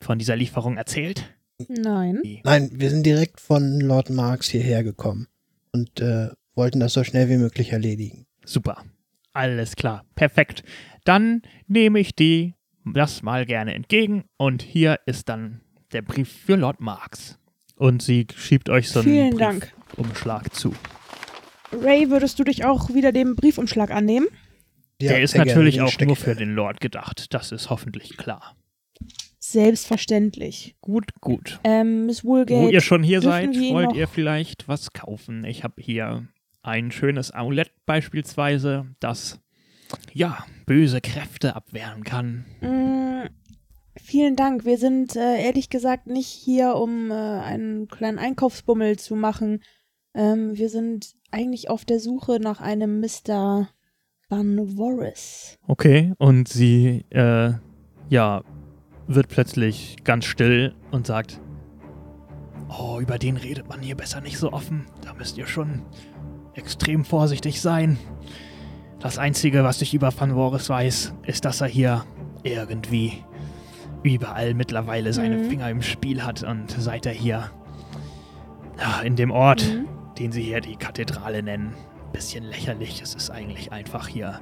von 0.00 0.18
dieser 0.18 0.36
Lieferung 0.36 0.76
erzählt? 0.76 1.34
Nein. 1.68 2.20
Nein, 2.44 2.70
wir 2.72 2.90
sind 2.90 3.04
direkt 3.04 3.40
von 3.40 3.80
Lord 3.80 4.10
Marx 4.10 4.48
hierher 4.48 4.82
gekommen 4.82 5.26
und 5.72 6.00
äh, 6.00 6.30
wollten 6.54 6.80
das 6.80 6.94
so 6.94 7.04
schnell 7.04 7.28
wie 7.28 7.36
möglich 7.36 7.72
erledigen. 7.72 8.26
Super. 8.44 8.84
Alles 9.32 9.76
klar. 9.76 10.04
Perfekt. 10.14 10.64
Dann 11.04 11.42
nehme 11.66 12.00
ich 12.00 12.14
die, 12.14 12.54
das 12.84 13.22
mal 13.22 13.44
gerne 13.44 13.74
entgegen 13.74 14.24
und 14.36 14.62
hier 14.62 14.98
ist 15.06 15.28
dann 15.28 15.60
der 15.92 16.02
Brief 16.02 16.30
für 16.30 16.56
Lord 16.56 16.80
Marx. 16.80 17.38
Und 17.76 18.02
sie 18.02 18.26
schiebt 18.34 18.68
euch 18.68 18.88
so 18.90 19.00
einen 19.00 19.08
Vielen 19.08 19.38
Dank. 19.38 19.72
Briefumschlag 19.88 20.54
zu. 20.54 20.74
Ray, 21.72 22.10
würdest 22.10 22.38
du 22.38 22.44
dich 22.44 22.64
auch 22.64 22.92
wieder 22.92 23.12
dem 23.12 23.36
Briefumschlag 23.36 23.90
annehmen? 23.90 24.26
Ja, 25.00 25.12
der 25.12 25.22
ist 25.22 25.34
gerne, 25.34 25.50
natürlich 25.50 25.76
den 25.76 25.84
auch 25.84 25.98
nur 26.00 26.16
für 26.16 26.34
den 26.34 26.54
Lord 26.54 26.80
gedacht. 26.80 27.32
Das 27.32 27.52
ist 27.52 27.70
hoffentlich 27.70 28.16
klar. 28.16 28.56
Selbstverständlich. 29.38 30.76
Gut, 30.80 31.06
gut. 31.20 31.60
Ähm, 31.64 32.06
Miss 32.06 32.24
Woolgate. 32.24 32.66
Wo 32.66 32.68
ihr 32.68 32.82
schon 32.82 33.02
hier 33.02 33.22
seid, 33.22 33.56
wollt 33.56 33.94
ihr 33.94 34.06
vielleicht 34.06 34.68
was 34.68 34.92
kaufen? 34.92 35.44
Ich 35.44 35.64
habe 35.64 35.74
hier 35.78 36.26
ein 36.62 36.92
schönes 36.92 37.30
Amulett 37.30 37.72
beispielsweise, 37.86 38.86
das 39.00 39.40
ja 40.12 40.44
böse 40.66 41.00
Kräfte 41.00 41.56
abwehren 41.56 42.04
kann. 42.04 42.44
Mm, 42.60 43.28
vielen 43.96 44.36
Dank. 44.36 44.66
Wir 44.66 44.76
sind 44.76 45.16
äh, 45.16 45.42
ehrlich 45.42 45.70
gesagt 45.70 46.06
nicht 46.06 46.28
hier, 46.28 46.74
um 46.74 47.10
äh, 47.10 47.14
einen 47.14 47.88
kleinen 47.88 48.18
Einkaufsbummel 48.18 48.98
zu 48.98 49.16
machen. 49.16 49.62
Ähm, 50.14 50.56
wir 50.56 50.68
sind 50.68 51.14
eigentlich 51.30 51.70
auf 51.70 51.84
der 51.84 52.00
Suche 52.00 52.38
nach 52.40 52.60
einem 52.60 53.00
Mr. 53.00 53.68
Van 54.28 54.78
Warris. 54.78 55.58
Okay, 55.66 56.12
und 56.18 56.48
sie 56.48 57.04
äh, 57.10 57.52
ja 58.08 58.42
wird 59.06 59.28
plötzlich 59.28 59.96
ganz 60.04 60.24
still 60.24 60.74
und 60.90 61.06
sagt: 61.06 61.40
Oh, 62.68 62.98
über 63.00 63.18
den 63.18 63.36
redet 63.36 63.68
man 63.68 63.80
hier 63.82 63.96
besser 63.96 64.20
nicht 64.20 64.38
so 64.38 64.52
offen. 64.52 64.86
Da 65.04 65.14
müsst 65.14 65.36
ihr 65.38 65.46
schon 65.46 65.82
extrem 66.54 67.04
vorsichtig 67.04 67.60
sein. 67.60 67.98
Das 69.00 69.18
Einzige, 69.18 69.64
was 69.64 69.80
ich 69.82 69.94
über 69.94 70.12
Van 70.16 70.32
Voris 70.32 70.68
weiß, 70.68 71.14
ist, 71.26 71.44
dass 71.44 71.60
er 71.60 71.68
hier 71.68 72.04
irgendwie 72.42 73.24
überall 74.02 74.54
mittlerweile 74.54 75.12
seine 75.12 75.38
Mhm. 75.38 75.44
Finger 75.50 75.70
im 75.70 75.82
Spiel 75.82 76.22
hat. 76.24 76.42
Und 76.42 76.70
seit 76.70 77.06
er 77.06 77.12
hier 77.12 77.50
in 79.04 79.16
dem 79.16 79.30
Ort, 79.30 79.62
Mhm. 79.68 79.86
Den 80.18 80.32
sie 80.32 80.42
hier 80.42 80.60
die 80.60 80.76
Kathedrale 80.76 81.42
nennen, 81.42 81.74
bisschen 82.12 82.44
lächerlich. 82.44 83.00
Es 83.02 83.14
ist 83.14 83.30
eigentlich 83.30 83.72
einfach 83.72 84.08
hier 84.08 84.40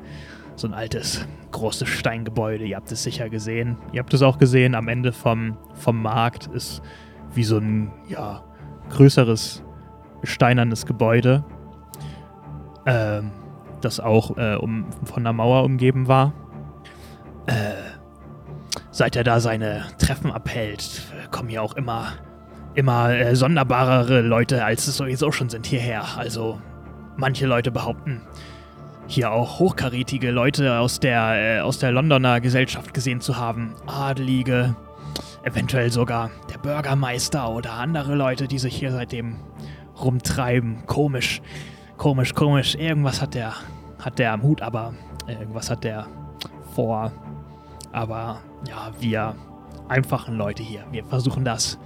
so 0.57 0.67
ein 0.67 0.75
altes, 0.75 1.27
großes 1.53 1.89
Steingebäude. 1.89 2.65
Ihr 2.65 2.77
habt 2.77 2.91
es 2.91 3.03
sicher 3.03 3.29
gesehen. 3.29 3.77
Ihr 3.93 4.01
habt 4.01 4.13
es 4.13 4.23
auch 4.23 4.39
gesehen, 4.39 4.75
am 4.75 4.89
Ende 4.89 5.13
vom, 5.13 5.57
vom 5.75 6.03
Markt 6.03 6.47
ist 6.47 6.83
wie 7.35 7.45
so 7.45 7.59
ein, 7.59 7.93
ja, 8.09 8.43
größeres 8.91 9.63
steinernes 10.23 10.87
Gebäude, 10.87 11.45
ähm, 12.87 13.31
das 13.81 14.01
auch 14.01 14.37
äh, 14.37 14.57
um, 14.57 14.87
von 15.05 15.23
einer 15.23 15.33
Mauer 15.33 15.65
umgeben 15.65 16.09
war. 16.09 16.33
Äh, 17.47 17.75
seit 18.91 19.15
er 19.15 19.25
da 19.25 19.41
seine 19.41 19.85
Treffen 19.99 20.33
abhält, 20.33 21.13
äh, 21.13 21.29
kommen 21.29 21.49
hier 21.49 21.63
auch 21.63 21.75
immer, 21.75 22.15
immer 22.79 23.11
äh, 23.11 23.35
sonderbarere 23.35 24.21
Leute, 24.21 24.65
als 24.65 24.87
es 24.87 24.97
sowieso 24.97 25.33
schon 25.33 25.49
sind, 25.49 25.67
hierher. 25.67 26.05
Also 26.17 26.61
manche 27.17 27.45
Leute 27.45 27.73
behaupten, 27.73 28.23
hier 29.09 29.33
auch 29.33 29.59
hochkarätige 29.59 30.31
Leute 30.31 30.79
aus 30.79 31.01
der, 31.01 31.57
äh, 31.57 31.61
aus 31.61 31.81
der 31.81 31.91
Londoner 31.91 32.41
Gesellschaft 32.41 32.95
gesehen 32.95 33.21
zu 33.21 33.37
haben. 33.37 33.75
Adelige, 33.87 34.77
eventuell 35.43 35.91
sogar 35.91 36.31
der 36.53 36.59
Bürgermeister 36.59 37.51
oder 37.51 37.73
andere 37.73 38.15
Leute, 38.15 38.47
die 38.47 38.61
sich 38.61 38.77
hier 38.77 38.93
seitdem 38.93 39.39
rumtreiben. 40.01 40.87
Komisch, 40.87 41.43
komisch, 41.97 42.33
komisch. 42.33 42.77
Irgendwas 42.77 43.21
hat 43.21 43.35
der, 43.35 43.55
hat 43.99 44.21
der 44.21 44.33
am 44.33 44.43
Hut, 44.43 44.63
aber 44.63 44.95
äh, 45.27 45.33
irgendwas 45.33 45.69
hat 45.69 45.83
der 45.83 46.07
vor. 46.77 47.11
Aber 47.91 48.41
ja, 48.69 48.93
wir 49.01 49.35
einfachen 49.89 50.37
Leute 50.37 50.63
hier, 50.63 50.85
wir 50.93 51.05
versuchen 51.05 51.45
das. 51.45 51.77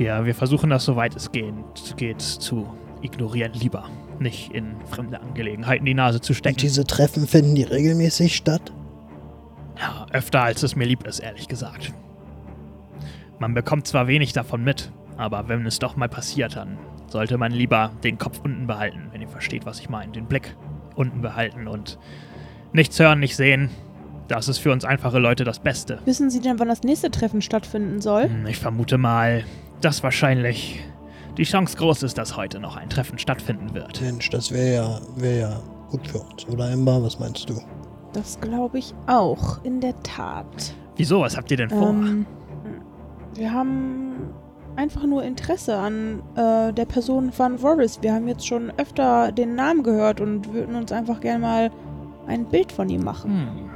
Wir, 0.00 0.24
wir 0.24 0.34
versuchen 0.34 0.70
das, 0.70 0.86
soweit 0.86 1.14
es 1.14 1.30
geht, 1.30 2.22
zu 2.22 2.66
ignorieren. 3.02 3.52
Lieber 3.52 3.84
nicht 4.18 4.50
in 4.54 4.74
fremde 4.86 5.20
Angelegenheiten 5.20 5.84
die 5.84 5.92
Nase 5.92 6.22
zu 6.22 6.32
Und 6.32 6.36
stecken. 6.38 6.56
diese 6.56 6.84
Treffen 6.86 7.26
finden 7.26 7.54
die 7.54 7.64
regelmäßig 7.64 8.34
statt? 8.34 8.72
Ja, 9.78 10.06
öfter 10.10 10.42
als 10.42 10.62
es 10.62 10.74
mir 10.74 10.86
lieb 10.86 11.06
ist, 11.06 11.18
ehrlich 11.18 11.48
gesagt. 11.48 11.92
Man 13.38 13.52
bekommt 13.52 13.86
zwar 13.86 14.06
wenig 14.06 14.32
davon 14.32 14.64
mit, 14.64 14.90
aber 15.18 15.48
wenn 15.48 15.66
es 15.66 15.78
doch 15.78 15.96
mal 15.96 16.08
passiert, 16.08 16.56
dann 16.56 16.78
sollte 17.08 17.36
man 17.36 17.52
lieber 17.52 17.90
den 18.02 18.16
Kopf 18.16 18.40
unten 18.42 18.66
behalten, 18.66 19.08
wenn 19.12 19.20
ihr 19.20 19.28
versteht, 19.28 19.66
was 19.66 19.80
ich 19.80 19.90
meine. 19.90 20.12
Den 20.12 20.24
Blick 20.24 20.56
unten 20.94 21.20
behalten 21.20 21.68
und 21.68 21.98
nichts 22.72 22.98
hören, 22.98 23.20
nicht 23.20 23.36
sehen. 23.36 23.68
Das 24.28 24.48
ist 24.48 24.58
für 24.58 24.72
uns 24.72 24.86
einfache 24.86 25.18
Leute 25.18 25.44
das 25.44 25.58
Beste. 25.58 25.98
Wissen 26.06 26.30
Sie 26.30 26.40
denn, 26.40 26.58
wann 26.58 26.68
das 26.68 26.84
nächste 26.84 27.10
Treffen 27.10 27.42
stattfinden 27.42 28.00
soll? 28.00 28.30
Hm, 28.30 28.46
Ich 28.46 28.56
vermute 28.58 28.96
mal, 28.96 29.44
dass 29.80 30.02
wahrscheinlich 30.02 30.82
die 31.36 31.44
Chance 31.44 31.76
groß 31.76 32.02
ist, 32.02 32.18
dass 32.18 32.36
heute 32.36 32.60
noch 32.60 32.76
ein 32.76 32.90
Treffen 32.90 33.18
stattfinden 33.18 33.74
wird. 33.74 34.00
Mensch, 34.00 34.30
das 34.30 34.50
wäre 34.50 34.74
ja, 34.74 35.00
wär 35.16 35.36
ja 35.36 35.60
gut 35.90 36.06
für 36.06 36.18
uns, 36.18 36.46
oder 36.48 36.70
Ember? 36.70 37.02
Was 37.02 37.18
meinst 37.18 37.48
du? 37.48 37.60
Das 38.12 38.40
glaube 38.40 38.78
ich 38.78 38.92
auch, 39.06 39.62
in 39.64 39.80
der 39.80 40.00
Tat. 40.02 40.74
Wieso? 40.96 41.20
Was 41.20 41.36
habt 41.36 41.50
ihr 41.50 41.56
denn 41.56 41.70
vor? 41.70 41.90
Ähm, 41.90 42.26
wir 43.34 43.52
haben 43.52 44.32
einfach 44.76 45.04
nur 45.04 45.22
Interesse 45.22 45.76
an 45.76 46.22
äh, 46.34 46.72
der 46.72 46.84
Person 46.86 47.32
Van 47.36 47.58
Voris. 47.58 47.98
Wir 48.02 48.14
haben 48.14 48.28
jetzt 48.28 48.46
schon 48.46 48.72
öfter 48.76 49.32
den 49.32 49.54
Namen 49.54 49.82
gehört 49.82 50.20
und 50.20 50.52
würden 50.52 50.74
uns 50.74 50.92
einfach 50.92 51.20
gerne 51.20 51.38
mal 51.38 51.70
ein 52.26 52.46
Bild 52.46 52.72
von 52.72 52.88
ihm 52.88 53.02
machen. 53.02 53.30
Hm. 53.30 53.69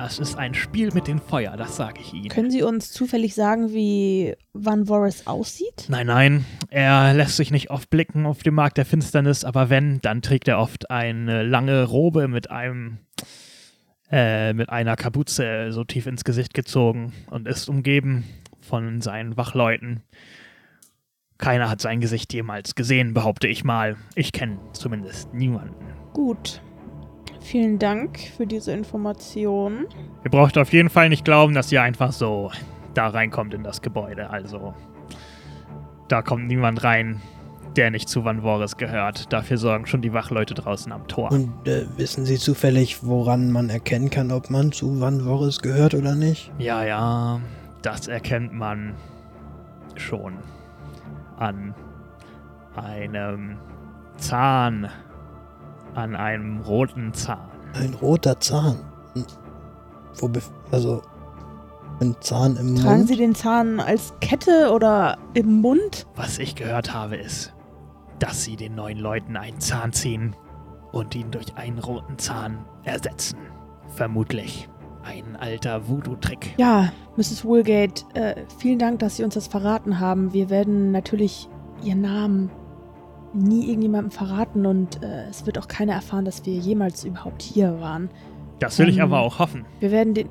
Es 0.00 0.20
ist 0.20 0.36
ein 0.36 0.54
Spiel 0.54 0.92
mit 0.94 1.08
dem 1.08 1.18
Feuer, 1.18 1.56
das 1.56 1.74
sage 1.74 2.00
ich 2.00 2.14
Ihnen. 2.14 2.28
Können 2.28 2.52
Sie 2.52 2.62
uns 2.62 2.92
zufällig 2.92 3.34
sagen, 3.34 3.72
wie 3.72 4.36
Van 4.52 4.86
Voris 4.86 5.26
aussieht? 5.26 5.86
Nein, 5.88 6.06
nein, 6.06 6.44
er 6.70 7.14
lässt 7.14 7.36
sich 7.36 7.50
nicht 7.50 7.70
oft 7.70 7.90
blicken 7.90 8.24
auf 8.24 8.44
dem 8.44 8.54
Markt 8.54 8.78
der 8.78 8.86
Finsternis, 8.86 9.42
aber 9.44 9.70
wenn, 9.70 10.00
dann 10.00 10.22
trägt 10.22 10.46
er 10.46 10.60
oft 10.60 10.88
eine 10.92 11.42
lange 11.42 11.82
Robe 11.82 12.28
mit 12.28 12.48
einem 12.48 12.98
äh, 14.12 14.52
mit 14.52 14.70
einer 14.70 14.94
Kapuze 14.94 15.72
so 15.72 15.82
tief 15.82 16.06
ins 16.06 16.22
Gesicht 16.22 16.54
gezogen 16.54 17.12
und 17.28 17.48
ist 17.48 17.68
umgeben 17.68 18.22
von 18.60 19.00
seinen 19.00 19.36
Wachleuten. 19.36 20.04
Keiner 21.38 21.68
hat 21.68 21.80
sein 21.80 22.00
Gesicht 22.00 22.32
jemals 22.32 22.76
gesehen, 22.76 23.14
behaupte 23.14 23.48
ich 23.48 23.64
mal. 23.64 23.96
Ich 24.14 24.32
kenne 24.32 24.60
zumindest 24.72 25.34
niemanden. 25.34 25.86
Gut. 26.12 26.62
Vielen 27.40 27.78
Dank 27.78 28.18
für 28.18 28.46
diese 28.46 28.72
Information. 28.72 29.86
Ihr 30.24 30.30
braucht 30.30 30.58
auf 30.58 30.72
jeden 30.72 30.90
Fall 30.90 31.08
nicht 31.08 31.24
glauben, 31.24 31.54
dass 31.54 31.70
ihr 31.72 31.82
einfach 31.82 32.12
so 32.12 32.50
da 32.94 33.08
reinkommt 33.08 33.54
in 33.54 33.62
das 33.62 33.80
Gebäude. 33.80 34.30
Also, 34.30 34.74
da 36.08 36.22
kommt 36.22 36.46
niemand 36.46 36.82
rein, 36.84 37.20
der 37.76 37.90
nicht 37.90 38.08
zu 38.08 38.24
Van 38.24 38.42
Voris 38.42 38.76
gehört. 38.76 39.32
Dafür 39.32 39.56
sorgen 39.56 39.86
schon 39.86 40.02
die 40.02 40.12
Wachleute 40.12 40.54
draußen 40.54 40.90
am 40.90 41.06
Tor. 41.06 41.30
Und 41.30 41.68
äh, 41.68 41.86
wissen 41.96 42.24
Sie 42.24 42.38
zufällig, 42.38 43.04
woran 43.04 43.52
man 43.52 43.70
erkennen 43.70 44.10
kann, 44.10 44.32
ob 44.32 44.50
man 44.50 44.72
zu 44.72 45.00
Van 45.00 45.20
Voris 45.20 45.60
gehört 45.60 45.94
oder 45.94 46.14
nicht? 46.14 46.50
Ja, 46.58 46.84
ja, 46.84 47.40
das 47.82 48.08
erkennt 48.08 48.52
man 48.52 48.94
schon 49.96 50.34
an 51.38 51.74
einem 52.74 53.56
Zahn, 54.16 54.88
an 55.94 56.14
einem 56.14 56.60
roten 56.60 57.12
Zahn. 57.12 57.48
Ein 57.74 57.94
roter 57.94 58.38
Zahn. 58.40 58.78
Hm. 59.14 59.24
Wo 60.18 60.28
bef 60.28 60.50
also 60.70 61.02
ein 62.00 62.16
Zahn 62.20 62.56
im 62.56 62.76
Tragen 62.76 62.98
Mund? 62.98 63.08
Sie 63.08 63.16
den 63.16 63.34
Zahn 63.34 63.80
als 63.80 64.14
Kette 64.20 64.70
oder 64.72 65.18
im 65.34 65.60
Mund? 65.60 66.06
Was 66.16 66.38
ich 66.38 66.54
gehört 66.54 66.94
habe, 66.94 67.16
ist, 67.16 67.52
dass 68.18 68.44
sie 68.44 68.56
den 68.56 68.74
neuen 68.74 68.98
Leuten 68.98 69.36
einen 69.36 69.60
Zahn 69.60 69.92
ziehen 69.92 70.34
und 70.92 71.14
ihn 71.14 71.30
durch 71.30 71.56
einen 71.56 71.78
roten 71.78 72.18
Zahn 72.18 72.64
ersetzen. 72.84 73.38
Vermutlich 73.94 74.68
ein 75.02 75.36
alter 75.36 75.88
Voodoo-Trick. 75.88 76.54
Ja, 76.58 76.92
Mrs. 77.16 77.44
Woolgate, 77.44 78.04
äh, 78.14 78.44
vielen 78.58 78.78
Dank, 78.78 78.98
dass 78.98 79.16
Sie 79.16 79.24
uns 79.24 79.34
das 79.34 79.46
verraten 79.46 80.00
haben. 80.00 80.32
Wir 80.32 80.50
werden 80.50 80.92
natürlich 80.92 81.48
Ihren 81.82 82.02
Namen 82.02 82.50
nie 83.34 83.68
irgendjemandem 83.68 84.10
verraten 84.10 84.66
und 84.66 85.02
äh, 85.02 85.28
es 85.28 85.46
wird 85.46 85.58
auch 85.58 85.68
keiner 85.68 85.92
erfahren, 85.92 86.24
dass 86.24 86.44
wir 86.44 86.54
jemals 86.54 87.04
überhaupt 87.04 87.42
hier 87.42 87.80
waren. 87.80 88.10
Das 88.58 88.78
will 88.78 88.88
ich 88.88 88.96
Ähm, 88.96 89.02
aber 89.04 89.20
auch 89.20 89.38
hoffen. 89.38 89.66
Wir 89.80 89.90
werden 89.90 90.14
den, 90.14 90.28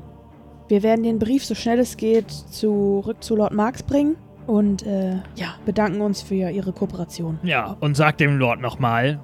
wir 0.68 0.84
werden 0.84 1.04
den 1.04 1.20
Brief 1.20 1.46
so 1.46 1.56
schnell 1.56 1.80
es 1.80 1.98
geht 1.98 2.30
zurück 2.32 3.24
zu 3.24 3.36
Lord 3.36 3.54
Marx 3.54 3.84
bringen 3.84 4.18
und 4.48 4.86
äh, 4.86 5.18
ja, 5.36 5.56
bedanken 5.66 6.02
uns 6.02 6.22
für 6.22 6.50
Ihre 6.50 6.74
Kooperation. 6.74 7.40
Ja, 7.44 7.78
und 7.80 7.96
sag 7.96 8.18
dem 8.18 8.38
Lord 8.38 8.62
nochmal, 8.62 9.20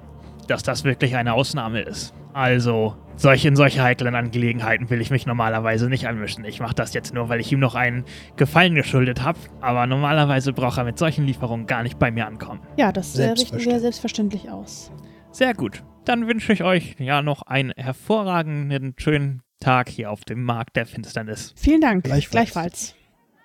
dass 0.46 0.62
das 0.62 0.84
wirklich 0.84 1.16
eine 1.16 1.32
Ausnahme 1.32 1.80
ist. 1.80 2.14
Also, 2.32 2.94
solch, 3.16 3.44
in 3.44 3.56
solche 3.56 3.82
heiklen 3.82 4.14
Angelegenheiten 4.14 4.90
will 4.90 5.00
ich 5.00 5.10
mich 5.10 5.26
normalerweise 5.26 5.88
nicht 5.88 6.06
einmischen. 6.06 6.44
Ich 6.44 6.60
mache 6.60 6.74
das 6.74 6.94
jetzt 6.94 7.14
nur, 7.14 7.28
weil 7.28 7.40
ich 7.40 7.50
ihm 7.52 7.60
noch 7.60 7.74
einen 7.74 8.04
Gefallen 8.36 8.74
geschuldet 8.74 9.22
habe. 9.22 9.38
Aber 9.60 9.86
normalerweise 9.86 10.52
braucht 10.52 10.78
er 10.78 10.84
mit 10.84 10.98
solchen 10.98 11.24
Lieferungen 11.26 11.66
gar 11.66 11.82
nicht 11.82 11.98
bei 11.98 12.10
mir 12.10 12.26
ankommen. 12.26 12.60
Ja, 12.76 12.92
das 12.92 13.18
äh, 13.18 13.30
richten 13.30 13.36
wir 13.36 13.36
Selbstverständlich. 13.36 13.80
selbstverständlich 13.82 14.50
aus. 14.50 14.92
Sehr 15.30 15.54
gut. 15.54 15.82
Dann 16.04 16.26
wünsche 16.28 16.52
ich 16.52 16.62
euch 16.62 16.96
ja 16.98 17.22
noch 17.22 17.42
einen 17.42 17.72
hervorragenden, 17.76 18.94
schönen 18.98 19.42
Tag 19.60 19.88
hier 19.88 20.10
auf 20.10 20.24
dem 20.24 20.42
Markt 20.44 20.76
der 20.76 20.84
Finsternis. 20.86 21.54
Vielen 21.56 21.80
Dank. 21.80 22.04
Gleichfalls. 22.04 22.30
Gleichfalls. 22.52 22.94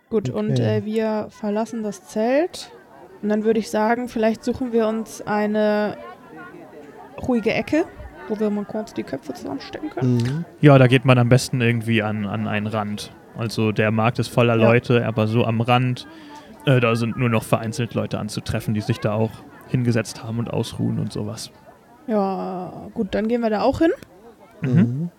Gut, 0.10 0.30
Okay. 0.30 0.38
und 0.40 0.60
äh, 0.60 0.84
wir 0.86 1.28
verlassen 1.30 1.84
das 1.84 2.06
Zelt. 2.08 2.72
Und 3.22 3.30
dann 3.30 3.44
würde 3.44 3.60
ich 3.60 3.70
sagen, 3.70 4.08
vielleicht 4.08 4.44
suchen 4.44 4.72
wir 4.74 4.88
uns 4.88 5.22
eine 5.22 5.98
ruhige 7.28 7.54
Ecke, 7.54 7.86
wo 8.30 8.40
wir 8.40 8.50
mal 8.50 8.66
kurz 8.66 8.94
die 8.94 9.04
Köpfe 9.04 9.34
zusammenstecken 9.34 9.90
können. 9.90 10.18
Mhm. 10.18 10.46
Ja, 10.62 10.78
da 10.78 10.88
geht 10.88 11.06
man 11.06 11.18
am 11.18 11.30
besten 11.30 11.62
irgendwie 11.62 12.02
an, 12.02 12.26
an 12.26 12.48
einen 12.48 12.68
Rand. 12.68 13.12
Also 13.38 13.72
der 13.72 13.92
Markt 13.92 14.20
ist 14.20 14.28
voller 14.30 14.56
Ja. 14.58 14.68
Leute, 14.70 15.06
aber 15.06 15.28
so 15.28 15.46
am 15.46 15.62
Rand, 15.62 16.08
äh, 16.66 16.80
da 16.80 16.96
sind 16.96 17.18
nur 17.18 17.30
noch 17.30 17.44
vereinzelt 17.44 17.94
Leute 17.94 18.20
anzutreffen, 18.20 18.74
die 18.74 18.82
sich 18.82 19.00
da 19.00 19.14
auch 19.14 19.32
hingesetzt 19.68 20.24
haben 20.24 20.40
und 20.40 20.50
ausruhen 20.52 21.00
und 21.00 21.14
sowas. 21.14 21.52
Ja, 22.08 22.90
gut, 22.94 23.14
dann 23.14 23.28
gehen 23.28 23.42
wir 23.42 23.50
da 23.50 23.62
auch 23.62 23.80
hin. 23.80 23.92
Mhm. 24.62 25.10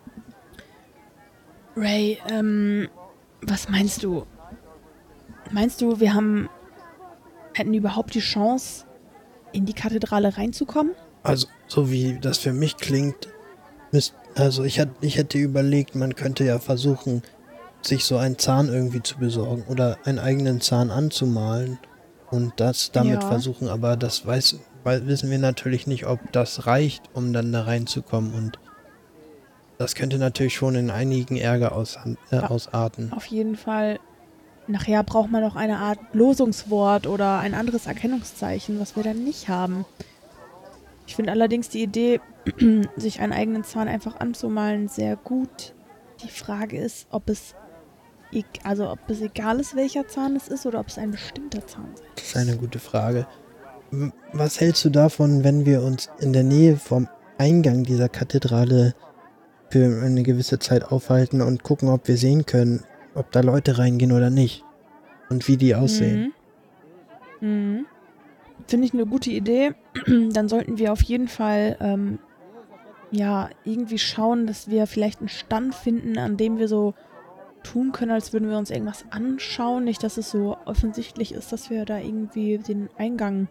Ray, 1.77 2.19
ähm, 2.29 2.89
was 3.43 3.69
meinst 3.69 4.03
du? 4.03 4.27
Meinst 5.53 5.81
du, 5.81 6.01
wir 6.01 6.15
haben 6.15 6.49
hätten 7.55 7.75
überhaupt 7.75 8.15
die 8.15 8.21
Chance, 8.21 8.87
in 9.53 9.67
die 9.67 9.73
Kathedrale 9.73 10.37
reinzukommen? 10.37 10.95
Also, 11.23 11.49
so 11.71 11.91
wie 11.91 12.19
das 12.19 12.39
für 12.39 12.53
mich 12.53 12.77
klingt, 12.79 13.33
müsst, 13.93 14.15
also 14.35 14.65
ich, 14.65 14.81
hat, 14.81 14.91
ich 15.01 15.17
hätte 15.17 15.39
überlegt, 15.39 15.95
man 15.95 16.15
könnte 16.15 16.45
ja 16.45 16.59
versuchen, 16.59 17.23
sich 17.85 18.05
so 18.05 18.17
einen 18.19 18.39
Zahn 18.39 18.69
irgendwie 18.69 19.03
zu 19.03 19.19
besorgen 19.19 19.63
oder 19.63 19.99
einen 20.05 20.19
eigenen 20.19 20.61
Zahn 20.61 20.91
anzumalen 20.91 21.79
und 22.29 22.61
das 22.61 22.91
damit 22.93 23.23
Ja. 23.23 23.29
versuchen, 23.29 23.69
aber 23.69 23.97
das 23.97 24.25
weiß, 24.27 24.57
weil 24.83 25.07
wissen 25.07 25.31
wir 25.31 25.39
natürlich 25.39 25.87
nicht, 25.87 26.07
ob 26.07 26.21
das 26.33 26.67
reicht, 26.67 27.09
um 27.15 27.33
dann 27.33 27.53
da 27.53 27.63
reinzukommen 27.63 28.35
und 28.35 28.59
das 29.79 29.95
könnte 29.95 30.19
natürlich 30.19 30.55
schon 30.55 30.75
in 30.75 30.91
einigen 30.91 31.37
Ärger 31.37 31.73
aus, 31.73 31.97
äh, 32.05 32.37
Ja. 32.37 32.51
ausarten. 32.51 33.13
Auf 33.13 33.27
jeden 33.27 33.57
Fall. 33.57 33.99
Nachher 34.67 35.03
braucht 35.03 35.31
man 35.31 35.43
noch 35.43 35.57
eine 35.57 35.79
Art 35.79 35.99
Losungswort 36.13 37.07
oder 37.07 37.39
ein 37.39 37.55
anderes 37.55 37.87
Erkennungszeichen, 37.87 38.79
was 38.79 38.95
wir 38.95 39.03
dann 39.03 39.25
nicht 39.25 39.49
haben. 39.49 39.85
Ich 41.11 41.17
finde 41.17 41.33
allerdings 41.33 41.69
die 41.69 41.83
Idee, 41.83 42.21
sich 42.97 43.19
einen 43.19 43.33
eigenen 43.33 43.65
Zahn 43.65 43.89
einfach 43.89 44.21
anzumalen, 44.21 44.87
sehr 44.87 45.17
gut. 45.17 45.75
Die 46.23 46.29
Frage 46.29 46.79
ist, 46.79 47.09
ob 47.11 47.29
es, 47.29 47.57
eg- 48.31 48.61
also 48.63 48.89
ob 48.89 49.01
es 49.09 49.21
egal 49.21 49.59
ist, 49.59 49.75
welcher 49.75 50.07
Zahn 50.07 50.37
es 50.37 50.47
ist 50.47 50.67
oder 50.67 50.79
ob 50.79 50.87
es 50.87 50.99
ein 50.99 51.11
bestimmter 51.11 51.67
Zahn 51.67 51.89
ist. 51.95 52.05
Das 52.15 52.25
ist 52.27 52.37
eine 52.37 52.57
gute 52.57 52.79
Frage. 52.79 53.27
Was 54.33 54.61
hältst 54.61 54.85
du 54.85 54.91
davon, 54.91 55.43
wenn 55.43 55.67
wir 55.67 55.83
uns 55.83 56.09
in 56.21 56.33
der 56.33 56.45
Nähe 56.45 56.77
vom 56.77 57.09
Eingang 57.39 57.83
dieser 57.83 58.09
Kathedrale 58.09 58.95
für 59.69 60.03
eine 60.05 60.23
gewisse 60.23 60.61
Zeit 60.61 60.85
aufhalten 60.93 61.43
und 61.43 61.65
gucken, 61.65 61.89
ob 61.89 62.07
wir 62.07 62.19
sehen 62.19 62.47
können, 62.47 62.85
ob 63.17 63.33
da 63.33 63.41
Leute 63.41 63.79
reingehen 63.79 64.13
oder 64.13 64.31
nicht? 64.31 64.65
Und 65.29 65.49
wie 65.49 65.57
die 65.57 65.75
aussehen? 65.75 66.33
Mhm. 67.41 67.49
Mhm. 67.49 67.87
Finde 68.71 68.87
ich 68.87 68.95
eine 68.95 69.05
gute 69.05 69.33
Idee. 69.33 69.73
Dann 70.07 70.49
sollten 70.49 70.79
wir 70.79 70.93
auf 70.93 71.03
jeden 71.03 71.27
Fall 71.27 71.77
ähm, 71.81 72.21
ja 73.11 73.51
irgendwie 73.65 73.99
schauen, 73.99 74.47
dass 74.47 74.71
wir 74.71 74.87
vielleicht 74.87 75.19
einen 75.19 75.29
Stand 75.29 75.75
finden, 75.75 76.19
an 76.19 76.37
dem 76.37 76.57
wir 76.57 76.69
so 76.69 76.95
tun 77.65 77.91
können, 77.91 78.13
als 78.13 78.33
würden 78.33 78.49
wir 78.49 78.57
uns 78.57 78.71
irgendwas 78.71 79.05
anschauen. 79.11 79.83
Nicht, 79.83 80.05
dass 80.05 80.19
es 80.19 80.31
so 80.31 80.57
offensichtlich 80.67 81.33
ist, 81.35 81.51
dass 81.51 81.69
wir 81.69 81.85
da 81.85 81.99
irgendwie 81.99 82.59
den 82.59 82.89
Eingang 82.97 83.49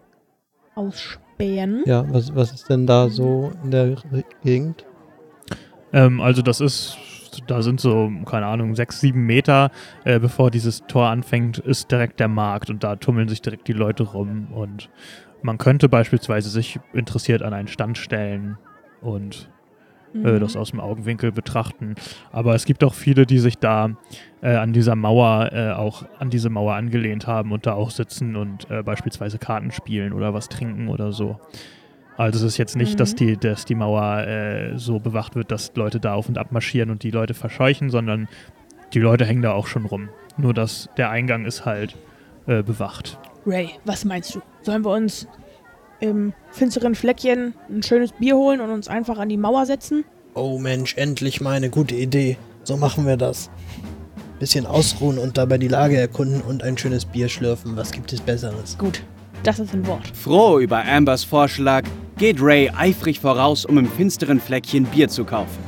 ausspähen. 0.75 1.83
Ja, 1.85 2.05
was, 2.13 2.33
was 2.33 2.53
ist 2.53 2.69
denn 2.69 2.87
da 2.87 3.09
so 3.09 3.51
in 3.61 3.71
der 3.71 3.97
Gegend? 4.41 4.85
Ähm, 5.91 6.21
also 6.21 6.41
das 6.41 6.61
ist, 6.61 6.97
da 7.47 7.61
sind 7.61 7.79
so, 7.79 8.11
keine 8.25 8.45
Ahnung, 8.45 8.75
sechs, 8.75 8.99
sieben 8.99 9.25
Meter, 9.25 9.71
äh, 10.03 10.19
bevor 10.19 10.51
dieses 10.51 10.85
Tor 10.87 11.07
anfängt, 11.07 11.57
ist 11.59 11.91
direkt 11.91 12.19
der 12.19 12.27
Markt 12.27 12.69
und 12.69 12.83
da 12.83 12.95
tummeln 12.95 13.27
sich 13.27 13.41
direkt 13.41 13.67
die 13.67 13.73
Leute 13.73 14.03
rum 14.03 14.47
und 14.51 14.89
man 15.41 15.57
könnte 15.57 15.87
beispielsweise 15.87 16.49
sich 16.49 16.79
interessiert 16.93 17.41
an 17.43 17.53
einen 17.53 17.67
Stand 17.67 17.97
stellen 17.97 18.57
und 19.01 19.49
äh, 20.13 20.17
Mhm. 20.17 20.39
das 20.39 20.55
aus 20.55 20.71
dem 20.71 20.79
Augenwinkel 20.79 21.31
betrachten. 21.31 21.95
Aber 22.31 22.55
es 22.55 22.65
gibt 22.65 22.83
auch 22.83 22.95
viele, 22.95 23.25
die 23.25 23.37
sich 23.37 23.59
da 23.59 23.91
äh, 24.41 24.55
an 24.55 24.73
dieser 24.73 24.95
Mauer 24.95 25.51
äh, 25.53 25.71
auch 25.71 26.03
an 26.17 26.29
diese 26.31 26.49
Mauer 26.49 26.73
angelehnt 26.73 27.27
haben 27.27 27.51
und 27.51 27.67
da 27.67 27.73
auch 27.73 27.91
sitzen 27.91 28.35
und 28.35 28.69
äh, 28.71 28.81
beispielsweise 28.81 29.37
Karten 29.37 29.71
spielen 29.71 30.13
oder 30.13 30.33
was 30.33 30.49
trinken 30.49 30.87
oder 30.87 31.11
so. 31.11 31.39
Also 32.19 32.39
es 32.39 32.53
ist 32.53 32.57
jetzt 32.57 32.75
nicht, 32.75 32.99
dass, 32.99 33.13
Mhm. 33.13 33.17
die, 33.17 33.37
dass 33.37 33.63
die 33.63 33.75
Mauer 33.75 34.27
äh, 34.27 34.77
so 34.77 34.99
bewacht 34.99 35.35
wird, 35.35 35.51
dass 35.51 35.71
Leute 35.75 36.01
da 36.01 36.15
auf 36.15 36.27
und 36.27 36.37
ab 36.37 36.51
marschieren 36.51 36.89
und 36.89 37.03
die 37.03 37.11
Leute 37.11 37.33
verscheuchen, 37.33 37.89
sondern 37.89 38.27
die 38.93 38.99
Leute 38.99 39.23
hängen 39.25 39.41
da 39.41 39.53
auch 39.53 39.67
schon 39.67 39.85
rum. 39.85 40.09
Nur 40.35 40.53
dass 40.53 40.89
der 40.97 41.09
Eingang 41.11 41.45
ist 41.45 41.65
halt 41.65 41.95
äh, 42.45 42.61
bewacht. 42.61 43.17
Ray, 43.45 43.69
was 43.85 44.03
meinst 44.03 44.35
du? 44.35 44.41
Sollen 44.63 44.83
wir 44.83 44.91
uns 44.91 45.27
im 46.01 46.33
finsteren 46.51 46.93
Fleckchen 46.93 47.53
ein 47.69 47.83
schönes 47.83 48.11
Bier 48.11 48.35
holen 48.35 48.59
und 48.59 48.69
uns 48.69 48.89
einfach 48.89 49.17
an 49.17 49.29
die 49.29 49.37
Mauer 49.37 49.65
setzen? 49.65 50.03
Oh 50.33 50.59
Mensch, 50.59 50.95
endlich 50.97 51.39
mal 51.39 51.53
eine 51.55 51.69
gute 51.69 51.95
Idee. 51.95 52.37
So 52.63 52.75
machen 52.75 53.05
wir 53.07 53.15
das. 53.15 53.49
Bisschen 54.39 54.65
ausruhen 54.65 55.17
und 55.19 55.37
dabei 55.37 55.57
die 55.57 55.67
Lage 55.69 55.97
erkunden 55.97 56.41
und 56.41 56.63
ein 56.63 56.77
schönes 56.77 57.05
Bier 57.05 57.29
schlürfen. 57.29 57.77
Was 57.77 57.91
gibt 57.93 58.11
es 58.11 58.19
Besseres? 58.21 58.77
Gut, 58.77 59.03
das 59.43 59.59
ist 59.59 59.73
ein 59.73 59.85
Wort. 59.87 60.07
Froh 60.13 60.59
über 60.59 60.83
Ambers 60.85 61.23
Vorschlag 61.23 61.83
geht 62.19 62.41
Ray 62.41 62.69
eifrig 62.69 63.21
voraus, 63.21 63.65
um 63.65 63.77
im 63.77 63.89
finsteren 63.89 64.41
Fleckchen 64.41 64.83
Bier 64.83 65.07
zu 65.07 65.23
kaufen. 65.23 65.63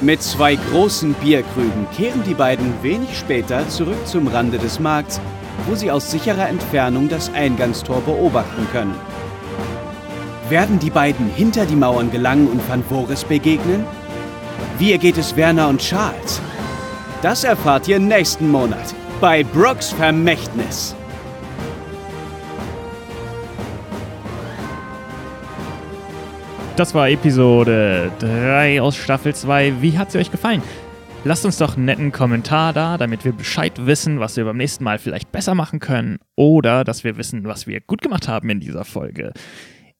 Mit 0.00 0.20
zwei 0.22 0.56
großen 0.56 1.14
Bierkrügen 1.14 1.86
kehren 1.96 2.24
die 2.24 2.34
beiden 2.34 2.74
wenig 2.82 3.16
später 3.16 3.66
zurück 3.68 4.04
zum 4.04 4.26
Rande 4.26 4.58
des 4.58 4.80
Markts, 4.80 5.20
wo 5.66 5.76
sie 5.76 5.90
aus 5.90 6.10
sicherer 6.10 6.48
Entfernung 6.48 7.08
das 7.08 7.32
Eingangstor 7.32 8.00
beobachten 8.00 8.66
können. 8.72 8.94
Werden 10.48 10.78
die 10.80 10.90
beiden 10.90 11.30
hinter 11.30 11.64
die 11.64 11.76
Mauern 11.76 12.10
gelangen 12.10 12.48
und 12.48 12.68
Van 12.68 12.82
Voris 12.82 13.24
begegnen? 13.24 13.86
Wie 14.78 14.92
ergeht 14.92 15.16
es 15.16 15.36
Werner 15.36 15.68
und 15.68 15.80
Charles? 15.80 16.40
Das 17.22 17.44
erfahrt 17.44 17.86
ihr 17.88 18.00
nächsten 18.00 18.50
Monat 18.50 18.94
bei 19.20 19.44
Brooks 19.44 19.92
Vermächtnis. 19.92 20.94
Das 26.76 26.92
war 26.92 27.08
Episode 27.08 28.10
3 28.18 28.82
aus 28.82 28.96
Staffel 28.96 29.32
2. 29.32 29.80
Wie 29.80 29.96
hat 29.96 30.10
sie 30.10 30.18
euch 30.18 30.32
gefallen? 30.32 30.60
Lasst 31.22 31.44
uns 31.44 31.56
doch 31.58 31.76
einen 31.76 31.84
netten 31.84 32.10
Kommentar 32.10 32.72
da, 32.72 32.98
damit 32.98 33.24
wir 33.24 33.32
Bescheid 33.32 33.86
wissen, 33.86 34.18
was 34.18 34.36
wir 34.36 34.44
beim 34.44 34.56
nächsten 34.56 34.82
Mal 34.82 34.98
vielleicht 34.98 35.30
besser 35.30 35.54
machen 35.54 35.78
können 35.78 36.18
oder 36.34 36.82
dass 36.82 37.04
wir 37.04 37.16
wissen, 37.16 37.44
was 37.44 37.68
wir 37.68 37.80
gut 37.80 38.02
gemacht 38.02 38.26
haben 38.26 38.50
in 38.50 38.58
dieser 38.58 38.84
Folge. 38.84 39.32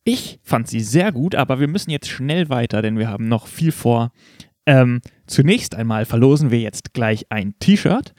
Ich 0.03 0.41
fand 0.43 0.67
sie 0.67 0.81
sehr 0.81 1.13
gut, 1.13 1.37
aber 1.37 1.61
wir 1.61 1.69
müssen 1.69 1.91
jetzt 1.93 2.09
schnell 2.09 2.49
weiter, 2.49 2.83
denn 2.83 2.99
wir 2.99 3.09
haben 3.09 3.29
noch 3.29 3.47
viel 3.47 3.71
vor. 3.71 4.11
Ähm, 4.67 5.01
zunächst 5.29 5.77
einmal 5.77 6.07
verlosen 6.07 6.51
wir 6.51 6.59
jetzt 6.59 6.93
gleich 6.93 7.27
ein 7.31 7.55
T-Shirt, 7.61 8.15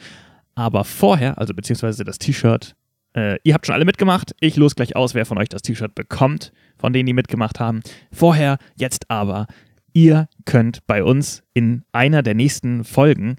aber 0.56 0.86
vorher, 0.86 1.38
also 1.38 1.53
beziehungsweise 1.53 2.06
das 2.06 2.19
T-Shirt, 2.19 2.77
äh, 3.16 3.38
ihr 3.44 3.54
habt 3.54 3.66
schon 3.66 3.76
alle 3.76 3.86
mitgemacht. 3.86 4.36
Ich 4.40 4.58
los 4.58 4.76
gleich 4.76 4.96
aus, 4.96 5.14
wer 5.14 5.26
von 5.26 5.38
euch 5.38 5.50
das 5.50 5.62
T-Shirt 5.62 5.96
bekommt, 5.96 6.52
von 6.78 6.94
denen 6.94 7.08
die 7.08 7.14
mitgemacht 7.14 7.60
haben. 7.60 7.82
Vorher, 8.12 8.58
jetzt 8.76 9.10
aber, 9.10 9.48
ihr 9.94 10.28
könnt 10.46 10.86
bei 10.86 11.04
uns 11.04 11.44
in 11.54 11.84
einer 11.92 12.22
der 12.22 12.36
nächsten 12.36 12.84
Folgen 12.84 13.38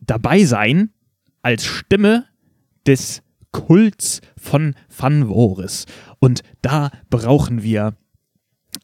dabei 0.00 0.44
sein 0.44 0.90
als 1.42 1.64
Stimme 1.64 2.24
des 2.86 3.22
Kults 3.52 4.20
von 4.38 4.74
Van 4.96 5.28
Voris. 5.28 5.86
Und 6.18 6.42
da 6.62 6.90
brauchen 7.10 7.62
wir 7.62 7.94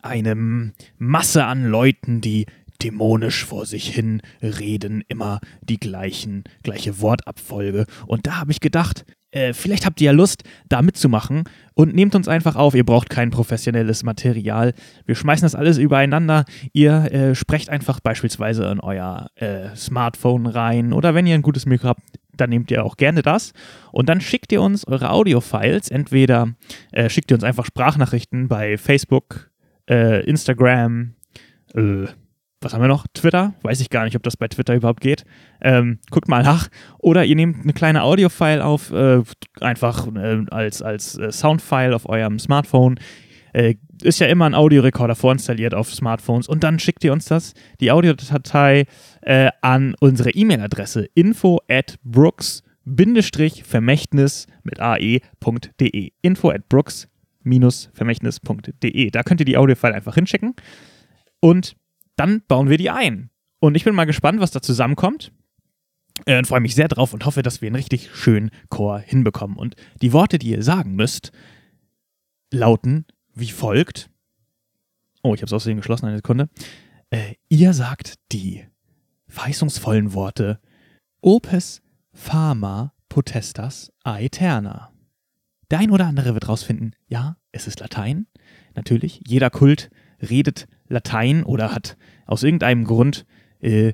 eine 0.02 0.72
Masse 0.98 1.44
an 1.44 1.64
Leuten, 1.64 2.20
die 2.20 2.46
dämonisch 2.82 3.44
vor 3.44 3.66
sich 3.66 3.88
hin 3.88 4.20
reden, 4.42 5.02
immer 5.08 5.40
die 5.62 5.78
gleichen, 5.78 6.44
gleiche 6.62 7.00
Wortabfolge. 7.00 7.86
Und 8.06 8.26
da 8.26 8.36
habe 8.36 8.52
ich 8.52 8.60
gedacht, 8.60 9.04
äh, 9.34 9.52
vielleicht 9.52 9.84
habt 9.84 10.00
ihr 10.00 10.06
ja 10.06 10.12
Lust, 10.12 10.44
da 10.68 10.80
mitzumachen 10.80 11.44
und 11.74 11.94
nehmt 11.94 12.14
uns 12.14 12.28
einfach 12.28 12.54
auf. 12.54 12.74
Ihr 12.74 12.84
braucht 12.84 13.10
kein 13.10 13.30
professionelles 13.30 14.04
Material. 14.04 14.74
Wir 15.06 15.16
schmeißen 15.16 15.44
das 15.44 15.56
alles 15.56 15.76
übereinander. 15.76 16.44
Ihr 16.72 17.12
äh, 17.12 17.34
sprecht 17.34 17.68
einfach 17.68 17.98
beispielsweise 17.98 18.64
in 18.66 18.78
euer 18.78 19.28
äh, 19.34 19.74
Smartphone 19.74 20.46
rein 20.46 20.92
oder 20.92 21.14
wenn 21.14 21.26
ihr 21.26 21.34
ein 21.34 21.42
gutes 21.42 21.66
Mikro 21.66 21.88
habt, 21.88 22.02
dann 22.36 22.50
nehmt 22.50 22.70
ihr 22.70 22.84
auch 22.84 22.96
gerne 22.96 23.22
das 23.22 23.52
und 23.92 24.08
dann 24.08 24.20
schickt 24.20 24.52
ihr 24.52 24.62
uns 24.62 24.86
eure 24.86 25.10
Audiofiles. 25.10 25.90
Entweder 25.90 26.54
äh, 26.92 27.08
schickt 27.08 27.30
ihr 27.32 27.36
uns 27.36 27.44
einfach 27.44 27.66
Sprachnachrichten 27.66 28.46
bei 28.46 28.78
Facebook, 28.78 29.50
äh, 29.90 30.24
Instagram, 30.24 31.14
äh, 31.74 32.06
was 32.64 32.74
haben 32.74 32.80
wir 32.80 32.88
noch? 32.88 33.06
Twitter? 33.14 33.54
Weiß 33.62 33.80
ich 33.80 33.90
gar 33.90 34.04
nicht, 34.04 34.16
ob 34.16 34.22
das 34.22 34.36
bei 34.36 34.48
Twitter 34.48 34.74
überhaupt 34.74 35.00
geht. 35.00 35.24
Ähm, 35.60 35.98
guckt 36.10 36.28
mal 36.28 36.42
nach. 36.42 36.68
Oder 36.98 37.24
ihr 37.24 37.36
nehmt 37.36 37.62
eine 37.62 37.72
kleine 37.72 38.02
Audiofile 38.02 38.64
auf, 38.64 38.90
äh, 38.90 39.22
einfach 39.60 40.08
äh, 40.14 40.44
als, 40.50 40.82
als 40.82 41.16
äh, 41.18 41.30
Soundfile 41.30 41.94
auf 41.94 42.08
eurem 42.08 42.38
Smartphone. 42.38 42.96
Äh, 43.52 43.74
ist 44.02 44.18
ja 44.18 44.26
immer 44.26 44.46
ein 44.46 44.54
Audiorekorder 44.54 45.14
vorinstalliert 45.14 45.74
auf 45.74 45.94
Smartphones 45.94 46.48
und 46.48 46.64
dann 46.64 46.80
schickt 46.80 47.04
ihr 47.04 47.12
uns 47.12 47.26
das, 47.26 47.52
die 47.80 47.92
Audiodatei, 47.92 48.86
äh, 49.20 49.50
an 49.60 49.94
unsere 50.00 50.30
E-Mail-Adresse 50.30 51.06
info 51.14 51.60
at 51.68 52.00
brooks-vermächtnis 52.02 54.48
mit 54.64 54.80
ae.de. 54.80 56.10
Info 56.22 56.50
at 56.50 56.68
brooks-vermächtnis.de. 56.68 59.10
Da 59.10 59.22
könnt 59.22 59.40
ihr 59.40 59.46
die 59.46 59.56
Audiofile 59.56 59.94
einfach 59.94 60.16
hinschicken 60.16 60.56
und 61.38 61.76
dann 62.16 62.42
bauen 62.46 62.68
wir 62.68 62.78
die 62.78 62.90
ein. 62.90 63.30
Und 63.60 63.76
ich 63.76 63.84
bin 63.84 63.94
mal 63.94 64.04
gespannt, 64.04 64.40
was 64.40 64.50
da 64.50 64.60
zusammenkommt. 64.62 65.32
Äh, 66.26 66.38
und 66.38 66.46
freue 66.46 66.60
mich 66.60 66.74
sehr 66.74 66.88
drauf 66.88 67.12
und 67.12 67.24
hoffe, 67.24 67.42
dass 67.42 67.60
wir 67.60 67.68
einen 67.68 67.76
richtig 67.76 68.10
schönen 68.14 68.50
Chor 68.68 68.98
hinbekommen. 68.98 69.56
Und 69.56 69.74
die 70.00 70.12
Worte, 70.12 70.38
die 70.38 70.50
ihr 70.50 70.62
sagen 70.62 70.94
müsst, 70.94 71.32
lauten 72.52 73.06
wie 73.34 73.50
folgt. 73.50 74.10
Oh, 75.22 75.34
ich 75.34 75.40
habe 75.40 75.46
es 75.46 75.52
außerdem 75.52 75.78
geschlossen, 75.78 76.06
eine 76.06 76.16
Sekunde. 76.16 76.48
Äh, 77.10 77.34
ihr 77.48 77.72
sagt 77.72 78.14
die 78.32 78.66
verheißungsvollen 79.28 80.12
Worte 80.14 80.60
Opes 81.20 81.82
Fama 82.12 82.92
Potestas 83.08 83.92
Aeterna. 84.04 84.92
Der 85.70 85.78
ein 85.78 85.90
oder 85.90 86.06
andere 86.06 86.34
wird 86.34 86.48
rausfinden, 86.48 86.94
ja, 87.08 87.36
es 87.50 87.66
ist 87.66 87.80
Latein. 87.80 88.26
Natürlich, 88.74 89.20
jeder 89.26 89.50
Kult 89.50 89.90
redet 90.20 90.68
Latein 90.88 91.42
oder 91.44 91.72
hat 91.74 91.96
aus 92.26 92.42
irgendeinem 92.42 92.84
Grund 92.84 93.24
äh, 93.60 93.92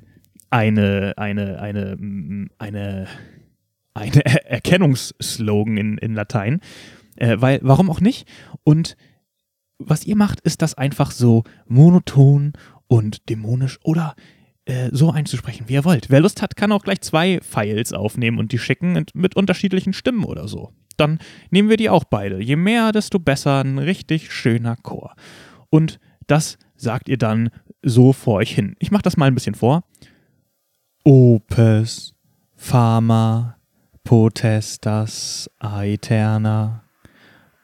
eine, 0.50 1.14
eine, 1.16 1.60
eine, 1.60 1.96
mm, 1.96 2.50
eine, 2.58 3.06
eine 3.94 4.24
Er- 4.24 4.50
Erkennungsslogan 4.50 5.76
in, 5.76 5.98
in 5.98 6.14
Latein. 6.14 6.60
Äh, 7.16 7.36
weil, 7.40 7.60
warum 7.62 7.90
auch 7.90 8.00
nicht? 8.00 8.28
Und 8.64 8.96
was 9.78 10.04
ihr 10.04 10.16
macht, 10.16 10.40
ist 10.40 10.62
das 10.62 10.74
einfach 10.74 11.10
so 11.10 11.44
monoton 11.66 12.52
und 12.86 13.28
dämonisch 13.28 13.78
oder 13.82 14.14
äh, 14.66 14.90
so 14.92 15.10
einzusprechen, 15.10 15.68
wie 15.68 15.74
ihr 15.74 15.84
wollt. 15.84 16.10
Wer 16.10 16.20
Lust 16.20 16.42
hat, 16.42 16.56
kann 16.56 16.72
auch 16.72 16.82
gleich 16.82 17.00
zwei 17.00 17.40
Files 17.40 17.92
aufnehmen 17.92 18.38
und 18.38 18.52
die 18.52 18.58
schicken 18.58 19.04
mit 19.14 19.36
unterschiedlichen 19.36 19.92
Stimmen 19.92 20.24
oder 20.24 20.48
so. 20.48 20.72
Dann 20.96 21.18
nehmen 21.50 21.70
wir 21.70 21.78
die 21.78 21.88
auch 21.88 22.04
beide. 22.04 22.42
Je 22.42 22.56
mehr, 22.56 22.92
desto 22.92 23.18
besser. 23.18 23.60
Ein 23.64 23.78
richtig 23.78 24.32
schöner 24.32 24.76
Chor. 24.76 25.14
Und 25.70 25.98
das 26.26 26.58
sagt 26.80 27.08
ihr 27.08 27.18
dann 27.18 27.50
so 27.82 28.12
vor 28.12 28.36
euch 28.36 28.54
hin. 28.54 28.76
Ich 28.78 28.90
mache 28.90 29.02
das 29.02 29.16
mal 29.16 29.26
ein 29.26 29.34
bisschen 29.34 29.54
vor. 29.54 29.84
Opes, 31.04 32.14
Fama, 32.56 33.56
Potestas, 34.04 35.50
Aeterna. 35.58 36.84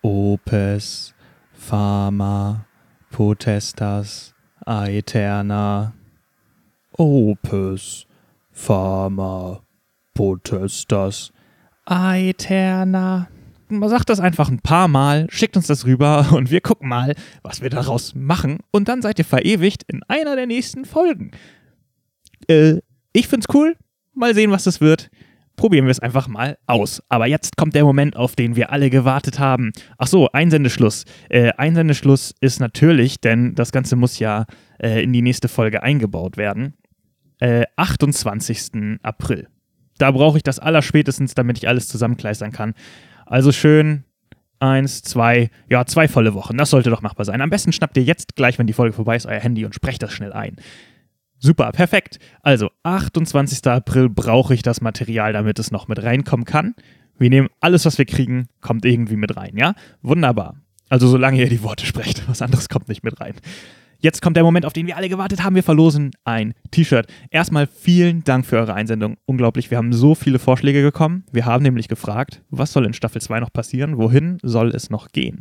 Opes, 0.03 1.15
Fama, 1.53 2.67
Potestas, 3.11 4.35
Aeterna. 4.65 5.93
Opus, 6.99 8.07
Fama, 8.53 9.63
Potestas, 10.15 11.33
Aeterna. 11.85 13.29
Sagt 13.69 14.11
das 14.11 14.21
einfach 14.21 14.49
ein 14.49 14.61
paar 14.61 14.89
Mal, 14.89 15.27
schickt 15.29 15.57
uns 15.57 15.67
das 15.67 15.87
rüber 15.87 16.29
und 16.33 16.51
wir 16.51 16.61
gucken 16.61 16.89
mal, 16.89 17.15
was 17.43 17.61
wir 17.61 17.71
daraus 17.71 18.15
machen. 18.15 18.59
Und 18.71 18.89
dann 18.89 19.03
seid 19.03 19.19
ihr 19.19 19.25
verewigt 19.25 19.83
in 19.89 20.03
einer 20.05 20.37
der 20.37 20.47
nächsten 20.47 20.85
Folgen. 20.85 21.33
Äh, 22.49 22.81
ich 23.13 23.29
find's 23.29 23.47
cool. 23.53 23.77
Mal 24.15 24.35
sehen, 24.35 24.51
was 24.51 24.65
das 24.65 24.81
wird. 24.81 25.11
Probieren 25.57 25.87
wir 25.87 25.91
es 25.91 26.01
einfach 26.01 26.29
mal 26.29 26.59
aus. 26.67 27.03
Aber 27.09 27.27
jetzt 27.27 27.57
kommt 27.57 27.75
der 27.75 27.85
Moment, 27.85 28.15
auf 28.15 28.37
den 28.37 28.57
wir 28.57 28.71
alle 28.71 28.91
gewartet 28.91 29.39
haben. 29.39 29.73
Ach 29.97 30.07
so, 30.07 30.31
Einsendeschluss. 30.33 31.05
Äh, 31.31 31.53
Einsendeschluss 31.57 32.35
ist 32.41 32.61
natürlich, 32.61 33.21
denn 33.21 33.55
das 33.55 33.73
Ganze 33.73 33.97
muss 33.97 34.19
ja 34.19 34.45
äh, 34.79 35.03
in 35.03 35.13
die 35.13 35.23
nächste 35.23 35.49
Folge 35.49 35.83
eingebaut 35.83 36.37
werden. 36.37 36.75
Äh, 37.41 37.65
28. 37.77 38.99
April. 39.03 39.49
Da 39.99 40.11
brauche 40.11 40.37
ich 40.37 40.43
das 40.43 40.59
allerspätestens, 40.59 41.35
damit 41.35 41.57
ich 41.59 41.69
alles 41.69 41.89
zusammenkleistern 41.89 42.53
kann. 42.53 42.75
Also 43.27 43.53
schön 43.53 44.05
eins, 44.59 45.03
zwei, 45.03 45.51
ja, 45.69 45.85
zwei 45.85 46.09
volle 46.09 46.35
Wochen. 46.35 46.57
Das 46.57 46.71
sollte 46.71 46.91
doch 46.91 47.03
machbar 47.03 47.27
sein. 47.27 47.41
Am 47.41 47.51
besten 47.51 47.73
schnappt 47.73 47.97
ihr 47.97 48.05
jetzt 48.05 48.37
gleich, 48.37 48.59
wenn 48.59 48.67
die 48.67 48.73
Folge 48.73 48.95
vorbei 48.95 49.17
ist, 49.17 49.27
euer 49.27 49.41
Handy 49.41 49.65
und 49.65 49.75
sprecht 49.75 50.03
das 50.03 50.13
schnell 50.13 50.33
ein. 50.33 50.57
Super, 51.39 51.71
perfekt. 51.73 52.19
Also, 52.43 52.71
28. 52.83 53.67
April 53.67 54.09
brauche 54.09 54.55
ich 54.55 54.63
das 54.63 54.81
Material, 54.81 55.35
damit 55.35 55.59
es 55.59 55.71
noch 55.71 55.87
mit 55.89 56.03
reinkommen 56.03 56.47
kann. 56.47 56.75
Wir 57.19 57.29
nehmen 57.29 57.49
alles, 57.61 57.85
was 57.85 57.99
wir 57.99 58.07
kriegen, 58.07 58.49
kommt 58.61 58.85
irgendwie 58.85 59.17
mit 59.17 59.37
rein, 59.37 59.57
ja? 59.57 59.75
Wunderbar. 60.03 60.57
Also 60.89 61.09
solange 61.09 61.39
ihr 61.41 61.49
die 61.49 61.63
Worte 61.63 61.85
sprecht, 61.85 62.29
was 62.29 62.43
anderes 62.43 62.69
kommt 62.69 62.89
nicht 62.89 63.03
mit 63.03 63.21
rein. 63.21 63.35
Jetzt 63.99 64.23
kommt 64.23 64.37
der 64.37 64.45
Moment, 64.45 64.67
auf 64.67 64.73
den 64.73 64.87
wir 64.87 64.97
alle 64.97 65.09
gewartet 65.09 65.43
haben. 65.43 65.55
Wir 65.55 65.63
verlosen 65.63 66.11
ein 66.25 66.55
T-Shirt. 66.71 67.07
Erstmal 67.31 67.67
vielen 67.67 68.25
Dank 68.25 68.47
für 68.47 68.59
eure 68.59 68.75
Einsendung. 68.75 69.17
Unglaublich, 69.27 69.71
wir 69.71 69.79
haben 69.79 69.93
so 69.93 70.15
viele 70.15 70.39
Vorschläge 70.39 70.83
bekommen. 70.83 71.25
Wir 71.33 71.47
haben 71.47 71.63
nämlich 71.63 71.89
gefragt, 71.89 72.43
was 72.51 72.73
soll 72.73 72.85
in 72.85 72.93
Staffel 72.93 73.21
2 73.21 73.41
noch 73.41 73.53
passieren? 73.53 73.99
Wohin 73.99 74.39
soll 74.43 74.71
es 74.71 74.91
noch 74.91 75.09
gehen? 75.09 75.41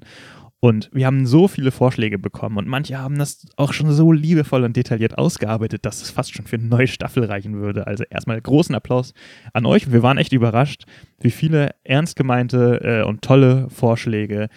Und 0.61 0.89
wir 0.93 1.05
haben 1.05 1.27
so 1.27 1.47
viele 1.47 1.69
Vorschläge 1.69 2.17
bekommen 2.17 2.57
und 2.57 2.67
manche 2.67 2.97
haben 2.97 3.19
das 3.19 3.45
auch 3.55 3.71
schon 3.71 3.91
so 3.91 4.11
liebevoll 4.11 4.63
und 4.63 4.75
detailliert 4.75 5.15
ausgearbeitet, 5.15 5.85
dass 5.85 6.01
es 6.01 6.09
fast 6.09 6.33
schon 6.33 6.47
für 6.47 6.55
eine 6.55 6.65
neue 6.65 6.87
Staffel 6.87 7.25
reichen 7.25 7.55
würde. 7.55 7.85
Also 7.85 8.03
erstmal 8.09 8.41
großen 8.41 8.73
Applaus 8.73 9.13
an 9.53 9.67
euch. 9.67 9.91
Wir 9.91 10.01
waren 10.01 10.17
echt 10.17 10.33
überrascht, 10.33 10.85
wie 11.19 11.29
viele 11.29 11.75
ernst 11.83 12.15
gemeinte 12.15 12.79
äh, 12.81 13.07
und 13.07 13.21
tolle 13.21 13.69
Vorschläge 13.69 14.47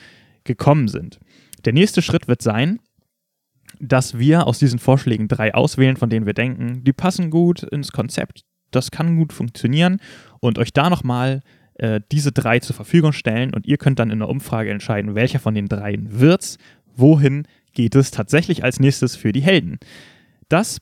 gekommen 0.45 0.89
sind. 0.89 1.19
Der 1.67 1.75
nächste 1.75 2.01
Schritt 2.01 2.27
wird 2.29 2.41
sein, 2.41 2.79
dass 3.81 4.19
wir 4.19 4.47
aus 4.47 4.59
diesen 4.59 4.79
Vorschlägen 4.79 5.29
drei 5.29 5.55
auswählen, 5.55 5.97
von 5.97 6.11
denen 6.11 6.27
wir 6.27 6.35
denken, 6.35 6.85
die 6.85 6.93
passen 6.93 7.31
gut 7.31 7.63
ins 7.63 7.93
Konzept, 7.93 8.45
das 8.71 8.91
kann 8.91 9.17
gut 9.17 9.33
funktionieren 9.33 10.01
und 10.41 10.59
euch 10.59 10.73
da 10.73 10.91
nochmal 10.91 11.41
äh, 11.75 12.01
diese 12.13 12.33
drei 12.33 12.59
zur 12.59 12.77
Verfügung 12.77 13.13
stellen 13.13 13.55
und 13.55 13.67
ihr 13.67 13.79
könnt 13.79 13.99
dann 13.99 14.11
in 14.11 14.19
der 14.19 14.29
Umfrage 14.29 14.71
entscheiden, 14.71 15.15
welcher 15.15 15.39
von 15.39 15.55
den 15.55 15.69
dreien 15.69 16.21
wird's, 16.21 16.59
wohin 16.95 17.47
geht 17.73 17.95
es 17.95 18.11
tatsächlich 18.11 18.65
als 18.65 18.81
nächstes 18.81 19.17
für 19.17 19.33
die 19.33 19.43
Helden. 19.43 19.79
Das 20.49 20.79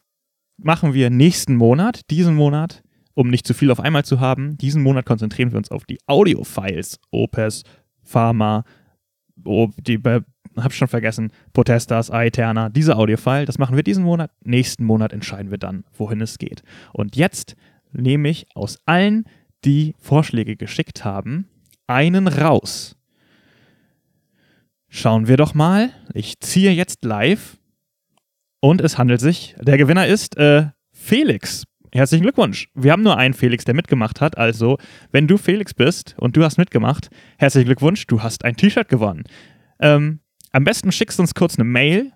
machen 0.57 0.95
wir 0.95 1.11
nächsten 1.11 1.55
Monat, 1.55 2.11
diesen 2.11 2.35
Monat, 2.35 2.83
um 3.15 3.29
nicht 3.29 3.47
zu 3.47 3.55
viel 3.55 3.71
auf 3.71 3.81
einmal 3.81 4.05
zu 4.05 4.21
haben. 4.21 4.57
Diesen 4.59 4.83
Monat 4.83 5.07
konzentrieren 5.07 5.51
wir 5.51 5.59
uns 5.59 5.71
auf 5.71 5.85
die 5.85 5.99
Audio-Files, 6.07 6.99
Opus, 7.11 7.63
Pharma, 8.03 8.65
die 9.37 10.01
hab 10.57 10.73
schon 10.73 10.89
vergessen, 10.89 11.31
Potestas, 11.53 12.11
Aeterna, 12.11 12.69
diese 12.69 12.97
Audiofile, 12.97 13.45
das 13.45 13.59
machen 13.59 13.77
wir 13.77 13.83
diesen 13.83 14.05
Monat. 14.05 14.31
Nächsten 14.45 14.85
Monat 14.85 15.13
entscheiden 15.13 15.51
wir 15.51 15.59
dann, 15.59 15.85
wohin 15.97 16.21
es 16.21 16.39
geht. 16.39 16.63
Und 16.93 17.17
jetzt 17.17 17.57
nehme 17.93 18.29
ich 18.29 18.47
aus 18.55 18.79
allen, 18.87 19.25
die 19.65 19.95
Vorschläge 19.99 20.57
geschickt 20.57 21.05
haben, 21.05 21.49
einen 21.87 22.29
raus. 22.29 22.97
Schauen 24.89 25.29
wir 25.29 25.37
doch 25.37 25.55
mal. 25.55 25.91
Ich 26.15 26.41
ziehe 26.41 26.73
jetzt 26.73 27.05
live. 27.05 27.59
Und 28.61 28.81
es 28.81 28.99
handelt 28.99 29.21
sich, 29.21 29.55
der 29.61 29.77
Gewinner 29.77 30.07
ist 30.07 30.37
äh, 30.39 30.67
Felix. 30.93 31.65
Herzlichen 31.93 32.23
Glückwunsch. 32.23 32.69
Wir 32.75 32.93
haben 32.93 33.03
nur 33.03 33.17
einen 33.17 33.35
Felix, 33.35 33.65
der 33.65 33.75
mitgemacht 33.75 34.21
hat. 34.21 34.37
Also, 34.37 34.79
wenn 35.13 35.27
du 35.27 35.37
Felix 35.37 35.73
bist 35.73 36.15
und 36.19 36.37
du 36.37 36.45
hast 36.45 36.59
mitgemacht, 36.59 37.11
herzlichen 37.39 37.67
Glückwunsch, 37.67 38.07
du 38.07 38.23
hast 38.23 38.45
ein 38.45 38.57
T-Shirt 38.57 38.89
gewonnen. 38.89 39.25
Ähm, 39.81 40.21
am 40.57 40.65
besten 40.65 40.91
schickst 40.91 41.19
du 41.19 41.23
uns 41.23 41.35
kurz 41.35 41.59
eine 41.59 41.65
Mail 41.65 42.13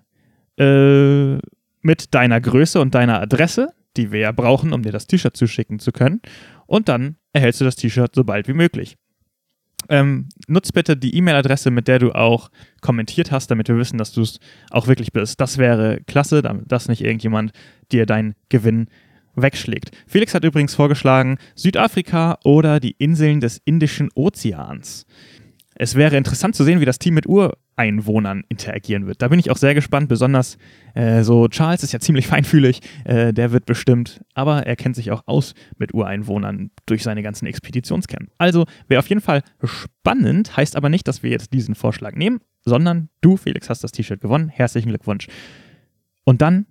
äh, 0.57 1.37
mit 1.81 2.15
deiner 2.15 2.41
Größe 2.41 2.81
und 2.81 2.95
deiner 2.95 3.21
Adresse, 3.21 3.69
die 3.97 4.11
wir 4.11 4.19
ja 4.19 4.31
brauchen, 4.31 4.73
um 4.73 4.81
dir 4.81 4.91
das 4.91 5.05
T-Shirt 5.05 5.37
zuschicken 5.37 5.77
zu 5.77 5.91
können. 5.91 6.21
Und 6.65 6.89
dann 6.89 7.17
erhältst 7.33 7.61
du 7.61 7.65
das 7.65 7.75
T-Shirt 7.75 8.15
so 8.15 8.23
bald 8.23 8.47
wie 8.47 8.53
möglich. 8.53 8.97
Ähm, 9.89 10.29
nutz 10.47 10.71
bitte 10.71 10.97
die 10.97 11.15
E-Mail-Adresse, 11.15 11.69
mit 11.69 11.87
der 11.87 11.99
du 11.99 12.13
auch 12.13 12.49
kommentiert 12.81 13.31
hast, 13.31 13.51
damit 13.51 13.67
wir 13.67 13.77
wissen, 13.77 13.99
dass 13.99 14.11
du 14.11 14.21
es 14.21 14.39
auch 14.71 14.87
wirklich 14.87 15.13
bist. 15.13 15.39
Das 15.39 15.59
wäre 15.59 16.01
klasse, 16.07 16.41
damit 16.41 16.71
das 16.71 16.87
nicht 16.87 17.03
irgendjemand 17.03 17.51
dir 17.91 18.07
deinen 18.07 18.33
Gewinn 18.49 18.87
wegschlägt. 19.35 19.91
Felix 20.07 20.33
hat 20.33 20.43
übrigens 20.43 20.73
vorgeschlagen 20.73 21.37
Südafrika 21.53 22.39
oder 22.43 22.79
die 22.79 22.95
Inseln 22.97 23.39
des 23.39 23.61
Indischen 23.65 24.09
Ozeans. 24.15 25.05
Es 25.81 25.95
wäre 25.95 26.15
interessant 26.15 26.53
zu 26.53 26.63
sehen, 26.63 26.79
wie 26.79 26.85
das 26.85 26.99
Team 26.99 27.15
mit 27.15 27.25
Ureinwohnern 27.25 28.43
interagieren 28.49 29.07
wird. 29.07 29.23
Da 29.23 29.29
bin 29.29 29.39
ich 29.39 29.49
auch 29.49 29.57
sehr 29.57 29.73
gespannt. 29.73 30.09
Besonders 30.09 30.59
äh, 30.93 31.23
so 31.23 31.47
Charles 31.47 31.81
ist 31.81 31.91
ja 31.91 31.99
ziemlich 31.99 32.27
feinfühlig. 32.27 32.81
Äh, 33.03 33.33
der 33.33 33.51
wird 33.51 33.65
bestimmt, 33.65 34.21
aber 34.35 34.67
er 34.67 34.75
kennt 34.75 34.95
sich 34.95 35.09
auch 35.09 35.23
aus 35.25 35.55
mit 35.79 35.91
Ureinwohnern 35.95 36.69
durch 36.85 37.01
seine 37.01 37.23
ganzen 37.23 37.47
Expeditionscamp. 37.47 38.29
Also 38.37 38.67
wäre 38.89 38.99
auf 38.99 39.07
jeden 39.07 39.21
Fall 39.21 39.41
spannend. 39.63 40.55
Heißt 40.55 40.75
aber 40.75 40.89
nicht, 40.89 41.07
dass 41.07 41.23
wir 41.23 41.31
jetzt 41.31 41.51
diesen 41.51 41.73
Vorschlag 41.73 42.13
nehmen, 42.13 42.41
sondern 42.63 43.09
du, 43.21 43.35
Felix, 43.35 43.67
hast 43.67 43.83
das 43.83 43.91
T-Shirt 43.91 44.21
gewonnen. 44.21 44.49
Herzlichen 44.49 44.89
Glückwunsch. 44.89 45.29
Und 46.25 46.43
dann, 46.43 46.67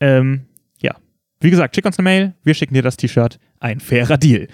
ähm, 0.00 0.44
ja, 0.82 0.94
wie 1.40 1.48
gesagt, 1.48 1.74
schick 1.74 1.86
uns 1.86 1.98
eine 1.98 2.04
Mail. 2.04 2.34
Wir 2.42 2.52
schicken 2.52 2.74
dir 2.74 2.82
das 2.82 2.98
T-Shirt. 2.98 3.38
Ein 3.58 3.80
fairer 3.80 4.18
Deal. 4.18 4.48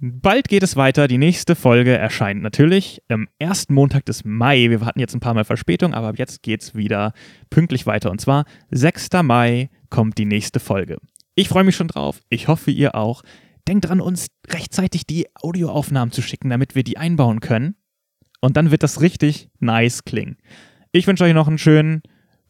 Bald 0.00 0.48
geht 0.48 0.62
es 0.62 0.76
weiter. 0.76 1.08
Die 1.08 1.18
nächste 1.18 1.56
Folge 1.56 1.96
erscheint 1.96 2.40
natürlich 2.40 3.02
am 3.08 3.26
ersten 3.40 3.74
Montag 3.74 4.04
des 4.06 4.24
Mai. 4.24 4.70
Wir 4.70 4.80
hatten 4.82 5.00
jetzt 5.00 5.14
ein 5.14 5.20
paar 5.20 5.34
Mal 5.34 5.44
Verspätung, 5.44 5.92
aber 5.92 6.14
jetzt 6.14 6.42
geht 6.42 6.62
es 6.62 6.74
wieder 6.76 7.12
pünktlich 7.50 7.84
weiter. 7.84 8.10
Und 8.10 8.20
zwar 8.20 8.44
6. 8.70 9.08
Mai 9.24 9.70
kommt 9.90 10.16
die 10.18 10.24
nächste 10.24 10.60
Folge. 10.60 10.98
Ich 11.34 11.48
freue 11.48 11.64
mich 11.64 11.74
schon 11.74 11.88
drauf. 11.88 12.20
Ich 12.28 12.46
hoffe, 12.46 12.70
ihr 12.70 12.94
auch. 12.94 13.22
Denkt 13.66 13.88
dran, 13.88 14.00
uns 14.00 14.28
rechtzeitig 14.48 15.04
die 15.04 15.26
Audioaufnahmen 15.34 16.12
zu 16.12 16.22
schicken, 16.22 16.48
damit 16.48 16.76
wir 16.76 16.84
die 16.84 16.96
einbauen 16.96 17.40
können. 17.40 17.74
Und 18.40 18.56
dann 18.56 18.70
wird 18.70 18.84
das 18.84 19.00
richtig 19.00 19.50
nice 19.58 20.04
klingen. 20.04 20.36
Ich 20.92 21.08
wünsche 21.08 21.24
euch 21.24 21.34
noch 21.34 21.48
einen 21.48 21.58
schönen 21.58 22.02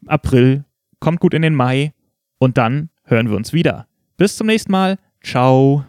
April. 0.05 0.65
Kommt 0.99 1.19
gut 1.19 1.33
in 1.33 1.41
den 1.41 1.55
Mai. 1.55 1.93
Und 2.37 2.59
dann 2.59 2.89
hören 3.05 3.29
wir 3.29 3.35
uns 3.35 3.53
wieder. 3.53 3.87
Bis 4.17 4.37
zum 4.37 4.45
nächsten 4.45 4.71
Mal. 4.71 4.99
Ciao. 5.23 5.88